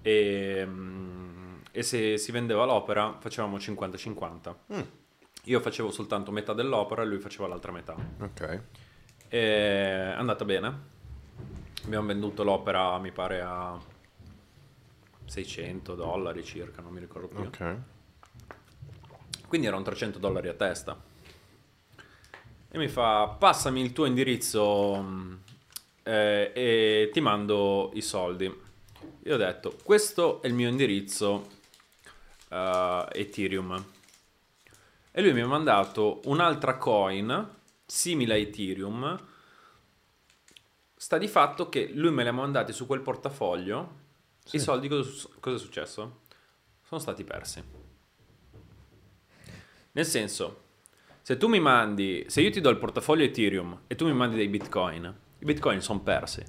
e, 0.02 0.66
mm, 0.66 1.56
e 1.72 1.84
se 1.84 2.18
si 2.18 2.32
vendeva 2.32 2.66
l'opera 2.66 3.18
facevamo 3.20 3.58
50-50. 3.58 4.56
Mm. 4.74 4.82
Io 5.46 5.60
facevo 5.60 5.92
soltanto 5.92 6.32
metà 6.32 6.54
dell'opera 6.54 7.02
e 7.02 7.06
lui 7.06 7.20
faceva 7.20 7.48
l'altra 7.48 7.72
metà. 7.72 7.96
Ok. 8.20 8.62
E 9.28 10.12
è 10.12 10.14
andata 10.16 10.46
bene. 10.46 10.92
Abbiamo 11.86 12.08
venduto 12.08 12.44
l'opera, 12.44 12.98
mi 13.00 13.12
pare, 13.12 13.42
a 13.42 13.78
600 15.26 15.96
dollari 15.96 16.44
circa, 16.44 16.82
non 16.82 16.94
mi 16.94 17.02
ricordo 17.02 17.28
più. 17.28 17.42
Ok. 17.42 17.78
Quindi 19.48 19.68
erano 19.68 19.84
300 19.84 20.20
dollari 20.20 20.48
a 20.48 20.54
testa. 20.54 20.98
E 22.70 22.78
mi 22.78 22.88
fa, 22.88 23.28
passami 23.28 23.82
il 23.82 23.92
tuo 23.92 24.06
indirizzo 24.06 24.96
mh, 24.96 25.40
eh, 26.04 26.52
e 26.54 27.10
ti 27.12 27.22
mando 27.22 27.92
i 27.94 28.02
soldi. 28.02 28.62
Io 29.26 29.34
ho 29.34 29.38
detto, 29.38 29.78
questo 29.84 30.42
è 30.42 30.48
il 30.48 30.54
mio 30.54 30.70
indirizzo 30.70 31.48
eh, 32.50 33.08
Ethereum. 33.12 33.86
E 35.12 35.22
lui 35.22 35.34
mi 35.34 35.42
ha 35.42 35.48
mandato 35.48 36.22
un'altra 36.26 36.78
coin 36.78 37.50
simile 37.86 38.34
a 38.34 38.38
Ethereum. 38.38 39.28
Sta 40.96 41.18
di 41.18 41.28
fatto 41.28 41.70
che 41.70 41.92
lui 41.94 42.12
me 42.12 42.24
li 42.24 42.30
ha 42.30 42.34
mandati 42.34 42.74
su 42.74 42.86
quel 42.86 43.02
portafoglio. 43.02 44.02
I 44.52 44.60
soldi 44.60 44.88
cosa, 44.88 45.28
cosa 45.40 45.56
è 45.56 45.60
successo? 45.60 46.22
Sono 46.82 47.00
stati 47.00 47.24
persi. 47.24 47.64
Nel 49.92 50.06
senso, 50.06 50.62
se 51.22 51.38
tu 51.38 51.48
mi 51.48 51.60
mandi, 51.60 52.26
se 52.28 52.42
io 52.42 52.50
ti 52.50 52.60
do 52.60 52.70
il 52.70 52.78
portafoglio 52.78 53.24
Ethereum 53.24 53.84
e 53.88 53.96
tu 53.96 54.06
mi 54.06 54.14
mandi 54.14 54.36
dei 54.36 54.48
bitcoin, 54.48 55.22
i 55.44 55.46
bitcoin 55.46 55.82
sono 55.82 56.00
persi 56.00 56.42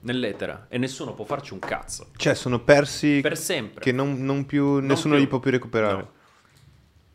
nell'etera 0.00 0.66
e 0.68 0.76
nessuno 0.76 1.14
può 1.14 1.24
farci 1.24 1.54
un 1.54 1.58
cazzo. 1.58 2.08
Cioè, 2.16 2.34
sono 2.34 2.60
persi 2.62 3.20
Per 3.22 3.34
sempre. 3.36 3.80
che 3.80 3.92
non, 3.92 4.22
non 4.24 4.44
più, 4.44 4.78
nessuno 4.80 5.14
più. 5.14 5.22
li 5.22 5.28
può 5.28 5.38
più 5.40 5.50
recuperare. 5.50 5.94
No. 6.02 6.14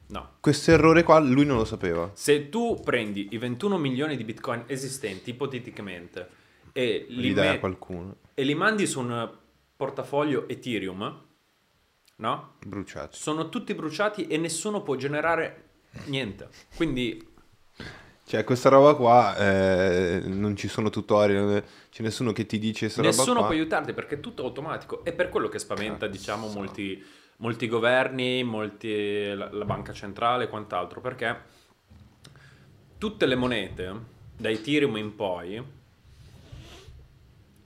No. 0.07 0.29
Questo 0.39 0.71
errore 0.71 1.03
qua 1.03 1.19
lui 1.19 1.45
non 1.45 1.57
lo 1.57 1.63
sapeva. 1.63 2.09
Se 2.13 2.49
tu 2.49 2.81
prendi 2.83 3.27
i 3.31 3.37
21 3.37 3.77
milioni 3.77 4.17
di 4.17 4.23
bitcoin 4.23 4.63
esistenti, 4.65 5.29
ipoteticamente, 5.29 6.27
e 6.73 7.05
li, 7.07 7.21
Li 7.21 7.33
dai 7.33 7.47
a 7.47 7.49
met- 7.51 7.59
qualcuno. 7.59 8.15
e 8.33 8.43
li 8.43 8.55
mandi 8.55 8.87
su 8.87 8.99
un 8.99 9.31
portafoglio 9.77 10.49
Ethereum, 10.49 11.21
no? 12.17 12.53
Bruciati. 12.65 13.15
Sono 13.17 13.47
tutti 13.49 13.73
bruciati 13.75 14.25
e 14.27 14.37
nessuno 14.37 14.81
può 14.81 14.95
generare 14.95 15.69
niente. 16.07 16.49
Quindi 16.75 17.29
Cioè, 18.31 18.45
questa 18.45 18.69
roba 18.69 18.93
qua 18.95 19.35
eh, 19.35 20.21
non 20.25 20.55
ci 20.55 20.69
sono 20.69 20.89
tutorial, 20.89 21.61
c'è 21.91 22.01
nessuno 22.01 22.31
che 22.31 22.45
ti 22.45 22.59
dice 22.59 22.85
questa 22.85 23.01
roba 23.01 23.13
nessuno 23.13 23.39
qua. 23.39 23.47
può 23.47 23.55
aiutarti 23.55 23.91
perché 23.91 24.15
è 24.15 24.19
tutto 24.21 24.43
automatico. 24.43 25.03
È 25.03 25.11
per 25.11 25.27
quello 25.27 25.49
che 25.49 25.59
spaventa, 25.59 26.05
Cazzo. 26.05 26.17
diciamo, 26.17 26.47
molti, 26.47 27.03
molti 27.39 27.67
governi, 27.67 28.41
molti, 28.45 29.33
la, 29.33 29.49
la 29.51 29.65
banca 29.65 29.91
centrale 29.91 30.45
e 30.45 30.47
quant'altro. 30.47 31.01
Perché 31.01 31.41
tutte 32.97 33.25
le 33.25 33.35
monete, 33.35 33.93
da 34.37 34.49
Ethereum 34.49 34.95
in 34.95 35.13
poi, 35.13 35.61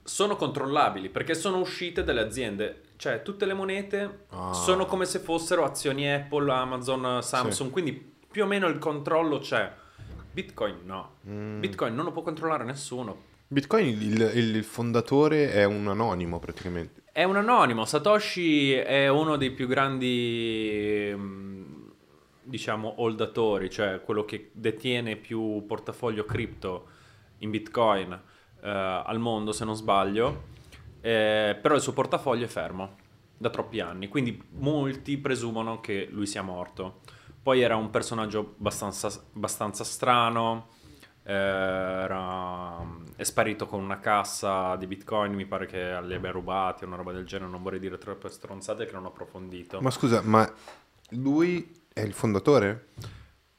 sono 0.02 0.34
controllabili 0.34 1.10
perché 1.10 1.34
sono 1.34 1.58
uscite 1.58 2.02
dalle 2.02 2.22
aziende. 2.22 2.82
Cioè, 2.96 3.22
tutte 3.22 3.44
le 3.46 3.54
monete 3.54 4.24
Ah. 4.30 4.52
sono 4.52 4.86
come 4.86 5.04
se 5.04 5.20
fossero 5.20 5.62
azioni 5.64 6.12
Apple, 6.12 6.50
Amazon, 6.50 7.22
Samsung. 7.22 7.70
Quindi 7.70 8.14
più 8.28 8.42
o 8.42 8.46
meno 8.46 8.66
il 8.66 8.78
controllo 8.78 9.38
c'è. 9.38 9.84
Bitcoin 10.36 10.80
no. 10.84 11.12
Mm. 11.26 11.60
Bitcoin 11.60 11.94
non 11.94 12.04
lo 12.04 12.12
può 12.12 12.20
controllare 12.20 12.62
nessuno. 12.62 13.34
Bitcoin, 13.48 13.86
il, 13.86 14.32
il 14.34 14.64
fondatore 14.64 15.50
è 15.50 15.64
un 15.64 15.88
anonimo 15.88 16.38
praticamente. 16.38 17.04
È 17.10 17.24
un 17.24 17.36
anonimo, 17.36 17.86
Satoshi 17.86 18.72
è 18.74 19.08
uno 19.08 19.36
dei 19.36 19.50
più 19.50 19.66
grandi, 19.66 21.10
mm, 21.14 21.64
diciamo, 22.42 22.96
holdatori, 22.98 23.70
cioè 23.70 24.02
quello 24.02 24.26
che 24.26 24.50
detiene 24.52 25.16
più 25.16 25.64
portafoglio 25.66 26.26
cripto 26.26 26.88
in 27.38 27.48
Bitcoin 27.48 28.12
eh, 28.12 28.68
al 28.68 29.18
mondo, 29.18 29.52
se 29.52 29.64
non 29.64 29.74
sbaglio, 29.74 30.54
Eh, 31.00 31.56
però 31.62 31.76
il 31.76 31.80
suo 31.80 31.92
portafoglio 31.92 32.44
è 32.44 32.48
fermo 32.48 32.96
da 33.38 33.48
troppi 33.48 33.80
anni, 33.80 34.08
quindi 34.08 34.42
molti 34.58 35.16
presumono 35.18 35.80
che 35.80 36.08
lui 36.10 36.26
sia 36.26 36.42
morto. 36.42 37.00
Poi 37.46 37.60
era 37.60 37.76
un 37.76 37.90
personaggio 37.90 38.54
abbastanza, 38.58 39.06
abbastanza 39.36 39.84
strano, 39.84 40.66
eh, 41.22 41.32
era, 41.32 42.84
è 43.14 43.22
sparito 43.22 43.68
con 43.68 43.80
una 43.80 44.00
cassa 44.00 44.74
di 44.74 44.88
bitcoin, 44.88 45.32
mi 45.32 45.46
pare 45.46 45.66
che 45.66 46.02
li 46.02 46.14
abbia 46.14 46.32
rubati 46.32 46.82
o 46.82 46.88
una 46.88 46.96
roba 46.96 47.12
del 47.12 47.24
genere, 47.24 47.48
non 47.48 47.62
vorrei 47.62 47.78
dire 47.78 47.98
troppe 47.98 48.30
stronzate 48.30 48.84
che 48.84 48.90
non 48.90 49.04
ho 49.04 49.08
approfondito. 49.10 49.80
Ma 49.80 49.90
scusa, 49.90 50.22
ma 50.22 50.52
lui 51.10 51.84
è 51.92 52.00
il 52.00 52.14
fondatore? 52.14 52.88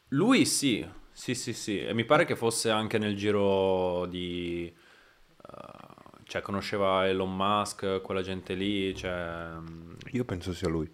Lui 0.09 0.45
sì, 0.45 0.85
sì, 1.13 1.33
sì, 1.33 1.53
sì, 1.53 1.79
e 1.79 1.93
mi 1.93 2.03
pare 2.03 2.25
che 2.25 2.35
fosse 2.35 2.69
anche 2.69 2.97
nel 2.97 3.15
giro 3.15 4.05
di... 4.07 4.65
eh, 4.67 5.77
cioè 6.23 6.41
conosceva 6.41 7.07
Elon 7.07 7.33
Musk, 7.33 8.01
quella 8.01 8.21
gente 8.21 8.53
lì, 8.53 8.93
cioè... 8.93 9.47
mm, 9.57 9.93
Io 10.11 10.25
penso 10.25 10.51
sia 10.51 10.67
lui. 10.67 10.93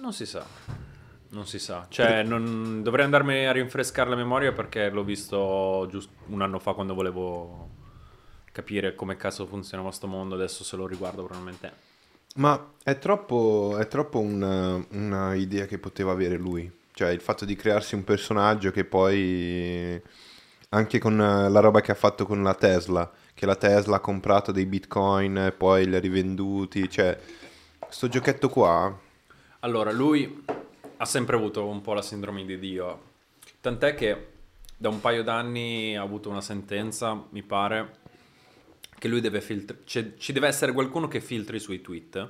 Non 0.00 0.12
si 0.12 0.26
sa, 0.26 0.44
non 1.30 1.46
si 1.46 1.58
sa. 1.58 1.86
Cioè, 1.88 2.22
non- 2.22 2.82
dovrei 2.82 3.04
andarmi 3.04 3.46
a 3.46 3.52
rinfrescare 3.52 4.08
la 4.08 4.16
memoria 4.16 4.52
perché 4.52 4.88
l'ho 4.88 5.04
visto 5.04 5.86
giusto 5.90 6.12
un 6.26 6.42
anno 6.42 6.58
fa 6.58 6.72
quando 6.72 6.94
volevo 6.94 7.68
capire 8.52 8.94
come 8.94 9.16
cazzo 9.16 9.46
funzionava 9.46 9.90
sto 9.90 10.06
mondo. 10.06 10.34
Adesso 10.34 10.64
se 10.64 10.76
lo 10.76 10.86
riguardo 10.86 11.24
probabilmente. 11.24 11.86
Ma 12.36 12.72
è 12.82 12.98
troppo, 12.98 13.76
è 13.78 13.88
troppo 13.88 14.20
una, 14.20 14.82
una 14.90 15.34
idea 15.34 15.66
che 15.66 15.78
poteva 15.78 16.12
avere 16.12 16.36
lui. 16.36 16.70
Cioè, 16.92 17.10
il 17.10 17.20
fatto 17.20 17.44
di 17.44 17.56
crearsi 17.56 17.94
un 17.94 18.04
personaggio 18.04 18.70
che 18.70 18.84
poi... 18.84 20.00
Anche 20.70 20.98
con 20.98 21.16
la 21.16 21.60
roba 21.60 21.80
che 21.80 21.92
ha 21.92 21.94
fatto 21.94 22.26
con 22.26 22.42
la 22.42 22.52
Tesla, 22.52 23.10
che 23.32 23.46
la 23.46 23.56
Tesla 23.56 23.96
ha 23.96 24.00
comprato 24.00 24.52
dei 24.52 24.66
bitcoin 24.66 25.38
e 25.38 25.52
poi 25.52 25.86
li 25.86 25.96
ha 25.96 25.98
rivenduti. 25.98 26.90
Cioè, 26.90 27.18
sto 27.88 28.08
giochetto 28.08 28.50
qua... 28.50 28.94
Allora, 29.60 29.90
lui 29.90 30.44
ha 30.98 31.04
sempre 31.04 31.36
avuto 31.36 31.66
un 31.66 31.80
po' 31.80 31.94
la 31.94 32.02
sindrome 32.02 32.44
di 32.44 32.58
Dio. 32.58 33.02
Tant'è 33.60 33.94
che 33.94 34.32
da 34.76 34.88
un 34.88 35.00
paio 35.00 35.22
d'anni 35.22 35.96
ha 35.96 36.02
avuto 36.02 36.28
una 36.28 36.40
sentenza, 36.40 37.26
mi 37.30 37.42
pare, 37.42 37.96
che 38.98 39.08
lui 39.08 39.20
deve 39.20 39.40
filtrare. 39.40 39.82
ci 39.84 40.32
deve 40.32 40.48
essere 40.48 40.72
qualcuno 40.72 41.08
che 41.08 41.20
filtri 41.20 41.58
sui 41.58 41.80
tweet. 41.80 42.28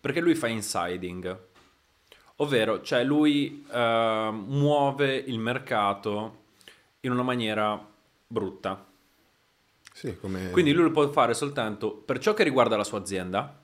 Perché 0.00 0.20
lui 0.20 0.34
fa 0.34 0.48
insiding. 0.48 1.38
Ovvero, 2.36 2.80
cioè 2.82 3.04
lui 3.04 3.66
eh, 3.70 4.30
muove 4.32 5.14
il 5.14 5.38
mercato 5.38 6.38
in 7.00 7.10
una 7.10 7.22
maniera 7.22 7.86
brutta. 8.26 8.86
Sì, 9.92 10.16
come... 10.18 10.50
Quindi 10.50 10.72
lui 10.72 10.84
lo 10.84 10.90
può 10.90 11.10
fare 11.10 11.34
soltanto 11.34 11.92
per 11.92 12.18
ciò 12.18 12.32
che 12.32 12.42
riguarda 12.42 12.76
la 12.76 12.84
sua 12.84 12.98
azienda, 12.98 13.62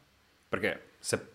perché 0.48 0.90
se, 0.98 1.26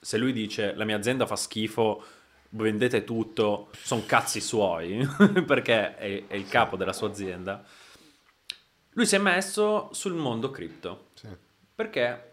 se 0.00 0.18
lui 0.18 0.32
dice 0.32 0.74
la 0.74 0.84
mia 0.84 0.96
azienda 0.96 1.26
fa 1.26 1.36
schifo, 1.36 2.02
vendete 2.50 3.04
tutto, 3.04 3.68
sono 3.72 4.02
cazzi 4.06 4.40
suoi, 4.40 5.06
perché 5.46 5.96
è, 5.96 6.26
è 6.26 6.34
il 6.34 6.48
capo 6.48 6.76
della 6.76 6.92
sua 6.92 7.08
azienda, 7.08 7.64
lui 8.94 9.06
si 9.06 9.14
è 9.14 9.18
messo 9.18 9.88
sul 9.92 10.14
mondo 10.14 10.50
cripto, 10.50 11.08
Sì. 11.14 11.28
perché 11.74 12.32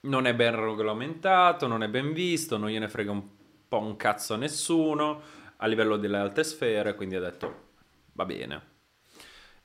non 0.00 0.26
è 0.26 0.34
ben 0.34 0.54
regolamentato, 0.54 1.66
non 1.66 1.82
è 1.82 1.88
ben 1.88 2.12
visto, 2.12 2.56
non 2.56 2.68
gliene 2.70 2.88
frega 2.88 3.10
un 3.10 3.22
po' 3.68 3.78
un 3.78 3.96
cazzo 3.96 4.34
a 4.34 4.36
nessuno 4.36 5.20
a 5.56 5.66
livello 5.66 5.96
delle 5.96 6.18
alte 6.18 6.44
sfere, 6.44 6.94
quindi 6.94 7.16
ha 7.16 7.20
detto 7.20 7.66
va 8.12 8.24
bene. 8.24 8.62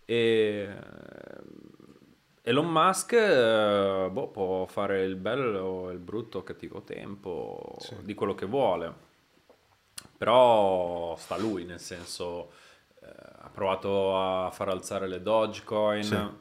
E 0.06 0.68
Elon 2.42 2.70
Musk 2.70 3.14
eh, 3.14 4.10
boh, 4.12 4.28
può 4.30 4.66
fare 4.66 5.04
il 5.04 5.16
bello, 5.16 5.90
il 5.92 6.00
brutto, 6.00 6.40
o 6.40 6.44
cattivo 6.44 6.82
tempo 6.82 7.76
Sì. 7.80 7.96
di 8.02 8.14
quello 8.14 8.34
che 8.36 8.46
vuole, 8.46 8.94
però 10.18 11.16
sta 11.18 11.36
a 11.36 11.38
lui, 11.38 11.66
nel 11.66 11.80
senso 11.80 12.52
eh, 13.02 13.08
ha 13.40 13.50
provato 13.50 14.18
a 14.18 14.52
far 14.52 14.70
alzare 14.70 15.08
le 15.08 15.22
Dogecoin. 15.22 16.04
Sì. 16.04 16.16
eh, 16.16 16.36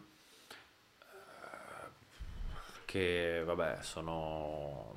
Che 2.85 3.43
vabbè, 3.45 3.79
sono. 3.83 4.91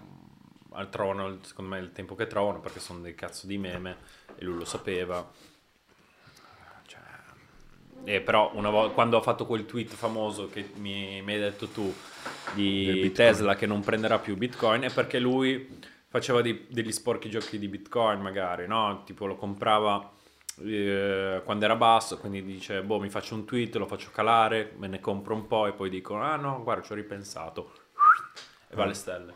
Trovano 0.89 1.39
secondo 1.43 1.71
me 1.75 1.79
il 1.79 1.93
tempo 1.93 2.15
che 2.15 2.27
trovano 2.27 2.59
perché 2.59 2.79
sono 2.81 2.99
dei 2.99 3.15
cazzo 3.15 3.47
di 3.47 3.57
meme 3.57 3.97
e 4.35 4.43
lui 4.43 4.57
lo 4.57 4.65
sapeva. 4.65 5.25
Cioè, 6.85 7.01
e 8.03 8.21
però 8.21 8.51
una 8.53 8.69
volta 8.69 8.93
quando 8.93 9.17
ho 9.17 9.21
fatto 9.21 9.45
quel 9.45 9.65
tweet 9.65 9.89
famoso 9.95 10.47
che 10.49 10.71
mi, 10.75 11.21
mi 11.21 11.33
hai 11.33 11.39
detto 11.39 11.67
tu 11.69 11.93
di. 12.53 13.11
Tesla 13.13 13.55
che 13.55 13.65
non 13.65 13.81
prenderà 13.83 14.19
più 14.19 14.35
Bitcoin 14.37 14.83
è 14.83 14.91
perché 14.91 15.19
lui 15.19 15.79
faceva 16.15 16.41
dei- 16.41 16.65
degli 16.69 16.93
sporchi 16.93 17.29
giochi 17.29 17.59
di 17.59 17.67
Bitcoin 17.67 18.21
magari, 18.21 18.67
no? 18.67 19.03
Tipo 19.05 19.25
lo 19.25 19.35
comprava 19.35 20.11
eh, 20.63 21.41
quando 21.43 21.65
era 21.65 21.75
basso, 21.75 22.17
quindi 22.17 22.41
dice 22.41 22.81
boh 22.81 22.99
mi 23.01 23.09
faccio 23.09 23.35
un 23.35 23.43
tweet, 23.43 23.75
lo 23.75 23.85
faccio 23.85 24.11
calare, 24.13 24.71
me 24.77 24.87
ne 24.87 25.01
compro 25.01 25.33
un 25.35 25.45
po' 25.45 25.67
e 25.67 25.73
poi 25.73 25.89
dico 25.89 26.15
ah 26.15 26.37
no 26.37 26.63
guarda 26.63 26.83
ci 26.83 26.93
ho 26.93 26.95
ripensato 26.95 27.73
e 28.69 28.75
va 28.75 28.83
alle 28.83 28.93
stelle. 28.93 29.33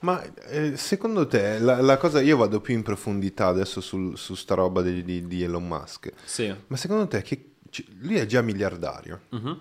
Ma 0.00 0.22
eh, 0.48 0.76
secondo 0.76 1.26
te 1.26 1.58
la, 1.58 1.80
la 1.80 1.96
cosa, 1.96 2.20
io 2.20 2.36
vado 2.36 2.60
più 2.60 2.74
in 2.74 2.82
profondità 2.82 3.46
adesso 3.46 3.80
sul- 3.80 4.18
su 4.18 4.34
sta 4.34 4.54
roba 4.54 4.82
di, 4.82 5.02
di- 5.02 5.26
di 5.26 5.42
Elon 5.42 5.66
Musk, 5.66 6.12
Sì. 6.24 6.54
ma 6.66 6.76
secondo 6.76 7.06
te 7.08 7.22
che, 7.22 7.52
lui 8.00 8.16
è 8.16 8.26
già 8.26 8.42
miliardario, 8.42 9.20
Mhm. 9.30 9.60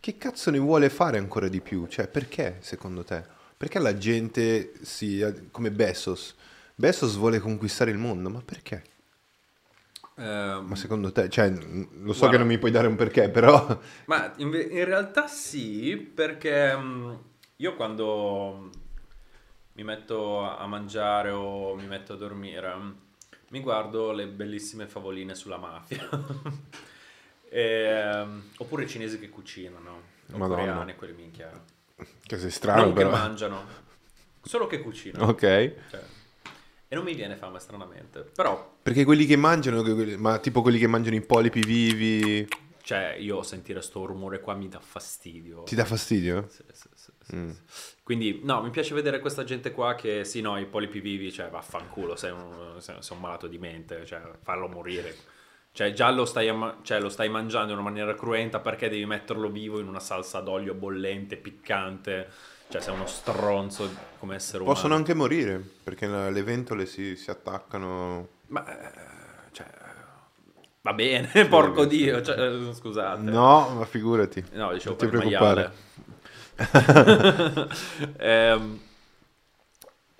che 0.00 0.16
cazzo 0.18 0.50
ne 0.50 0.58
vuole 0.58 0.90
fare 0.90 1.16
ancora 1.16 1.48
di 1.48 1.60
più? 1.62 1.86
Cioè 1.86 2.06
perché 2.08 2.58
secondo 2.60 3.04
te? 3.04 3.38
Perché 3.60 3.78
la 3.78 3.98
gente 3.98 4.72
si, 4.80 5.22
come 5.50 5.70
Bezos 5.70 6.34
Bezos 6.80 7.14
vuole 7.18 7.40
conquistare 7.40 7.90
il 7.90 7.98
mondo, 7.98 8.30
ma 8.30 8.40
perché? 8.42 8.82
Ehm, 10.16 10.64
Ma 10.64 10.74
secondo 10.76 11.12
te, 11.12 11.28
cioè, 11.28 11.50
lo 11.50 12.14
so 12.14 12.20
Guarda. 12.20 12.30
che 12.30 12.38
non 12.38 12.46
mi 12.46 12.56
puoi 12.56 12.70
dare 12.70 12.86
un 12.86 12.96
perché, 12.96 13.28
però... 13.28 13.78
Ma 14.06 14.32
in, 14.36 14.46
in 14.46 14.84
realtà 14.86 15.26
sì, 15.26 15.94
perché 15.98 16.74
mm, 16.74 17.14
io 17.56 17.76
quando 17.76 18.70
mi 19.74 19.84
metto 19.84 20.40
a 20.40 20.66
mangiare 20.66 21.28
o 21.28 21.74
mi 21.74 21.86
metto 21.86 22.14
a 22.14 22.16
dormire, 22.16 22.74
mm, 22.74 22.90
mi 23.50 23.60
guardo 23.60 24.12
le 24.12 24.26
bellissime 24.26 24.86
favoline 24.86 25.34
sulla 25.34 25.58
mafia. 25.58 26.08
Ehm, 27.52 28.44
oppure 28.58 28.84
i 28.84 28.88
cinesi 28.88 29.18
che 29.18 29.28
cucinano, 29.28 30.02
o 30.32 30.38
Madonna. 30.38 30.60
coreani, 30.62 30.94
quelli 30.94 31.14
minchia. 31.14 31.50
Che 32.22 32.38
sei 32.38 32.50
strano, 32.50 32.82
non 32.84 32.92
però. 32.92 33.10
che 33.10 33.16
mangiano, 33.16 33.64
solo 34.42 34.66
che 34.66 34.80
cucinano. 34.80 35.26
Ok. 35.26 35.40
Cioè, 35.40 36.02
e 36.88 36.94
non 36.96 37.04
mi 37.04 37.14
viene 37.14 37.36
fame 37.36 37.58
stranamente. 37.60 38.20
Però, 38.34 38.76
Perché 38.82 39.04
quelli 39.04 39.24
che 39.26 39.36
mangiano, 39.36 39.82
ma 40.18 40.38
tipo 40.38 40.62
quelli 40.62 40.78
che 40.78 40.86
mangiano 40.88 41.14
i 41.16 41.20
polipi 41.20 41.60
vivi, 41.60 42.48
cioè, 42.82 43.14
io 43.18 43.42
sentire 43.44 43.80
sto 43.82 44.04
rumore 44.06 44.40
qua 44.40 44.54
mi 44.54 44.68
dà 44.68 44.80
fastidio. 44.80 45.62
ti 45.62 45.76
dà 45.76 45.84
fastidio? 45.84 46.46
Sì, 46.48 46.62
sì, 46.72 46.88
sì, 46.94 47.10
sì, 47.22 47.36
Mm. 47.36 47.50
sì. 47.50 47.92
Quindi, 48.02 48.40
no, 48.42 48.60
mi 48.60 48.70
piace 48.70 48.92
vedere 48.92 49.20
questa 49.20 49.44
gente 49.44 49.70
qua 49.70 49.94
che, 49.94 50.24
sì, 50.24 50.40
no, 50.40 50.58
i 50.58 50.66
polipi 50.66 50.98
vivi, 50.98 51.30
cioè, 51.30 51.48
vaffanculo, 51.48 52.16
sei 52.16 52.32
un, 52.32 52.74
sei 52.80 52.96
un 53.10 53.20
malato 53.20 53.46
di 53.46 53.58
mente, 53.58 54.04
cioè, 54.04 54.20
farlo 54.42 54.66
morire. 54.66 55.14
Cioè, 55.72 55.92
già 55.92 56.10
lo 56.10 56.24
stai, 56.24 56.48
amma- 56.48 56.78
cioè, 56.82 57.00
lo 57.00 57.08
stai 57.08 57.28
mangiando 57.28 57.72
in 57.72 57.78
una 57.78 57.88
maniera 57.88 58.14
cruenta 58.14 58.58
perché 58.58 58.88
devi 58.88 59.06
metterlo 59.06 59.48
vivo 59.50 59.78
in 59.78 59.86
una 59.86 60.00
salsa 60.00 60.40
d'olio 60.40 60.74
bollente, 60.74 61.36
piccante. 61.36 62.28
Cioè, 62.68 62.80
sei 62.80 62.94
uno 62.94 63.06
stronzo 63.06 63.90
come 64.18 64.36
essere 64.36 64.58
umano. 64.58 64.74
Possono 64.74 64.94
anche 64.94 65.14
morire, 65.14 65.62
perché 65.82 66.06
le 66.06 66.42
ventole 66.42 66.86
si, 66.86 67.16
si 67.16 67.30
attaccano... 67.30 68.28
Ma, 68.48 68.64
eh, 68.66 68.90
cioè, 69.52 69.66
va 70.82 70.92
bene, 70.92 71.28
porco 71.48 71.84
dio, 71.84 72.22
cioè, 72.22 72.38
eh, 72.38 72.72
scusate. 72.74 73.22
No, 73.22 73.70
ma 73.70 73.84
figurati. 73.84 74.44
No, 74.52 74.72
dicevo 74.72 74.96
Non 74.98 75.10
ti 75.10 75.16
preoccupare. 75.16 75.72
maiale. 78.18 78.88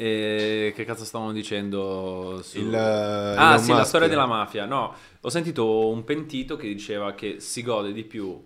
E 0.00 0.72
che 0.74 0.86
cazzo 0.86 1.04
stavamo 1.04 1.30
dicendo? 1.30 2.40
su- 2.42 2.56
Il, 2.56 2.72
eh, 2.72 2.78
ah, 2.78 3.50
Elon 3.52 3.58
sì, 3.58 3.70
la 3.72 3.84
storia 3.84 4.08
della 4.08 4.24
mafia. 4.24 4.64
No, 4.64 4.94
ho 5.20 5.28
sentito 5.28 5.88
un 5.90 6.04
pentito 6.04 6.56
che 6.56 6.68
diceva 6.68 7.12
che 7.12 7.38
si 7.38 7.62
gode 7.62 7.92
di 7.92 8.04
più 8.04 8.42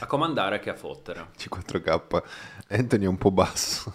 a 0.00 0.06
comandare 0.06 0.58
che 0.60 0.68
a 0.68 0.74
fottere. 0.74 1.30
C4K. 1.34 2.22
Anthony 2.68 3.04
è 3.04 3.08
un 3.08 3.16
po' 3.16 3.30
basso. 3.30 3.94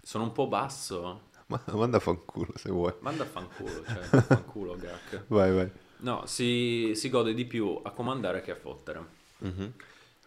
Sono 0.00 0.22
un 0.22 0.30
po' 0.30 0.46
basso. 0.46 1.22
Ma 1.46 1.60
manda 1.72 1.96
a 1.96 2.00
fanculo 2.00 2.52
se 2.54 2.70
vuoi. 2.70 2.94
Manda 3.00 3.24
a 3.24 3.26
fanculo, 3.26 3.82
cioè, 3.84 4.20
fanculo, 4.22 4.76
grac. 4.76 5.24
Vai, 5.26 5.52
vai. 5.52 5.68
No, 6.02 6.22
si, 6.26 6.92
si 6.94 7.08
gode 7.10 7.34
di 7.34 7.46
più 7.46 7.80
a 7.82 7.90
comandare 7.90 8.42
che 8.42 8.52
a 8.52 8.56
fottere. 8.56 9.04
Mhm. 9.38 9.72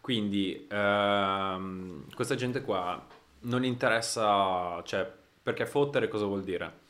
Quindi 0.02 0.68
ehm, 0.70 2.14
questa 2.14 2.36
gente 2.36 2.62
qua 2.64 3.02
non 3.44 3.64
interessa, 3.64 4.82
cioè, 4.84 5.10
perché 5.48 5.66
fottere 5.66 6.10
cosa 6.10 6.26
vuol 6.26 6.44
dire? 6.44 6.86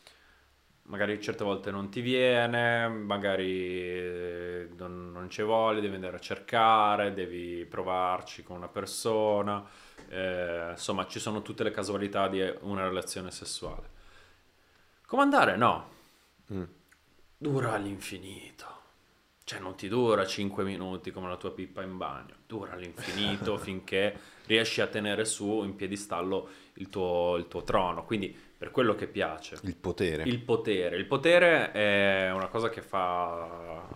Magari 0.85 1.21
certe 1.21 1.43
volte 1.43 1.69
non 1.69 1.89
ti 1.91 2.01
viene, 2.01 2.87
magari 2.87 3.51
eh, 3.71 4.69
non, 4.75 5.11
non 5.11 5.29
ci 5.29 5.43
vuole, 5.43 5.79
devi 5.79 5.93
andare 5.93 6.15
a 6.15 6.19
cercare, 6.19 7.13
devi 7.13 7.65
provarci 7.65 8.41
con 8.41 8.55
una 8.57 8.67
persona, 8.67 9.63
eh, 10.09 10.69
insomma 10.71 11.05
ci 11.05 11.19
sono 11.19 11.43
tutte 11.43 11.63
le 11.63 11.69
casualità 11.69 12.27
di 12.27 12.41
una 12.61 12.87
relazione 12.87 13.29
sessuale. 13.29 13.89
Comandare 15.05 15.55
no, 15.55 15.95
Mm. 16.51 16.63
dura 17.37 17.73
all'infinito. 17.73 18.65
Cioè 19.43 19.59
non 19.59 19.75
ti 19.75 19.87
dura 19.87 20.25
5 20.25 20.63
minuti 20.65 21.11
come 21.11 21.29
la 21.29 21.37
tua 21.37 21.51
pippa 21.51 21.81
in 21.81 21.95
bagno, 21.97 22.35
dura 22.45 22.73
all'infinito 22.73 23.57
finché 23.59 24.17
riesci 24.45 24.81
a 24.81 24.87
tenere 24.87 25.23
su 25.25 25.63
in 25.63 25.75
piedistallo 25.75 26.49
il 26.75 26.89
tuo, 26.89 27.35
il 27.37 27.47
tuo 27.47 27.63
trono. 27.63 28.03
Quindi 28.03 28.35
per 28.57 28.71
quello 28.71 28.95
che 28.95 29.07
piace. 29.07 29.57
Il 29.61 29.75
potere. 29.75 30.23
Il 30.23 30.39
potere. 30.41 30.97
Il 30.97 31.05
potere 31.05 31.71
è 31.71 32.31
una 32.31 32.47
cosa 32.47 32.69
che 32.69 32.81
fa, 32.81 33.87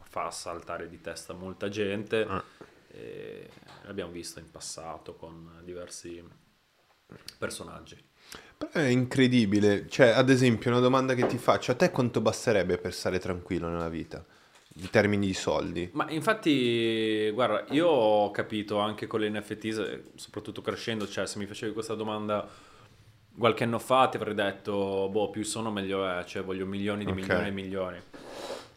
fa 0.00 0.30
saltare 0.30 0.88
di 0.88 1.00
testa 1.00 1.34
molta 1.34 1.68
gente. 1.68 2.24
Ah. 2.26 2.42
L'abbiamo 3.84 4.10
visto 4.10 4.38
in 4.38 4.50
passato 4.50 5.14
con 5.14 5.60
diversi 5.62 6.22
personaggi. 7.38 7.96
Però 8.56 8.72
è 8.72 8.88
incredibile. 8.88 9.86
Cioè, 9.88 10.08
ad 10.08 10.30
esempio, 10.30 10.70
una 10.70 10.80
domanda 10.80 11.14
che 11.14 11.26
ti 11.26 11.38
faccio. 11.38 11.70
A 11.70 11.74
te 11.74 11.90
quanto 11.90 12.20
basterebbe 12.20 12.78
per 12.78 12.92
stare 12.92 13.18
tranquillo 13.18 13.68
nella 13.68 13.88
vita? 13.88 14.24
In 14.80 14.90
termini 14.90 15.26
di 15.26 15.34
soldi? 15.34 15.88
Ma 15.92 16.10
infatti, 16.10 17.30
guarda, 17.30 17.64
io 17.70 17.86
ho 17.88 18.30
capito 18.30 18.78
anche 18.78 19.06
con 19.06 19.20
le 19.20 19.30
NFT, 19.30 20.16
soprattutto 20.16 20.60
crescendo, 20.60 21.06
cioè 21.08 21.26
se 21.26 21.38
mi 21.38 21.46
facevi 21.46 21.72
questa 21.72 21.94
domanda 21.94 22.48
qualche 23.38 23.64
anno 23.64 23.78
fa 23.78 24.08
ti 24.08 24.16
avrei 24.16 24.34
detto, 24.34 25.08
boh, 25.10 25.30
più 25.30 25.42
sono 25.44 25.70
meglio 25.70 26.06
è, 26.06 26.24
cioè 26.24 26.42
voglio 26.44 26.66
milioni 26.66 27.04
di 27.04 27.12
Ok. 27.12 27.12
milioni 27.12 27.48
e 27.48 27.50
milioni. 27.50 28.02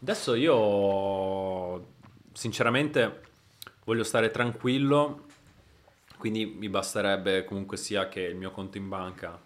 Adesso 0.02 0.34
io, 0.34 1.94
sinceramente, 2.32 3.20
voglio 3.84 4.04
stare 4.04 4.30
tranquillo, 4.30 5.26
quindi 6.18 6.46
mi 6.46 6.68
basterebbe 6.68 7.44
comunque 7.44 7.76
sia 7.76 8.08
che 8.08 8.20
il 8.22 8.36
mio 8.36 8.50
conto 8.50 8.78
in 8.78 8.88
banca 8.88 9.40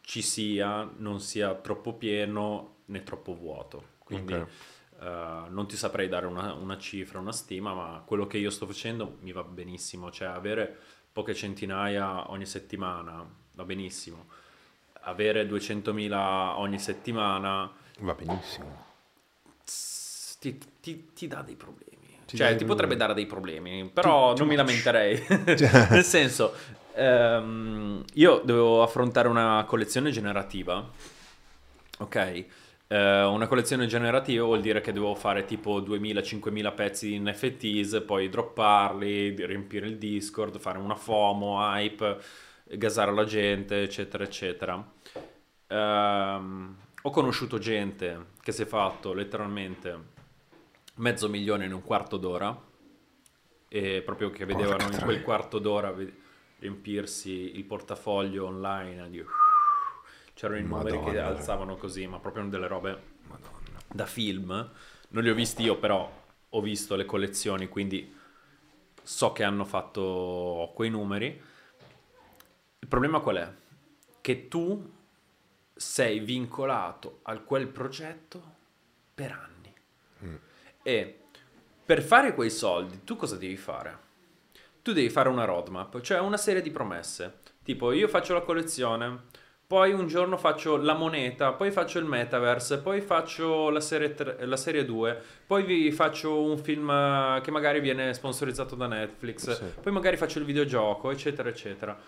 ci 0.00 0.22
sia, 0.22 0.88
non 0.96 1.20
sia 1.20 1.54
troppo 1.54 1.94
pieno 1.94 2.76
né 2.86 3.02
troppo 3.02 3.34
vuoto. 3.34 3.96
Quindi 3.98 4.34
Ok. 4.34 4.48
eh, 5.00 5.42
non 5.48 5.66
ti 5.68 5.76
saprei 5.76 6.08
dare 6.08 6.26
una, 6.26 6.54
una 6.54 6.78
cifra, 6.78 7.18
una 7.18 7.32
stima, 7.32 7.74
ma 7.74 8.02
quello 8.06 8.26
che 8.26 8.38
io 8.38 8.50
sto 8.50 8.66
facendo 8.66 9.18
mi 9.20 9.32
va 9.32 9.42
benissimo. 9.44 10.10
Cioè 10.10 10.28
avere 10.28 10.76
poche 11.12 11.34
centinaia 11.34 12.30
ogni 12.30 12.46
settimana 12.46 13.26
va 13.58 13.64
benissimo. 13.64 14.26
Avere 15.02 15.44
200.000 15.48 16.58
ogni 16.58 16.78
settimana 16.78 17.68
Va 18.00 18.14
benissimo. 18.14 18.84
ti, 20.38 20.58
ti- 20.80 21.12
ti 21.12 21.26
dà 21.26 21.42
dei 21.42 21.56
problemi. 21.56 21.96
Ti 22.24 22.36
cioè, 22.36 22.54
ti 22.56 22.64
potrebbe 22.64 22.94
dare 22.94 23.14
dei 23.14 23.26
problemi, 23.26 23.90
però 23.92 24.28
Too- 24.28 24.38
non 24.38 24.48
mi 24.48 24.54
lamenterei. 24.54 25.16
Cioè- 25.56 25.88
Nel 25.90 26.04
senso, 26.04 26.54
ehm, 26.94 28.04
io 28.14 28.42
dovevo 28.44 28.82
affrontare 28.82 29.26
una 29.28 29.64
collezione 29.66 30.10
generativa, 30.10 30.88
ok? 31.98 32.44
Eh, 32.90 33.22
una 33.24 33.46
collezione 33.46 33.86
generativa 33.86 34.44
vuol 34.44 34.60
dire 34.60 34.80
che 34.80 34.92
dovevo 34.92 35.14
fare 35.14 35.44
tipo 35.46 35.80
2000-5000 35.80 36.72
pezzi 36.74 37.08
di 37.08 37.18
NFTs, 37.18 38.02
poi 38.06 38.28
dropparli, 38.28 39.34
riempire 39.46 39.86
il 39.86 39.96
Discord, 39.98 40.58
fare 40.58 40.78
una 40.78 40.94
FOMO, 40.94 41.58
hype, 41.60 42.18
gasare 42.76 43.12
la 43.12 43.24
gente, 43.24 43.82
eccetera, 43.82 44.24
eccetera. 44.24 44.92
Ehm, 45.68 46.76
ho 47.02 47.10
conosciuto 47.10 47.58
gente 47.58 48.26
che 48.42 48.52
si 48.52 48.62
è 48.62 48.66
fatto 48.66 49.12
letteralmente 49.12 50.16
mezzo 50.96 51.28
milione 51.28 51.64
in 51.64 51.72
un 51.72 51.82
quarto 51.82 52.16
d'ora 52.16 52.66
e 53.68 54.02
proprio 54.02 54.30
che 54.30 54.44
vedevano 54.44 54.78
Porca 54.84 54.96
in 54.96 55.02
quel 55.04 55.22
quarto 55.22 55.58
d'ora 55.58 55.94
riempirsi 56.58 57.56
il 57.56 57.64
portafoglio 57.64 58.46
online 58.46 59.10
di- 59.10 59.24
c'erano 60.34 60.58
i 60.58 60.64
numeri 60.64 60.90
che 60.90 60.96
Madonna. 60.98 61.26
alzavano 61.26 61.76
così 61.76 62.06
ma 62.06 62.18
proprio 62.18 62.44
delle 62.44 62.66
robe 62.66 63.00
Madonna. 63.28 63.78
da 63.86 64.06
film 64.06 64.70
non 65.10 65.22
li 65.22 65.30
ho 65.30 65.34
visti 65.34 65.62
io 65.62 65.76
però 65.76 66.10
ho 66.48 66.60
visto 66.60 66.96
le 66.96 67.04
collezioni 67.04 67.68
quindi 67.68 68.12
so 69.02 69.32
che 69.32 69.44
hanno 69.44 69.64
fatto 69.64 70.72
quei 70.74 70.90
numeri 70.90 71.40
il 72.80 72.88
problema 72.88 73.20
qual 73.20 73.36
è? 73.36 73.52
che 74.20 74.48
tu 74.48 74.92
sei 75.74 76.18
vincolato 76.18 77.20
a 77.22 77.38
quel 77.38 77.68
progetto 77.68 78.42
per 79.14 79.32
anni 79.32 80.36
e 80.82 81.18
per 81.84 82.02
fare 82.02 82.34
quei 82.34 82.50
soldi 82.50 83.04
tu 83.04 83.16
cosa 83.16 83.36
devi 83.36 83.56
fare? 83.56 84.06
tu 84.82 84.92
devi 84.94 85.10
fare 85.10 85.28
una 85.28 85.44
roadmap, 85.44 86.00
cioè 86.00 86.18
una 86.18 86.38
serie 86.38 86.62
di 86.62 86.70
promesse. 86.70 87.40
Tipo, 87.62 87.92
io 87.92 88.08
faccio 88.08 88.32
la 88.32 88.40
collezione, 88.40 89.24
poi 89.66 89.92
un 89.92 90.06
giorno 90.06 90.38
faccio 90.38 90.78
la 90.78 90.94
moneta, 90.94 91.52
poi 91.52 91.70
faccio 91.70 91.98
il 91.98 92.06
metaverse, 92.06 92.78
poi 92.78 93.02
faccio 93.02 93.68
la 93.68 93.80
serie, 93.80 94.14
tre- 94.14 94.46
la 94.46 94.56
serie 94.56 94.86
2, 94.86 95.22
poi 95.46 95.64
vi 95.64 95.92
faccio 95.92 96.40
un 96.40 96.56
film 96.56 96.88
eh, 96.88 97.40
che 97.42 97.50
magari 97.50 97.80
viene 97.80 98.14
sponsorizzato 98.14 98.76
da 98.76 98.86
Netflix, 98.86 99.58
Sì. 99.58 99.64
poi 99.82 99.92
magari 99.92 100.16
faccio 100.16 100.38
il 100.38 100.46
videogioco, 100.46 101.10
eccetera, 101.10 101.50
eccetera. 101.50 101.98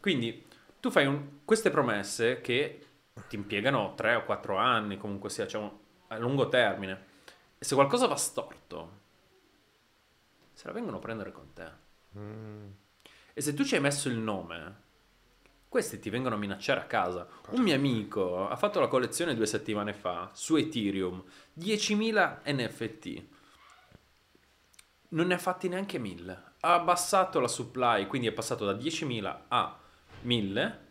Quindi 0.00 0.46
tu 0.80 0.90
fai 0.90 1.06
un- 1.06 1.44
queste 1.44 1.70
promesse 1.70 2.40
che 2.40 2.86
ti 3.28 3.36
impiegano 3.36 3.94
3 3.94 4.14
o 4.16 4.24
4 4.24 4.56
anni, 4.56 4.96
comunque 4.96 5.30
sia, 5.30 5.46
cioè 5.46 5.62
un- 5.62 5.76
a 6.08 6.18
lungo 6.18 6.48
termine. 6.48 7.06
E 7.58 7.64
se 7.64 7.74
qualcosa 7.74 8.06
va 8.06 8.16
storto, 8.16 8.92
se 10.52 10.66
la 10.66 10.72
vengono 10.72 10.96
a 10.96 11.00
prendere 11.00 11.32
con 11.32 11.52
te. 11.52 11.70
Mm. 12.18 12.66
E 13.34 13.40
se 13.40 13.54
tu 13.54 13.64
ci 13.64 13.74
hai 13.74 13.80
messo 13.80 14.08
il 14.08 14.16
nome, 14.16 14.86
questi 15.68 15.98
ti 15.98 16.10
vengono 16.10 16.34
a 16.36 16.38
minacciare 16.38 16.80
a 16.80 16.86
casa. 16.86 17.28
Un 17.50 17.60
mio 17.62 17.74
amico 17.74 18.48
ha 18.48 18.56
fatto 18.56 18.80
la 18.80 18.88
collezione 18.88 19.34
due 19.34 19.46
settimane 19.46 19.92
fa 19.92 20.30
su 20.32 20.56
Ethereum, 20.56 21.22
10.000 21.52 22.40
NFT. 22.46 23.24
Non 25.10 25.26
ne 25.26 25.34
ha 25.34 25.38
fatti 25.38 25.68
neanche 25.68 25.98
1000. 25.98 26.42
Ha 26.60 26.74
abbassato 26.74 27.38
la 27.40 27.48
supply, 27.48 28.06
quindi 28.06 28.26
è 28.28 28.32
passato 28.32 28.64
da 28.64 28.72
10.000 28.72 29.44
a 29.48 29.78
1000. 30.22 30.86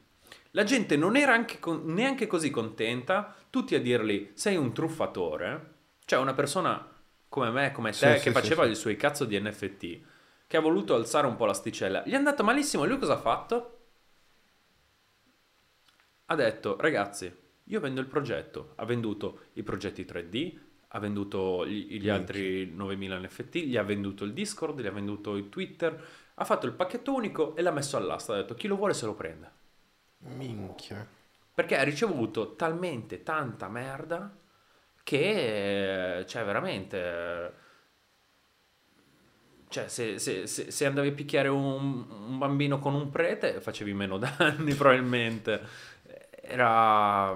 La 0.51 0.63
gente 0.63 0.95
non 0.97 1.15
era 1.15 1.33
anche 1.33 1.59
con- 1.59 1.83
neanche 1.85 2.27
così 2.27 2.49
contenta, 2.49 3.35
tutti 3.49 3.75
a 3.75 3.81
dirgli 3.81 4.31
sei 4.33 4.55
un 4.57 4.73
truffatore. 4.73 5.75
Cioè 6.05 6.19
una 6.19 6.33
persona 6.33 6.85
come 7.29 7.49
me, 7.51 7.71
come 7.71 7.95
te, 7.95 8.17
Sì, 8.17 8.19
che 8.19 8.31
sì, 8.31 8.31
faceva 8.31 8.65
sì, 8.65 8.69
i 8.69 8.75
suoi 8.75 8.95
cazzo 8.95 9.25
di 9.25 9.39
NFT, 9.39 9.99
che 10.47 10.57
ha 10.57 10.61
voluto 10.61 10.95
alzare 10.95 11.27
un 11.27 11.35
po' 11.35 11.45
l'asticella. 11.45 12.03
Gli 12.05 12.11
è 12.11 12.15
andato 12.15 12.43
malissimo 12.43 12.85
lui 12.85 12.97
cosa 12.97 13.13
ha 13.13 13.17
fatto? 13.17 13.71
Ha 16.25 16.35
detto, 16.35 16.75
ragazzi, 16.79 17.31
io 17.63 17.79
vendo 17.79 18.01
il 18.01 18.07
progetto. 18.07 18.73
Ha 18.75 18.85
venduto 18.85 19.41
i 19.53 19.63
progetti 19.63 20.03
3D, 20.03 20.59
ha 20.89 20.99
venduto 20.99 21.65
gli, 21.65 21.99
gli 21.99 22.09
altri 22.09 22.69
9000 22.73 23.19
NFT, 23.19 23.55
gli 23.57 23.77
ha 23.77 23.83
venduto 23.83 24.23
il 24.25 24.33
Discord, 24.33 24.79
gli 24.81 24.87
ha 24.87 24.91
venduto 24.91 25.35
il 25.35 25.49
Twitter, 25.49 26.05
ha 26.39 26.45
fatto 26.45 26.65
il 26.65 26.73
pacchetto 26.73 27.13
unico 27.13 27.55
e 27.55 27.61
l'ha 27.61 27.71
messo 27.71 27.97
all'asta. 27.97 28.33
Ha 28.33 28.37
detto, 28.37 28.55
chi 28.55 28.67
lo 28.67 28.75
vuole 28.77 28.93
se 28.93 29.05
lo 29.05 29.13
prende. 29.13 29.51
Minchia. 30.37 31.07
Perché 31.53 31.77
ha 31.77 31.83
ricevuto 31.83 32.55
talmente 32.55 33.23
tanta 33.23 33.67
merda 33.67 34.33
che, 35.03 36.23
cioè, 36.27 36.45
veramente. 36.45 37.53
Cioè, 39.69 39.89
se, 39.89 40.17
se- 40.17 40.47
se- 40.47 40.71
se 40.71 40.85
andavi 40.85 41.09
a 41.09 41.11
picchiare 41.11 41.49
un, 41.49 42.05
un 42.09 42.37
bambino 42.37 42.79
con 42.79 42.93
un 42.93 43.09
prete, 43.09 43.59
facevi 43.59 43.93
meno 43.93 44.17
danni, 44.17 44.73
probabilmente. 44.75 45.61
Era. 46.41 47.35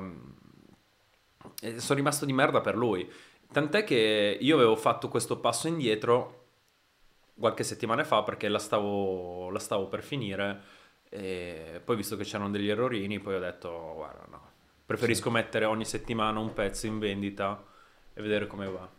eh, 1.61 1.79
Sono 1.79 1.97
rimasto 1.99 2.25
di 2.25 2.33
merda 2.33 2.61
per 2.61 2.75
lui. 2.75 3.09
Tant'è 3.51 3.83
che 3.83 4.37
io 4.39 4.55
avevo 4.55 4.75
fatto 4.75 5.09
questo 5.09 5.39
passo 5.39 5.67
indietro 5.67 6.40
qualche 7.33 7.63
settimana 7.63 8.03
fa 8.03 8.23
perché 8.23 8.47
la 8.47 8.59
stavo, 8.59 9.49
la 9.49 9.59
stavo 9.59 9.87
per 9.87 10.03
finire. 10.03 10.61
E 11.09 11.81
poi, 11.83 11.95
visto 11.97 12.15
che 12.15 12.23
c'erano 12.23 12.49
degli 12.49 12.69
errorini, 12.69 13.19
poi 13.19 13.35
ho 13.35 13.39
detto: 13.39 13.93
Guarda, 13.95 14.25
no, 14.29 14.41
preferisco 14.85 15.29
mettere 15.29 15.65
ogni 15.65 15.85
settimana 15.85 16.39
un 16.39 16.53
pezzo 16.53 16.85
in 16.87 16.99
vendita 16.99 17.63
e 18.13 18.21
vedere 18.21 18.47
come 18.47 18.67
va. 18.67 18.89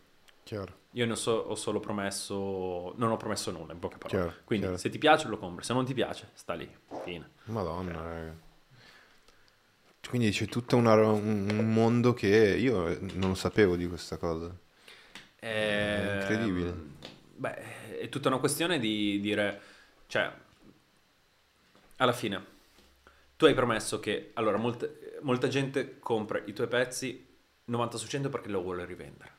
Chiaro. 0.45 0.81
Io 0.93 1.07
ne 1.07 1.13
ho, 1.13 1.17
so- 1.17 1.45
ho 1.49 1.55
solo 1.55 1.81
promesso, 1.81 2.93
non 2.97 3.11
ho 3.11 3.17
promesso 3.17 3.51
nulla 3.51 3.73
in 3.73 3.79
poche 3.79 3.97
parole. 3.97 4.23
Chiaro, 4.25 4.41
Quindi, 4.45 4.67
chiaro. 4.67 4.79
se 4.81 4.91
ti 4.91 4.99
piace, 4.99 5.29
lo 5.29 5.39
compri, 5.39 5.65
se 5.65 5.73
non 5.73 5.85
ti 5.87 5.95
piace, 5.95 6.31
sta 6.35 6.53
lì. 6.53 6.71
Fine. 7.03 7.31
Madonna, 7.45 7.93
raga. 8.03 8.51
Quindi 10.09 10.31
c'è 10.31 10.47
tutto 10.47 10.77
una 10.77 10.95
un 10.95 11.73
mondo 11.73 12.13
che 12.13 12.29
io 12.29 12.99
non 13.15 13.31
lo 13.31 13.35
sapevo 13.35 13.77
di 13.77 13.89
questa 13.89 14.19
cosa. 14.19 14.55
Ehm, 15.41 16.21
incredibile. 16.21 16.75
Beh, 17.37 17.63
è 18.03 18.09
tutta 18.09 18.29
una 18.29 18.39
questione 18.39 18.79
di 18.79 19.21
dire, 19.21 19.61
cioè, 20.07 20.31
alla 21.97 22.13
fine, 22.13 22.45
tu 23.37 23.45
hai 23.45 23.55
promesso 23.55 24.01
che, 24.01 24.31
allora, 24.35 24.57
molta, 24.57 24.89
molta 25.21 25.49
gente 25.49 25.99
compra 25.99 26.43
i 26.45 26.53
tuoi 26.53 26.67
pezzi 26.67 27.27
90 27.65 27.97
su 27.97 28.07
100 28.09 28.29
perché 28.29 28.49
lo 28.49 28.61
vuole 28.61 28.85
rivendere. 28.85 29.31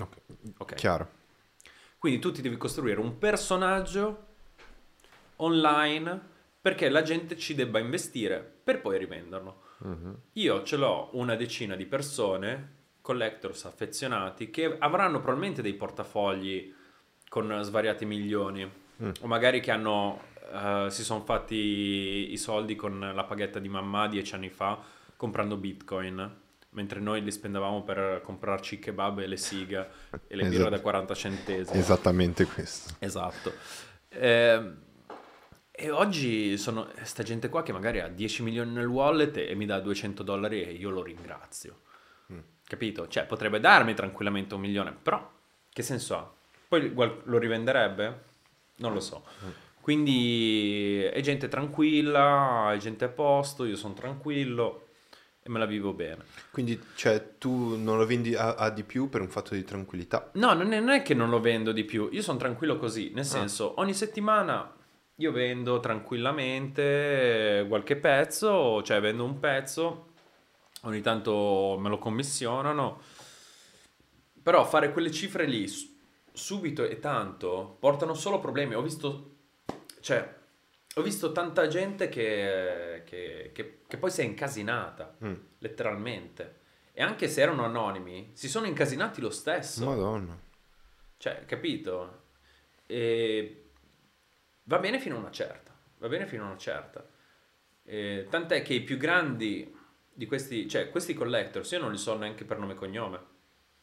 Ok, 0.00 0.16
Ok. 0.58 0.74
Chiaro. 0.74 1.22
Quindi 1.98 2.18
tu 2.20 2.32
ti 2.32 2.42
devi 2.42 2.56
costruire 2.56 3.00
un 3.00 3.16
personaggio 3.16 4.26
online 5.36 6.32
perché 6.60 6.88
la 6.88 7.02
gente 7.02 7.36
ci 7.36 7.54
debba 7.54 7.78
investire 7.78 8.40
per 8.40 8.80
poi 8.80 8.98
rivenderlo. 8.98 9.62
Mhm. 9.78 10.16
Io 10.32 10.62
ce 10.64 10.76
l'ho 10.76 11.10
una 11.12 11.36
decina 11.36 11.76
di 11.76 11.86
persone, 11.86 12.72
collectors 13.00 13.64
affezionati, 13.66 14.50
che 14.50 14.76
avranno 14.78 15.20
probabilmente 15.20 15.62
dei 15.62 15.74
portafogli 15.74 16.74
con 17.34 17.58
svariati 17.64 18.04
milioni, 18.04 18.70
Mm. 19.02 19.10
o 19.22 19.26
magari 19.26 19.58
che 19.58 19.72
hanno, 19.72 20.20
eh, 20.52 20.86
si 20.88 21.02
sono 21.02 21.24
fatti 21.24 22.28
i 22.30 22.36
soldi 22.36 22.76
con 22.76 23.10
la 23.12 23.24
paghetta 23.24 23.58
di 23.58 23.68
mamma 23.68 24.06
dieci 24.06 24.36
anni 24.36 24.50
fa 24.50 24.78
comprando 25.16 25.56
bitcoin, 25.56 26.32
mentre 26.70 27.00
noi 27.00 27.20
li 27.24 27.32
spendevamo 27.32 27.82
per 27.82 28.20
comprarci 28.22 28.76
i 28.76 28.78
kebab 28.78 29.18
e 29.18 29.26
le 29.26 29.36
siga 29.36 29.88
e 30.28 30.36
le 30.36 30.44
birre 30.44 30.54
Esatto. 30.58 30.70
da 30.70 30.80
40 30.80 31.14
centesimi. 31.14 31.76
Esattamente 31.76 32.44
questo. 32.46 32.94
Esatto. 33.00 33.52
Eh, 34.10 34.72
e 35.72 35.90
oggi 35.90 36.56
sono 36.56 36.86
sta 37.02 37.24
gente 37.24 37.48
qua 37.48 37.64
che 37.64 37.72
magari 37.72 37.98
ha 37.98 38.06
10 38.06 38.44
milioni 38.44 38.70
nel 38.74 38.86
wallet 38.86 39.38
e 39.38 39.56
mi 39.56 39.66
dà 39.66 39.80
200 39.80 40.22
dollari 40.22 40.62
e 40.62 40.70
io 40.70 40.90
lo 40.90 41.02
ringrazio. 41.02 41.80
Mm. 42.32 42.38
Capito? 42.64 43.08
Cioè, 43.08 43.26
potrebbe 43.26 43.58
darmi 43.58 43.92
tranquillamente 43.92 44.54
un 44.54 44.60
milione, 44.60 44.92
però 44.92 45.28
che 45.68 45.82
senso 45.82 46.16
ha? 46.16 46.32
Poi 46.92 47.10
lo 47.24 47.38
rivenderebbe? 47.38 48.22
Non 48.76 48.92
lo 48.92 49.00
so. 49.00 49.24
Quindi 49.80 51.02
è 51.02 51.20
gente 51.20 51.48
tranquilla, 51.48 52.72
è 52.72 52.76
gente 52.78 53.04
a 53.04 53.08
posto, 53.08 53.64
io 53.64 53.76
sono 53.76 53.92
tranquillo 53.94 54.86
e 55.42 55.50
me 55.50 55.58
la 55.58 55.66
vivo 55.66 55.92
bene. 55.92 56.24
Quindi, 56.50 56.80
cioè, 56.94 57.36
tu 57.36 57.76
non 57.76 57.98
lo 57.98 58.06
vendi 58.06 58.34
a, 58.34 58.54
a 58.54 58.70
di 58.70 58.82
più 58.82 59.10
per 59.10 59.20
un 59.20 59.28
fatto 59.28 59.54
di 59.54 59.62
tranquillità. 59.62 60.30
No, 60.34 60.54
non 60.54 60.72
è, 60.72 60.80
non 60.80 60.88
è 60.90 61.02
che 61.02 61.12
non 61.12 61.28
lo 61.28 61.38
vendo 61.40 61.70
di 61.72 61.84
più, 61.84 62.08
io 62.10 62.22
sono 62.22 62.38
tranquillo 62.38 62.76
così, 62.78 63.10
Ah. 63.10 63.16
nel 63.16 63.24
senso, 63.26 63.74
ogni 63.78 63.92
settimana 63.92 64.74
io 65.16 65.32
vendo 65.32 65.78
tranquillamente 65.80 67.66
qualche 67.68 67.96
pezzo, 67.96 68.82
cioè 68.82 69.00
vendo 69.00 69.24
un 69.24 69.38
pezzo, 69.38 70.06
ogni 70.82 71.02
tanto 71.02 71.76
me 71.78 71.88
lo 71.90 71.98
commissionano, 71.98 73.00
però 74.42 74.64
fare 74.64 74.92
quelle 74.92 75.10
cifre 75.10 75.44
lì 75.46 75.68
subito 76.34 76.84
e 76.84 76.98
tanto 76.98 77.76
portano 77.78 78.12
solo 78.14 78.40
problemi. 78.40 78.74
Ho 78.74 78.82
visto, 78.82 79.36
cioè, 80.00 80.34
ho 80.96 81.02
visto 81.02 81.30
tanta 81.32 81.66
gente 81.68 82.08
che, 82.08 83.02
che- 83.06 83.50
che- 83.54 83.78
che 83.86 83.96
poi 83.96 84.10
si 84.10 84.20
è 84.20 84.24
incasinata, 84.24 85.16
Mm. 85.24 85.34
letteralmente. 85.58 86.60
E 86.92 87.02
anche 87.02 87.28
se 87.28 87.40
erano 87.40 87.64
anonimi, 87.64 88.30
si 88.34 88.48
sono 88.48 88.66
incasinati 88.66 89.20
lo 89.20 89.30
stesso. 89.30 89.84
Madonna. 89.84 90.36
Cioè, 91.16 91.44
capito? 91.46 92.22
E 92.86 93.64
va 94.64 94.78
bene 94.78 94.98
fino 95.00 95.16
a 95.16 95.18
una 95.20 95.30
certa. 95.30 95.72
Va 95.98 96.08
bene 96.08 96.26
fino 96.26 96.42
a 96.44 96.46
una 96.48 96.56
certa. 96.58 97.04
E 97.84 98.26
tant'è 98.28 98.62
che 98.62 98.74
i 98.74 98.82
più 98.82 98.96
grandi 98.96 99.72
di 100.12 100.26
questi, 100.26 100.68
cioè 100.68 100.90
questi 100.90 101.14
collectors, 101.14 101.70
io 101.72 101.80
non 101.80 101.90
li 101.90 101.96
so 101.98 102.16
neanche 102.16 102.44
per 102.44 102.58
nome 102.58 102.72
e 102.72 102.76
cognome. 102.76 103.20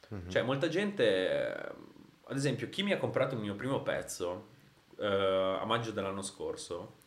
Mhm. 0.09 0.29
Cioè, 0.29 0.41
molta 0.43 0.67
gente, 0.69 1.71
ad 2.31 2.37
esempio, 2.37 2.69
chi 2.69 2.81
mi 2.81 2.93
ha 2.93 2.97
comprato 2.97 3.35
il 3.35 3.41
mio 3.41 3.55
primo 3.55 3.81
pezzo 3.81 4.47
eh, 4.97 5.05
a 5.05 5.65
maggio 5.65 5.91
dell'anno 5.91 6.21
scorso 6.21 6.99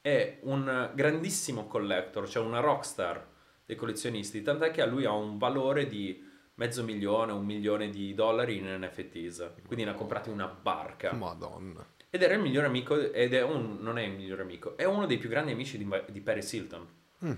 è 0.00 0.38
un 0.44 0.90
grandissimo 0.94 1.66
collector, 1.66 2.26
cioè 2.26 2.42
una 2.42 2.60
rockstar 2.60 3.28
dei 3.66 3.76
collezionisti, 3.76 4.40
tant'è 4.40 4.70
che 4.70 4.80
a 4.80 4.86
lui 4.86 5.04
ha 5.04 5.12
un 5.12 5.36
valore 5.36 5.86
di 5.86 6.26
mezzo 6.54 6.82
milione, 6.84 7.32
un 7.32 7.44
milione 7.44 7.90
di 7.90 8.14
dollari 8.14 8.56
in 8.56 8.78
NFTs, 8.80 9.52
quindi 9.66 9.84
ne 9.84 9.90
ha 9.90 9.94
comprati 9.94 10.30
una 10.30 10.46
barca. 10.46 11.12
Madonna. 11.12 11.84
Ed 12.08 12.22
era 12.22 12.32
il 12.32 12.40
migliore 12.40 12.66
amico, 12.66 12.98
ed 12.98 13.34
è 13.34 13.42
un, 13.42 13.76
non 13.78 13.98
è 13.98 14.02
il 14.02 14.12
migliore 14.12 14.40
amico, 14.40 14.74
è 14.78 14.84
uno 14.84 15.04
dei 15.04 15.18
più 15.18 15.28
grandi 15.28 15.52
amici 15.52 15.76
di, 15.76 15.86
di 16.08 16.20
Paris 16.22 16.50
Hilton. 16.50 16.88
Mm. 17.26 17.32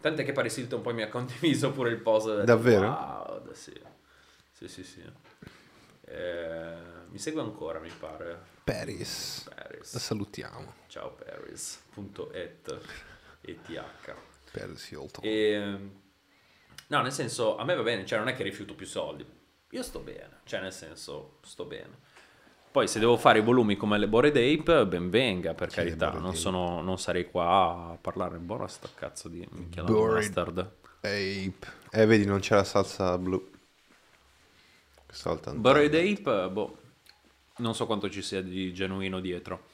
Tant'è 0.00 0.24
che 0.24 0.32
Paris 0.32 0.56
Hilton 0.56 0.80
poi 0.80 0.94
mi 0.94 1.02
ha 1.02 1.08
condiviso 1.10 1.72
pure 1.72 1.90
il 1.90 2.00
post. 2.00 2.42
Davvero? 2.42 2.88
Wow, 2.88 3.52
sì. 3.52 3.78
Sì, 4.50 4.66
sì, 4.66 4.82
sì. 4.82 5.02
Eh, 6.12 6.74
mi 7.08 7.18
segue 7.18 7.40
ancora, 7.40 7.78
mi 7.78 7.90
pare. 7.98 8.40
Paris. 8.64 9.46
La 9.48 9.54
Paris. 9.54 9.96
salutiamo. 9.96 10.74
Ciao 10.86 11.12
Paris. 11.12 11.82
Punto 11.92 12.30
et. 12.32 12.80
ETH. 13.40 14.14
Paris 14.52 14.90
Hilton. 14.90 15.24
E, 15.24 15.78
no, 16.88 17.00
nel 17.00 17.12
senso, 17.12 17.56
a 17.56 17.64
me 17.64 17.74
va 17.74 17.82
bene, 17.82 18.04
cioè 18.04 18.18
non 18.18 18.28
è 18.28 18.34
che 18.34 18.42
rifiuto 18.42 18.74
più 18.74 18.86
soldi. 18.86 19.24
Io 19.70 19.82
sto 19.82 20.00
bene, 20.00 20.40
cioè 20.44 20.60
nel 20.60 20.72
senso, 20.72 21.38
sto 21.42 21.64
bene. 21.64 22.10
Poi 22.70 22.86
se 22.88 22.98
devo 22.98 23.16
fare 23.16 23.38
i 23.38 23.42
volumi 23.42 23.76
come 23.76 23.98
le 23.98 24.08
Bored 24.08 24.36
Ape, 24.36 24.86
ben 24.86 25.08
venga, 25.10 25.54
per 25.54 25.70
Sì, 25.70 25.76
carità. 25.76 26.10
Non, 26.12 26.34
sono, 26.34 26.82
non 26.82 26.98
sarei 26.98 27.30
qua 27.30 27.90
a 27.92 27.98
parlare 28.00 28.38
buona 28.38 28.68
sta 28.68 28.88
cazzo 28.94 29.28
di 29.28 29.46
minchia 29.50 29.82
la 29.82 29.88
Bored 29.90 30.16
mustard. 30.16 30.58
Ape. 31.00 31.56
Eh, 31.90 32.06
vedi, 32.06 32.24
non 32.26 32.40
c'è 32.40 32.54
la 32.54 32.64
salsa 32.64 33.16
blu. 33.18 33.50
Bored 35.60 35.90
c'è. 35.90 36.10
Ape, 36.10 36.48
boh, 36.50 36.78
non 37.56 37.74
so 37.74 37.86
quanto 37.86 38.08
ci 38.08 38.22
sia 38.22 38.42
di 38.42 38.72
genuino 38.72 39.20
dietro. 39.20 39.68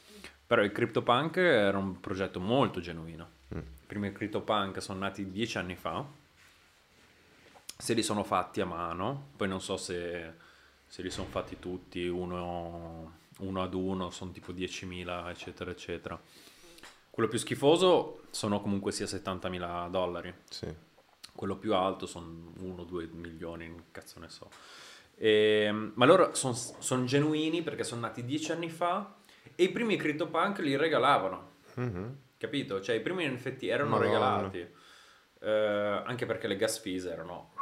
Però 0.47 0.63
il 0.63 0.73
CryptoPunk 0.73 1.37
era 1.37 1.77
un 1.79 2.01
progetto 2.01 2.41
molto 2.41 2.81
genuino. 2.81 3.29
Mm. 3.55 3.59
I 3.59 3.87
primi 3.87 4.13
CryptoPunk 4.13 4.81
sono 4.83 5.01
nati 5.01 5.31
dieci 5.31 5.59
anni 5.59 5.77
fa. 5.77 6.05
Se 7.77 7.95
li 7.95 8.03
sono 8.03 8.25
fatti 8.25 8.61
a 8.61 8.67
mano, 8.67 9.29
poi 9.37 9.47
non 9.47 9.61
so 9.61 9.77
se, 9.77 10.33
se 10.87 11.03
li 11.03 11.11
sono 11.11 11.29
fatti 11.29 11.59
tutti 11.59 12.07
uno, 12.09 13.13
uno 13.39 13.63
ad 13.63 13.75
uno, 13.75 14.11
sono 14.11 14.33
tipo 14.33 14.53
10.000, 14.53 15.29
eccetera, 15.29 15.71
eccetera. 15.71 16.21
Quello 17.11 17.29
più 17.29 17.39
schifoso 17.39 18.23
sono 18.31 18.61
comunque 18.61 18.91
sia 18.91 19.07
70.000 19.07 19.91
dollari. 19.91 20.35
Sì. 20.49 20.75
Quello 21.33 21.57
più 21.57 21.75
alto 21.75 22.07
sono 22.07 22.53
1-2 22.61 23.13
milioni, 23.13 23.73
cazzo 23.93 24.19
ne 24.19 24.29
so. 24.29 24.49
Ehm, 25.21 25.93
ma 25.97 26.05
loro 26.07 26.33
sono 26.35 27.05
genuini 27.05 27.63
perché 27.63 27.85
sono 27.85 28.03
nati 28.03 28.25
dieci 28.25 28.53
anni 28.53 28.71
fa 28.71 29.17
e 29.55 29.65
i 29.65 29.71
primi 29.71 29.97
CryptoPunk 29.97 30.59
li 30.61 30.77
regalavano. 30.77 31.57
Mhm. 31.75 32.17
Capito? 32.39 32.81
Cioè 32.81 32.95
i 32.97 33.01
primi 33.01 33.27
NFT 33.29 33.65
erano 33.65 33.91
Madonna. 33.99 34.07
regalati. 34.07 34.69
Eh, 35.41 36.03
anche 36.07 36.27
perché 36.27 36.47
le 36.47 36.57
gas 36.57 36.79
fees 36.81 37.05
erano, 37.07 37.53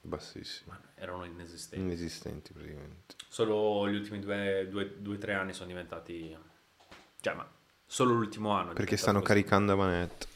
Bassissimo. 0.00 0.76
erano 0.94 1.24
inesistenti. 1.24 1.84
Inesistenti 1.84 2.52
praticamente. 2.52 3.14
Solo 3.28 3.88
gli 3.88 3.96
ultimi 3.96 4.20
due 4.20 4.96
o 5.04 5.18
tre 5.18 5.34
anni 5.34 5.52
sono 5.52 5.68
diventati... 5.68 6.36
Cioè, 7.20 7.34
ma 7.34 7.48
solo 7.84 8.14
l'ultimo 8.14 8.50
anno. 8.50 8.72
Perché 8.72 8.96
stanno 8.96 9.18
così. 9.20 9.32
caricando 9.32 9.72
a 9.72 9.76
manetta. 9.76 10.26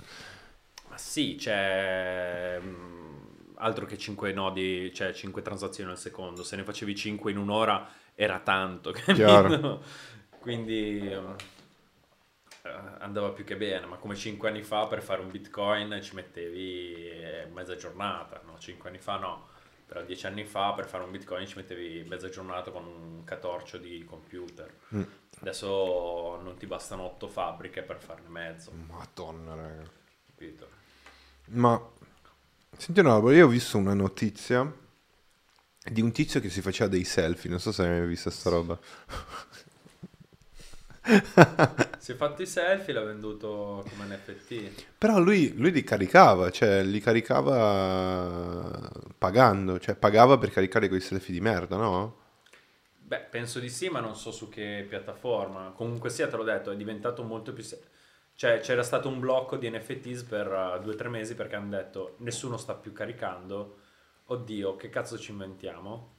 Ma 0.89 0.99
sì, 0.99 1.37
c'è... 1.37 2.59
mm, 2.61 3.10
Altro 3.61 3.87
che 3.87 3.99
5 3.99 4.33
nodi, 4.33 4.93
cioè 4.95 5.13
5 5.13 5.43
transazioni 5.43 5.91
al 5.91 5.99
secondo. 5.99 6.43
Se 6.43 6.57
ne 6.57 6.65
facevi 6.65 6.95
5 6.95 7.31
in 7.31 7.39
un'ora 7.39 7.89
era 8.15 8.41
tanto. 8.41 8.93
Quindi 10.41 11.11
eh, 12.63 12.71
andava 12.99 13.31
più 13.31 13.45
che 13.45 13.57
bene, 13.57 13.87
ma 13.87 13.97
come 13.97 14.15
5 14.15 14.49
anni 14.49 14.63
fa 14.63 14.87
per 14.87 15.03
fare 15.03 15.21
un 15.23 15.31
bitcoin 15.31 16.01
ci 16.03 16.15
mettevi 16.15 17.09
eh, 17.09 17.47
mezza 17.53 17.75
giornata, 17.77 18.41
no? 18.45 18.59
5 18.59 18.89
anni 18.89 18.99
fa 18.99 19.17
no, 19.17 19.49
però 19.87 20.03
10 20.03 20.27
anni 20.27 20.45
fa 20.45 20.73
per 20.73 20.87
fare 20.87 21.05
un 21.05 21.11
bitcoin 21.11 21.47
ci 21.47 21.57
mettevi 21.57 22.05
mezza 22.09 22.29
giornata 22.29 22.71
con 22.71 22.85
un 22.85 23.25
catorcio 23.25 23.79
di 23.79 24.05
computer. 24.05 24.73
Mm. 24.95 25.03
Adesso 25.41 26.41
non 26.43 26.57
ti 26.59 26.67
bastano 26.67 27.05
8 27.05 27.29
fabbriche 27.29 27.83
per 27.83 27.99
farne 27.99 28.29
mezzo, 28.29 28.73
Madonna, 28.73 29.55
raga. 29.55 29.91
capito? 30.27 30.69
Ma 31.53 31.81
senti 32.81 33.03
roba, 33.03 33.33
io 33.35 33.45
ho 33.47 33.49
visto 33.49 33.77
una 33.77 33.93
notizia 33.93 34.73
di 35.85 36.01
un 36.01 36.13
tizio 36.13 36.41
che 36.41 36.49
si 36.49 36.63
faceva 36.63 36.89
dei 36.89 37.05
selfie, 37.05 37.51
non 37.51 37.61
so 37.61 37.73
se 37.73 37.83
hai 37.83 37.99
mai 37.99 38.09
visto 38.09 38.31
sta 38.31 38.51
roba. 38.51 38.79
Si 41.99 42.13
è 42.13 42.15
fatto 42.15 42.43
i 42.43 42.47
selfie, 42.47 42.93
l'ha 42.93 43.03
venduto 43.03 43.85
come 43.89 44.05
NFT. 44.15 44.85
Però 44.99 45.19
lui, 45.19 45.55
lui 45.57 45.73
li 45.73 45.83
caricava, 45.83 46.51
cioè 46.51 46.85
li 46.85 47.01
caricava 47.01 48.89
pagando, 49.19 49.79
cioè 49.81 49.97
pagava 49.97 50.39
per 50.39 50.51
caricare 50.51 50.89
quei 50.89 51.01
selfie 51.01 51.35
di 51.35 51.41
merda, 51.41 51.77
no? 51.77 52.19
Beh, 52.99 53.27
penso 53.31 53.59
di 53.59 53.69
sì, 53.69 53.89
ma 53.89 54.01
non 54.01 54.15
so 54.15 54.31
su 54.31 54.49
che 54.49 54.87
piattaforma. 54.89 55.73
Comunque 55.75 56.11
sia, 56.11 56.29
te 56.29 56.37
l'ho 56.37 56.45
detto, 56.45 56.71
è 56.71 56.77
diventato 56.77 57.23
molto 57.25 57.53
più... 57.53 57.65
se- 57.65 57.81
Cioè, 58.41 58.61
c'era 58.61 58.83
stato 58.83 59.07
un 59.11 59.21
blocco 59.21 59.59
di 59.59 59.69
NFTs 59.69 60.23
per 60.23 60.47
uh, 60.47 60.83
due 60.83 60.95
o 60.95 60.97
tre 60.97 61.11
mesi 61.11 61.35
perché 61.35 61.57
hanno 61.57 61.69
detto 61.69 62.15
nessuno 62.21 62.57
sta 62.57 62.73
più 62.73 62.91
caricando. 62.91 63.81
Oddio, 64.25 64.77
che 64.77 64.89
cazzo 64.89 65.19
ci 65.19 65.33
inventiamo? 65.33 66.15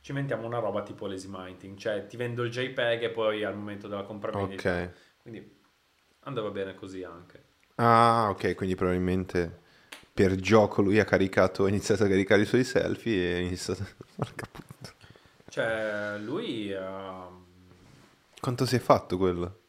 Ci 0.00 0.12
inventiamo 0.12 0.46
una 0.46 0.58
roba 0.58 0.82
tipo 0.82 1.06
lazy 1.06 1.26
mining, 1.28 1.76
cioè 1.76 2.06
ti 2.06 2.16
vendo 2.16 2.44
il 2.44 2.50
JPEG 2.50 3.02
e 3.02 3.10
poi 3.10 3.44
al 3.44 3.54
momento 3.56 3.88
della 3.88 4.04
compravendita. 4.04 4.84
Ok. 4.84 4.90
Quindi 5.20 5.60
andava 6.20 6.48
bene 6.48 6.74
così 6.74 7.02
anche. 7.02 7.44
Ah, 7.74 8.28
ok, 8.30 8.54
quindi 8.54 8.74
probabilmente 8.74 9.60
per 10.14 10.36
gioco 10.36 10.80
lui 10.80 10.98
ha 10.98 11.04
caricato, 11.04 11.64
ha 11.64 11.68
iniziato 11.68 12.04
a 12.04 12.08
caricare 12.08 12.40
i 12.40 12.46
suoi 12.46 12.64
selfie 12.64 13.32
e 13.32 13.34
ha 13.34 13.38
iniziato... 13.40 13.86
Porca 14.16 14.46
puttana. 14.50 14.94
Cioè, 15.46 16.16
lui... 16.20 16.72
uh, 16.72 17.44
Quanto 18.40 18.64
si 18.64 18.76
è 18.76 18.78
fatto 18.78 19.18
quello? 19.18 19.59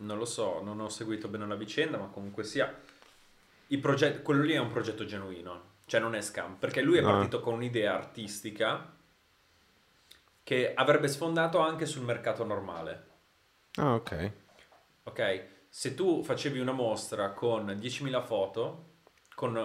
Non 0.00 0.16
lo 0.18 0.24
so, 0.24 0.60
non 0.62 0.78
ho 0.80 0.88
seguito 0.88 1.28
bene 1.28 1.46
la 1.46 1.54
vicenda, 1.56 1.98
ma 1.98 2.06
comunque 2.06 2.44
sia, 2.44 2.72
i 3.68 3.78
progetti, 3.78 4.22
quello 4.22 4.42
lì 4.42 4.52
è 4.52 4.58
un 4.58 4.70
progetto 4.70 5.04
genuino, 5.04 5.62
cioè 5.86 6.00
non 6.00 6.14
è 6.14 6.20
scam, 6.20 6.54
perché 6.56 6.80
lui 6.82 6.98
è 6.98 7.00
No. 7.00 7.08
partito 7.10 7.40
con 7.40 7.54
un'idea 7.54 7.94
artistica 7.94 8.92
che 10.42 10.72
avrebbe 10.74 11.08
sfondato 11.08 11.58
anche 11.58 11.84
sul 11.84 12.02
mercato 12.04 12.44
normale, 12.44 13.06
Ah, 13.76 13.94
ok. 13.94 14.30
ok? 15.04 15.44
Se 15.68 15.94
tu 15.94 16.22
facevi 16.22 16.58
una 16.60 16.72
mostra 16.72 17.30
con 17.32 17.66
10.000 17.78 18.22
foto, 18.22 18.84
con 19.34 19.56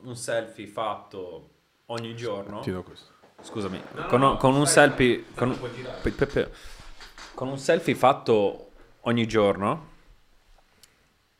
un 0.00 0.16
selfie 0.16 0.66
fatto 0.66 1.50
ogni 1.86 2.16
giorno, 2.16 2.60
Ti 2.60 2.70
do 2.70 2.82
questo. 2.82 3.12
scusami, 3.42 3.82
No, 3.92 4.06
con, 4.06 4.20
no, 4.20 4.28
no, 4.32 4.36
con 4.38 4.54
un 4.54 4.66
selfie, 4.66 5.24
con. 5.34 5.58
Pe- 6.02 6.10
pe- 6.12 6.26
pe- 6.26 6.50
con 7.34 7.48
un 7.48 7.58
selfie 7.58 7.94
fatto 7.94 8.63
ogni 9.04 9.26
giorno, 9.26 9.92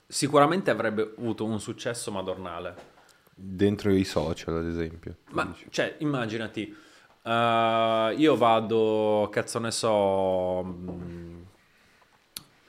sicuramente 0.07 0.71
avrebbe 0.71 1.15
avuto 1.19 1.45
un 1.45 1.61
successo 1.61 2.11
madornale. 2.11 2.93
Dentro 3.35 3.93
i 3.93 4.05
social, 4.05 4.57
ad 4.57 4.67
esempio. 4.67 5.17
Ma, 5.31 5.45
dici. 5.45 5.67
cioè, 5.71 5.97
immaginati, 5.99 6.75
eh, 7.23 8.15
io 8.17 8.37
vado, 8.37 9.29
cazzo 9.31 9.59
ne 9.59 9.71
so, 9.71 10.63
mm, 10.63 11.43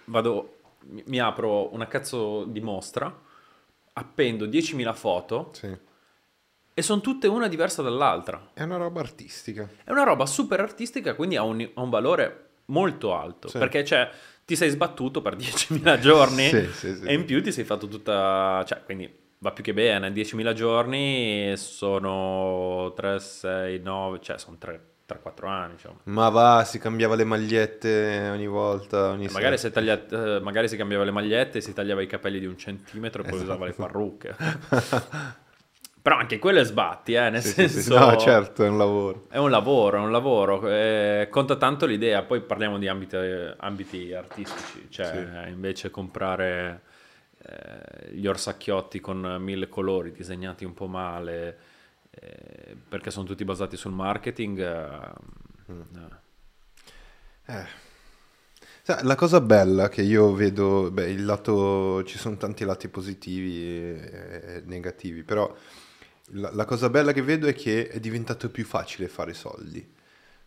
vado, 0.05 0.57
mi, 0.87 1.03
mi 1.07 1.19
apro 1.19 1.73
una 1.73 1.87
cazzo 1.87 2.45
di 2.45 2.61
mostra, 2.61 3.13
appendo 3.93 4.45
10.000 4.45 4.93
foto 4.93 5.51
Sì. 5.53 5.77
e 6.73 6.81
sono 6.81 7.01
tutte 7.01 7.27
una 7.27 7.47
diversa 7.47 7.81
dall'altra. 7.81 8.49
È 8.53 8.63
una 8.63 8.77
roba 8.77 9.01
artistica. 9.01 9.69
È 9.83 9.91
una 9.91 10.03
roba 10.03 10.25
super 10.25 10.59
artistica, 10.59 11.13
quindi 11.15 11.35
ha 11.35 11.43
un, 11.43 11.69
ha 11.73 11.81
un 11.81 11.89
valore 11.89 12.49
molto 12.65 13.15
alto. 13.15 13.47
Sì. 13.49 13.57
Perché 13.59 13.85
cioè, 13.85 14.09
ti 14.45 14.55
sei 14.55 14.69
sbattuto 14.69 15.21
per 15.21 15.35
10.000 15.37 15.99
giorni 15.99 16.47
Sì, 16.49 16.69
sì, 16.71 16.95
sì. 16.95 17.03
e 17.05 17.13
in 17.13 17.25
più 17.25 17.41
ti 17.41 17.51
sei 17.51 17.63
fatto 17.63 17.87
tutta... 17.87 18.63
Cioè, 18.65 18.83
quindi 18.83 19.11
va 19.39 19.51
più 19.51 19.63
che 19.63 19.73
bene. 19.73 20.09
10.000 20.11 20.53
giorni 20.53 21.53
sono 21.57 22.93
3, 22.95 23.19
6, 23.19 23.79
9... 23.79 24.19
Cioè, 24.21 24.37
sono 24.37 24.57
3, 24.59 24.81
3-4 25.07 25.47
anni, 25.47 25.73
insomma. 25.73 25.97
Ma 26.03 26.29
va, 26.29 26.63
si 26.63 26.77
cambiava 26.79 27.15
le 27.15 27.23
magliette 27.25 28.29
ogni 28.31 28.47
volta, 28.47 29.09
ogni 29.09 29.25
E 29.25 29.31
magari, 29.31 29.57
si 29.57 29.71
taglia- 29.71 30.05
eh, 30.07 30.39
magari 30.41 30.67
si 30.67 30.77
cambiava 30.77 31.03
le 31.03 31.11
magliette, 31.11 31.61
si 31.61 31.73
tagliava 31.73 32.01
i 32.01 32.07
capelli 32.07 32.39
di 32.39 32.45
un 32.45 32.57
centimetro 32.57 33.21
e 33.23 33.25
poi 33.29 33.35
Esatto. 33.39 33.51
usava 33.51 33.65
le 33.65 33.73
parrucche. 33.73 34.35
Però 36.05 36.17
anche 36.17 36.37
quello 36.37 36.59
è 36.59 36.63
sbatti, 36.63 37.13
eh, 37.13 37.31
nel 37.31 37.41
Sì, 37.41 37.49
sì, 37.67 37.81
senso... 37.81 37.81
sì. 37.81 37.89
No, 37.89 38.15
certo, 38.15 38.63
è 38.63 38.67
un 38.69 38.77
lavoro. 38.77 39.25
È 39.27 39.37
un 39.37 39.49
lavoro, 39.49 39.97
è 39.97 40.01
un 40.01 40.11
lavoro, 40.11 40.67
eh, 40.69 41.27
conta 41.31 41.55
tanto 41.55 41.87
l'idea, 41.87 42.21
poi 42.21 42.41
parliamo 42.41 42.77
di 42.77 42.87
ambiti, 42.87 43.15
ambiti 43.57 44.13
artistici, 44.13 44.85
cioè 44.89 45.47
invece 45.47 45.89
comprare 45.89 46.83
eh, 47.39 48.11
gli 48.11 48.27
orsacchiotti 48.27 48.99
con 48.99 49.37
mille 49.39 49.67
colori 49.67 50.11
disegnati 50.11 50.63
un 50.63 50.75
po' 50.75 50.85
male, 50.85 51.57
eh, 52.11 52.75
perché 52.87 53.09
sono 53.09 53.25
tutti 53.25 53.43
basati 53.43 53.75
sul 53.75 53.93
marketing, 53.93 54.59
eh, 54.59 55.73
eh. 55.73 56.23
Eh. 57.47 57.83
La 59.03 59.15
cosa 59.15 59.41
bella 59.41 59.89
che 59.89 60.03
io 60.03 60.31
vedo, 60.33 60.91
beh, 60.91 61.09
il 61.09 61.25
lato, 61.25 62.03
ci 62.03 62.19
sono 62.19 62.37
tanti 62.37 62.63
lati 62.65 62.87
positivi 62.87 63.63
e 63.89 64.61
negativi, 64.65 65.23
però 65.23 65.51
la, 66.31 66.51
la 66.53 66.65
cosa 66.65 66.89
bella 66.89 67.11
che 67.11 67.21
vedo 67.21 67.47
è 67.47 67.53
che 67.53 67.87
è 67.87 67.99
diventato 67.99 68.49
più 68.49 68.65
facile 68.65 69.07
fare 69.07 69.33
soldi. 69.33 69.85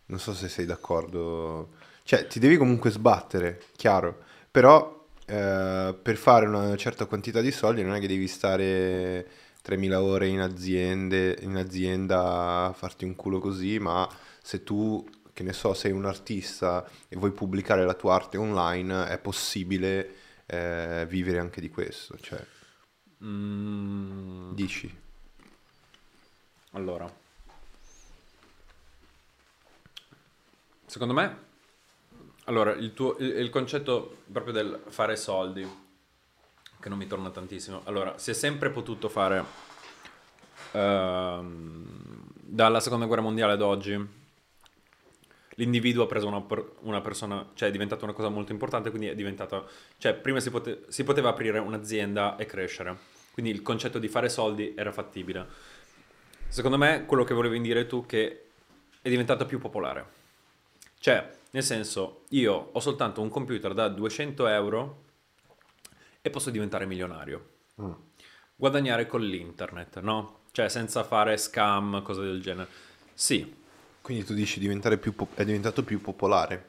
Non 0.07 0.19
so 0.19 0.33
se 0.33 0.47
sei 0.49 0.65
d'accordo. 0.65 1.75
Cioè, 2.03 2.27
ti 2.27 2.39
devi 2.39 2.57
comunque 2.57 2.89
sbattere, 2.91 3.61
chiaro, 3.75 4.23
però 4.49 5.05
eh, 5.25 5.95
per 6.01 6.17
fare 6.17 6.47
una 6.47 6.75
certa 6.75 7.05
quantità 7.05 7.41
di 7.41 7.51
soldi 7.51 7.83
non 7.83 7.93
è 7.95 7.99
che 7.99 8.07
devi 8.07 8.27
stare 8.27 9.27
3.000 9.61 9.93
ore 10.01 10.27
in, 10.27 10.39
aziende, 10.39 11.37
in 11.41 11.55
azienda 11.55 12.65
a 12.67 12.73
farti 12.73 13.05
un 13.05 13.15
culo 13.15 13.39
così, 13.39 13.77
ma 13.79 14.07
se 14.41 14.63
tu, 14.63 15.07
che 15.33 15.43
ne 15.43 15.53
so, 15.53 15.73
sei 15.73 15.91
un 15.91 16.05
artista 16.05 16.87
e 17.07 17.15
vuoi 17.17 17.31
pubblicare 17.31 17.85
la 17.85 17.93
tua 17.93 18.15
arte 18.15 18.37
online, 18.37 19.07
è 19.07 19.19
possibile 19.19 20.15
eh, 20.47 21.05
vivere 21.07 21.37
anche 21.39 21.61
di 21.61 21.69
questo, 21.69 22.17
cioè, 22.19 22.43
Mm, 23.23 24.53
dici. 24.53 24.89
Allora, 26.71 27.11
secondo 30.85 31.13
me, 31.13 31.47
allora, 32.45 32.71
il, 32.73 32.93
tuo, 32.93 33.15
il, 33.19 33.37
il 33.37 33.49
concetto 33.49 34.23
proprio 34.31 34.53
del 34.53 34.81
fare 34.87 35.15
soldi, 35.15 35.67
che 36.79 36.89
non 36.89 36.97
mi 36.97 37.07
torna 37.07 37.29
tantissimo, 37.29 37.81
allora, 37.85 38.17
si 38.17 38.31
è 38.31 38.33
sempre 38.33 38.69
potuto 38.69 39.09
fare 39.09 39.43
ehm, 40.71 42.27
dalla 42.33 42.79
seconda 42.79 43.05
guerra 43.05 43.21
mondiale 43.21 43.53
ad 43.53 43.61
oggi. 43.61 44.17
L'individuo 45.55 46.03
ha 46.03 46.07
preso 46.07 46.27
una, 46.27 46.43
una 46.81 47.01
persona, 47.01 47.49
cioè 47.53 47.67
è 47.67 47.71
diventata 47.71 48.05
una 48.05 48.13
cosa 48.13 48.29
molto 48.29 48.53
importante, 48.53 48.89
quindi 48.91 49.07
è 49.07 49.15
diventata, 49.15 49.65
cioè 49.97 50.13
prima 50.13 50.39
si, 50.39 50.49
pote- 50.49 50.85
si 50.87 51.03
poteva 51.03 51.29
aprire 51.29 51.59
un'azienda 51.59 52.37
e 52.37 52.45
crescere, 52.45 52.97
quindi 53.33 53.51
il 53.51 53.61
concetto 53.61 53.99
di 53.99 54.07
fare 54.07 54.29
soldi 54.29 54.73
era 54.77 54.93
fattibile. 54.93 55.47
Secondo 56.49 56.77
me 56.77 57.05
quello 57.05 57.23
che 57.23 57.35
volevi 57.35 57.61
dire 57.61 57.85
tu 57.85 58.03
è 58.03 58.05
che 58.07 58.45
è 59.01 59.09
diventato 59.09 59.45
più 59.45 59.59
popolare. 59.59 60.17
Cioè, 60.99 61.29
nel 61.51 61.63
senso, 61.63 62.23
io 62.29 62.69
ho 62.71 62.79
soltanto 62.79 63.21
un 63.21 63.29
computer 63.29 63.73
da 63.73 63.87
200 63.87 64.47
euro 64.47 65.03
e 66.21 66.29
posso 66.31 66.49
diventare 66.49 66.85
milionario. 66.87 67.49
Mm. 67.81 67.91
Guadagnare 68.55 69.05
con 69.05 69.21
l'internet, 69.21 69.99
no? 70.01 70.39
Cioè 70.51 70.67
senza 70.69 71.03
fare 71.03 71.37
scam, 71.37 72.01
cose 72.01 72.21
del 72.21 72.41
genere. 72.41 72.67
Sì, 73.13 73.55
Quindi 74.01 74.25
tu 74.25 74.33
dici 74.33 74.59
diventare 74.59 74.97
più 74.97 75.13
po- 75.13 75.29
è 75.35 75.45
diventato 75.45 75.83
più 75.83 76.01
popolare. 76.01 76.67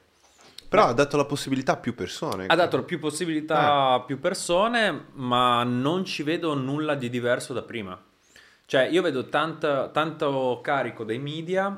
Però 0.68 0.84
ha 0.84 0.92
dato 0.92 1.16
la 1.16 1.24
possibilità 1.24 1.72
a 1.72 1.76
più 1.78 1.94
persone. 1.94 2.46
ha 2.46 2.54
dato 2.54 2.84
più 2.84 3.00
possibilità 3.00 3.92
a 3.94 4.00
più 4.02 4.20
persone, 4.20 5.06
ma 5.14 5.64
non 5.64 6.04
ci 6.04 6.22
vedo 6.22 6.54
nulla 6.54 6.94
di 6.94 7.10
diverso 7.10 7.52
da 7.52 7.62
prima. 7.62 8.00
Cioè, 8.70 8.82
io 8.82 9.02
vedo 9.02 9.28
tanta- 9.28 9.88
tanto 9.88 10.60
carico 10.62 11.02
dei 11.02 11.18
media 11.18 11.76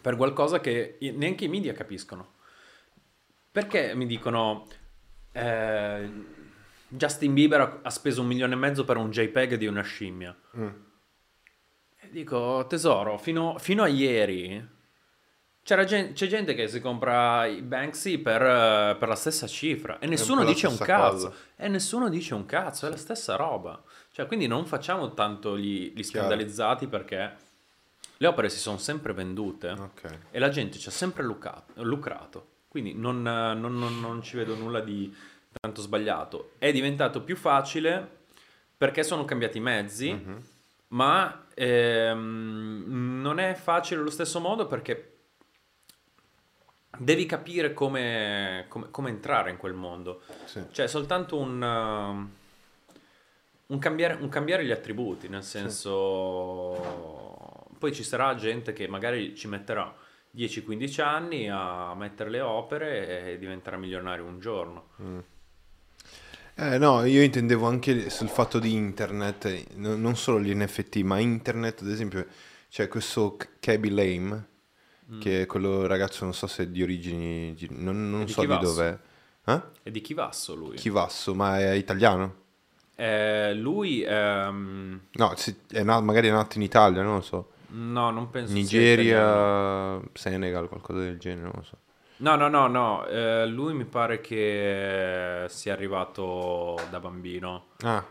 per 0.00 0.16
qualcosa 0.16 0.58
che 0.58 0.98
neanche 1.14 1.44
i 1.44 1.48
media 1.48 1.72
capiscono. 1.74 2.32
Perché 3.52 3.94
mi 3.94 4.04
dicono 4.06 4.66
eh, 5.30 6.10
Justin 6.88 7.34
Bieber 7.34 7.78
ha- 7.82 7.90
speso 7.90 8.20
un 8.22 8.26
milione 8.26 8.54
e 8.54 8.56
mezzo 8.56 8.84
per 8.84 8.96
un 8.96 9.10
JPEG 9.10 9.54
di 9.54 9.66
una 9.68 9.82
scimmia? 9.82 10.36
Mm. 10.56 10.66
E 12.00 12.08
dico, 12.10 12.66
tesoro, 12.68 13.16
fino, 13.16 13.56
fino 13.58 13.84
a 13.84 13.86
ieri 13.86 14.74
c'era 15.62 15.84
gen- 15.84 16.14
c'è 16.14 16.26
gente 16.26 16.54
che 16.54 16.66
si 16.66 16.80
compra 16.80 17.46
i 17.46 17.62
Banksy 17.62 18.18
per, 18.18 18.96
per 18.98 19.06
la 19.06 19.14
stessa 19.14 19.46
cifra 19.46 20.00
e 20.00 20.08
nessuno 20.08 20.44
dice 20.44 20.66
un 20.66 20.78
cazzo. 20.78 21.12
cosa. 21.28 21.32
E 21.54 21.68
nessuno 21.68 22.08
dice 22.08 22.34
un 22.34 22.44
cazzo, 22.44 22.86
è 22.88 22.90
la 22.90 22.96
stessa 22.96 23.36
roba. 23.36 23.80
Cioè, 24.16 24.26
quindi 24.26 24.46
non 24.46 24.64
facciamo 24.64 25.12
tanto 25.12 25.58
gli, 25.58 25.92
gli 25.94 26.02
scandalizzati 26.02 26.86
perché 26.86 27.36
le 28.16 28.26
opere 28.26 28.48
si 28.48 28.56
sono 28.58 28.78
sempre 28.78 29.12
vendute 29.12 29.68
Ok. 29.72 30.18
e 30.30 30.38
la 30.38 30.48
gente 30.48 30.78
ci 30.78 30.88
ha 30.88 30.90
sempre 30.90 31.22
lucrato. 31.22 31.74
lucrato. 31.82 32.46
Quindi 32.66 32.94
non, 32.94 33.20
non- 33.20 33.60
non- 33.78 34.00
non 34.00 34.22
ci 34.22 34.38
vedo 34.38 34.54
nulla 34.54 34.80
di 34.80 35.14
tanto 35.60 35.82
sbagliato. 35.82 36.52
È 36.56 36.72
diventato 36.72 37.20
più 37.20 37.36
facile 37.36 38.08
perché 38.74 39.02
sono 39.02 39.26
cambiati 39.26 39.58
i 39.58 39.60
mezzi, 39.60 40.10
Mhm. 40.12 40.42
ma 40.88 41.44
ehm, 41.52 42.84
non 43.20 43.38
è 43.38 43.52
facile 43.52 44.00
allo 44.00 44.08
stesso 44.10 44.40
modo 44.40 44.66
perché 44.66 45.16
devi 46.96 47.26
capire 47.26 47.74
come, 47.74 48.64
come- 48.68 48.90
come 48.90 49.10
entrare 49.10 49.50
in 49.50 49.58
quel 49.58 49.74
mondo. 49.74 50.22
Sì. 50.46 50.62
Cioè, 50.72 50.86
soltanto 50.86 51.36
un, 51.38 52.30
un 53.66 53.78
cambiare, 53.78 54.14
un 54.20 54.28
cambiare 54.28 54.64
gli 54.64 54.70
attributi, 54.70 55.28
nel 55.28 55.42
senso... 55.42 57.04
Poi 57.78 57.92
ci 57.92 58.04
sarà 58.04 58.34
gente 58.34 58.72
che 58.72 58.88
magari 58.88 59.34
ci 59.34 59.48
metterà 59.48 59.94
10-15 60.34 61.02
anni 61.02 61.48
a 61.50 61.94
mettere 61.94 62.30
le 62.30 62.40
opere 62.40 63.32
e 63.32 63.38
diventerà 63.38 63.76
milionario 63.76 64.24
un 64.24 64.40
giorno. 64.40 64.88
Eh, 66.54 66.78
no, 66.78 67.04
io 67.04 67.22
intendevo 67.22 67.66
anche 67.66 68.08
sul 68.08 68.28
fatto 68.28 68.58
di 68.58 68.72
internet, 68.72 69.74
no- 69.74 69.96
non 69.96 70.16
solo 70.16 70.40
gli 70.40 70.54
NFT, 70.54 70.96
ma 71.02 71.18
internet, 71.18 71.82
ad 71.82 71.88
esempio, 71.88 72.26
c'è 72.70 72.88
questo 72.88 73.36
Kaby 73.60 73.90
Lame, 73.90 74.48
che 75.20 75.42
è 75.42 75.46
quello 75.46 75.86
ragazzo, 75.86 76.24
non 76.24 76.32
so 76.32 76.46
se 76.46 76.62
è 76.62 76.66
di 76.68 76.82
origini, 76.82 77.52
gi- 77.54 77.68
non, 77.70 78.10
non 78.10 78.24
Di 78.24 78.32
so 78.32 78.40
di 78.40 78.58
dov'è. 78.58 78.98
Eh? 79.44 79.60
E 79.82 79.90
di 79.90 80.00
Chivasso 80.00 80.54
lui? 80.54 80.76
Chivasso, 80.76 81.34
ma 81.34 81.58
è 81.58 81.72
italiano? 81.72 82.44
Eh, 82.96 83.52
lui... 83.54 84.02
ehm, 84.02 85.00
No, 85.12 85.34
è 85.70 85.82
na- 85.82 86.00
magari 86.00 86.28
è 86.28 86.30
nato 86.30 86.56
in 86.56 86.62
Italia, 86.62 87.02
non 87.02 87.16
lo 87.16 87.20
so. 87.20 87.50
no, 87.68 88.10
non 88.10 88.30
penso. 88.30 88.52
Nigeria, 88.54 90.00
Senegal, 90.12 90.68
qualcosa 90.68 91.00
del 91.00 91.18
genere, 91.18 91.42
non 91.42 91.52
lo 91.56 91.62
so. 91.62 91.76
No, 92.18 92.34
no, 92.36 92.48
no, 92.48 92.66
no. 92.66 93.06
eh, 93.06 93.46
lui 93.46 93.74
mi 93.74 93.84
pare 93.84 94.20
che 94.22 95.44
sia 95.48 95.72
arrivato 95.74 96.76
da 96.90 96.98
bambino. 96.98 97.66
Ah, 97.82 98.02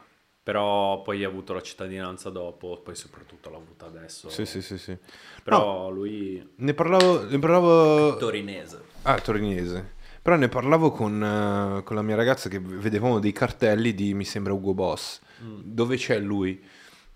Però 0.43 1.01
poi 1.01 1.23
ha 1.23 1.27
avuto 1.27 1.53
la 1.53 1.61
cittadinanza 1.61 2.29
dopo, 2.29 2.79
poi 2.83 2.93
soprattutto 2.95 3.49
l'ha 3.49 3.57
avuta 3.57 3.87
adesso. 3.87 4.29
sì, 4.29 4.45
sì, 4.45 4.61
sì, 4.61 4.77
sì. 4.77 4.95
Però 5.43 5.89
lui 5.89 6.47
Ne 6.57 6.73
parlavo, 6.75 7.27
ne 7.27 7.39
parlavo... 7.39 8.15
torinese. 8.17 8.83
Ah, 9.03 9.19
torinese. 9.19 9.93
Però 10.25 10.37
ne 10.37 10.49
parlavo 10.49 10.89
con, 10.89 11.21
eh, 11.23 11.83
con 11.83 11.95
la 11.95 12.01
mia 12.01 12.15
ragazza 12.15 12.49
che 12.49 12.59
vedevamo 12.59 13.19
dei 13.19 13.31
cartelli 13.31 13.93
di, 13.93 14.15
mi 14.15 14.25
sembra, 14.25 14.53
Ugo 14.53 14.73
Boss, 14.73 15.19
Mm. 15.43 15.59
dove 15.65 15.97
c'è 15.97 16.17
lui. 16.17 16.59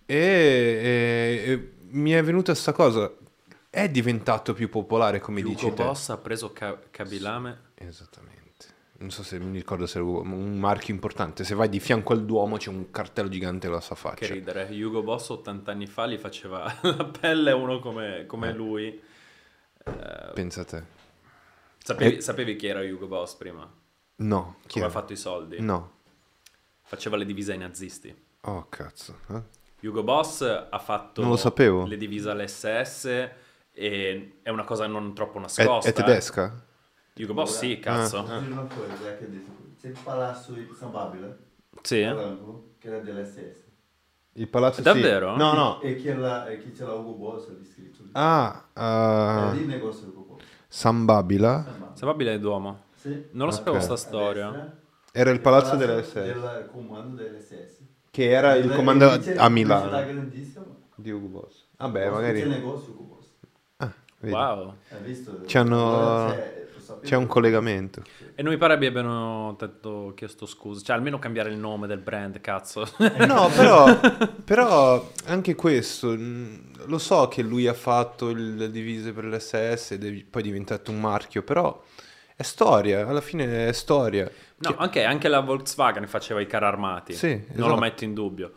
E, 0.05 0.15
e- 0.15 1.51
e 1.51 1.71
mi 1.89 2.11
è 2.11 2.21
venuta 2.21 2.53
sta 2.53 2.71
cosa. 2.71 3.11
È 3.67 3.89
diventato 3.89 4.53
più 4.53 4.69
popolare, 4.69 5.19
come 5.19 5.41
dici 5.41 5.65
Hugo 5.65 5.73
te. 5.75 5.83
Boss 5.85 6.09
ha 6.09 6.17
preso 6.17 6.53
Ka- 6.53 6.79
Kabilame. 6.91 7.61
Esattamente. 7.73 8.37
Non 8.99 9.09
so 9.09 9.23
se 9.23 9.39
mi 9.39 9.57
ricordo 9.57 9.87
se 9.87 9.97
è 9.97 10.01
un 10.03 10.59
marchio 10.59 10.93
importante. 10.93 11.43
Se 11.43 11.55
vai 11.55 11.67
di 11.69 11.79
fianco 11.79 12.13
al 12.13 12.23
Duomo 12.25 12.57
c'è 12.57 12.69
un 12.69 12.91
cartello 12.91 13.27
gigante 13.29 13.65
alla 13.65 13.81
sua 13.81 13.95
faccia. 13.95 14.17
Che 14.27 14.33
ridere. 14.33 14.67
Hugo 14.71 15.01
Boss 15.01 15.29
80 15.29 15.71
anni 15.71 15.87
fa 15.87 16.05
gli 16.05 16.17
faceva 16.17 16.71
la 16.83 17.05
pelle 17.05 17.49
a 17.49 17.55
uno 17.55 17.79
come, 17.79 18.25
come 18.27 18.49
Eh. 18.49 18.53
lui. 18.53 18.85
Eh, 19.83 20.31
Pensa 20.35 20.61
a 20.61 20.65
te. 20.65 20.83
Sapevi, 21.89 22.15
Eh. 22.17 22.21
sapevi 22.21 22.55
chi 22.55 22.67
era 22.67 22.81
Hugo 22.81 23.07
Boss 23.07 23.35
prima? 23.35 23.67
No, 24.17 24.55
chi 24.67 24.73
Come 24.73 24.85
ha 24.85 24.87
è? 24.89 24.91
fatto 24.91 25.13
i 25.13 25.17
soldi? 25.17 25.59
No. 25.61 25.91
Faceva 26.83 27.17
le 27.17 27.25
divise 27.25 27.51
ai 27.53 27.57
nazisti. 27.57 28.13
Oh, 28.41 28.65
cazzo. 28.69 29.19
eh? 29.29 29.41
Hugo 29.87 30.03
Boss 30.03 30.41
ha 30.41 30.79
fatto 30.79 31.21
Non 31.21 31.31
lo 31.31 31.37
sapevo. 31.37 31.85
le 31.85 31.97
divise 31.97 32.29
all'SS 32.29 33.05
e 33.71 34.39
è 34.41 34.49
una 34.49 34.63
cosa 34.65 34.87
non 34.87 35.13
troppo 35.13 35.37
È, 35.37 35.41
nascosta. 35.41 35.87
è 35.87 35.91
eh. 35.91 35.93
tedesca? 35.93 36.65
Hugo 37.15 37.33
Boss 37.33 37.57
sì, 37.59 37.79
cazzo. 37.79 38.19
Ah. 38.25 38.39
Dire 38.39 38.51
una 38.51 38.67
coisa, 38.67 39.09
é 39.11 39.17
que 39.17 39.27
disse, 39.29 39.51
c'è 39.79 39.87
il 39.89 39.97
palazzo 40.03 40.53
di 40.53 40.67
San 40.77 40.91
Babila, 40.91 41.35
Sì. 41.81 42.01
Che 42.79 42.87
era 42.87 42.99
dell'SS. 42.99 43.67
Il 44.33 44.47
palazzo 44.47 44.81
Davvero? 44.81 45.33
Sì. 45.33 45.37
No, 45.39 45.53
no. 45.53 45.81
E 45.81 45.95
che, 45.95 46.13
la, 46.13 46.47
e 46.47 46.57
che 46.59 46.71
c'era 46.71 46.93
Ugo 46.93 47.13
Boss 47.13 47.49
lì 47.57 47.65
scritto. 47.65 48.03
Ah, 48.13 48.67
Era 48.73 49.51
eh, 49.51 49.55
lì 49.55 49.61
il 49.61 49.67
negozio 49.67 50.07
di 50.69 50.75
Ugo 50.75 50.77
Boss. 50.77 50.77
San 50.77 51.05
Babila. 51.05 51.53
San 51.53 51.63
Babila. 51.65 51.89
Sababile 51.93 52.33
è 52.33 52.39
Duomo. 52.39 52.83
Sì. 52.95 53.25
Non 53.31 53.47
lo 53.47 53.51
sapevo 53.53 53.77
Ok. 53.77 53.83
sta 53.83 53.95
storia. 53.95 54.73
Era 55.11 55.31
il 55.31 55.41
palazzo 55.41 55.75
palazzo 55.75 55.85
dell'SS. 55.93 56.13
Del 56.15 56.69
comando 56.71 57.15
dell'SS. 57.15 57.77
Che 58.11 58.29
era 58.29 58.53
il 58.53 58.71
comando 58.71 59.19
a 59.35 59.49
Milano. 59.49 60.07
Di 60.95 61.11
Ugo 61.11 61.27
Boss. 61.27 61.65
Vabbè, 61.77 61.99
C'è 61.99 62.05
il 62.05 62.11
magari... 62.11 62.47
negozio 62.47 62.93
Ugo 62.93 63.03
Boss. 63.15 63.25
Ah, 63.77 63.93
vedi. 64.19 64.33
Wow. 64.35 64.75
Hai 64.89 65.01
visto? 65.01 65.41
C'hanno- 65.45 66.35
c'è-. 66.35 66.58
C'è 67.01 67.15
un 67.15 67.27
collegamento. 67.27 68.03
E 68.35 68.41
non 68.41 68.53
mi 68.53 68.57
pare 68.57 68.73
abbiano 68.73 69.55
detto, 69.59 70.13
chiesto 70.15 70.45
scusa. 70.45 70.81
Cioè, 70.81 70.95
almeno 70.95 71.19
cambiare 71.19 71.49
il 71.49 71.57
nome 71.57 71.87
del 71.87 71.99
brand, 71.99 72.39
cazzo. 72.41 72.87
No, 73.27 73.49
però, 73.55 73.99
però 74.43 75.11
anche 75.25 75.55
questo, 75.55 76.09
mh, 76.11 76.85
lo 76.87 76.97
so 76.97 77.27
che 77.27 77.41
lui 77.41 77.67
ha 77.67 77.73
fatto 77.73 78.29
il- 78.29 78.55
le 78.55 78.71
divise 78.71 79.11
per 79.11 79.25
l'SS 79.25 79.91
ed 79.91 80.05
è 80.05 80.23
poi 80.23 80.41
diventato 80.41 80.91
un 80.91 80.99
marchio, 81.01 81.43
però 81.43 81.81
è 82.35 82.43
storia, 82.43 83.05
alla 83.07 83.21
fine 83.21 83.67
è 83.67 83.71
storia. 83.73 84.29
No, 84.57 84.75
anche, 84.77 85.03
anche 85.05 85.27
la 85.27 85.39
Volkswagen 85.41 86.07
faceva 86.07 86.41
i 86.41 86.47
carri 86.47 86.65
armati. 86.65 87.13
Sì, 87.13 87.33
Non 87.55 87.67
esatto. 87.67 87.67
lo 87.67 87.77
metto 87.77 88.03
in 88.03 88.13
dubbio. 88.13 88.53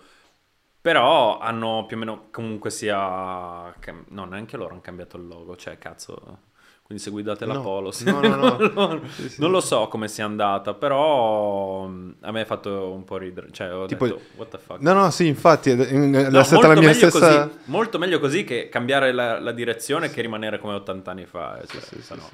Però 0.81 1.39
hanno 1.39 1.87
più 1.87 1.97
o 1.97 2.01
meno 2.01 2.29
comunque 2.31 2.71
sia... 2.71 3.73
No, 4.09 4.25
neanche 4.25 4.57
loro 4.57 4.73
hanno 4.73 4.81
cambiato 4.81 5.17
il 5.17 5.27
logo. 5.27 5.57
Cioè, 5.57 5.79
cazzo... 5.79 6.51
Quindi 6.93 6.99
se 7.03 7.11
guidate 7.11 7.47
la 7.47 7.55
No, 7.55 7.63
Polo... 7.63 7.91
sì. 7.91 8.05
no, 8.05 8.21
no, 8.21 8.37
no. 8.37 8.57
non, 8.75 9.01
Sì, 9.15 9.29
sì. 9.31 9.41
non 9.41 9.51
lo 9.51 9.61
so 9.61 9.89
come 9.89 10.09
sia 10.09 10.27
andata, 10.27 10.75
però 10.75 11.85
a 11.85 12.31
me 12.33 12.41
ha 12.43 12.45
fatto 12.45 12.93
un 12.93 13.05
po' 13.05 13.17
ridere. 13.17 13.49
Cioè, 13.51 13.73
ho 13.75 13.87
Tipo- 13.87 14.05
detto, 14.07 14.21
what 14.37 14.51
the 14.51 14.59
fuck. 14.59 14.81
No, 14.81 14.93
no, 14.93 15.11
sì, 15.11 15.27
infatti 15.27 15.71
è, 15.71 15.77
è 15.77 16.29
No, 16.29 16.43
stata 16.45 16.69
la 16.69 16.75
mia 16.79 16.93
stessa... 16.93 17.47
così, 17.49 17.59
molto 17.65 17.99
meglio 17.99 18.19
così 18.21 18.45
che 18.45 18.69
cambiare 18.69 19.13
la, 19.13 19.41
la 19.41 19.53
direzione 19.53 20.11
che 20.11 20.21
rimanere 20.21 20.59
come 20.59 20.75
80 20.75 21.11
anni 21.11 21.25
fa. 21.25 21.59
eh, 21.61 21.67
cioè, 21.67 21.81
no- 22.17 22.29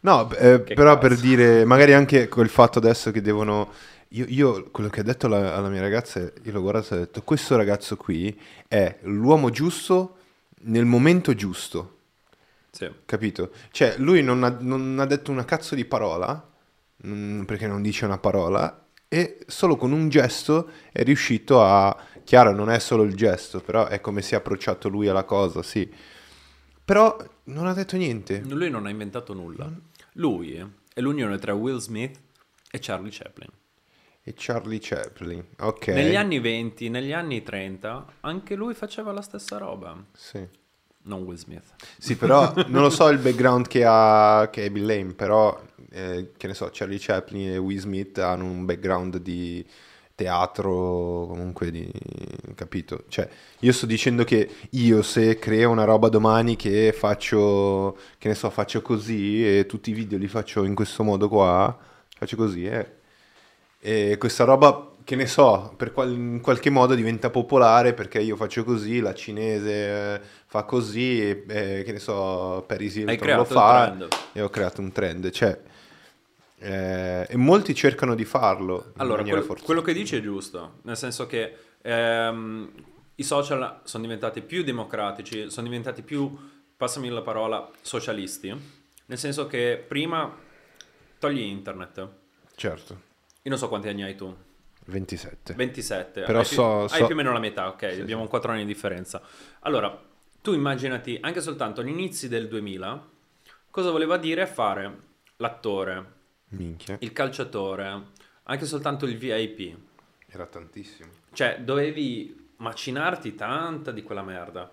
No, 0.00 0.30
eh, 0.32 0.60
però 0.60 0.94
cazzo. 0.98 1.08
per 1.08 1.16
dire, 1.18 1.64
magari 1.64 1.92
anche 1.94 2.28
quel 2.28 2.48
fatto 2.48 2.78
adesso 2.78 3.10
che 3.10 3.20
devono... 3.22 3.70
Io, 4.10 4.24
io 4.28 4.68
quello 4.70 4.88
che 4.90 5.00
ho 5.00 5.02
detto 5.04 5.26
alla, 5.26 5.54
alla 5.56 5.68
mia 5.68 5.80
ragazza, 5.80 6.20
io 6.20 6.52
l'ho 6.52 6.60
guardato 6.60 6.94
e 6.94 6.96
ho 6.96 7.00
detto, 7.00 7.22
questo 7.22 7.56
ragazzo 7.56 7.96
qui 7.96 8.38
è 8.68 8.98
l'uomo 9.02 9.50
giusto 9.50 10.16
nel 10.64 10.84
momento 10.84 11.34
giusto. 11.34 11.95
Sì. 12.76 12.90
Capito? 13.06 13.52
Cioè, 13.70 13.94
lui 13.96 14.22
non 14.22 14.44
ha, 14.44 14.54
non 14.60 14.98
ha 14.98 15.06
detto 15.06 15.30
una 15.30 15.46
cazzo 15.46 15.74
di 15.74 15.86
parola, 15.86 16.46
perché 16.98 17.66
non 17.66 17.80
dice 17.80 18.04
una 18.04 18.18
parola, 18.18 18.86
e 19.08 19.38
solo 19.46 19.76
con 19.76 19.92
un 19.92 20.10
gesto 20.10 20.68
è 20.92 21.02
riuscito 21.02 21.62
a... 21.62 21.96
Chiaro, 22.22 22.52
non 22.52 22.68
è 22.68 22.78
solo 22.78 23.04
il 23.04 23.14
gesto, 23.14 23.60
però 23.60 23.86
è 23.86 24.02
come 24.02 24.20
si 24.20 24.34
è 24.34 24.36
approcciato 24.36 24.90
lui 24.90 25.08
alla 25.08 25.24
cosa, 25.24 25.62
sì. 25.62 25.90
Però 26.84 27.16
non 27.44 27.66
ha 27.66 27.72
detto 27.72 27.96
niente. 27.96 28.42
Lui 28.44 28.68
non 28.68 28.84
ha 28.84 28.90
inventato 28.90 29.32
nulla. 29.32 29.72
Lui 30.14 30.54
è 30.92 31.00
l'unione 31.00 31.38
tra 31.38 31.54
Will 31.54 31.78
Smith 31.78 32.20
e 32.70 32.78
Charlie 32.78 33.10
Chaplin. 33.10 33.48
E 34.22 34.34
Charlie 34.36 34.80
Chaplin, 34.82 35.42
ok. 35.60 35.86
Negli 35.86 36.16
anni 36.16 36.40
20, 36.40 36.90
negli 36.90 37.12
anni 37.12 37.42
30, 37.42 38.06
anche 38.20 38.54
lui 38.54 38.74
faceva 38.74 39.12
la 39.12 39.22
stessa 39.22 39.56
roba. 39.56 39.96
Sì. 40.12 40.64
Non 41.06 41.22
Will 41.22 41.36
Smith. 41.36 41.74
Sì, 41.98 42.16
però 42.16 42.52
non 42.68 42.82
lo 42.82 42.90
so 42.90 43.08
il 43.08 43.18
background 43.18 43.66
che 43.66 43.84
ha, 43.84 44.48
che 44.52 44.64
ha 44.64 44.70
Bill 44.70 44.86
Lane, 44.86 45.14
però 45.14 45.60
eh, 45.90 46.32
che 46.36 46.46
ne 46.46 46.54
so, 46.54 46.68
Charlie 46.72 46.98
Chaplin 47.00 47.52
e 47.52 47.56
Will 47.58 47.78
Smith 47.78 48.18
hanno 48.18 48.44
un 48.44 48.64
background 48.64 49.18
di 49.18 49.64
teatro, 50.16 51.26
comunque 51.28 51.70
di... 51.70 51.88
capito? 52.54 53.04
Cioè, 53.08 53.28
io 53.60 53.72
sto 53.72 53.86
dicendo 53.86 54.24
che 54.24 54.48
io 54.70 55.02
se 55.02 55.38
creo 55.38 55.70
una 55.70 55.84
roba 55.84 56.08
domani 56.08 56.56
che 56.56 56.92
faccio, 56.92 57.98
che 58.18 58.28
ne 58.28 58.34
so, 58.34 58.50
faccio 58.50 58.82
così 58.82 59.58
e 59.58 59.66
tutti 59.66 59.90
i 59.90 59.92
video 59.92 60.18
li 60.18 60.26
faccio 60.26 60.64
in 60.64 60.74
questo 60.74 61.04
modo 61.04 61.28
qua, 61.28 61.76
faccio 62.16 62.36
così, 62.36 62.66
eh. 62.66 62.94
E 63.78 64.16
questa 64.18 64.44
roba, 64.44 64.95
che 65.06 65.14
ne 65.14 65.26
so, 65.26 65.72
per 65.76 65.92
qual- 65.92 66.10
in 66.12 66.40
qualche 66.40 66.68
modo 66.68 66.96
diventa 66.96 67.30
popolare 67.30 67.94
perché 67.94 68.20
io 68.20 68.34
faccio 68.34 68.64
così, 68.64 68.98
la 68.98 69.14
cinese 69.14 70.14
eh, 70.16 70.20
fa 70.46 70.64
così, 70.64 71.20
e, 71.20 71.44
e, 71.46 71.82
che 71.84 71.92
ne 71.92 71.98
so, 72.00 72.64
Paris 72.66 72.96
Hilton 72.96 73.36
lo 73.36 73.44
fa 73.44 73.96
e 74.32 74.40
ho 74.42 74.48
creato 74.50 74.80
un 74.80 74.90
trend, 74.90 75.30
cioè... 75.30 75.58
eh, 76.58 77.26
e 77.28 77.36
molti 77.36 77.72
cercano 77.74 78.14
di 78.16 78.24
farlo 78.24 78.92
Allora, 78.96 79.18
maniera 79.18 79.36
quel- 79.36 79.44
forzata. 79.48 79.66
quello 79.66 79.82
che 79.82 79.92
dici 79.92 80.16
è 80.16 80.20
giusto, 80.20 80.78
nel 80.82 80.96
senso 80.96 81.26
che 81.26 81.54
ehm, 81.82 82.72
i 83.14 83.22
social 83.22 83.80
sono 83.84 84.02
diventati 84.02 84.40
più 84.42 84.64
democratici, 84.64 85.50
sono 85.50 85.68
diventati 85.68 86.02
più, 86.02 86.36
passami 86.76 87.08
la 87.10 87.22
parola, 87.22 87.70
socialisti, 87.80 88.54
nel 89.06 89.18
senso 89.18 89.46
che 89.46 89.84
prima 89.86 90.34
togli 91.20 91.40
internet. 91.40 92.08
Certo, 92.56 92.92
Io 93.42 93.50
non 93.50 93.58
so 93.58 93.68
quanti 93.68 93.88
anni 93.88 94.02
hai 94.02 94.16
tu, 94.16 94.34
27. 94.86 95.54
27. 95.54 96.22
Però 96.22 96.38
hai, 96.38 96.44
più, 96.46 96.54
so- 96.54 96.82
hai 96.82 96.88
so- 96.88 97.04
più 97.06 97.14
o 97.14 97.16
meno 97.16 97.32
la 97.32 97.38
metà, 97.38 97.68
ok, 97.68 97.92
Sì, 97.94 98.00
abbiamo 98.00 98.22
sì. 98.24 98.28
4 98.28 98.52
anni 98.52 98.64
di 98.64 98.72
differenza. 98.72 99.20
Allora, 99.60 100.00
tu 100.40 100.52
immaginati 100.52 101.18
anche 101.20 101.40
soltanto 101.40 101.80
agli 101.80 101.88
inizi 101.88 102.28
del 102.28 102.48
2000 102.48 103.08
cosa 103.70 103.90
voleva 103.90 104.16
dire 104.16 104.46
fare 104.46 104.96
l'attore, 105.36 106.12
Minchia, 106.50 106.96
il 107.00 107.12
calciatore, 107.12 108.02
anche 108.44 108.64
soltanto 108.64 109.06
il 109.06 109.18
VIP. 109.18 109.76
era 110.28 110.46
tantissimo. 110.46 111.08
Cioè, 111.32 111.60
dovevi 111.62 112.50
macinarti 112.58 113.34
tanta 113.34 113.90
di 113.90 114.02
quella 114.02 114.22
merda. 114.22 114.70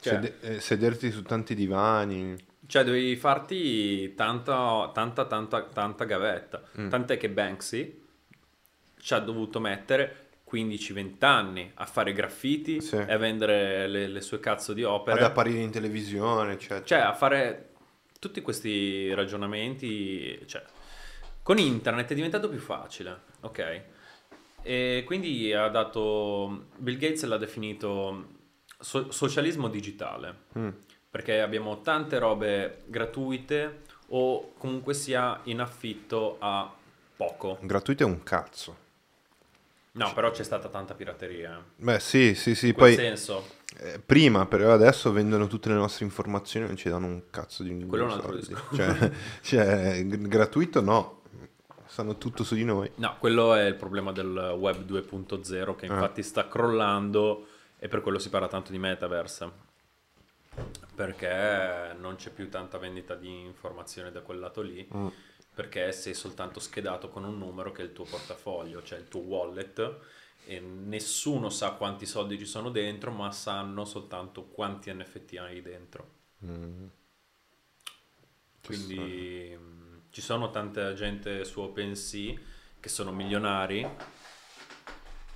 Cioè, 0.00 0.14
Sede- 0.14 0.36
eh, 0.40 0.60
sederti 0.60 1.10
su 1.10 1.22
tanti 1.22 1.54
divani. 1.54 2.36
cioè, 2.66 2.84
dovevi 2.84 3.16
farti 3.16 4.14
tanta, 4.14 4.90
tanta, 4.94 5.24
tanta, 5.26 5.62
tanta 5.64 6.04
gavetta. 6.04 6.62
Mm. 6.80 6.88
Tant'è 6.88 7.16
che 7.16 7.28
Banksy 7.30 8.06
ci 9.00 9.14
ha 9.14 9.18
dovuto 9.18 9.60
mettere 9.60 10.26
15-20 10.50 11.24
anni 11.24 11.70
a 11.74 11.84
fare 11.86 12.12
graffiti 12.12 12.80
Sì. 12.80 12.96
e 12.96 13.12
a 13.12 13.16
vendere 13.18 13.86
le, 13.86 14.06
le 14.08 14.20
sue 14.20 14.40
cazzo 14.40 14.72
di 14.72 14.82
opere. 14.82 15.18
Ad 15.20 15.24
apparire 15.26 15.58
in 15.60 15.70
televisione, 15.70 16.52
eccetera. 16.52 16.84
Cioè, 16.84 16.98
a 17.00 17.12
fare 17.14 17.70
tutti 18.18 18.40
questi 18.40 19.12
ragionamenti, 19.14 20.42
cioè, 20.46 20.62
con 21.42 21.58
internet 21.58 22.10
è 22.10 22.14
diventato 22.14 22.48
più 22.48 22.58
facile, 22.58 23.20
ok? 23.40 23.82
E 24.62 25.02
quindi 25.06 25.52
ha 25.52 25.68
dato, 25.68 26.66
Bill 26.76 26.96
Gates 26.98 27.24
l'ha 27.24 27.36
definito 27.38 28.26
so- 28.80 29.10
socialismo 29.10 29.68
digitale, 29.68 30.34
Mm. 30.58 30.68
perché 31.10 31.40
abbiamo 31.40 31.80
tante 31.80 32.18
robe 32.18 32.82
gratuite 32.86 33.82
o 34.08 34.52
comunque 34.58 34.94
sia 34.94 35.40
in 35.44 35.60
affitto 35.60 36.36
a 36.38 36.70
poco. 37.16 37.58
Gratuito 37.62 38.02
è 38.02 38.06
un 38.06 38.22
cazzo. 38.22 38.86
No, 39.98 40.12
però 40.14 40.30
c'è 40.30 40.42
stata 40.44 40.68
tanta 40.68 40.94
pirateria. 40.94 41.62
Beh, 41.76 41.98
sì, 42.00 42.34
sì, 42.34 42.54
sì. 42.54 42.68
In 42.68 42.74
Poi 42.74 42.94
senso, 42.94 43.46
eh, 43.78 43.98
prima, 43.98 44.46
però 44.46 44.72
adesso 44.72 45.10
vendono 45.12 45.46
tutte 45.46 45.68
le 45.68 45.74
nostre 45.74 46.04
informazioni 46.04 46.64
e 46.66 46.68
non 46.68 46.76
ci 46.76 46.88
danno 46.88 47.06
un 47.06 47.22
cazzo 47.30 47.62
di 47.62 47.84
Quello 47.86 48.04
è 48.04 48.06
un 48.06 48.12
altro 48.12 48.34
discorso. 48.34 48.74
Cioè, 48.76 49.10
cioè, 49.42 50.06
gratuito 50.06 50.80
no. 50.80 51.16
Sanno 51.86 52.16
tutto 52.18 52.44
su 52.44 52.54
di 52.54 52.64
noi. 52.64 52.88
No, 52.96 53.16
quello 53.18 53.54
è 53.54 53.64
il 53.64 53.74
problema 53.74 54.12
del 54.12 54.54
web 54.56 54.84
2.0 54.84 55.74
che 55.74 55.86
Ah. 55.86 55.94
infatti 55.94 56.22
sta 56.22 56.46
crollando 56.46 57.46
e 57.78 57.88
per 57.88 58.02
quello 58.02 58.18
si 58.18 58.28
parla 58.28 58.46
tanto 58.46 58.70
di 58.70 58.78
metaverse. 58.78 59.50
Perché 60.94 61.94
non 61.98 62.16
c'è 62.16 62.30
più 62.30 62.48
tanta 62.48 62.78
vendita 62.78 63.14
di 63.14 63.40
informazioni 63.42 64.10
da 64.10 64.20
quel 64.20 64.38
lato 64.40 64.60
lì, 64.62 64.86
Mm. 64.94 65.06
Perché 65.58 65.90
sei 65.90 66.14
soltanto 66.14 66.60
schedato 66.60 67.08
con 67.08 67.24
un 67.24 67.36
numero 67.36 67.72
che 67.72 67.82
è 67.82 67.84
il 67.84 67.92
tuo 67.92 68.04
portafoglio, 68.04 68.80
cioè 68.84 69.00
il 69.00 69.08
tuo 69.08 69.22
wallet 69.22 69.96
e 70.46 70.60
nessuno 70.60 71.50
sa 71.50 71.72
quanti 71.72 72.06
soldi 72.06 72.38
ci 72.38 72.44
sono 72.46 72.70
dentro, 72.70 73.10
ma 73.10 73.32
sanno 73.32 73.84
soltanto 73.84 74.44
quanti 74.44 74.94
NFT 74.94 75.36
hai 75.38 75.60
dentro. 75.60 76.10
Mm. 76.44 76.86
Ci 78.60 78.66
Quindi 78.66 79.58
mh, 79.58 80.00
ci 80.10 80.20
sono 80.20 80.50
tanta 80.50 80.94
gente 80.94 81.44
su 81.44 81.58
OpenSea 81.60 82.38
che 82.78 82.88
sono 82.88 83.10
milionari, 83.10 83.84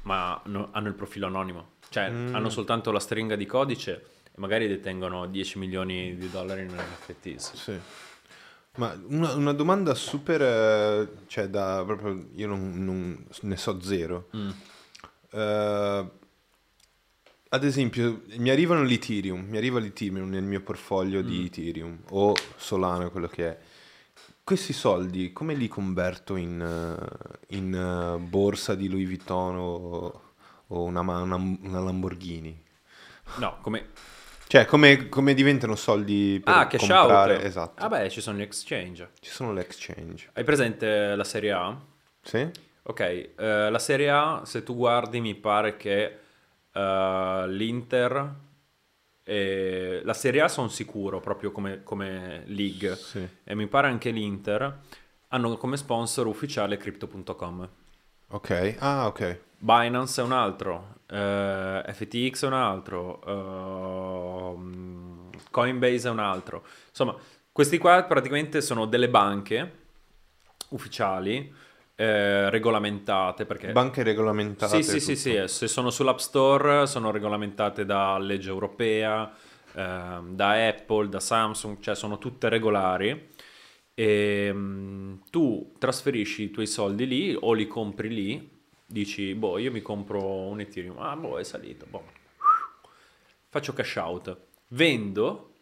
ma 0.03 0.41
no- 0.45 0.69
hanno 0.71 0.87
il 0.87 0.95
profilo 0.95 1.27
anonimo. 1.27 1.73
Cioè, 1.89 2.09
Mm. 2.11 2.33
hanno 2.37 2.49
soltanto 2.49 2.93
la 2.93 3.01
stringa 3.01 3.35
di 3.35 3.45
codice 3.45 4.07
e 4.27 4.35
magari 4.37 4.69
detengono 4.69 5.27
10 5.27 5.59
milioni 5.59 6.17
di 6.17 6.31
dollari 6.31 6.61
in 6.63 6.69
NFTs. 6.77 7.55
Sì. 7.55 7.81
Ma 8.77 8.99
una, 9.09 9.35
una 9.35 9.53
domanda 9.53 9.95
super, 9.95 10.41
eh, 10.41 11.09
cioè 11.27 11.49
da 11.49 11.83
proprio, 11.85 12.29
io 12.35 12.47
non, 12.47 12.73
non- 12.83 13.27
ne 13.43 13.57
so 13.59 13.81
zero. 13.83 14.29
Mm. 14.35 14.51
Eh, 15.31 16.11
ad 17.51 17.65
esempio, 17.65 18.23
mi 18.39 18.49
arrivano 18.49 18.83
l'Ethereum, 18.83 19.45
mi 19.47 19.59
arriva 19.59 19.79
l'Ethereum 19.79 20.27
nel 20.31 20.43
mio 20.45 20.63
portfolio 20.63 21.23
di 21.23 21.41
Mm. 21.41 21.45
Ethereum 21.45 21.99
o 22.11 22.35
Solano, 22.57 23.11
quello 23.11 23.29
che 23.29 23.49
è. 23.51 23.59
Questi 24.43 24.73
soldi 24.73 25.33
come 25.35 25.55
li 25.55 25.69
converto 25.69 26.37
in, 26.37 26.59
eh, 26.61 27.55
in, 27.57 27.75
eh, 27.75 28.19
borsa 28.19 28.75
di 28.75 28.89
Louis 28.89 29.07
Vuitton 29.07 29.55
o, 29.57 30.23
o 30.69 30.83
una, 30.83 31.01
una- 31.01 31.37
una 31.37 31.81
Lamborghini? 31.81 32.59
No, 33.37 33.59
come... 33.61 33.91
Cioè, 34.53 34.67
come, 34.67 35.09
come 35.09 35.33
diventano 35.33 35.75
soldi 35.77 36.39
per 36.45 36.55
Ah, 36.55 36.67
cash 36.67 36.87
comprare? 36.87 37.37
out! 37.37 37.45
Esatto. 37.45 37.83
Ah 37.83 37.89
beh, 37.89 38.11
ci 38.11 38.21
sono 38.21 38.37
gli 38.37 38.43
exchange. 38.43 39.13
Ci 39.19 39.31
sono 39.31 39.51
le 39.55 39.63
exchange. 39.63 40.29
Hai 40.35 40.45
presente 40.45 41.17
la 41.17 41.25
Serie 41.25 41.53
A? 41.53 41.75
Sì? 42.21 42.51
Ok, 42.83 43.01
eh, 43.01 43.71
la 43.71 43.79
Serie 43.79 44.11
A, 44.11 44.43
se 44.45 44.63
tu 44.63 44.77
guardi, 44.77 45.23
mi 45.23 45.35
pare 45.35 45.79
che 45.79 46.19
eh, 46.71 47.45
l'Inter 47.49 48.35
e 49.25 50.03
la 50.05 50.13
Serie 50.13 50.43
A 50.43 50.49
sono 50.49 50.69
sicuro 50.69 51.19
proprio 51.19 51.51
come, 51.51 51.83
come 51.83 52.43
league 52.45 52.95
Sì. 52.95 53.27
e 53.45 53.55
mi 53.55 53.67
pare 53.69 53.89
anche 53.89 54.11
l'Inter 54.11 54.81
hanno 55.29 55.57
come 55.57 55.79
sponsor 55.79 56.27
ufficiale 56.27 56.77
Crypto.com. 56.77 57.69
Ok. 58.29 58.77
Ah, 58.81 59.07
ok. 59.07 59.41
Binance 59.57 60.21
è 60.21 60.25
un 60.25 60.33
altro, 60.33 60.92
eh, 61.13 61.85
FTX 61.93 62.45
è 62.45 62.47
un 62.47 62.55
altro, 62.55 63.21
ehm, 64.57 65.31
Coinbase 65.51 66.09
è 66.09 66.11
un 66.11 66.19
altro. 66.19 66.65
Insomma, 66.89 67.15
questi 67.53 67.77
qua 67.77 68.03
praticamente 68.05 68.63
sono 68.63 68.87
delle 68.87 69.11
banche 69.11 69.81
ufficiali, 70.71 71.53
eh, 71.95 72.49
regolamentate 72.49 73.45
perché... 73.45 73.73
Banche 73.73 74.03
regolamentate. 74.03 74.83
Sì, 74.83 74.91
sì, 74.91 75.01
sì, 75.01 75.17
sì, 75.17 75.35
eh, 75.35 75.49
se 75.49 75.69
sono 75.69 75.91
sull'App 75.91 76.19
Store 76.19 76.87
sono 76.87 77.11
regolamentate 77.11 77.85
da 77.85 78.17
legge 78.17 78.49
europea, 78.49 79.31
ehm, 79.75 80.35
da 80.35 80.67
Apple, 80.67 81.11
da 81.11 81.21
Samsung, 81.21 81.79
cioè 81.81 81.95
sono 81.95 82.17
tutte 82.17 82.49
regolari. 82.49 83.29
E 83.95 84.51
mm, 84.51 85.15
tu 85.31 85.75
trasferisci 85.79 86.45
i 86.45 86.51
tuoi 86.51 86.67
soldi 86.67 87.07
lì 87.07 87.37
o 87.39 87.53
li 87.53 87.67
compri 87.67 88.09
lì, 88.09 88.62
dici, 88.93 89.35
boh, 89.35 89.59
io 89.59 89.73
mi 89.73 89.81
compro 89.83 90.23
un 90.23 90.61
Ethereum, 90.61 90.99
ah, 90.99 91.17
boh, 91.17 91.39
è 91.39 91.45
salito, 91.45 91.87
boh. 91.89 92.05
Faccio 93.49 93.73
cash 93.73 93.97
out, 93.97 94.37
vendo 94.69 95.55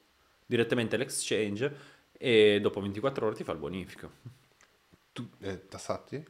direttamente 0.47 0.97
all'exchange 0.97 1.77
e 2.13 2.59
dopo 2.61 2.81
24 2.81 3.27
ore 3.27 3.35
ti 3.37 3.45
fa 3.45 3.53
il 3.53 3.59
bonifico. 3.59 4.11
Tu, 5.13 5.29
eh, 5.41 5.67
tassati? 5.69 6.25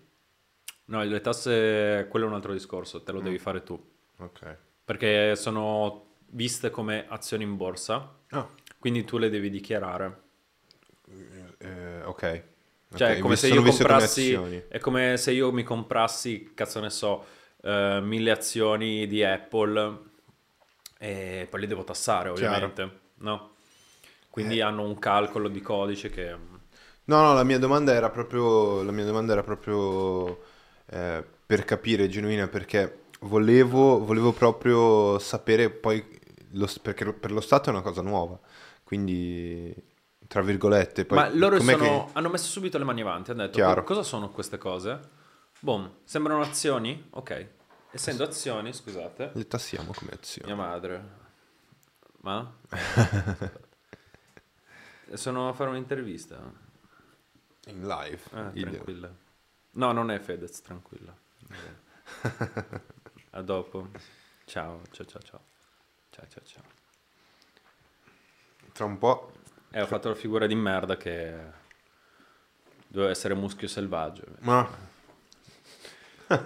No, 0.86 1.02
le 1.02 1.20
tasse, 1.20 2.06
quello 2.10 2.26
è 2.26 2.28
un 2.28 2.34
altro 2.34 2.52
discorso, 2.52 3.02
te 3.02 3.12
lo 3.12 3.20
devi 3.20 3.38
fare 3.38 3.62
tu. 3.62 3.88
Ok. 4.18 4.56
perché 4.84 5.34
sono 5.36 6.16
viste 6.32 6.68
come 6.70 7.06
azioni 7.08 7.42
in 7.44 7.56
borsa, 7.56 8.18
Ah, 8.30 8.46
quindi 8.78 9.04
tu 9.04 9.16
le 9.18 9.30
devi 9.30 9.48
dichiarare. 9.50 10.22
eh, 11.58 12.02
ok. 12.04 12.44
Cioè, 12.94 13.08
Ok, 13.08 13.14
è 13.14 13.18
come 13.18 13.36
se 13.36 13.48
io 13.48 13.62
come 13.62 13.62
comprassi, 13.62 14.04
azioni. 14.04 14.62
è 14.68 14.78
come 14.78 15.16
se 15.16 15.32
io 15.32 15.52
mi 15.52 15.62
comprassi, 15.62 16.52
cazzo 16.54 16.80
ne 16.80 16.90
so, 16.90 17.24
eh, 17.62 18.00
mille 18.02 18.30
azioni 18.30 19.06
di 19.06 19.22
Apple 19.24 19.98
e 20.98 21.46
poi 21.50 21.60
le 21.60 21.66
devo 21.66 21.84
tassare, 21.84 22.28
Chiaro. 22.34 22.68
ovviamente, 22.68 23.00
no? 23.18 23.54
Quindi 24.30 24.60
Eh. 24.60 24.60
hanno 24.60 24.82
un 24.84 24.98
calcolo 24.98 25.48
di 25.48 25.60
codice 25.60 26.10
che... 26.10 26.36
No, 27.04 27.22
no, 27.22 27.34
la 27.34 27.42
mia 27.44 27.58
domanda 27.58 27.92
era 27.92 28.08
proprio, 28.10 28.82
la 28.82 28.92
mia 28.92 29.04
domanda 29.04 29.32
era 29.32 29.42
proprio 29.42 30.40
eh, 30.86 31.24
per 31.46 31.64
capire, 31.64 32.08
genuina, 32.08 32.46
perché 32.48 33.06
volevo, 33.20 34.04
volevo 34.04 34.32
proprio 34.32 35.18
sapere 35.18 35.70
poi 35.70 36.04
lo- 36.52 36.68
perché 36.82 37.12
per 37.12 37.32
lo 37.32 37.40
Stato 37.40 37.68
è 37.70 37.72
una 37.72 37.82
cosa 37.82 38.02
nuova, 38.02 38.38
quindi 38.84 39.74
tra 40.30 40.42
virgolette. 40.42 41.04
Poi, 41.06 41.18
Ma 41.18 41.28
loro 41.34 41.58
sono- 41.60 42.06
che- 42.06 42.12
hanno 42.12 42.28
messo 42.28 42.46
subito 42.48 42.78
le 42.78 42.84
mani 42.84 43.00
avanti, 43.00 43.32
hanno 43.32 43.40
detto 43.42 43.54
Chiaro. 43.54 43.80
"Co- 43.82 43.94
cosa 43.94 44.04
sono 44.04 44.30
queste 44.30 44.58
cose? 44.58 45.00
Boom, 45.58 45.96
sembrano 46.04 46.40
azioni? 46.40 47.08
Ok. 47.10 47.48
Essendo 47.90 48.22
azioni, 48.22 48.72
scusate, 48.72 49.32
Le 49.34 49.46
tassiamo 49.48 49.92
come 49.92 50.12
azioni. 50.12 50.46
mia 50.52 50.56
madre. 50.62 51.18
Ma? 52.20 52.48
sono 55.14 55.48
a 55.48 55.52
fare 55.52 55.70
un'intervista. 55.70 56.38
In 57.66 57.86
live. 57.88 58.20
Video. 58.52 58.70
tranquilla. 58.70 59.12
No, 59.72 59.90
non 59.92 60.12
è 60.12 60.18
Fedez, 60.20 60.60
tranquilla. 60.62 61.12
A 63.30 63.42
dopo. 63.42 63.88
Ciao, 64.44 64.82
ciao, 64.92 65.06
ciao, 65.06 65.20
ciao. 65.22 65.40
Ciao, 66.10 66.26
ciao, 66.28 66.42
ciao. 66.44 66.62
Tra 68.72 68.84
un 68.84 68.96
po'. 68.98 69.32
E 69.72 69.80
ho 69.80 69.86
fatto 69.86 70.08
la 70.08 70.14
figura 70.14 70.46
di 70.46 70.54
merda 70.54 70.96
che 70.96 71.32
doveva 72.88 73.10
essere 73.12 73.34
muschio 73.34 73.68
selvaggio. 73.68 74.24
Ma... 74.40 74.68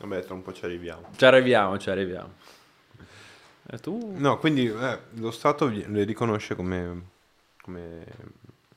Vabbè, 0.00 0.24
tra 0.24 0.34
un 0.34 0.42
po' 0.42 0.52
ci 0.52 0.64
arriviamo. 0.64 1.08
Ci 1.16 1.24
arriviamo, 1.24 1.78
ci 1.78 1.88
arriviamo. 1.90 2.34
E 3.70 3.78
tu? 3.78 4.14
No, 4.16 4.38
quindi 4.38 4.66
eh, 4.66 5.00
lo 5.14 5.30
Stato 5.30 5.66
le 5.68 6.04
riconosce 6.04 6.54
come, 6.54 7.02
come 7.62 8.04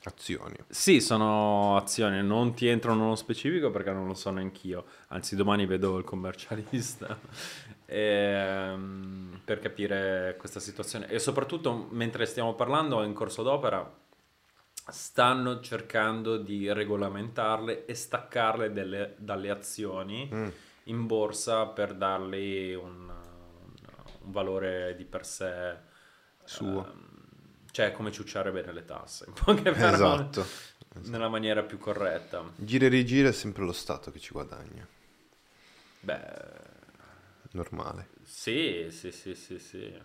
azioni. 0.03 0.56
Sì, 0.70 0.99
sono 1.02 1.76
azioni, 1.78 2.24
non 2.26 2.53
ti 2.53 2.68
entro 2.68 2.94
nello 2.94 3.16
specifico 3.16 3.72
perché 3.72 3.91
non 3.91 4.08
lo 4.08 4.14
so 4.14 4.32
neanch'io. 4.32 4.86
Anzi, 5.10 5.36
domani 5.36 5.66
vedo 5.66 5.98
il 5.98 6.03
commercialista 6.03 7.18
ehm, 7.91 9.41
per 9.43 9.59
capire 9.59 10.35
questa 10.39 10.59
situazione. 10.59 11.07
E 11.07 11.19
soprattutto, 11.19 11.88
mentre 11.91 12.26
stiamo 12.26 12.53
parlando, 12.55 13.03
in 13.03 13.13
corso 13.13 13.43
d'opera 13.43 13.99
stanno 14.89 15.59
cercando 15.61 16.38
di 16.38 16.72
regolamentarle 16.72 17.85
e 17.85 17.93
staccarle 17.93 18.72
delle- 18.73 19.15
dalle 19.18 19.49
azioni 19.49 20.30
Mm. 20.34 20.47
in 20.85 21.05
borsa 21.05 21.68
per 21.68 21.93
dargli 21.93 22.73
un, 22.73 23.09
un- 23.09 24.31
valore 24.31 24.95
di 24.95 25.05
per 25.05 25.26
sé 25.26 25.76
Suo. 26.43 26.85
ehm, 26.85 27.09
cioè 27.72 27.91
come 27.91 28.11
ciucciare 28.11 28.51
bene 28.51 28.73
le 28.73 28.84
tasse 28.85 29.26
in 29.27 29.34
poche 29.34 29.72
parole 29.72 30.30
Esatto. 30.30 30.45
nella 31.03 31.30
maniera 31.30 31.63
più 31.63 31.77
corretta 31.77 32.43
Gira 32.55 32.85
e 32.85 32.89
rigira 32.89 33.30
è 33.30 33.34
sempre 33.34 33.63
lo 33.63 33.72
Stato 33.73 34.11
che 34.11 34.19
ci 34.19 34.31
guadagna. 34.34 34.85
beh 36.01 36.70
Normale. 37.53 38.10
sì 38.23 38.88
sì 38.91 39.11
sì 39.11 39.36
sì 39.36 39.60
sì 39.60 40.02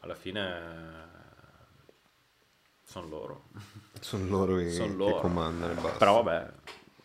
alla 0.00 0.14
fine 0.14 1.08
sono 2.82 3.06
loro 3.08 3.48
Sono 4.00 4.26
loro 4.26 4.56
che, 4.56 4.96
che 4.96 4.96
loro. 4.96 5.20
comandano 5.20 5.72
e 5.72 5.74
basta. 5.74 5.98
però 5.98 6.22
vabbè 6.22 6.52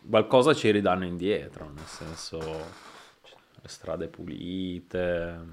qualcosa 0.08 0.54
ci 0.54 0.70
ridanno 0.70 1.04
indietro 1.04 1.70
nel 1.70 1.86
senso 1.86 2.38
le 2.40 3.68
strade 3.68 4.08
pulite 4.08 5.46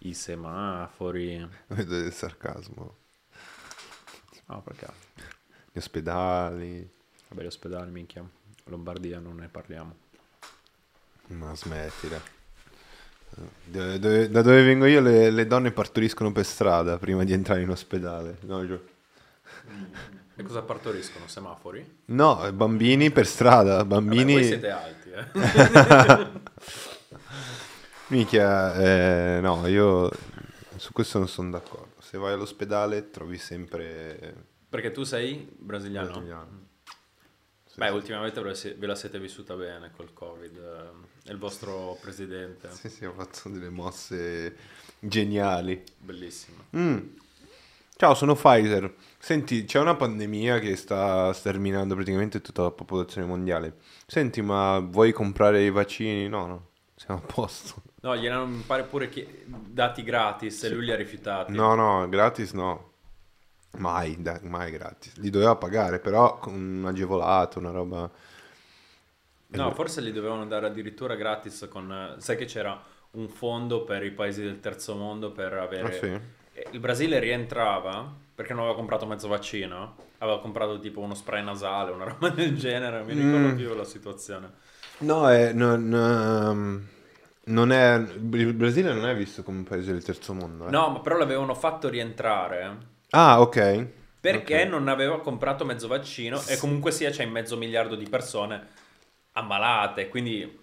i 0.00 0.14
semafori 0.14 1.48
Vedo 1.68 1.96
del 2.02 2.12
sarcasmo. 2.12 2.96
no 4.46 4.62
perché 4.62 4.86
Gli 5.72 5.78
ospedali. 5.78 6.90
vabbè 7.28 7.42
gli 7.42 7.46
ospedali 7.46 7.90
minchia 7.90 8.28
Lombardia 8.64 9.18
non 9.20 9.36
ne 9.36 9.48
parliamo 9.48 9.96
Ma 11.38 11.54
smettila. 11.56 12.20
Dove- 13.64 13.98
dove- 13.98 14.28
da 14.28 14.42
dove 14.42 14.62
vengo 14.62 14.86
io 14.86 15.00
le, 15.00 15.30
le 15.30 15.46
donne 15.46 15.70
partoriscono 15.70 16.32
per 16.32 16.44
strada 16.44 16.98
prima 16.98 17.24
di 17.24 17.32
entrare 17.32 17.62
in 17.62 17.70
ospedale. 17.70 18.38
No, 18.42 18.66
Gio? 18.66 18.82
e 20.36 20.42
cosa 20.42 20.62
partoriscono 20.62 21.26
semafori? 21.28 21.98
No, 22.06 22.50
bambini 22.52 23.10
per 23.10 23.26
strada. 23.26 23.76
Vabbè, 23.76 23.88
Bambini... 23.88 24.32
voi 24.32 24.44
siete 24.44 24.70
alti 24.70 25.10
eh 25.10 25.28
Minchia, 28.08 28.74
eh, 28.74 29.40
no, 29.40 29.66
io 29.68 30.10
su 30.76 30.92
questo 30.92 31.18
non 31.18 31.28
sono 31.28 31.50
d'accordo. 31.50 31.94
Se 32.00 32.18
vai 32.18 32.32
all'ospedale 32.32 33.10
trovi 33.10 33.38
sempre... 33.38 34.48
Perché 34.68 34.90
tu 34.90 35.04
sei 35.04 35.48
brasiliano? 35.56 36.08
brasiliano. 36.08 36.68
Sì, 37.80 37.86
Beh, 37.86 37.88
sì. 37.88 37.94
ultimamente 37.94 38.42
ve 38.42 38.86
la, 38.86 38.94
siete 38.94 39.18
vissuta 39.18 39.54
bene 39.54 39.90
col 39.96 40.12
Covid. 40.12 40.58
È 41.24 41.30
il 41.30 41.38
vostro 41.38 41.96
presidente. 42.00 42.68
Sì, 42.72 42.90
sì, 42.90 43.06
ho 43.06 43.12
fatto 43.12 43.48
delle 43.48 43.70
mosse 43.70 44.54
geniali. 44.98 45.82
Bellissimo. 45.96 46.64
Mm. 46.76 46.98
Ciao, 47.96 48.14
sono 48.14 48.34
Pfizer. 48.34 48.94
Senti, 49.18 49.64
c'è 49.64 49.78
una 49.78 49.94
pandemia 49.94 50.58
che 50.58 50.76
sta 50.76 51.32
sterminando 51.32 51.94
praticamente 51.94 52.40
tutta 52.40 52.62
la 52.62 52.70
popolazione 52.70 53.26
mondiale. 53.26 53.76
Senti, 54.06 54.42
ma 54.42 54.78
vuoi 54.78 55.12
comprare 55.12 55.62
i 55.62 55.70
vaccini? 55.70 56.28
No, 56.28 56.46
no, 56.46 56.66
siamo 56.96 57.20
a 57.22 57.32
posto. 57.32 57.82
No, 58.02 58.16
gliel'hanno 58.16 58.46
mi 58.46 58.62
pare 58.66 58.84
pure 58.84 59.08
chie- 59.10 59.44
dati 59.46 60.02
gratis 60.02 60.62
e 60.64 60.70
lui 60.70 60.86
li 60.86 60.92
ha 60.92 60.96
rifiutati. 60.96 61.52
No, 61.52 61.74
no, 61.74 62.08
gratis 62.08 62.52
no. 62.52 62.89
Mai, 63.78 64.16
dai, 64.20 64.40
mai 64.42 64.70
gratis. 64.70 65.16
Li 65.16 65.30
doveva 65.30 65.56
pagare, 65.56 66.00
però 66.00 66.38
con 66.38 66.54
un 66.54 66.84
agevolato, 66.86 67.58
una 67.58 67.70
roba... 67.70 68.10
No, 69.52 69.72
forse 69.74 70.00
li 70.00 70.12
dovevano 70.12 70.46
dare 70.46 70.66
addirittura 70.66 71.14
gratis 71.16 71.66
con... 71.70 72.14
Sai 72.18 72.36
che 72.36 72.44
c'era 72.44 72.80
un 73.12 73.28
fondo 73.28 73.82
per 73.84 74.04
i 74.04 74.12
paesi 74.12 74.42
del 74.42 74.60
terzo 74.60 74.94
mondo 74.94 75.32
per 75.32 75.52
avere... 75.54 75.88
Ah, 75.88 75.90
sì? 75.92 76.20
Il 76.72 76.80
Brasile 76.80 77.18
rientrava 77.18 78.12
perché 78.34 78.52
non 78.52 78.62
aveva 78.62 78.76
comprato 78.76 79.06
mezzo 79.06 79.28
vaccino. 79.28 79.96
Aveva 80.18 80.40
comprato 80.40 80.78
tipo 80.78 81.00
uno 81.00 81.14
spray 81.14 81.42
nasale, 81.42 81.90
una 81.92 82.04
roba 82.10 82.28
del 82.30 82.56
genere. 82.56 83.02
Mi 83.02 83.14
ricordo 83.14 83.52
Mm. 83.52 83.56
più 83.56 83.74
la 83.74 83.84
situazione. 83.84 84.52
No, 84.98 85.28
è, 85.30 85.52
non, 85.52 85.92
ehm, 85.92 86.88
non 87.44 87.72
è... 87.72 87.94
Il 87.96 88.54
Brasile 88.54 88.92
non 88.92 89.06
è 89.06 89.16
visto 89.16 89.42
come 89.42 89.58
un 89.58 89.64
paese 89.64 89.92
del 89.92 90.04
terzo 90.04 90.34
mondo, 90.34 90.66
eh. 90.68 90.70
No, 90.70 90.90
ma 90.90 91.00
però 91.00 91.16
l'avevano 91.16 91.54
fatto 91.54 91.88
rientrare 91.88 92.76
Ah, 93.10 93.40
ok. 93.40 93.86
perché 94.20 94.62
Ok. 94.62 94.68
non 94.68 94.88
aveva 94.88 95.20
comprato 95.20 95.64
mezzo 95.64 95.88
vaccino 95.88 96.40
e 96.46 96.56
comunque 96.58 96.90
sia 96.92 97.10
c'è 97.10 97.24
mezzo 97.24 97.56
miliardo 97.56 97.94
di 97.96 98.06
persone 98.08 98.66
ammalate. 99.32 100.08
Quindi 100.08 100.58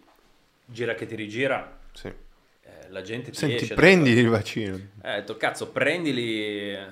gira 0.66 0.94
che 0.94 1.06
ti 1.06 1.16
rigira, 1.16 1.80
Sì. 1.94 2.08
eh, 2.08 2.90
la 2.90 3.02
gente 3.02 3.32
ti 3.32 3.38
Senti, 3.38 3.74
prendi 3.74 4.12
il 4.12 4.30
vaccino. 4.30 4.76
Eh, 5.02 5.12
ho 5.12 5.16
detto, 5.16 5.38
cazzo, 5.38 5.70
prendili. 5.72 6.74
eh, 6.74 6.86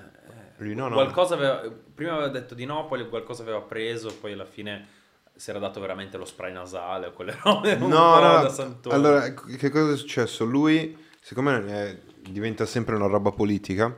no, 0.58 0.88
no. 0.88 0.94
qualcosa 0.96 1.36
aveva- 1.36 1.62
prima 1.94 2.14
aveva 2.14 2.30
detto 2.30 2.56
di 2.56 2.66
no, 2.66 2.86
poi 2.88 3.08
qualcosa 3.10 3.44
aveva 3.44 3.62
preso, 3.62 4.16
poi 4.20 4.34
alla 4.34 4.46
fine 4.46 4.88
si 5.36 5.50
era 5.50 5.60
dato 5.60 5.80
veramente 5.82 6.18
lo 6.18 6.26
spray 6.26 6.52
nasale 6.54 7.08
o 7.08 7.12
quelle 7.12 7.38
robe. 7.44 7.76
No, 7.76 7.88
no, 7.88 8.20
da 8.20 8.70
allora, 8.90 9.34
che 9.34 9.70
cosa 9.70 9.94
è 9.94 9.98
successo? 9.98 10.46
Lui, 10.46 10.98
siccome 11.22 11.64
eh, 11.68 12.02
diventa 12.32 12.66
sempre 12.66 12.96
una 12.96 13.08
roba 13.08 13.32
politica, 13.32 13.96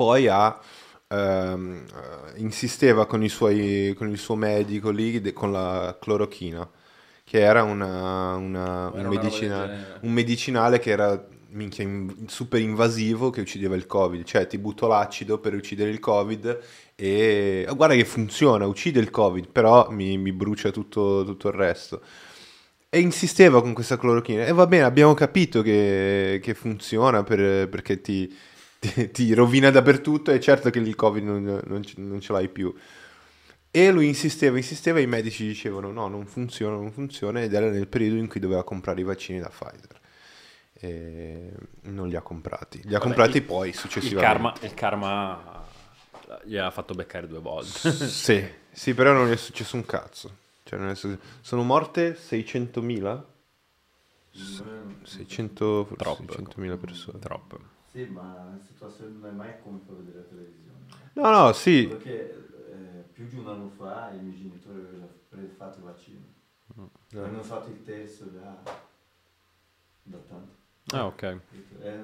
poi 0.00 0.28
ha, 0.28 0.58
ehm, 1.08 1.84
eh, 2.34 2.40
insisteva 2.40 3.06
con, 3.06 3.22
i 3.22 3.28
suoi, 3.28 3.94
con 3.96 4.08
il 4.08 4.18
suo 4.18 4.34
medico 4.36 4.90
lì, 4.90 5.20
de- 5.20 5.32
con 5.34 5.52
la 5.52 5.96
clorochina, 6.00 6.68
che 7.24 7.40
era 7.40 7.62
una, 7.62 8.34
una- 8.36 8.88
un, 8.88 8.98
Era 8.98 9.08
una 9.08 9.08
roba 9.08 9.08
medicina- 9.08 9.66
del 9.66 9.76
genere. 9.76 9.98
un 10.02 10.12
medicinale 10.12 10.78
che 10.78 10.90
era 10.90 11.26
minchia, 11.50 11.84
in- 11.84 12.24
super 12.28 12.60
invasivo 12.60 13.28
che 13.30 13.40
uccideva 13.42 13.74
il 13.76 13.86
covid, 13.86 14.24
cioè 14.24 14.46
ti 14.46 14.56
butto 14.58 14.86
l'acido 14.86 15.38
per 15.38 15.54
uccidere 15.54 15.90
il 15.90 15.98
covid 16.00 16.58
e 16.94 17.64
ah, 17.68 17.72
guarda 17.74 17.94
che 17.94 18.04
funziona, 18.04 18.66
uccide 18.66 19.00
il 19.00 19.10
covid, 19.10 19.48
però 19.48 19.90
mi, 19.90 20.16
mi 20.18 20.32
brucia 20.32 20.70
tutto, 20.70 21.24
tutto 21.24 21.48
il 21.48 21.54
resto. 21.54 22.00
E 22.92 22.98
insisteva 23.00 23.60
con 23.62 23.72
questa 23.72 23.96
clorochina. 23.96 24.44
E 24.46 24.52
va 24.52 24.66
bene, 24.66 24.82
abbiamo 24.84 25.14
capito 25.14 25.62
che, 25.62 26.40
che 26.42 26.54
funziona 26.54 27.22
per- 27.22 27.68
perché 27.68 28.00
ti, 28.00 28.32
ti- 28.80 29.10
ti 29.12 29.32
rovina 29.34 29.70
dappertutto. 29.70 30.32
E 30.32 30.40
certo 30.40 30.70
che 30.70 30.80
il 30.80 30.96
Covid 30.96 31.22
non, 31.24 31.60
non 31.64 31.82
ce- 31.84 31.94
non 32.00 32.20
ce 32.20 32.32
l'hai 32.32 32.48
più. 32.48 32.74
E 33.70 33.90
lui 33.92 34.08
insisteva, 34.08 34.56
insisteva. 34.56 34.98
E 34.98 35.02
i 35.02 35.06
medici 35.06 35.46
dicevano: 35.46 35.92
no, 35.92 36.08
non 36.08 36.26
funziona, 36.26 36.74
non 36.74 36.90
funziona. 36.90 37.40
Ed 37.42 37.54
era 37.54 37.70
nel 37.70 37.86
periodo 37.86 38.16
in 38.16 38.26
cui 38.26 38.40
doveva 38.40 38.64
comprare 38.64 39.00
i 39.00 39.04
vaccini 39.04 39.38
da 39.38 39.48
Pfizer. 39.48 40.00
E 40.82 41.52
non 41.82 42.08
li 42.08 42.16
ha 42.16 42.22
comprati. 42.22 42.78
Li 42.78 42.88
ha 42.88 42.92
Vabbè, 42.92 43.02
comprati 43.04 43.36
il- 43.36 43.42
poi 43.44 43.68
il 43.68 43.74
successivamente. 43.76 44.26
karma, 44.32 44.54
il 44.62 44.74
karma 44.74 45.68
gli 46.44 46.56
ha 46.56 46.70
fatto 46.70 46.94
beccare 46.94 47.28
due 47.28 47.40
volte. 47.40 47.90
Sì, 48.08 48.44
sì, 48.72 48.94
però 48.94 49.12
non 49.12 49.30
è 49.30 49.36
successo 49.36 49.76
un 49.76 49.84
cazzo. 49.84 50.36
Cioè, 50.64 50.78
successo- 50.94 51.18
Sono 51.42 51.62
morte 51.62 52.16
600.000? 52.16 53.24
600, 55.02 55.84
forse 55.84 55.96
Troppe. 55.96 56.32
600.000 56.32 56.76
persone. 56.76 57.18
Troppe. 57.18 57.56
Sì, 57.92 58.04
ma 58.04 58.22
la 58.52 58.58
situazione 58.64 59.10
non 59.12 59.26
è 59.26 59.32
mai 59.32 59.52
come 59.62 59.80
fa 59.86 59.92
vedere 59.94 60.18
la 60.18 60.24
televisione. 60.24 60.78
No, 61.14 61.30
no, 61.30 61.52
sì. 61.52 61.88
Perché 61.88 62.46
eh, 62.70 63.02
più 63.12 63.26
di 63.28 63.36
un 63.36 63.48
anno 63.48 63.68
fa 63.76 64.12
i 64.12 64.22
miei 64.22 64.36
genitori 64.36 64.78
avevano 64.80 65.54
fatto 65.56 65.78
il 65.78 65.84
vaccino. 65.84 66.24
Mm. 66.78 66.84
Avevano 67.18 67.42
fatto 67.42 67.70
il 67.70 67.82
terzo 67.84 68.24
da, 68.26 68.62
da 70.04 70.18
tanto. 70.18 70.54
Ah, 70.96 71.06
ok. 71.06 71.22
Eh, 71.22 71.38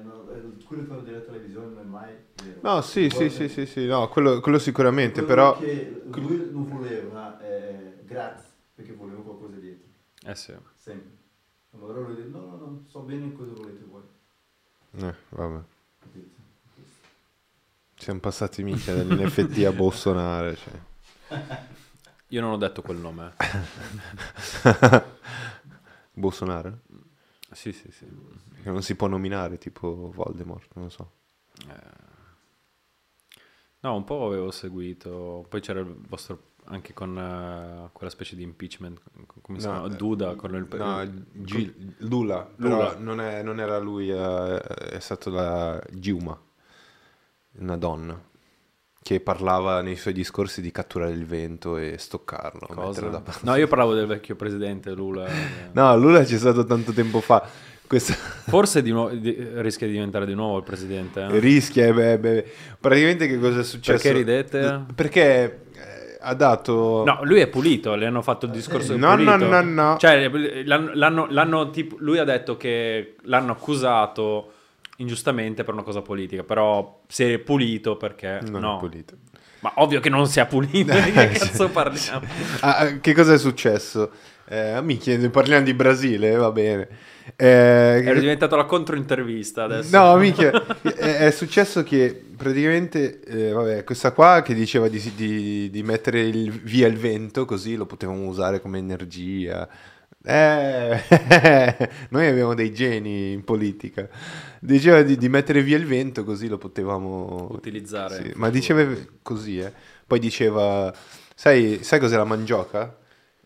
no, 0.03 0.29
eh, 0.33 0.63
quello 0.65 0.95
che 0.97 1.03
della 1.03 1.21
televisione 1.21 1.67
non 1.67 1.79
è 1.79 1.83
mai 1.83 2.11
vero. 2.35 2.57
No, 2.61 2.81
sì, 2.81 3.09
sì, 3.09 3.29
sì, 3.29 3.47
sì, 3.47 3.65
sì, 3.65 3.85
no, 3.85 4.09
quello, 4.09 4.41
quello 4.41 4.59
sicuramente, 4.59 5.23
quello 5.23 5.27
però... 5.27 5.75
Che 6.09 6.19
lui 6.19 6.49
non 6.51 6.65
voleva 6.65 7.39
eh, 7.41 8.03
grazie, 8.05 8.49
perché 8.75 8.93
voleva 8.93 9.21
qualcosa 9.21 9.57
dietro, 9.57 9.87
Eh 10.23 10.35
sì. 10.35 10.53
sempre. 10.75 11.11
Allora 11.71 11.99
lui 11.99 12.15
dice, 12.15 12.27
no, 12.29 12.39
no, 12.39 12.55
no, 12.57 12.83
so 12.87 13.01
bene 13.01 13.31
cosa 13.33 13.51
volete 13.53 13.83
voi. 13.85 14.01
Eh, 14.99 15.15
vabbè. 15.29 15.59
Siamo 18.07 18.21
passati 18.21 18.63
mica 18.63 18.93
dall'NFT 18.93 19.65
a 19.65 19.73
Bolsonaro, 19.73 20.55
cioè. 20.55 20.73
Io 22.29 22.39
non 22.39 22.51
ho 22.51 22.57
detto 22.57 22.81
quel 22.81 22.95
nome. 22.95 23.33
Bolsonaro? 26.13 26.79
Sì, 27.51 27.73
sì, 27.73 27.91
sì. 27.91 28.05
Che 28.63 28.71
non 28.71 28.81
si 28.81 28.95
può 28.95 29.07
nominare, 29.07 29.57
tipo 29.57 30.09
Voldemort, 30.15 30.69
non 30.75 30.85
lo 30.85 30.89
so. 30.89 31.11
Eh, 31.67 32.05
No, 33.81 33.95
un 33.97 34.05
po' 34.05 34.27
avevo 34.27 34.51
seguito. 34.51 35.45
Poi 35.49 35.59
c'era 35.59 35.81
il 35.81 35.93
vostro 36.07 36.51
anche 36.67 36.93
con 36.93 37.17
eh, 37.17 37.89
quella 37.91 38.09
specie 38.09 38.37
di 38.37 38.43
impeachment, 38.43 39.01
come 39.41 39.59
si 39.59 39.67
No, 39.67 39.81
chiama? 39.81 39.93
eh, 39.93 39.97
Duda 39.97 40.35
con 40.35 40.55
il 40.55 40.65
No, 40.77 41.11
Gi- 41.43 41.93
Lula, 42.07 42.41
però 42.43 42.77
Lula. 42.77 42.95
Non, 42.99 43.19
è- 43.19 43.43
non 43.43 43.59
era 43.59 43.77
lui, 43.79 44.07
è 44.07 44.97
stato 44.99 45.29
la 45.29 45.77
Giuma, 45.91 46.41
una 47.59 47.77
donna, 47.77 48.19
che 49.01 49.19
parlava 49.21 49.81
nei 49.81 49.95
suoi 49.95 50.13
discorsi 50.13 50.59
di 50.61 50.71
catturare 50.71 51.11
il 51.11 51.25
vento 51.25 51.77
e 51.77 51.95
stoccarlo. 51.97 52.67
No, 53.41 53.55
io 53.55 53.67
parlavo 53.67 53.93
del 53.93 54.05
vecchio 54.05 54.35
presidente 54.35 54.91
Lula. 54.93 55.25
No, 55.73 55.97
Lula 55.97 56.23
c'è 56.23 56.37
stato 56.37 56.65
tanto 56.65 56.91
tempo 56.91 57.21
fa. 57.21 57.47
Questa... 57.87 58.13
Forse 58.49 58.81
di 58.81 58.91
nuovo- 58.91 59.15
di- 59.15 59.37
rischia 59.61 59.87
di 59.87 59.93
diventare 59.93 60.25
di 60.25 60.33
nuovo 60.33 60.57
il 60.57 60.63
presidente. 60.63 61.21
eh? 61.21 61.39
Rischia, 61.39 61.85
eh, 61.85 61.93
beh, 61.93 62.17
beh. 62.19 62.45
praticamente 62.81 63.27
che 63.27 63.39
cosa 63.39 63.61
è 63.61 63.63
successo? 63.63 64.01
Perché 64.01 64.17
ridete? 64.17 64.83
Perché 64.93 65.61
eh, 65.73 66.17
ha 66.19 66.33
dato... 66.33 67.03
No, 67.05 67.19
lui 67.23 67.39
è 67.39 67.47
pulito, 67.47 67.95
le 67.95 68.07
hanno 68.07 68.21
fatto 68.21 68.45
il 68.45 68.51
discorso 68.51 68.97
No, 68.97 69.11
pulito. 69.11 69.37
no, 69.37 69.47
no, 69.47 69.61
no. 69.61 69.97
Cioè, 69.97 70.27
l'hanno, 70.65 70.91
l'hanno- 70.95 71.27
l'hanno 71.29 71.69
tipo, 71.69 71.95
lui 71.99 72.17
ha 72.17 72.25
detto 72.25 72.57
che 72.57 73.15
l'hanno 73.21 73.53
accusato 73.53 74.51
ingiustamente 74.97 75.63
per 75.63 75.73
una 75.73 75.83
cosa 75.83 76.01
politica, 76.01 76.43
però 76.43 77.01
si 77.07 77.23
è 77.23 77.39
pulito 77.39 77.97
perché 77.97 78.39
Non 78.49 78.61
no. 78.61 78.75
è 78.75 78.79
pulito. 78.79 79.15
Ma 79.59 79.71
ovvio 79.77 79.99
che 79.99 80.09
non 80.09 80.27
sia 80.27 80.45
pulito, 80.45 80.93
di 80.93 81.11
che 81.11 81.27
cazzo 81.33 81.69
parliamo? 81.69 82.25
Ah, 82.61 82.77
ah, 82.77 82.99
che 82.99 83.13
cosa 83.13 83.33
è 83.33 83.37
successo? 83.37 84.11
Eh, 84.49 84.79
mi 84.81 84.97
chiede, 84.97 85.29
parliamo 85.29 85.65
di 85.65 85.73
Brasile, 85.73 86.35
va 86.35 86.51
bene. 86.51 86.87
Eh, 87.35 88.01
È 88.03 88.19
diventata 88.19 88.55
la 88.55 88.63
controintervista 88.65 89.63
adesso. 89.63 89.97
No, 89.97 90.15
minchia, 90.15 90.51
è, 90.81 91.25
è 91.25 91.31
successo 91.31 91.83
che 91.83 92.23
praticamente, 92.37 93.19
eh, 93.21 93.51
vabbè, 93.51 93.83
questa 93.83 94.11
qua 94.13 94.41
che 94.41 94.53
diceva 94.53 94.87
di, 94.87 95.11
di- 95.15 95.69
di 95.69 95.83
mettere 95.83 96.21
il- 96.21 96.51
via 96.51 96.87
il 96.87 96.97
vento 96.97 97.43
così 97.45 97.75
lo 97.75 97.85
potevamo 97.85 98.25
usare 98.27 98.61
come 98.61 98.77
energia. 98.77 99.67
Eh, 100.29 101.89
noi 102.09 102.27
abbiamo 102.27 102.53
dei 102.53 102.73
geni 102.73 103.31
in 103.31 103.45
politica. 103.45 104.09
Diceva 104.59 105.01
di, 105.01 105.15
di 105.15 105.29
mettere 105.29 105.61
via 105.61 105.77
il 105.77 105.85
vento 105.85 106.25
così 106.25 106.49
lo 106.49 106.57
potevamo 106.57 107.47
Utilizzare. 107.51 108.15
Sì, 108.15 108.31
ma 108.35 108.49
diceva 108.49 108.85
così, 109.21 109.59
eh. 109.59 109.71
Poi 110.05 110.19
diceva, 110.19 110.93
sai, 111.33 111.79
sai 111.81 111.99
cos'è 111.99 112.17
la 112.17 112.25
mandioca? 112.25 112.97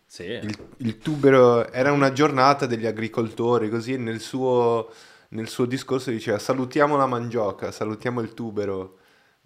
Sì. 0.04 0.24
Il, 0.24 0.56
il 0.78 0.98
tubero 0.98 1.70
era 1.72 1.92
una 1.92 2.12
giornata 2.12 2.66
degli 2.66 2.86
agricoltori, 2.86 3.70
così 3.70 3.96
nel 3.96 4.18
suo, 4.20 4.90
nel 5.28 5.48
suo 5.48 5.66
discorso 5.66 6.10
diceva 6.10 6.38
salutiamo 6.38 6.96
la 6.96 7.06
mandioca, 7.06 7.70
salutiamo 7.70 8.20
il 8.20 8.34
tubero, 8.34 8.98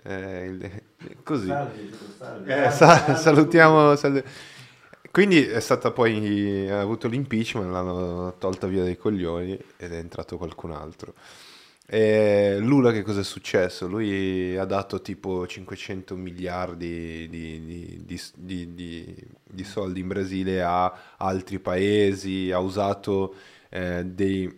eh, 0.03 0.45
il- 0.47 0.83
così. 1.23 1.49
Salve, 1.49 1.89
salve. 2.19 2.65
Eh, 2.67 2.71
sa- 2.71 3.15
salutiamo. 3.15 3.95
sal- 3.95 4.25
Quindi 5.17 5.47
è 5.47 5.61
stata 5.61 5.93
poi, 5.93 6.69
ha 6.69 6.79
avuto 6.79 7.09
l'impeachment, 7.09 7.71
l'hanno 7.71 8.35
tolta 8.37 8.67
via 8.67 8.83
dai 8.83 8.99
coglioni 8.99 9.59
ed 9.79 9.91
è 9.95 9.97
entrato 9.97 10.37
qualcun 10.37 10.73
altro. 10.73 11.15
E 11.87 12.59
Lula 12.61 12.93
che 12.93 13.01
cosa 13.01 13.21
è 13.21 13.25
successo? 13.25 13.87
Lui 13.87 14.59
ha 14.59 14.67
dato 14.67 15.01
tipo 15.01 15.47
500 15.47 16.17
miliardi 16.17 17.29
di, 17.31 17.65
di- 17.65 18.03
di- 18.05 18.21
di- 18.35 18.75
di- 18.75 19.17
di 19.43 19.65
soldi 19.65 20.01
in 20.01 20.09
Brasile 20.09 20.63
a 20.63 20.93
altri 21.17 21.61
paesi, 21.61 22.51
ha 22.53 22.59
usato 22.59 23.37
eh, 23.71 24.05
dei- 24.05 24.55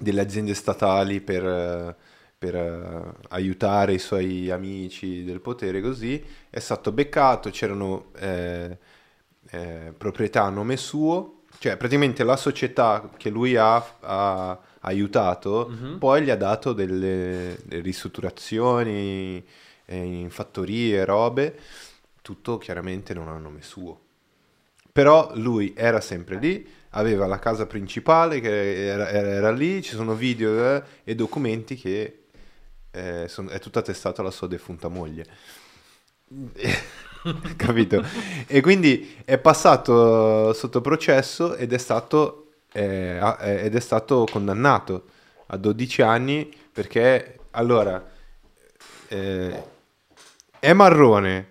delle 0.00 0.20
aziende 0.20 0.54
statali 0.54 1.20
per, 1.20 1.96
per, 2.38 2.54
eh, 2.56 3.14
aiutare 3.28 3.94
i 3.94 3.98
suoi 4.00 4.50
amici 4.50 5.22
del 5.24 5.40
potere 5.40 5.80
così, 5.80 6.20
è 6.50 6.58
stato 6.58 6.90
beccato, 6.92 7.50
c'erano 7.50 8.10
eh, 8.16 8.76
eh, 9.50 9.92
proprietà 9.96 10.42
a 10.44 10.50
nome 10.50 10.76
suo, 10.76 11.42
cioè 11.58 11.76
praticamente 11.76 12.24
la 12.24 12.36
società 12.36 13.10
che 13.16 13.30
lui 13.30 13.56
ha, 13.56 13.76
ha 14.00 14.58
aiutato 14.80 15.68
Mhm. 15.70 15.98
poi 15.98 16.22
gli 16.22 16.30
ha 16.30 16.36
dato 16.36 16.72
delle, 16.72 17.56
delle 17.64 17.82
ristrutturazioni 17.82 19.44
eh, 19.86 19.96
in 19.96 20.30
fattorie, 20.30 21.04
robe, 21.04 21.58
tutto 22.22 22.58
chiaramente 22.58 23.14
non 23.14 23.28
a 23.28 23.36
nome 23.38 23.62
suo. 23.62 24.00
Però 24.92 25.30
lui 25.34 25.72
era 25.76 26.00
sempre 26.00 26.38
lì, 26.38 26.66
aveva 26.90 27.26
la 27.26 27.38
casa 27.38 27.66
principale 27.66 28.40
che 28.40 28.86
era, 28.86 29.08
era- 29.08 29.28
era 29.28 29.50
lì, 29.52 29.82
ci 29.82 29.94
sono 29.94 30.14
video 30.14 30.74
eh, 30.76 30.82
e 31.04 31.14
documenti 31.14 31.76
che 31.76 32.20
eh, 32.90 33.26
son- 33.28 33.48
è 33.50 33.58
tutta 33.58 33.80
attestato 33.80 34.20
alla 34.22 34.30
sua 34.30 34.46
defunta 34.46 34.88
moglie. 34.88 35.26
Capito? 37.56 38.04
E 38.46 38.60
quindi 38.60 39.16
è 39.24 39.38
passato 39.38 40.52
sotto 40.52 40.80
processo 40.80 41.54
ed 41.56 41.72
è 41.72 41.78
stato, 41.78 42.52
eh, 42.72 43.18
eh, 43.40 43.64
ed 43.64 43.74
è 43.74 43.80
stato 43.80 44.26
condannato 44.30 45.04
a 45.46 45.56
12 45.56 46.02
anni 46.02 46.52
perché 46.72 47.38
allora 47.52 48.04
eh, 49.08 49.62
è 50.58 50.72
marrone, 50.72 51.48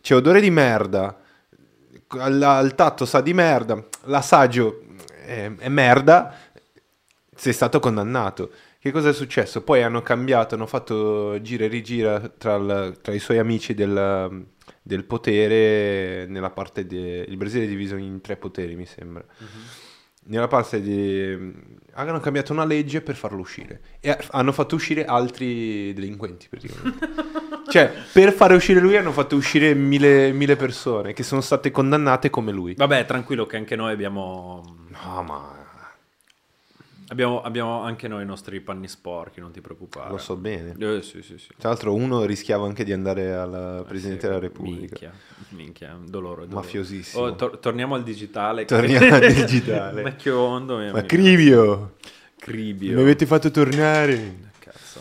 c'è 0.00 0.14
odore 0.14 0.40
di 0.40 0.50
merda, 0.50 1.18
al, 2.08 2.42
al 2.42 2.74
tatto 2.74 3.04
sa 3.04 3.20
di 3.20 3.32
merda, 3.34 3.82
l'assaggio 4.04 4.82
è, 5.24 5.50
è 5.56 5.68
merda, 5.68 6.34
sei 7.34 7.52
stato 7.52 7.80
condannato. 7.80 8.50
Che 8.78 8.90
cosa 8.92 9.08
è 9.08 9.12
successo? 9.12 9.62
Poi 9.62 9.82
hanno 9.82 10.00
cambiato, 10.02 10.54
hanno 10.54 10.66
fatto 10.66 11.40
gira 11.42 11.64
e 11.64 11.68
rigira 11.68 12.20
tra, 12.38 12.54
il- 12.56 12.98
tra 13.02 13.12
i 13.12 13.18
suoi 13.18 13.38
amici 13.38 13.74
del, 13.74 14.46
del 14.86 15.02
potere 15.02 16.26
nella 16.28 16.50
parte 16.50 16.86
de- 16.86 17.26
il 17.26 17.36
Brasile 17.36 17.64
è 17.64 17.66
diviso 17.66 17.96
in 17.96 18.20
tre 18.20 18.36
poteri, 18.36 18.76
mi 18.76 18.86
sembra. 18.86 19.24
Nella 20.28 20.46
parte 20.46 20.80
di... 20.80 21.52
hanno 21.94 22.20
cambiato 22.20 22.52
una 22.52 22.64
legge 22.64 23.00
per 23.00 23.16
farlo 23.16 23.40
uscire 23.40 23.80
e 24.00 24.16
hanno 24.30 24.52
fatto 24.52 24.76
uscire 24.76 25.04
altri 25.04 25.92
delinquenti 25.92 26.46
praticamente. 26.48 27.08
cioè, 27.68 27.92
per 28.12 28.32
fare 28.32 28.54
uscire 28.54 28.78
lui 28.78 28.96
hanno 28.96 29.10
fatto 29.10 29.34
uscire 29.34 29.74
mille, 29.74 30.30
mille 30.30 30.54
persone 30.54 31.12
che 31.12 31.24
sono 31.24 31.40
state 31.40 31.72
condannate 31.72 32.30
come 32.30 32.52
lui. 32.52 32.74
Vabbè, 32.74 33.06
tranquillo 33.06 33.44
che 33.44 33.56
anche 33.56 33.74
noi 33.74 33.90
abbiamo... 33.90 34.62
No, 34.88 35.22
ma 35.24 35.55
Abbiamo, 37.08 37.40
abbiamo 37.40 37.82
anche 37.82 38.08
noi 38.08 38.24
i 38.24 38.26
nostri 38.26 38.60
panni 38.60 38.88
sporchi, 38.88 39.38
non 39.38 39.52
ti 39.52 39.60
preoccupare. 39.60 40.10
lo 40.10 40.18
so 40.18 40.34
bene. 40.36 40.74
Eh, 40.76 41.02
sì, 41.02 41.22
sì, 41.22 41.38
sì. 41.38 41.48
Tra 41.56 41.68
l'altro 41.68 41.94
uno 41.94 42.24
rischiava 42.24 42.66
anche 42.66 42.82
di 42.82 42.92
andare 42.92 43.32
alla 43.32 43.80
Eh, 43.80 43.84
Presidente 43.84 44.22
sì, 44.22 44.26
della 44.26 44.38
Repubblica. 44.40 44.78
Minchia, 44.80 45.12
minchia, 45.50 45.98
dolore, 46.04 46.46
dolore. 46.46 46.54
Mafiosissimo. 46.66 47.22
Oh, 47.22 47.34
tor- 47.36 47.58
torniamo 47.60 47.94
al 47.94 48.02
digitale. 48.02 48.64
Torniamo 48.64 49.14
al 49.14 49.32
digitale. 49.32 50.02
Vecchio 50.02 50.36
mondo. 50.36 50.78
mio 50.78 50.92
Ma. 50.92 51.02
Cribio, 51.02 51.94
Cribio. 52.38 52.96
mi 52.96 53.02
avete 53.02 53.24
fatto 53.24 53.52
tornare. 53.52 54.50
Cazzo. 54.58 54.98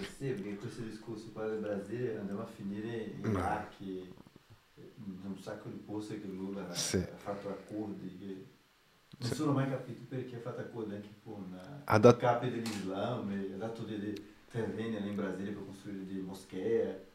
Eh 0.00 0.04
sì, 0.18 0.26
perché 0.28 0.54
questo 0.54 0.82
discorso 0.82 1.30
qua 1.32 1.46
del 1.48 1.58
Brasile 1.58 2.16
andiamo 2.20 2.42
a 2.42 2.48
finire 2.54 3.12
in 3.22 3.28
No. 3.32 3.38
Iraq, 3.40 3.72
in 3.80 4.06
un 5.24 5.36
sacco 5.42 5.68
di 5.68 5.78
posti 5.84 6.20
che 6.20 6.28
Lula 6.28 6.68
ha- 6.68 6.74
Sì. 6.74 6.96
ha 6.98 7.08
fatto 7.16 7.48
accordi 7.48 8.16
non 9.20 9.32
sono 9.32 9.52
mai 9.52 9.68
capito 9.68 10.00
perché 10.08 10.36
ha 10.36 10.40
fatto 10.40 10.60
accordi 10.60 10.94
anche 10.94 11.08
con 11.22 11.52
eh, 11.54 11.80
Ha 11.84 11.98
dat- 11.98 12.16
i 12.16 12.24
capi 12.24 12.50
dell'Islam, 12.50 13.28
ha 13.54 13.56
dato 13.58 13.82
dei, 13.82 13.98
dei 14.00 14.14
terreni 14.50 15.08
in 15.10 15.16
Brasile 15.16 15.50
per 15.50 15.64
costruire 15.66 16.06
delle 16.06 16.20
moschee. 16.20 17.06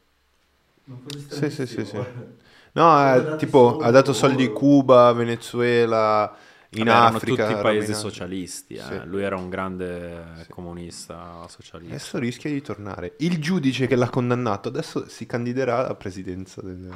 Non 0.84 1.00
Sì, 1.28 1.50
sì, 1.50 1.66
sì, 1.66 1.84
sì. 1.84 1.96
No, 2.72 2.90
Ha 2.94 3.16
eh, 3.16 3.34
tipo 3.36 3.68
soldi 3.70 3.84
ha 3.84 3.90
dato 3.90 4.12
soldi 4.12 4.44
a. 4.44 4.50
Cuba, 4.52 5.12
Venezuela, 5.12 6.36
in 6.70 6.84
Vabbè, 6.84 6.90
erano 6.90 7.16
Africa. 7.16 7.42
tutti 7.46 7.54
roba 7.54 7.62
paesi 7.62 7.90
in- 7.92 7.96
socialisti. 7.96 8.74
eh. 8.74 8.82
Sì. 8.82 9.00
Lui 9.06 9.22
era 9.22 9.36
un 9.36 9.48
grande 9.48 10.44
Sì. 10.44 10.50
comunista 10.50 11.46
socialista. 11.48 11.94
Adesso 11.94 12.18
rischia 12.18 12.50
di 12.50 12.60
tornare. 12.60 13.14
Il 13.18 13.40
giudice 13.40 13.86
che 13.86 13.96
l'ha 13.96 14.10
condannato 14.10 14.68
adesso 14.68 15.08
si 15.08 15.24
candiderà 15.26 15.78
alla 15.86 15.94
presidenza. 15.94 16.60
del- 16.62 16.92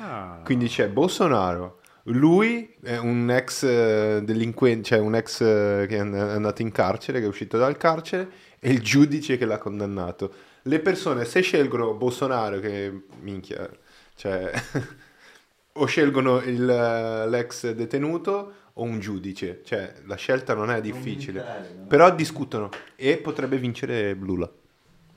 Ah. 0.00 0.40
Quindi 0.44 0.68
c'è 0.68 0.88
Bolsonaro, 0.88 1.80
Lui 2.10 2.74
è 2.82 2.96
un 2.96 3.30
ex 3.30 3.64
eh, 3.64 4.20
delinquente, 4.22 4.82
cioè 4.82 4.98
un 4.98 5.14
ex 5.14 5.40
eh, 5.40 5.86
che 5.88 5.96
è 5.96 5.98
and- 5.98 6.14
è 6.14 6.18
andato 6.18 6.62
in 6.62 6.70
carcere, 6.70 7.18
che 7.18 7.26
è 7.26 7.28
uscito 7.28 7.58
dal 7.58 7.76
carcere, 7.76 8.30
e 8.58 8.70
il 8.70 8.80
giudice 8.80 9.36
che 9.36 9.44
l'ha 9.44 9.58
condannato. 9.58 10.32
Le 10.62 10.80
persone, 10.80 11.24
se 11.24 11.40
scelgono 11.40 11.94
Bolsonaro, 11.94 12.60
che 12.60 13.02
minchia, 13.20 13.68
cioè, 14.14 14.50
o 15.72 15.86
scelgono 15.86 16.40
il, 16.40 16.68
eh, 16.68 17.28
l'ex 17.28 17.70
detenuto 17.72 18.52
o 18.74 18.82
un 18.82 19.00
giudice, 19.00 19.60
cioè 19.64 19.94
la 20.06 20.16
scelta 20.16 20.54
non 20.54 20.70
è 20.70 20.80
difficile. 20.80 21.40
militare, 21.40 21.74
no? 21.76 21.86
Però 21.86 22.14
discutono 22.14 22.70
e 22.96 23.18
potrebbe 23.18 23.58
vincere 23.58 24.12
Lula. 24.14 24.50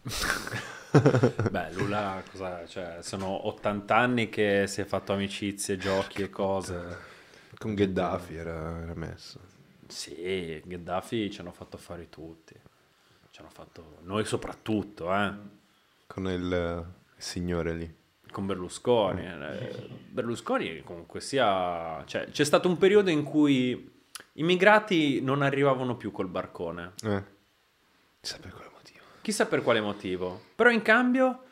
Beh, 1.50 1.72
Lula, 1.74 2.24
cosa, 2.30 2.66
cioè, 2.68 2.98
sono 3.02 3.48
80 3.48 3.96
anni 3.96 4.30
che 4.30 4.66
si 4.68 4.82
è 4.82 4.86
fatto 4.86 5.14
amicizie, 5.14 5.78
giochi 5.78 6.22
e 6.24 6.30
cose. 6.30 6.98
Con 7.58 7.74
Gheddafi 7.74 8.36
era, 8.36 8.82
era 8.82 8.94
messo. 8.96 9.40
Sì, 9.88 10.62
Gheddafi 10.66 11.32
ci 11.32 11.42
hanno 11.42 11.52
fatto 11.52 11.78
fare 11.78 12.10
tutti. 12.10 12.56
Ci 13.30 13.40
hanno 13.40 13.50
fatto 13.52 14.00
noi 14.02 14.26
soprattutto, 14.26 15.14
eh. 15.14 15.34
Con 16.08 16.28
il, 16.28 16.86
signore 17.18 17.74
lì. 17.74 17.96
Con 18.32 18.46
Berlusconi. 18.46 19.26
eh. 19.26 19.90
Berlusconi 20.10 20.82
comunque 20.84 21.22
sia... 21.22 22.04
Cioè, 22.06 22.30
c'è 22.32 22.44
stato 22.44 22.68
un 22.68 22.78
periodo 22.78 23.10
in 23.10 23.24
cui 23.24 23.70
i 24.34 24.42
immigrati 24.42 25.22
non 25.22 25.42
arrivavano 25.42 25.96
più 25.96 26.12
col 26.12 26.28
barcone. 26.28 26.94
Eh. 27.04 27.24
Quale 28.22 28.40
motivo. 28.44 28.71
Chissà 29.22 29.46
per 29.46 29.62
quale 29.62 29.82
motivo. 29.82 30.42
Però 30.56 30.70
in 30.70 30.82
cambio 30.82 31.44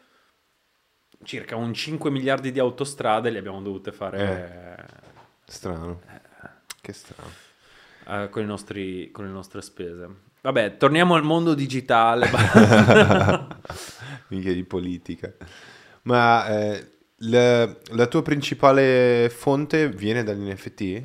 circa 1.24 1.56
un 1.56 1.74
5 1.74 2.10
miliardi 2.10 2.52
di 2.52 2.60
autostrade 2.60 3.30
le 3.30 3.40
abbiamo 3.40 3.62
dovute 3.62 3.91
fare 3.91 4.88
Strano. 5.46 6.02
Che 6.82 6.94
strano. 6.94 7.30
eh, 8.08 8.30
con, 8.30 8.41
i 8.44 8.46
nostri- 8.46 9.12
con 9.12 9.26
le 9.26 9.32
nostre 9.32 9.62
spese. 9.62 10.08
Vabbè, 10.41 10.78
torniamo 10.78 11.16
al 11.16 11.24
mondo 11.24 11.54
digitale. 11.54 12.28
Mica 14.30 14.52
di 14.52 14.64
politica. 14.64 15.34
Ma 16.04 16.48
eh, 16.48 16.88
la, 17.18 17.66
la 17.91 18.08
tua 18.08 18.22
principale 18.22 19.30
fonte 19.30 19.90
viene 19.90 20.24
dagli 20.24 20.50
NFT? 20.50 21.04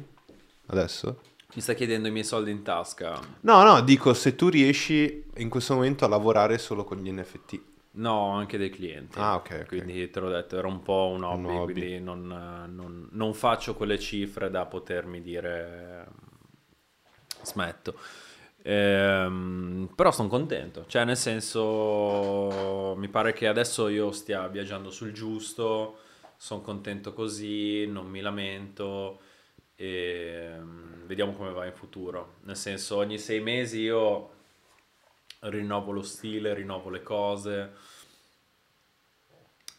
Adesso? 0.66 1.20
Mi 1.54 1.60
sta 1.62 1.72
chiedendo 1.74 2.08
i 2.08 2.10
miei 2.10 2.24
soldi 2.24 2.50
in 2.50 2.62
tasca. 2.62 3.18
No, 3.42 3.62
no, 3.62 3.80
dico 3.82 4.12
se 4.12 4.34
tu 4.34 4.48
riesci 4.48 5.24
in 5.36 5.48
questo 5.48 5.74
momento 5.74 6.04
a 6.04 6.08
lavorare 6.08 6.58
solo 6.58 6.82
con 6.84 6.98
gli 6.98 7.10
NFT. 7.12 7.60
No, 7.92 8.30
anche 8.30 8.58
dei 8.58 8.70
clienti. 8.70 9.18
Ah, 9.20 9.36
ok, 9.36 9.58
ok. 9.62 9.66
Quindi 9.68 10.10
te 10.10 10.18
l'ho 10.18 10.30
detto, 10.30 10.58
era 10.58 10.66
un 10.66 10.82
po' 10.82 11.12
un 11.14 11.22
hobby, 11.22 11.46
hobby. 11.54 11.72
quindi 11.72 12.00
non, 12.00 12.26
non- 12.26 13.08
non 13.12 13.34
faccio 13.34 13.74
quelle 13.74 14.00
cifre 14.00 14.50
da 14.50 14.66
potermi 14.66 15.22
dire 15.22 16.06
smetto. 17.42 17.94
Ehm, 18.62 19.90
però 19.94 20.10
sono 20.10 20.28
contento, 20.28 20.86
cioè 20.88 21.04
nel 21.04 21.18
senso 21.18 22.94
mi 22.96 23.08
pare 23.08 23.32
che 23.34 23.46
adesso 23.46 23.88
io 23.88 24.10
stia 24.10 24.48
viaggiando 24.48 24.90
sul 24.90 25.12
giusto, 25.12 25.98
sono 26.36 26.62
contento 26.62 27.12
così, 27.12 27.86
non 27.86 28.06
mi 28.08 28.20
lamento 28.20 29.20
e 29.76 30.56
mm, 30.58 31.06
vediamo 31.06 31.32
come 31.34 31.52
va 31.52 31.66
in 31.66 31.72
futuro. 31.72 32.36
Nel 32.42 32.56
senso 32.56 32.96
ogni 32.96 33.18
sei 33.18 33.40
mesi 33.40 33.80
io 33.80 34.30
rinnovo 35.40 35.92
lo 35.92 36.02
stile, 36.02 36.54
rinnovo 36.54 36.90
le 36.90 37.02
cose, 37.02 37.72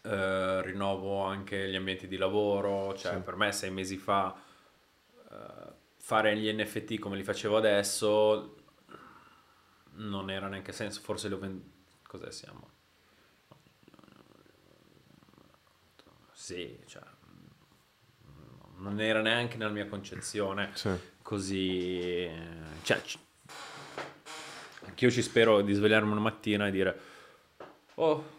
eh, 0.03 0.61
rinnovo 0.61 1.23
anche 1.23 1.69
gli 1.69 1.75
ambienti 1.75 2.07
di 2.07 2.17
lavoro, 2.17 2.95
cioè 2.95 3.15
Sì. 3.15 3.19
per 3.21 3.35
me 3.35 3.51
sei 3.51 3.71
mesi 3.71 3.97
fa 3.97 4.35
eh, 5.31 5.73
fare 5.97 6.37
gli 6.37 6.51
NFT 6.51 6.99
come 6.99 7.15
li 7.17 7.23
facevo 7.23 7.57
adesso 7.57 8.55
non 9.97 10.29
era 10.29 10.47
neanche 10.47 10.71
senso, 10.71 11.01
forse 11.01 11.27
lo 11.29 11.39
vend... 11.39 11.61
cos'è 12.03 12.31
siamo? 12.31 12.69
Sì, 16.33 16.77
cioè 16.85 17.01
non 18.89 18.99
era 19.01 19.21
neanche 19.21 19.57
nella 19.57 19.71
mia 19.71 19.87
concezione 19.87 20.69
Sì. 20.73 20.89
così 21.21 22.29
cioè 22.83 23.01
anch'io 24.85 25.09
ci 25.11 25.21
spero 25.21 25.61
di 25.61 25.73
svegliarmi 25.73 26.11
una 26.11 26.21
mattina 26.21 26.67
e 26.67 26.71
dire 26.71 26.99
oh 27.95 28.33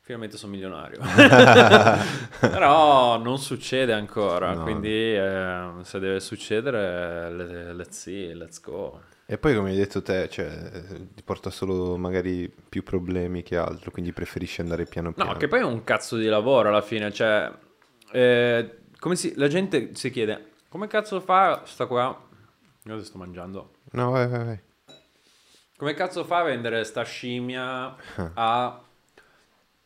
finalmente 0.00 0.36
sono 0.38 0.52
milionario 0.52 1.00
però 2.40 3.18
non 3.18 3.38
succede 3.38 3.92
ancora 3.92 4.54
No. 4.54 4.62
quindi 4.62 4.88
eh, 4.88 5.68
se 5.82 5.98
deve 5.98 6.20
succedere 6.20 7.30
le- 7.30 7.72
let's 7.74 7.98
see 8.00 8.32
let's 8.34 8.60
go 8.60 9.02
E 9.26 9.36
poi 9.36 9.54
come 9.54 9.70
hai 9.70 9.76
detto 9.76 10.00
te, 10.00 10.26
cioè, 10.30 10.48
ti 11.14 11.22
porta 11.22 11.50
solo 11.50 11.98
magari 11.98 12.50
più 12.68 12.82
problemi 12.82 13.42
che 13.42 13.58
altro, 13.58 13.90
quindi 13.90 14.12
preferisci 14.14 14.62
andare 14.62 14.86
piano 14.86 15.12
piano. 15.12 15.32
no 15.32 15.36
che 15.36 15.48
poi 15.48 15.60
è 15.60 15.64
un 15.64 15.84
cazzo 15.84 16.16
di 16.16 16.24
lavoro 16.26 16.68
alla 16.70 16.80
fine 16.80 17.12
cioè 17.12 17.52
eh, 18.12 18.77
come 18.98 19.16
si 19.16 19.34
la 19.36 19.48
gente 19.48 19.94
si 19.94 20.10
chiede 20.10 20.52
come 20.68 20.86
cazzo 20.86 21.20
fa 21.20 21.62
sta 21.64 21.86
qua 21.86 22.26
io 22.84 22.92
adesso 22.92 23.08
sto 23.08 23.18
mangiando 23.18 23.72
No, 23.92 24.10
vai, 24.10 24.28
vai, 24.28 24.44
vai. 24.44 24.60
Come 25.76 25.94
cazzo 25.94 26.24
fa 26.24 26.38
a 26.40 26.42
vendere 26.42 26.84
sta 26.84 27.02
scimmia 27.04 27.96
a 28.34 28.82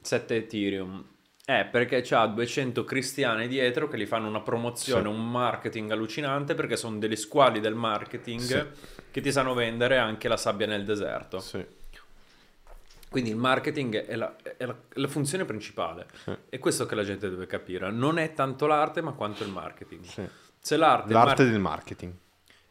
7 0.01 0.34
Ethereum? 0.36 1.05
Eh, 1.44 1.66
perché 1.70 2.01
c'ha 2.02 2.26
200 2.26 2.84
cristiani 2.84 3.47
dietro 3.48 3.89
che 3.89 3.98
gli 3.98 4.06
fanno 4.06 4.26
una 4.28 4.40
promozione, 4.40 5.02
Sì. 5.02 5.09
un 5.09 5.30
marketing 5.30 5.90
allucinante 5.90 6.55
perché 6.55 6.76
sono 6.76 6.98
degli 6.98 7.14
squali 7.16 7.60
del 7.60 7.74
marketing 7.74 8.40
Sì. 8.40 8.64
che 9.10 9.20
ti 9.20 9.30
sanno 9.30 9.52
vendere 9.55 9.98
anche 9.98 10.28
la 10.28 10.36
sabbia 10.36 10.66
nel 10.66 10.84
deserto. 10.84 11.39
Sì. 11.40 11.64
Quindi 13.12 13.30
il 13.30 13.36
marketing 13.36 13.94
è 14.06 14.16
la, 14.16 14.34
è 14.56 14.64
la- 14.64 14.76
la 14.94 15.06
funzione 15.09 15.44
principale. 15.44 16.06
Sì. 16.24 16.34
È 16.48 16.59
questo 16.59 16.86
che 16.86 16.94
la 16.97 17.05
gente 17.05 17.28
deve 17.30 17.47
capire. 17.47 17.90
Non 17.93 18.18
è 18.18 18.32
tanto 18.34 18.66
l'arte, 18.66 19.01
ma 19.02 19.12
quanto 19.12 19.44
il 19.44 19.51
marketing. 19.51 20.02
Sì. 20.05 20.26
Se 20.59 20.76
l'arte, 20.76 21.12
L'arte 21.12 21.43
mar- 21.43 21.52
del 21.52 21.60
marketing. 21.60 22.12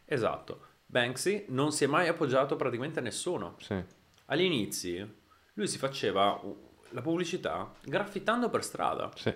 Esatto. 0.05 0.65
Banksy 0.85 1.45
non 1.49 1.71
si 1.71 1.83
è 1.83 1.87
mai 1.87 2.07
appoggiato 2.07 2.55
praticamente 2.55 2.99
a 2.99 3.01
nessuno. 3.01 3.55
Sì. 3.59 3.81
Agli 4.25 4.41
inizi 4.41 5.19
lui 5.53 5.67
si 5.67 5.77
faceva 5.77 6.41
la 6.89 7.01
pubblicità 7.01 7.71
graffitando 7.83 8.49
per 8.49 8.63
strada 8.63 9.09
Sì. 9.15 9.33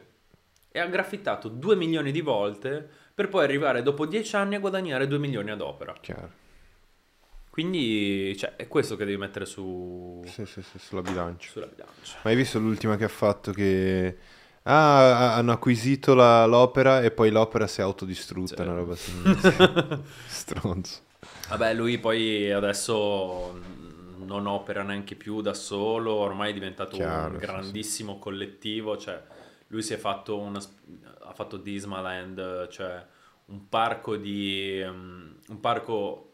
e 0.72 0.80
ha 0.80 0.88
graffittato 0.88 1.48
2 1.49 1.76
milioni 1.76 2.11
di 2.11 2.22
volte 2.22 2.90
per 3.14 3.30
poi 3.30 3.44
arrivare 3.45 3.82
dopo 3.84 4.06
10 4.06 4.36
anni 4.36 4.56
a 4.56 4.60
guadagnare 4.60 5.07
2 5.07 5.18
milioni 5.19 5.52
ad 5.52 5.61
opera. 5.61 5.94
Chiaro. 6.02 6.44
Quindi 7.56 8.36
cioè, 8.38 8.56
è 8.57 8.68
questo 8.68 8.98
che 8.98 9.06
devi 9.06 9.18
mettere 9.18 9.45
su... 9.45 10.22
Sì, 10.26 10.45
sì, 10.45 10.61
sì, 10.61 10.77
sulla 10.77 11.02
bilancia. 11.02 11.49
sulla 11.49 11.68
bilancia. 11.68 12.18
Ma 12.23 12.30
hai 12.32 12.36
visto 12.36 12.60
l'ultima 12.60 12.98
che 12.98 13.06
ha 13.06 13.10
fatto 13.10 13.52
che... 13.53 14.18
Ah, 14.64 15.36
hanno 15.36 15.52
acquisito 15.53 16.15
la- 16.15 16.45
l'opera 16.45 17.02
e 17.02 17.11
poi 17.11 17.30
l'opera 17.32 17.68
si 17.68 17.80
è 17.80 17.84
autodistrutta, 17.84 18.64
Sì. 18.64 18.69
una 18.69 18.73
roba 18.76 18.95
simile. 18.98 19.40
Stronzo. 20.27 21.03
Vabbè, 21.48 21.73
lui 21.73 21.99
poi 21.99 22.52
adesso 22.52 23.60
non 24.18 24.48
opera 24.48 24.82
neanche 24.84 25.15
più 25.15 25.41
da 25.41 25.53
solo, 25.53 26.14
ormai 26.14 26.49
è 26.52 26.53
diventato 26.53 26.95
Chiaro, 26.98 27.34
un 27.36 27.40
sì, 27.40 27.45
grandissimo 27.45 28.18
collettivo, 28.19 28.98
cioè 28.98 29.23
lui 29.68 29.84
si 29.84 29.94
è 29.94 29.98
fatto 29.98 30.38
una, 30.40 30.60
ha 31.22 31.34
fatto 31.34 31.57
Dismaland, 31.57 32.68
cioè 32.69 33.06
un 33.45 33.69
parco 33.69 34.15
di 34.18 34.82
mm, 34.84 35.32
un 35.49 35.60
parco 35.60 36.24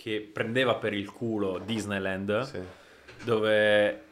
che 0.00 0.30
prendeva 0.32 0.76
per 0.76 0.94
il 0.94 1.12
culo 1.12 1.60
Disneyland, 1.62 2.40
Sì. 2.42 2.58
dove 3.22 4.02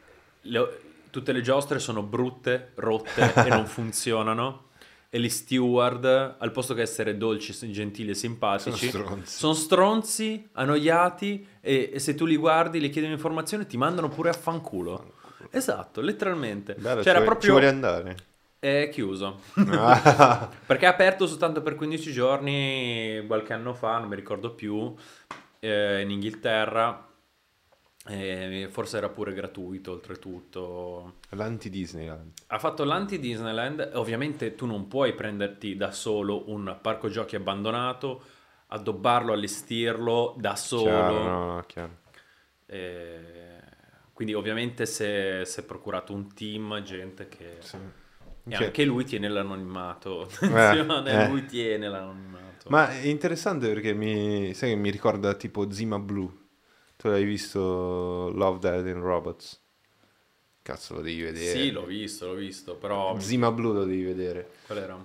le- 0.41 0.79
tutte 1.09 1.31
le 1.31 1.41
giostre 1.41 1.79
sono 1.79 2.03
brutte, 2.03 2.73
rotte 2.75 3.33
e 3.45 3.49
non 3.49 3.65
funzionano. 3.65 4.67
E 5.09 5.19
gli 5.19 5.29
steward, 5.29 6.35
al 6.37 6.51
posto 6.51 6.75
che 6.75 6.81
essere 6.83 7.17
dolci, 7.17 7.71
gentili 7.71 8.11
e 8.11 8.13
simpatici, 8.13 8.89
Sono 8.91 9.03
stronzi. 9.05 9.37
sono 9.39 9.53
stronzi, 9.53 10.49
annoiati 10.51 11.47
e, 11.59 11.89
e 11.91 11.97
se 11.97 12.13
tu 12.13 12.25
li 12.27 12.35
guardi, 12.35 12.79
li 12.79 12.91
chiedi 12.91 13.07
informazioni, 13.11 13.65
ti 13.65 13.75
mandano 13.75 14.09
pure 14.09 14.29
a 14.29 14.33
fanculo. 14.33 15.13
Esatto, 15.49 16.01
letteralmente. 16.01 16.75
Bello, 16.75 17.01
C'era 17.01 17.17
ci, 17.19 17.25
proprio... 17.25 17.41
ci 17.45 17.49
vuole 17.49 17.67
andare. 17.67 18.15
È 18.59 18.89
chiuso. 18.91 19.39
Ah, 19.55 20.47
Perché 20.67 20.85
è 20.85 20.89
aperto 20.89 21.25
soltanto 21.25 21.63
per 21.63 21.73
15 21.73 22.11
giorni 22.11 23.23
qualche 23.25 23.53
anno 23.53 23.73
fa, 23.73 23.97
non 23.97 24.09
mi 24.09 24.15
ricordo 24.15 24.51
più, 24.51 24.93
eh, 25.59 26.01
in 26.01 26.09
Inghilterra. 26.11 27.05
E 28.07 28.69
forse 28.71 28.97
era 28.97 29.09
pure 29.09 29.33
gratuito 29.33 29.91
oltretutto. 29.91 31.17
L'anti-Disneyland. 31.29 32.31
Ha 32.47 32.57
fatto 32.57 32.83
l'anti-Disneyland. 32.83 33.91
Ovviamente 33.93 34.55
tu 34.55 34.65
non 34.65 34.87
puoi 34.87 35.13
prenderti 35.13 35.75
da 35.75 35.91
solo 35.91 36.49
un 36.49 36.75
parco 36.81 37.09
giochi 37.09 37.35
abbandonato, 37.35 38.23
addobbarlo, 38.67 39.33
allestirlo 39.33 40.33
da 40.39 40.55
solo. 40.55 40.83
Chiaro, 40.83 41.23
no, 41.23 41.53
no, 41.53 41.63
chiaro. 41.67 41.97
Eh, 42.65 43.59
quindi 44.13 44.33
ovviamente 44.33 44.85
si 44.87 45.03
è, 45.03 45.41
si 45.45 45.59
è 45.59 45.63
procurato 45.63 46.13
un 46.13 46.33
team, 46.33 46.81
gente 46.81 47.27
che... 47.27 47.57
Sì. 47.59 47.77
E 48.45 48.55
Cioè- 48.55 48.65
anche 48.67 48.85
lui 48.85 49.03
tiene 49.03 49.27
l'anonimato. 49.27 50.23
Eh, 50.41 50.45
Attenzione, 50.47 51.25
eh. 51.25 51.27
lui 51.27 51.45
tiene 51.45 51.87
l'anonimato. 51.87 52.48
Ma 52.67 52.89
è 52.99 53.05
interessante 53.05 53.67
perché 53.67 53.93
mi, 53.93 54.53
sai 54.53 54.71
che 54.71 54.75
mi 54.75 54.89
ricorda 54.91 55.33
tipo 55.33 55.71
Zima 55.71 55.97
Blue. 55.99 56.29
Tu 56.97 57.07
hai 57.07 57.23
visto 57.23 58.29
Love, 58.33 58.59
Dead 58.59 58.85
and 58.87 59.01
Robots? 59.01 59.59
Cazzo, 60.61 60.95
lo 60.95 61.01
devi 61.01 61.21
vedere. 61.21 61.63
Sì, 61.63 61.71
l'ho 61.71 61.85
visto, 61.85 62.27
l'ho 62.27 62.33
visto, 62.35 62.75
però... 62.75 63.17
Zima 63.19 63.51
Blue 63.51 63.73
lo 63.73 63.85
devi 63.85 64.03
vedere. 64.03 64.49
Qual 64.65 64.77
era? 64.77 65.03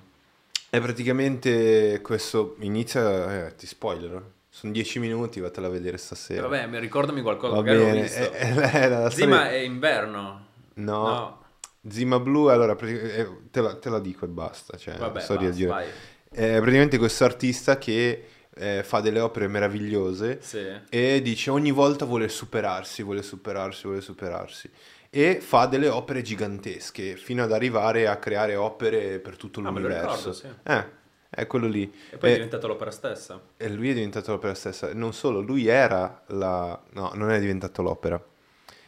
È 0.68 0.80
praticamente 0.80 2.00
questo 2.02 2.56
inizia, 2.60 3.46
eh, 3.46 3.54
ti 3.54 3.66
spoiler. 3.66 4.22
Sono 4.50 4.72
dieci 4.72 4.98
minuti, 4.98 5.40
vatela 5.40 5.68
a 5.68 5.70
vedere 5.70 5.96
Eh, 5.96 6.00
stasera. 6.00 6.42
vabbè, 6.42 6.66
mi- 6.66 6.78
ricordami 6.80 7.22
qualcosa, 7.22 7.54
Va 7.54 7.62
bene. 7.62 8.02
visto. 8.02 8.18
È, 8.18 8.30
è- 8.30 8.70
è 8.70 8.88
la 8.88 9.08
Sì, 9.10 9.16
storia- 9.16 9.34
ma 9.34 9.50
è 9.50 9.56
inverno. 9.56 10.46
No. 10.74 11.02
No. 11.04 11.42
Zima 11.86 12.18
Blue, 12.18 12.52
allora, 12.52 12.76
eh, 12.78 13.28
te 13.50 13.60
la, 13.60 13.76
te 13.76 13.88
la 13.90 14.00
dico 14.00 14.24
e 14.24 14.28
basta. 14.28 14.76
Cioè, 14.76 14.96
Vabbè, 14.98 15.20
storia 15.20 15.48
basta, 15.48 15.66
vai. 15.66 15.86
È 16.34 16.56
praticamente 16.56 16.98
questo 16.98 17.24
artista 17.24 17.78
che 17.78 18.24
eh, 18.56 18.82
fa 18.82 19.00
delle 19.00 19.20
opere 19.20 19.46
meravigliose 19.46 20.38
Sì. 20.40 20.66
e 20.88 21.22
dice 21.22 21.50
ogni 21.50 21.70
volta 21.70 22.04
vuole 22.04 22.28
superarsi, 22.28 23.02
vuole 23.04 23.22
superarsi, 23.22 23.82
vuole 23.86 24.00
superarsi. 24.00 24.68
E 25.10 25.38
fa 25.40 25.66
delle 25.66 25.88
opere 25.88 26.22
gigantesche 26.22 27.14
fino 27.16 27.44
ad 27.44 27.52
arrivare 27.52 28.08
a 28.08 28.16
creare 28.16 28.56
opere 28.56 29.20
per 29.20 29.36
tutto 29.36 29.60
Ah, 29.60 29.70
me 29.70 29.80
lo 29.80 29.86
l'universo. 29.86 30.30
ricordo, 30.30 30.32
sì. 30.32 30.48
Eh, 30.64 30.84
è 31.30 31.46
quello 31.46 31.68
lì. 31.68 31.92
E 32.10 32.16
poi 32.16 32.30
è 32.30 32.32
Eh, 32.32 32.34
diventata 32.36 32.66
l'opera 32.66 32.90
stessa. 32.90 33.40
e 33.56 33.68
lui 33.68 33.90
è 33.90 33.94
diventato 33.94 34.32
l'opera 34.32 34.54
stessa. 34.54 34.92
Non 34.92 35.12
solo, 35.12 35.40
lui 35.40 35.68
era 35.68 36.24
la... 36.28 36.80
No, 36.94 37.12
non 37.14 37.30
è 37.30 37.38
diventato 37.38 37.80
l'opera. 37.82 38.20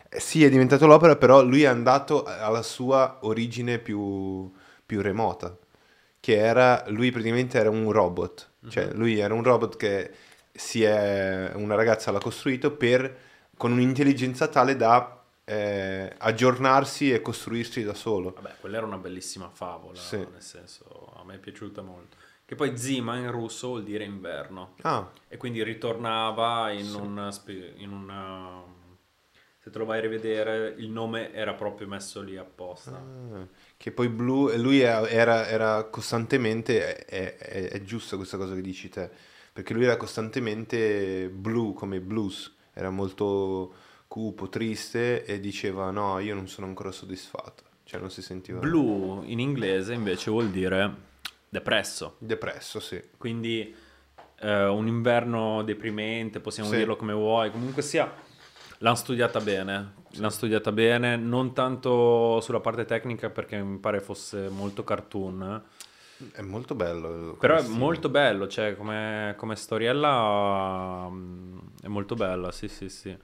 Eh, 0.09 0.19
Sì, 0.21 0.45
è 0.45 0.49
diventato 0.51 0.87
l'opera, 0.89 1.15
però 1.15 1.43
lui 1.45 1.63
è 1.63 1.67
andato 1.67 2.25
alla 2.25 2.63
sua 2.63 3.19
origine 3.21 3.79
più, 3.79 4.51
più 4.85 5.01
remota, 5.01 5.57
che 6.27 6.39
era... 6.39 6.83
Lui 6.89 7.13
praticamente 7.13 7.57
era 7.57 7.71
un 7.71 7.93
robot. 7.93 8.51
Cioè, 8.69 8.93
lui 8.95 9.17
era 9.17 9.33
un 9.33 9.45
robot 9.45 9.77
che 9.77 10.11
si 10.53 10.83
è... 10.83 11.53
Una 11.55 11.77
ragazza 11.77 12.11
l'ha 12.11 12.19
costruito 12.19 12.73
per... 12.73 13.17
con 13.57 13.71
un'intelligenza 13.71 14.49
tale 14.49 14.75
da 14.75 15.23
eh, 15.45 16.13
aggiornarsi 16.19 17.13
e 17.13 17.23
costruirsi 17.23 17.85
da 17.85 17.95
solo. 17.95 18.33
Vabbè, 18.33 18.57
quella 18.59 18.79
era 18.79 18.87
una 18.87 18.99
bellissima 18.99 19.49
favola, 19.51 20.01
Sì. 20.01 20.17
nel 20.17 20.43
senso, 20.43 21.13
a 21.17 21.23
me 21.25 21.37
è 21.37 21.39
piaciuta 21.39 21.81
molto. 21.81 22.17
Che 22.45 22.57
poi 22.57 22.77
Zima 22.77 23.17
in 23.19 23.31
russo 23.31 23.69
vuol 23.69 23.85
dire 23.85 24.03
inverno. 24.03 24.75
Ah, 24.83 25.09
E 25.29 25.37
quindi 25.37 25.63
ritornava 25.63 26.73
in 26.73 26.93
un... 26.93 27.29
spe- 27.31 27.75
in 27.77 27.93
una- 27.93 28.65
se 29.61 29.71
te 29.71 29.79
lo 29.79 29.85
vai 29.85 29.99
a 29.99 30.01
rivedere, 30.01 30.75
il 30.79 30.91
nome 30.91 31.33
era 31.33 31.55
proprio 31.55 31.87
messo 31.89 32.21
lì 32.21 32.37
apposta. 32.37 32.97
Ah, 32.97 33.47
che 33.87 33.93
poi 33.93 34.09
blu, 34.09 34.51
lui 34.57 34.81
era, 34.81 35.07
era- 35.09 35.47
era 35.47 35.85
costantemente, 35.85 37.05
è, 37.05 37.37
è- 37.37 37.69
è 37.69 37.83
giusta 37.85 38.17
questa 38.17 38.37
cosa 38.37 38.53
che 38.57 38.61
dici 38.61 38.89
te, 38.89 39.09
perché 39.53 39.75
lui 39.75 39.85
era 39.85 39.97
costantemente 39.97 41.29
blu 41.33 41.73
come 41.73 42.01
blues, 42.01 42.53
era 42.75 42.91
molto 42.91 43.73
cupo, 44.09 44.49
triste 44.49 45.25
e 45.25 45.39
diceva 45.39 45.93
no, 45.93 46.19
io 46.19 46.35
non 46.35 46.49
sono 46.49 46.67
ancora 46.67 46.91
soddisfatto, 46.91 47.63
cioè 47.85 48.01
non 48.01 48.11
si 48.11 48.23
sentiva 48.23 48.59
Blu 48.59 49.23
in 49.25 49.39
inglese 49.39 49.95
invece 49.95 50.33
vuol 50.33 50.51
dire 50.51 50.93
depresso. 51.49 52.17
depresso, 52.19 52.81
sì. 52.81 53.01
Quindi 53.17 53.73
eh, 54.41 54.65
un 54.67 54.89
inverno 54.89 55.63
deprimente, 55.63 56.41
possiamo 56.41 56.71
Sì. 56.71 56.79
dirlo 56.79 56.97
come 56.97 57.13
vuoi, 57.13 57.53
comunque 57.53 57.83
sia, 57.83 58.13
l'hanno 58.79 58.97
studiata 58.97 59.39
bene, 59.39 59.93
l'hanno 60.17 60.31
studiata 60.31 60.73
bene, 60.73 61.17
non 61.17 61.53
tanto 61.55 62.41
sulla 62.41 62.61
parte 62.61 62.85
tecnica 62.85 63.31
perché 63.31 63.63
mi 63.63 63.79
pare 63.79 64.01
fosse 64.01 64.49
molto 64.49 64.85
cartoon, 64.85 65.63
È 66.31 66.41
molto 66.43 66.75
bello. 66.77 67.37
come 67.37 67.37
però 67.39 67.57
è 67.57 67.63
stile. 67.63 67.65
molto 67.65 68.09
bello, 68.09 68.49
cioè 68.49 68.77
come, 68.77 69.35
come 69.37 69.57
storiella 69.57 71.09
mm, 71.11 71.59
è 71.83 71.89
molto 71.89 72.17
bella, 72.17 72.51
sì 72.53 72.69
sì 72.69 72.89
sì, 72.89 73.17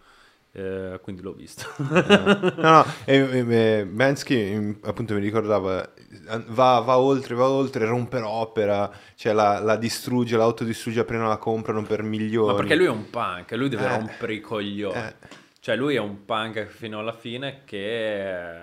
Eh, 0.53 0.99
quindi 1.03 1.23
l'ho 1.23 1.33
visto. 1.35 1.65
No, 2.61 2.71
no, 2.71 2.85
e, 3.05 3.17
e- 3.17 3.79
e 3.81 3.87
Bansky 3.87 4.55
mm, 4.57 4.73
appunto 4.83 5.15
mi 5.15 5.21
ricordava, 5.21 5.83
eh, 5.95 6.45
va, 6.49 6.81
va 6.81 6.99
oltre, 6.99 7.35
va 7.35 7.49
oltre, 7.49 7.87
rompe 7.87 8.19
l'opera, 8.21 8.91
cioè 9.17 9.33
la, 9.33 9.59
la 9.61 9.77
distrugge, 9.77 10.37
l'autodistrugge 10.37 11.01
appena 11.01 11.27
la 11.27 11.39
comprano 11.39 11.83
per 11.83 12.03
milioni. 12.03 12.47
Ma 12.47 12.55
perché 12.55 12.75
lui 12.77 12.87
è 12.87 12.91
un 12.91 13.09
punk, 13.11 13.53
lui 13.53 13.69
deve 13.69 13.85
Eh. 13.85 13.89
rompere 13.89 14.35
i 14.35 14.41
coglioni. 14.41 14.95
Eh. 14.99 15.15
Cioè 15.63 15.77
lui 15.77 15.95
è 15.95 16.01
un 16.01 16.25
punk 16.25 16.65
fino 16.67 16.99
alla 16.99 17.13
fine 17.13 17.63
che 17.65 18.57
eh, 18.57 18.61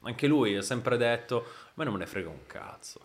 anche 0.00 0.26
lui 0.26 0.56
ha 0.56 0.62
sempre 0.62 0.96
detto, 0.96 1.44
a 1.44 1.72
me 1.74 1.84
non 1.84 1.92
me 1.92 1.98
ne 1.98 2.06
frega 2.06 2.30
un 2.30 2.46
cazzo. 2.46 3.00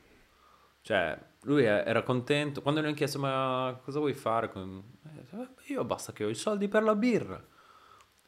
Cioè 0.81 1.19
lui 1.41 1.65
era 1.65 2.03
contento, 2.03 2.61
quando 2.61 2.80
gli 2.80 2.85
hanno 2.85 2.93
chiesto 2.93 3.19
ma 3.19 3.77
cosa 3.84 3.99
vuoi 3.99 4.13
fare? 4.13 4.49
con-" 4.49 4.81
Eh, 5.03 5.73
Io 5.73 5.84
basta 5.84 6.13
che 6.13 6.23
ho 6.23 6.30
i 6.30 6.35
soldi 6.35 6.69
per 6.69 6.84
la 6.84 6.95
birra. 6.95 7.43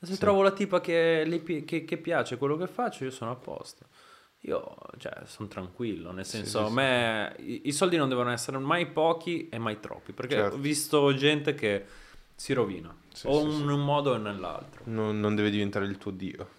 Se 0.02 0.18
trovo 0.18 0.42
la 0.42 0.52
tipa 0.52 0.82
che, 0.82 1.64
che- 1.66 1.86
che 1.86 1.98
piace 1.98 2.38
quello 2.38 2.58
che 2.58 2.68
faccio, 2.68 3.06
io 3.06 3.12
sono 3.12 3.32
a 3.32 3.36
posto. 3.36 3.86
Io, 4.42 4.76
cioè, 4.98 5.22
sono 5.24 5.48
tranquillo, 5.48 6.12
nel 6.12 6.26
senso, 6.26 6.60
sì, 6.60 6.64
a 6.66 6.68
sì. 6.68 6.74
me 6.74 7.36
i, 7.40 7.62
i 7.70 7.72
soldi 7.72 7.96
non 7.96 8.10
devono 8.10 8.32
essere 8.32 8.58
mai 8.58 8.86
pochi 8.88 9.48
e 9.48 9.58
mai 9.60 9.80
troppi, 9.80 10.12
perché 10.12 10.36
Certo. 10.36 10.56
ho 10.56 10.60
visto 10.60 11.14
gente 11.16 11.56
che 11.56 11.86
si 12.40 12.54
rovina, 12.54 12.96
Sì, 13.12 13.26
o 13.28 13.50
sì, 13.50 13.62
in 13.62 13.70
un 13.70 13.84
modo 13.84 14.12
o 14.14 14.18
nell'altro. 14.18 14.82
Non, 14.86 15.20
non 15.20 15.34
deve 15.36 15.50
diventare 15.50 15.86
il 15.86 15.98
tuo 15.98 16.12
dio, 16.12 16.50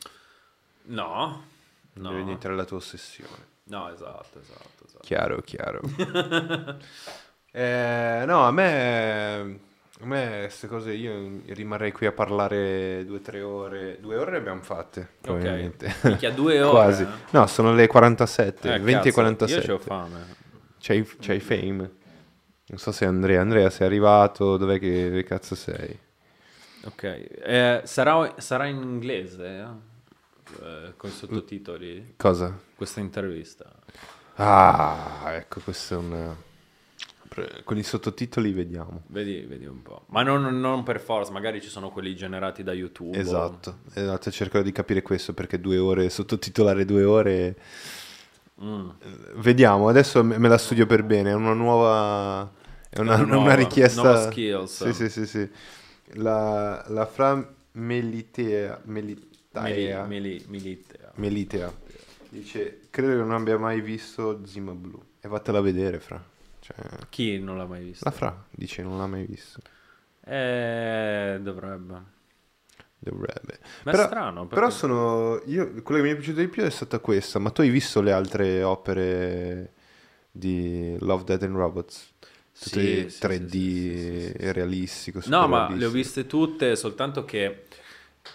No, 0.86 1.44
deve 1.92 2.08
no, 2.16 2.22
diventare 2.24 2.54
la 2.56 2.64
tua 2.64 2.78
ossessione. 2.78 3.46
no, 3.64 3.88
esatto, 3.90 4.40
esatto, 4.40 4.84
esatto. 4.86 5.00
Chiaro, 5.02 5.40
chiaro. 5.42 5.80
Eh, 7.50 8.24
no, 8.26 8.44
a 8.44 8.50
me, 8.52 9.58
a 10.00 10.04
me 10.06 10.38
queste 10.42 10.68
cose 10.68 10.92
io 10.92 11.40
rimarrei 11.46 11.92
qui 11.92 12.04
a 12.06 12.12
parlare 12.12 13.04
due 13.06 13.16
o 13.16 13.20
tre 13.20 13.40
ore. 13.40 13.98
Due 14.00 14.16
ore 14.16 14.32
le 14.32 14.36
abbiamo 14.36 14.60
fatte, 14.62 15.08
probabilmente. 15.20 15.86
Ok, 15.86 16.04
Minchia, 16.04 16.30
due 16.30 16.60
ore. 16.62 16.70
Quasi. 16.70 17.02
eh? 17.04 17.06
No, 17.30 17.46
sono 17.46 17.72
le 17.72 17.86
47, 17.86 18.74
Eh, 18.74 18.78
20 18.78 18.90
e 18.90 18.94
cazzo, 19.10 19.12
47. 19.20 19.66
Io 19.66 19.76
c'ho 19.78 19.82
fame. 19.82 20.26
C'hai, 20.78 21.04
c'hai 21.20 21.40
fame. 21.40 21.90
Non 22.68 22.78
so 22.78 22.92
se 22.92 23.04
Andrea. 23.04 23.40
Andrea, 23.40 23.70
sei 23.70 23.86
arrivato? 23.86 24.56
Dov'è 24.56 24.78
che, 24.78 25.08
dove 25.08 25.24
cazzo 25.24 25.54
sei? 25.54 25.98
Ok, 26.84 27.02
eh, 27.02 27.80
sarà, 27.84 28.34
sarà 28.38 28.66
in 28.66 28.80
inglese, 28.80 29.46
eh? 29.46 29.86
Eh, 30.62 30.92
con 30.96 31.10
i 31.10 31.12
sottotitoli, 31.12 32.14
Cosa? 32.16 32.56
questa 32.74 33.00
intervista. 33.00 33.70
Ah, 34.36 35.32
ecco, 35.32 35.60
questo 35.60 35.94
è 35.94 35.96
un... 35.96 36.34
Con 37.64 37.76
i 37.76 37.82
sottotitoli 37.82 38.52
vediamo. 38.52 39.02
Vedi, 39.08 39.40
vedi 39.40 39.66
un 39.66 39.82
po'. 39.82 40.04
Ma 40.08 40.22
non, 40.22 40.58
non 40.60 40.82
per 40.82 41.00
forza, 41.00 41.30
magari 41.30 41.60
ci 41.60 41.68
sono 41.68 41.90
quelli 41.90 42.16
generati 42.16 42.62
da 42.62 42.72
YouTube. 42.72 43.16
Esatto, 43.16 43.80
esatto, 43.92 44.30
cercherò 44.30 44.62
di 44.62 44.72
capire 44.72 45.02
questo 45.02 45.34
perché 45.34 45.60
due 45.60 45.78
ore, 45.78 46.08
sottotitolare 46.10 46.84
due 46.84 47.04
ore... 47.04 47.56
Mm. 48.62 48.88
Vediamo, 49.36 49.88
adesso 49.88 50.24
me 50.24 50.48
la 50.48 50.58
studio 50.58 50.86
per 50.86 51.02
bene, 51.02 51.30
è 51.30 51.34
una 51.34 51.52
nuova... 51.52 52.56
È 52.90 52.98
una, 53.00 53.16
Una 53.22 53.36
una 53.38 53.54
richiesta... 53.54 54.02
nuova 54.02 54.30
skills. 54.30 54.84
Sì, 54.86 54.92
sì, 54.92 55.08
sì, 55.08 55.26
sì. 55.26 55.50
La, 56.14 56.84
la 56.88 57.06
Fra 57.06 57.54
Melitea... 57.72 58.80
Melitaea... 58.84 60.04
mili, 60.04 60.44
militea. 60.48 61.12
Melitea. 61.16 61.72
Dice, 62.30 62.80
credo 62.90 63.12
che 63.12 63.18
non 63.18 63.32
abbia 63.32 63.58
mai 63.58 63.80
visto 63.80 64.44
Zima 64.46 64.72
Blu. 64.72 65.02
E 65.20 65.28
vattela 65.28 65.58
a 65.58 65.62
vedere, 65.62 65.98
Fra. 66.00 66.22
Cioè, 66.60 66.76
Chi 67.08 67.38
non 67.38 67.56
l'ha 67.56 67.66
mai 67.66 67.82
visto? 67.84 68.04
la 68.04 68.10
Fra 68.10 68.44
dice 68.50 68.82
non 68.82 68.98
l'ha 68.98 69.06
mai 69.06 69.24
visto. 69.24 69.60
Eh, 70.24 71.38
dovrebbe. 71.40 72.02
Dovrebbe. 72.98 73.58
Ma 73.84 73.90
Però- 73.92 74.02
è 74.02 74.06
strano. 74.06 74.46
Però 74.46 74.60
perché- 74.62 74.76
sono... 74.76 75.40
Io, 75.46 75.82
quello 75.82 76.02
che 76.02 76.06
mi 76.08 76.12
è 76.12 76.16
piaciuto 76.16 76.40
di 76.40 76.48
più 76.48 76.62
è 76.62 76.70
stata 76.70 76.98
questa. 76.98 77.38
Ma 77.38 77.50
tu 77.50 77.60
hai 77.62 77.70
visto 77.70 78.00
le 78.00 78.12
altre 78.12 78.62
opere 78.62 79.72
di 80.30 80.96
Love, 81.00 81.24
Dead 81.24 81.42
and 81.44 81.54
Robots? 81.56 82.12
Tutte 82.58 83.06
Sì, 83.06 83.06
sì, 83.08 83.18
3D 83.18 83.54
sì, 83.94 84.08
sì, 84.08 84.32
realistico. 84.52 85.20
No, 85.24 85.46
ma 85.48 85.74
le 85.74 85.84
ho 85.86 85.90
viste 85.90 86.26
tutte, 86.26 86.74
soltanto 86.76 87.24
che 87.24 87.66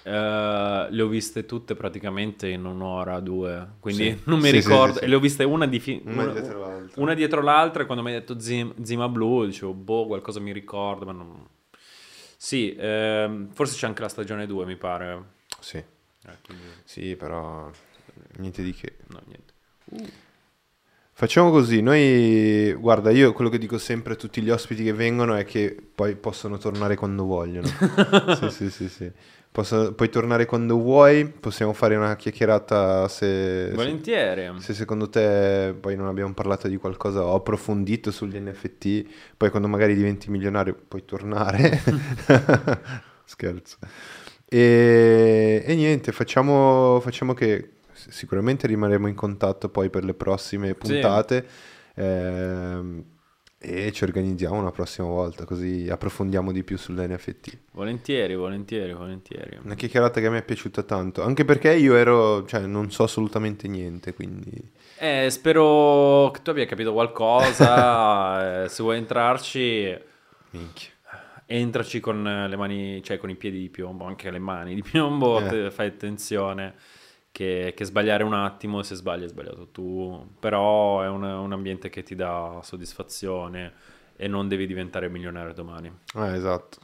eh, 0.04 0.88
le 0.90 1.02
ho 1.02 1.08
viste 1.08 1.46
tutte 1.46 1.76
praticamente 1.76 2.48
in 2.50 2.66
un'ora, 2.66 3.20
due. 3.20 3.74
Quindi 3.80 4.22
non 4.26 4.40
mi 4.40 4.52
ricordo. 4.52 5.00
E 5.02 5.08
le 5.08 5.16
ho 5.16 5.20
viste 5.20 5.44
una, 5.44 5.66
di 5.68 5.80
fi- 5.80 6.02
Una 6.06 6.24
una- 6.24 6.32
dietro 6.32 6.60
l'altra. 6.60 7.02
una 7.02 7.14
dietro 7.14 7.42
l'altra. 7.42 7.84
E 7.84 7.86
quando 7.86 8.04
mi 8.04 8.12
hai 8.14 8.20
detto 8.20 8.40
Zim- 8.40 8.74
Zima 8.84 9.10
Blu, 9.10 9.46
dicevo, 9.46 9.74
boh, 9.74 10.08
qualcosa 10.08 10.40
mi 10.40 10.52
ricordo, 10.54 11.06
ma 11.06 11.12
non... 11.14 11.48
Sì, 12.38 12.76
ehm, 12.78 13.50
forse 13.54 13.76
c'è 13.78 13.88
anche 13.88 14.02
la 14.02 14.10
stagione 14.10 14.46
2, 14.46 14.66
mi 14.66 14.76
pare. 14.76 15.24
Sì, 15.60 15.84
Eh, 16.26 16.38
quindi, 16.42 16.74
sì, 16.84 17.16
però 17.16 17.72
niente 18.38 18.64
di 18.64 18.74
che. 18.74 18.98
no, 19.08 19.22
niente. 19.26 19.54
Facciamo 21.16 21.52
così, 21.52 21.82
noi, 21.82 22.74
guarda, 22.74 23.12
io 23.12 23.34
quello 23.34 23.52
che 23.52 23.60
dico 23.60 23.78
sempre 23.78 24.14
a 24.14 24.16
tutti 24.16 24.42
gli 24.42 24.50
ospiti 24.50 24.84
che 24.84 24.94
vengono 24.94 25.36
è 25.36 25.46
che 25.46 25.76
poi 25.94 26.16
possono 26.16 26.58
tornare 26.58 26.96
quando 26.96 27.24
vogliono. 27.26 27.68
sì, 28.40 28.50
sì, 28.50 28.70
sì, 28.72 28.90
sì. 28.90 29.12
Posso- 29.52 29.94
puoi 29.94 30.10
tornare 30.10 30.46
quando 30.48 30.76
vuoi, 30.76 31.28
possiamo 31.28 31.72
fare 31.74 31.96
una 31.96 32.16
chiacchierata 32.16 33.08
se, 33.08 33.68
se, 33.70 33.76
Volentieri. 33.76 34.60
se 34.60 34.74
secondo 34.74 35.08
te 35.10 35.76
poi 35.80 35.96
non 35.96 36.08
abbiamo 36.08 36.34
parlato 36.34 36.68
di 36.68 36.78
qualcosa, 36.78 37.24
ho 37.24 37.36
approfondito 37.36 38.10
sugli 38.10 38.40
NFT, 38.40 39.06
poi 39.38 39.52
quando 39.52 39.68
magari 39.68 39.94
diventi 39.94 40.32
milionario 40.32 40.76
puoi 40.88 41.06
tornare. 41.06 41.80
Scherzo. 43.26 43.78
E, 44.50 45.64
e 45.66 45.76
niente, 45.76 46.12
facciamo, 46.12 47.00
facciamo 47.02 47.34
che 47.34 47.73
sicuramente 48.10 48.68
rimarremo 48.68 49.08
in 49.08 49.16
contatto 49.16 49.70
poi 49.70 49.90
per 49.90 50.04
le 50.04 50.14
prossime 50.14 50.74
puntate 50.74 51.46
ehm, 51.96 53.04
e 53.66 53.94
ci 53.94 54.04
organizziamo 54.04 54.60
una 54.60 54.72
prossima 54.72 55.08
volta, 55.08 55.46
così 55.46 55.88
approfondiamo 55.90 56.52
di 56.52 56.66
più 56.66 56.78
sull'NFT. 56.78 57.58
Volentieri, 57.72 58.36
volentieri, 58.36 58.92
volentieri. 58.92 59.58
Una 59.64 59.76
chiacchierata 59.76 60.20
che 60.20 60.30
me 60.30 60.40
è 60.40 60.44
piaciuta 60.44 60.84
tanto, 60.84 61.24
anche 61.24 61.46
perché 61.46 61.74
io 61.74 61.96
ero, 61.96 62.46
cioè 62.46 62.66
non 62.66 62.92
so 62.92 63.04
assolutamente 63.04 63.70
niente, 63.70 64.14
quindi... 64.14 64.52
Eh, 64.98 65.30
spero 65.30 66.30
che 66.34 66.42
tu 66.42 66.50
abbia 66.50 66.66
capito 66.66 66.92
qualcosa. 66.92 68.64
eh, 68.66 68.70
se 68.70 68.84
vuoi 68.84 68.98
entrarci, 68.98 69.98
Minchia. 70.50 70.90
entraci 71.46 72.02
con 72.02 72.22
le 72.22 72.56
mani, 72.58 73.02
cioè 73.02 73.18
con 73.18 73.30
i 73.30 73.36
piedi 73.36 73.60
di 73.60 73.70
piombo, 73.70 74.04
anche 74.04 74.30
le 74.30 74.40
mani 74.40 74.76
di 74.76 74.82
piombo, 74.82 75.40
Eh. 75.40 75.72
fai 75.72 75.88
attenzione 75.88 76.74
che, 77.34 77.74
che 77.76 77.84
sbagliare 77.84 78.24
un 78.24 78.36
attimo, 78.36 78.84
se 78.84 78.94
sbagli 78.94 79.24
hai 79.24 79.28
sbagliato 79.28 79.70
tu, 79.70 80.36
però 80.40 81.02
è 81.02 81.08
un, 81.08 81.24
un 81.24 81.52
ambiente 81.52 81.90
che 81.90 82.04
ti 82.04 82.14
dà 82.14 82.60
soddisfazione 82.62 83.74
e 84.16 84.28
non 84.28 84.48
devi 84.48 84.68
diventare 84.68 85.10
milionario 85.10 85.52
domani. 85.52 85.92
Ah, 86.14 86.36
esatto. 86.36 86.78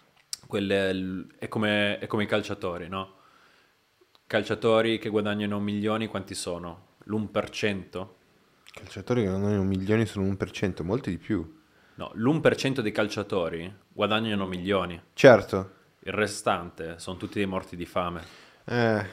È, 0.49 0.91
è 1.37 1.47
come, 1.47 1.99
è 1.99 2.07
come 2.07 2.23
i 2.23 2.25
calciatori, 2.25 2.89
no? 2.89 3.17
Calciatori 4.25 4.97
che 4.97 5.09
guadagnano 5.09 5.59
milioni, 5.59 6.07
quanti 6.07 6.33
sono? 6.33 6.95
L'1%? 7.03 8.07
Calciatori 8.73 9.21
che 9.21 9.27
hanno 9.27 9.61
milioni 9.61 10.07
sono 10.07 10.25
un 10.25 10.35
per 10.35 10.49
cento, 10.49 10.83
molti 10.83 11.11
di 11.11 11.19
più. 11.19 11.57
No, 11.93 12.11
l'1% 12.15 12.79
dei 12.79 12.91
calciatori 12.91 13.71
guadagnano 13.87 14.47
milioni. 14.47 14.99
Certo. 15.13 15.73
Il 15.99 16.13
restante 16.13 16.97
sono 16.97 17.17
tutti 17.17 17.37
dei 17.37 17.45
morti 17.45 17.75
di 17.75 17.85
fame. 17.85 18.23
Eh, 18.65 19.05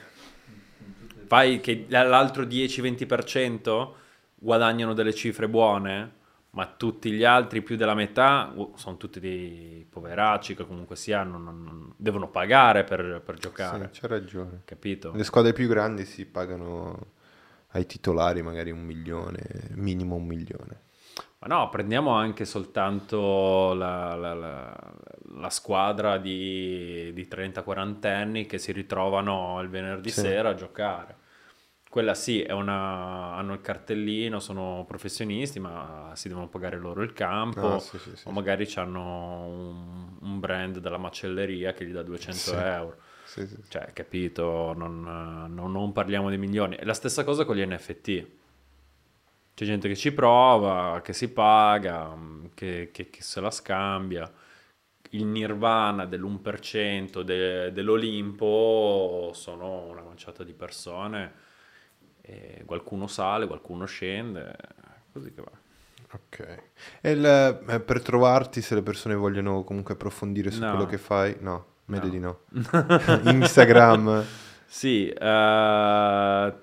Fai 1.27 1.61
che 1.61 1.87
l'altro 1.89 2.45
10-20% 2.45 3.93
guadagnano 4.35 4.95
delle 4.95 5.13
cifre 5.15 5.49
buone, 5.49 6.13
ma 6.51 6.67
tutti 6.67 7.11
gli 7.11 7.25
altri, 7.25 7.63
più 7.63 7.77
della 7.77 7.95
metà, 7.95 8.55
sono 8.77 8.97
tutti 8.97 9.21
dei 9.21 9.87
poveracci 9.89 10.55
che 10.55 10.67
comunque 10.67 10.97
si 10.97 11.13
hanno, 11.13 11.37
non- 11.39 11.63
non- 11.63 11.93
devono 11.97 12.29
pagare 12.31 12.85
per, 12.85 13.21
per 13.25 13.37
giocare. 13.37 13.91
sì, 13.93 14.01
c'è 14.01 14.07
ragione. 14.09 14.63
Capito? 14.65 15.13
Le 15.15 15.25
squadre 15.25 15.53
più 15.53 15.69
grandi 15.69 16.05
si 16.05 16.25
pagano 16.25 17.15
ai 17.69 17.85
titolari 17.87 18.41
magari 18.43 18.71
un 18.71 18.83
milione, 18.85 19.69
minimo 19.75 20.15
un 20.15 20.27
milione. 20.27 20.81
Ma 21.39 21.49
no, 21.55 21.69
prendiamo 21.69 22.11
anche 22.13 22.45
soltanto 22.45 23.75
la, 23.75 24.15
la- 24.15 24.35
la- 24.35 24.95
la 25.39 25.51
squadra 25.51 26.17
di, 26.17 27.13
di 27.13 27.29
30-40 27.29 28.07
anni 28.07 28.47
che 28.47 28.57
si 28.59 28.73
ritrovano 28.73 29.61
il 29.61 29.69
venerdì 29.69 30.11
Sì. 30.11 30.21
sera 30.21 30.51
a 30.51 30.55
giocare. 30.55 31.17
Quella 31.91 32.15
sì, 32.15 32.43
è 32.43 32.53
una- 32.53 33.35
hanno 33.35 33.53
il 33.55 33.61
cartellino, 33.61 34.39
sono 34.41 34.85
professionisti, 34.89 35.61
ma 35.61 36.11
si 36.15 36.29
devono 36.29 36.49
pagare 36.49 36.79
loro 36.79 37.03
il 37.03 37.13
campo. 37.13 37.75
Ah, 37.75 37.79
sì, 37.81 37.99
sì, 37.99 38.11
o 38.25 38.31
magari 38.33 38.71
hanno 38.77 39.45
un, 39.47 40.17
un 40.21 40.41
brand 40.41 40.79
della 40.79 40.99
macelleria 40.99 41.73
che 41.75 41.85
gli 41.87 41.93
dà 41.93 42.03
200 42.03 42.39
Sì. 42.41 42.55
euro. 42.55 42.97
Cioè, 43.69 43.93
capito? 43.93 44.73
Non, 44.77 45.03
non- 45.03 45.71
non 45.73 45.93
parliamo 45.93 46.31
di 46.31 46.39
milioni. 46.39 46.77
È 46.77 46.85
la 46.85 46.95
stessa 46.95 47.25
cosa 47.25 47.45
con 47.45 47.57
gli 47.57 47.65
NFT. 47.65 48.27
C'è 49.57 49.65
gente 49.65 49.89
che 49.89 49.97
ci 49.97 50.13
prova, 50.13 51.01
che 51.03 51.15
si 51.15 51.31
paga, 51.31 52.15
mh, 52.15 52.51
che, 52.53 52.91
che- 52.93 53.09
che 53.09 53.23
se 53.23 53.41
la 53.41 53.51
scambia. 53.51 54.31
Il 55.11 55.25
nirvana 55.25 56.05
dell'1% 56.05 57.23
de- 57.23 57.73
dell'Olimpo 57.73 59.31
sono 59.33 59.85
una 59.87 60.03
manciata 60.03 60.45
di 60.45 60.53
persone. 60.53 61.33
E 62.21 62.65
qualcuno 62.67 63.07
sale, 63.07 63.47
qualcuno 63.47 63.87
scende, 63.87 64.55
così 65.11 65.33
che 65.33 65.41
va. 65.41 65.53
Ok. 66.13 66.63
E 67.01 67.11
il- 67.13 67.25
eh, 67.69 67.81
per 67.81 68.03
trovarti, 68.03 68.61
se 68.61 68.75
le 68.75 68.83
persone 68.83 69.15
vogliono 69.15 69.65
comunque 69.65 69.95
approfondire 69.95 70.51
su 70.51 70.61
No. 70.61 70.69
quello 70.71 70.85
che 70.85 70.99
fai, 70.99 71.35
no, 71.41 71.67
meglio 71.87 72.05
No. 72.05 72.11
di 72.11 72.19
no. 72.19 72.41
Instagram, 73.33 74.23
Sì, 74.67 75.09
eh, 75.09 76.55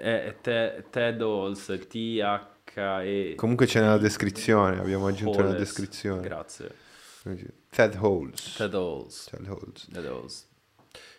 è 0.00 0.34
Te- 0.40 0.84
Ted 0.90 1.20
Halls, 1.20 1.66
T-H-E... 1.88 3.34
comunque 3.36 3.66
c'è 3.66 3.80
nella 3.80 3.98
descrizione, 3.98 4.78
abbiamo 4.78 5.06
aggiunto 5.06 5.38
nella 5.38 5.50
Halls. 5.50 5.58
descrizione. 5.60 6.20
Grazie. 6.22 6.70
Ted 7.70 7.96
Holes. 8.00 8.54
Ted 8.56 8.74
Halls. 8.74 9.28
Ted 9.30 9.46
Holes. 9.48 9.88
Ted 9.92 10.04
Halls. 10.06 10.48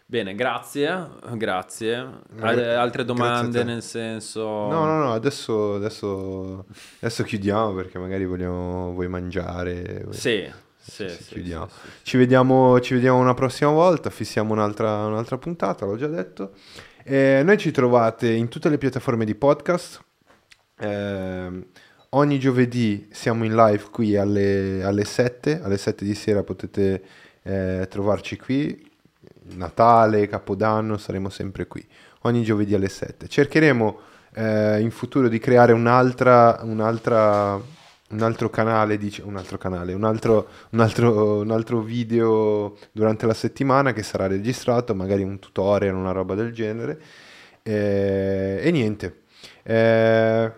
Bene, 0.05 0.35
grazie, 0.35 1.07
grazie. 1.35 2.09
Gra- 2.33 2.49
Al- 2.49 2.59
altre 2.59 3.05
domande 3.05 3.63
nel 3.63 3.81
senso... 3.81 4.41
No, 4.41 4.83
no, 4.85 4.97
no, 4.97 5.13
adesso, 5.13 5.75
adesso, 5.75 6.65
adesso 6.99 7.23
chiudiamo 7.23 7.73
perché 7.73 7.97
magari 7.97 8.25
vogliamo, 8.25 8.91
vuoi 8.91 9.07
mangiare. 9.07 10.01
vuoi- 10.03 10.13
Sì, 10.13 10.51
sì, 10.77 11.07
sì, 11.07 11.23
sì, 11.23 11.33
chiudiamo. 11.35 11.69
Ci 12.01 12.17
vediamo, 12.17 12.79
ci 12.81 12.93
vediamo 12.95 13.19
una 13.19 13.33
prossima 13.33 13.71
volta, 13.71 14.09
fissiamo 14.09 14.51
un'altra, 14.51 15.05
un'altra 15.05 15.37
puntata, 15.37 15.85
l'ho 15.85 15.95
già 15.95 16.07
detto. 16.07 16.55
Eh, 17.03 17.41
noi 17.43 17.57
ci 17.57 17.71
trovate 17.71 18.29
in 18.29 18.47
tutte 18.47 18.69
le 18.69 18.77
piattaforme 18.77 19.25
di 19.25 19.33
podcast. 19.33 20.03
Ehm, 20.79 21.65
ogni 22.09 22.39
giovedì 22.39 23.07
siamo 23.11 23.43
in 23.43 23.55
live 23.55 23.85
qui 23.91 24.15
alle, 24.15 24.83
alle 24.83 25.03
7, 25.03 25.61
alle 25.61 25.77
7 25.77 26.05
di 26.05 26.13
sera 26.13 26.43
potete 26.43 27.03
eh, 27.41 27.87
trovarci 27.89 28.37
qui. 28.37 28.89
Natale, 29.53 30.27
Capodanno, 30.27 30.97
saremo 30.97 31.29
sempre 31.29 31.65
qui. 31.65 31.85
Ogni 32.21 32.43
giovedì 32.43 32.75
alle 32.75 32.89
7. 32.89 33.27
Cercheremo 33.27 33.99
eh, 34.35 34.79
in 34.79 34.91
futuro 34.91 35.27
di 35.27 35.39
creare 35.39 35.73
un'altra, 35.73 36.59
un'altra, 36.61 37.59
un 38.11 38.21
altro 38.21 38.49
canale, 38.49 38.97
dice, 38.97 39.21
un 39.23 39.37
altro 39.37 39.57
canale, 39.57 39.93
un 39.93 40.03
altro, 40.03 40.47
un 40.71 40.79
altro, 40.79 41.39
un 41.39 41.51
altro 41.51 41.81
video 41.81 42.77
durante 42.91 43.25
la 43.25 43.33
settimana 43.33 43.93
che 43.93 44.03
sarà 44.03 44.27
registrato, 44.27 44.93
magari 44.95 45.23
un 45.23 45.39
tutorial, 45.39 45.95
una 45.95 46.11
roba 46.11 46.35
del 46.35 46.51
genere. 46.53 46.99
Eh, 47.63 48.59
e 48.63 48.71
niente. 48.71 49.21
Eh, 49.63 50.51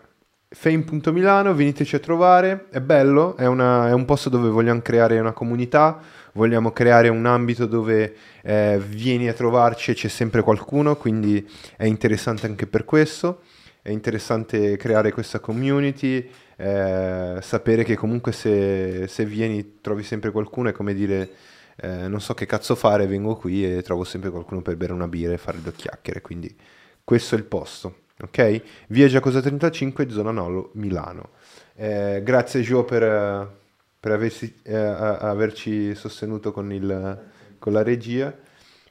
Fame.milano, 0.49 1.55
veniteci 1.55 1.95
a 1.95 1.99
trovare, 1.99 2.67
è 2.69 2.79
bello, 2.79 3.35
è, 3.37 3.47
una- 3.47 3.87
è 3.89 3.91
un 3.91 4.05
posto 4.05 4.29
dove 4.29 4.49
vogliamo 4.49 4.81
creare 4.81 5.19
una 5.19 5.31
comunità, 5.31 5.99
vogliamo 6.33 6.71
creare 6.71 7.09
un 7.09 7.25
ambito 7.25 7.65
dove 7.65 8.15
eh, 8.43 8.79
vieni 8.87 9.27
a 9.27 9.33
trovarci 9.33 9.91
e 9.91 9.93
c'è 9.95 10.07
sempre 10.07 10.43
qualcuno, 10.43 10.95
quindi 10.95 11.47
è 11.75 11.85
interessante 11.85 12.45
anche 12.45 12.67
per 12.67 12.85
questo, 12.85 13.41
è 13.81 13.89
interessante 13.89 14.77
creare 14.77 15.11
questa 15.11 15.39
community, 15.39 16.29
eh, 16.57 17.39
sapere 17.41 17.83
che 17.83 17.95
comunque 17.95 18.31
se, 18.31 19.07
se 19.07 19.25
vieni 19.25 19.79
trovi 19.81 20.03
sempre 20.03 20.31
qualcuno, 20.31 20.69
è 20.69 20.71
come 20.71 20.93
dire 20.93 21.29
eh, 21.77 22.07
non 22.07 22.21
so 22.21 22.33
che 22.33 22.45
cazzo 22.45 22.75
fare, 22.75 23.07
vengo 23.07 23.35
qui 23.35 23.65
e 23.65 23.81
trovo 23.81 24.03
sempre 24.03 24.29
qualcuno 24.29 24.61
per 24.61 24.75
bere 24.75 24.93
una 24.93 25.07
birra 25.07 25.33
e 25.33 25.37
fare 25.37 25.61
due 25.61 25.73
chiacchiere, 25.73 26.21
quindi 26.21 26.55
questo 27.03 27.35
è 27.35 27.37
il 27.37 27.45
posto, 27.45 28.01
ok? 28.21 28.61
Via 28.87 29.07
Giacosa 29.07 29.41
35, 29.41 30.09
zona 30.09 30.31
Nolo, 30.31 30.71
Milano. 30.73 31.31
Eh, 31.75 32.21
grazie 32.23 32.61
Gio 32.61 32.83
per, 32.83 33.57
per 33.99 34.11
aversi- 34.11 34.59
eh, 34.63 34.75
averci 34.75 35.95
sostenuto 35.95 36.51
con, 36.51 36.71
il, 36.71 37.31
con 37.59 37.73
la 37.73 37.83
regia. 37.83 38.35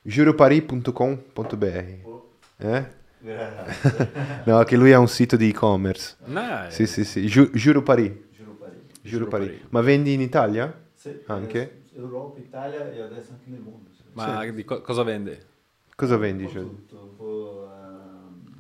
Giuropari.com.br 0.04 2.10
eh? 2.62 3.00
No, 4.44 4.62
che 4.64 4.76
lui 4.76 4.92
ha 4.92 4.98
un 4.98 5.08
sito 5.08 5.36
di 5.36 5.48
e-commerce. 5.50 6.16
Nice. 6.24 6.70
Sì, 6.70 6.86
sì, 6.86 7.04
sì. 7.04 7.26
Giu-. 7.26 7.50
Giuro 7.52 7.82
Parigi. 7.82 8.30
Giuropari. 9.00 9.44
Giuropari. 9.46 9.66
Ma 9.70 9.80
vendi 9.80 10.12
in 10.12 10.20
Italia? 10.20 10.72
Sì, 10.94 11.20
Anche? 11.26 11.80
Europa, 11.94 12.40
Italia 12.40 12.90
e 12.92 13.00
adesso 13.00 13.32
anche 13.32 13.48
nel 13.50 13.60
mondo. 13.60 13.90
sì. 13.96 14.04
Ma 14.12 14.44
di 14.50 14.64
co- 14.64 14.80
cosa 14.80 15.02
vende? 15.02 15.46
Cosa 15.94 16.14
Un 16.14 16.20
vendi? 16.20 16.44
po' 16.44 16.50
Gio? 16.50 16.60
tutto, 16.60 16.96
un 16.96 17.16
po' 17.16 17.68
ehm, 17.72 18.52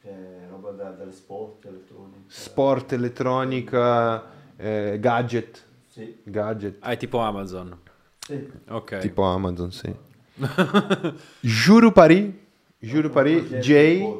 cioè, 0.00 0.46
roba 0.48 0.70
da, 0.72 0.90
dalle 0.92 1.12
sport, 1.12 1.64
elettronica. 1.66 2.22
Sport, 2.26 2.92
elettronica, 2.92 4.24
eh, 4.56 4.96
gadget. 5.00 5.64
Sì, 5.88 6.16
Gadget. 6.22 6.76
Ah, 6.80 6.90
è 6.92 6.96
tipo 6.96 7.18
Amazon. 7.18 7.76
sì. 8.18 8.38
Ok. 8.68 8.98
Tipo 8.98 9.22
Amazon, 9.22 9.72
sì. 9.72 9.94
Giurupari, 11.40 12.46
Giurupari, 12.78 13.40
Progetti, 13.40 13.58
J. 13.58 14.14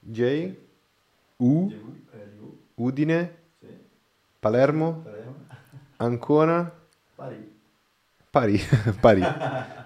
J, 0.00 0.54
U, 1.38 1.72
Udine. 2.74 3.36
Palermo. 4.40 5.04
Ancona, 5.96 6.70
Pari. 7.16 7.56
Pari, 8.30 8.58
Pari, 9.00 9.22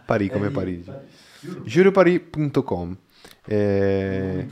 Pari 0.04 0.28
come 0.30 0.48
Eh, 0.48 0.50
Parigi. 0.50 0.90
Un 0.90 2.50
Eh, 3.46 4.46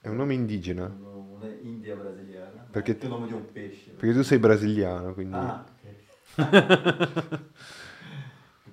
è 0.00 0.08
un 0.08 0.16
nome 0.16 0.34
indigena, 0.34 0.84
Uno- 0.86 1.36
Una 1.36 1.48
India 1.62 1.94
brasiliana. 1.94 2.66
Perché- 2.70 2.92
Perché 2.94 3.06
il 3.06 3.12
nome 3.12 3.26
di 3.28 3.32
un 3.34 3.52
pesce. 3.52 3.90
perché 3.96 4.14
tu 4.14 4.22
sei 4.22 4.38
brasiliano, 4.38 5.12
quindi... 5.14 5.36
Ah, 5.36 5.64
ok. 6.36 6.36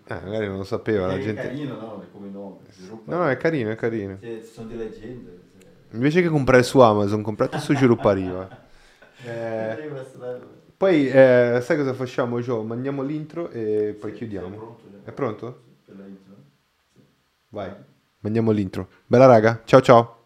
Eh, 0.06 0.20
magari 0.26 0.48
non 0.48 0.58
lo 0.58 0.64
sapeva 0.64 1.08
la 1.08 1.16
È 1.16 1.20
gente. 1.20 1.48
carino, 1.48 1.76
no? 1.76 2.04
Come 2.12 2.30
nome. 2.30 2.58
No, 3.06 3.18
no, 3.18 3.30
è 3.30 3.38
carino, 3.38 3.72
è 3.72 3.76
carino. 3.76 4.18
Cioè, 4.22 4.42
ci 4.44 4.52
sono 4.52 4.68
delle 4.68 4.84
leggende. 4.86 5.40
cioè. 5.58 5.96
Invece 5.96 6.22
che 6.22 6.28
comprare 6.28 6.64
su 6.64 6.80
Amazon, 6.80 7.22
comprate 7.22 7.60
su 7.60 7.74
Giuropari. 7.74 8.28
va. 8.28 8.50
Eh, 9.26 9.78
poi, 10.76 11.08
eh, 11.08 11.60
sai 11.62 11.78
cosa 11.78 11.94
facciamo, 11.94 12.42
Gio? 12.42 12.62
Mandiamo 12.64 13.04
l'intro 13.04 13.50
e 13.52 13.96
poi 13.98 14.12
Sì, 14.12 14.18
chiudiamo. 14.18 14.48
È 14.48 14.58
pronto. 14.58 14.82
È 15.06 15.12
pronto? 15.14 15.62
Per 15.86 15.96
la 15.98 16.06
intro. 16.06 16.36
Sì. 16.94 17.00
Vai, 17.50 17.72
mandiamo 18.20 18.52
l'intro. 18.52 18.90
Bella 19.06 19.28
raga, 19.28 19.62
ciao 19.64 19.80
ciao. 19.82 20.23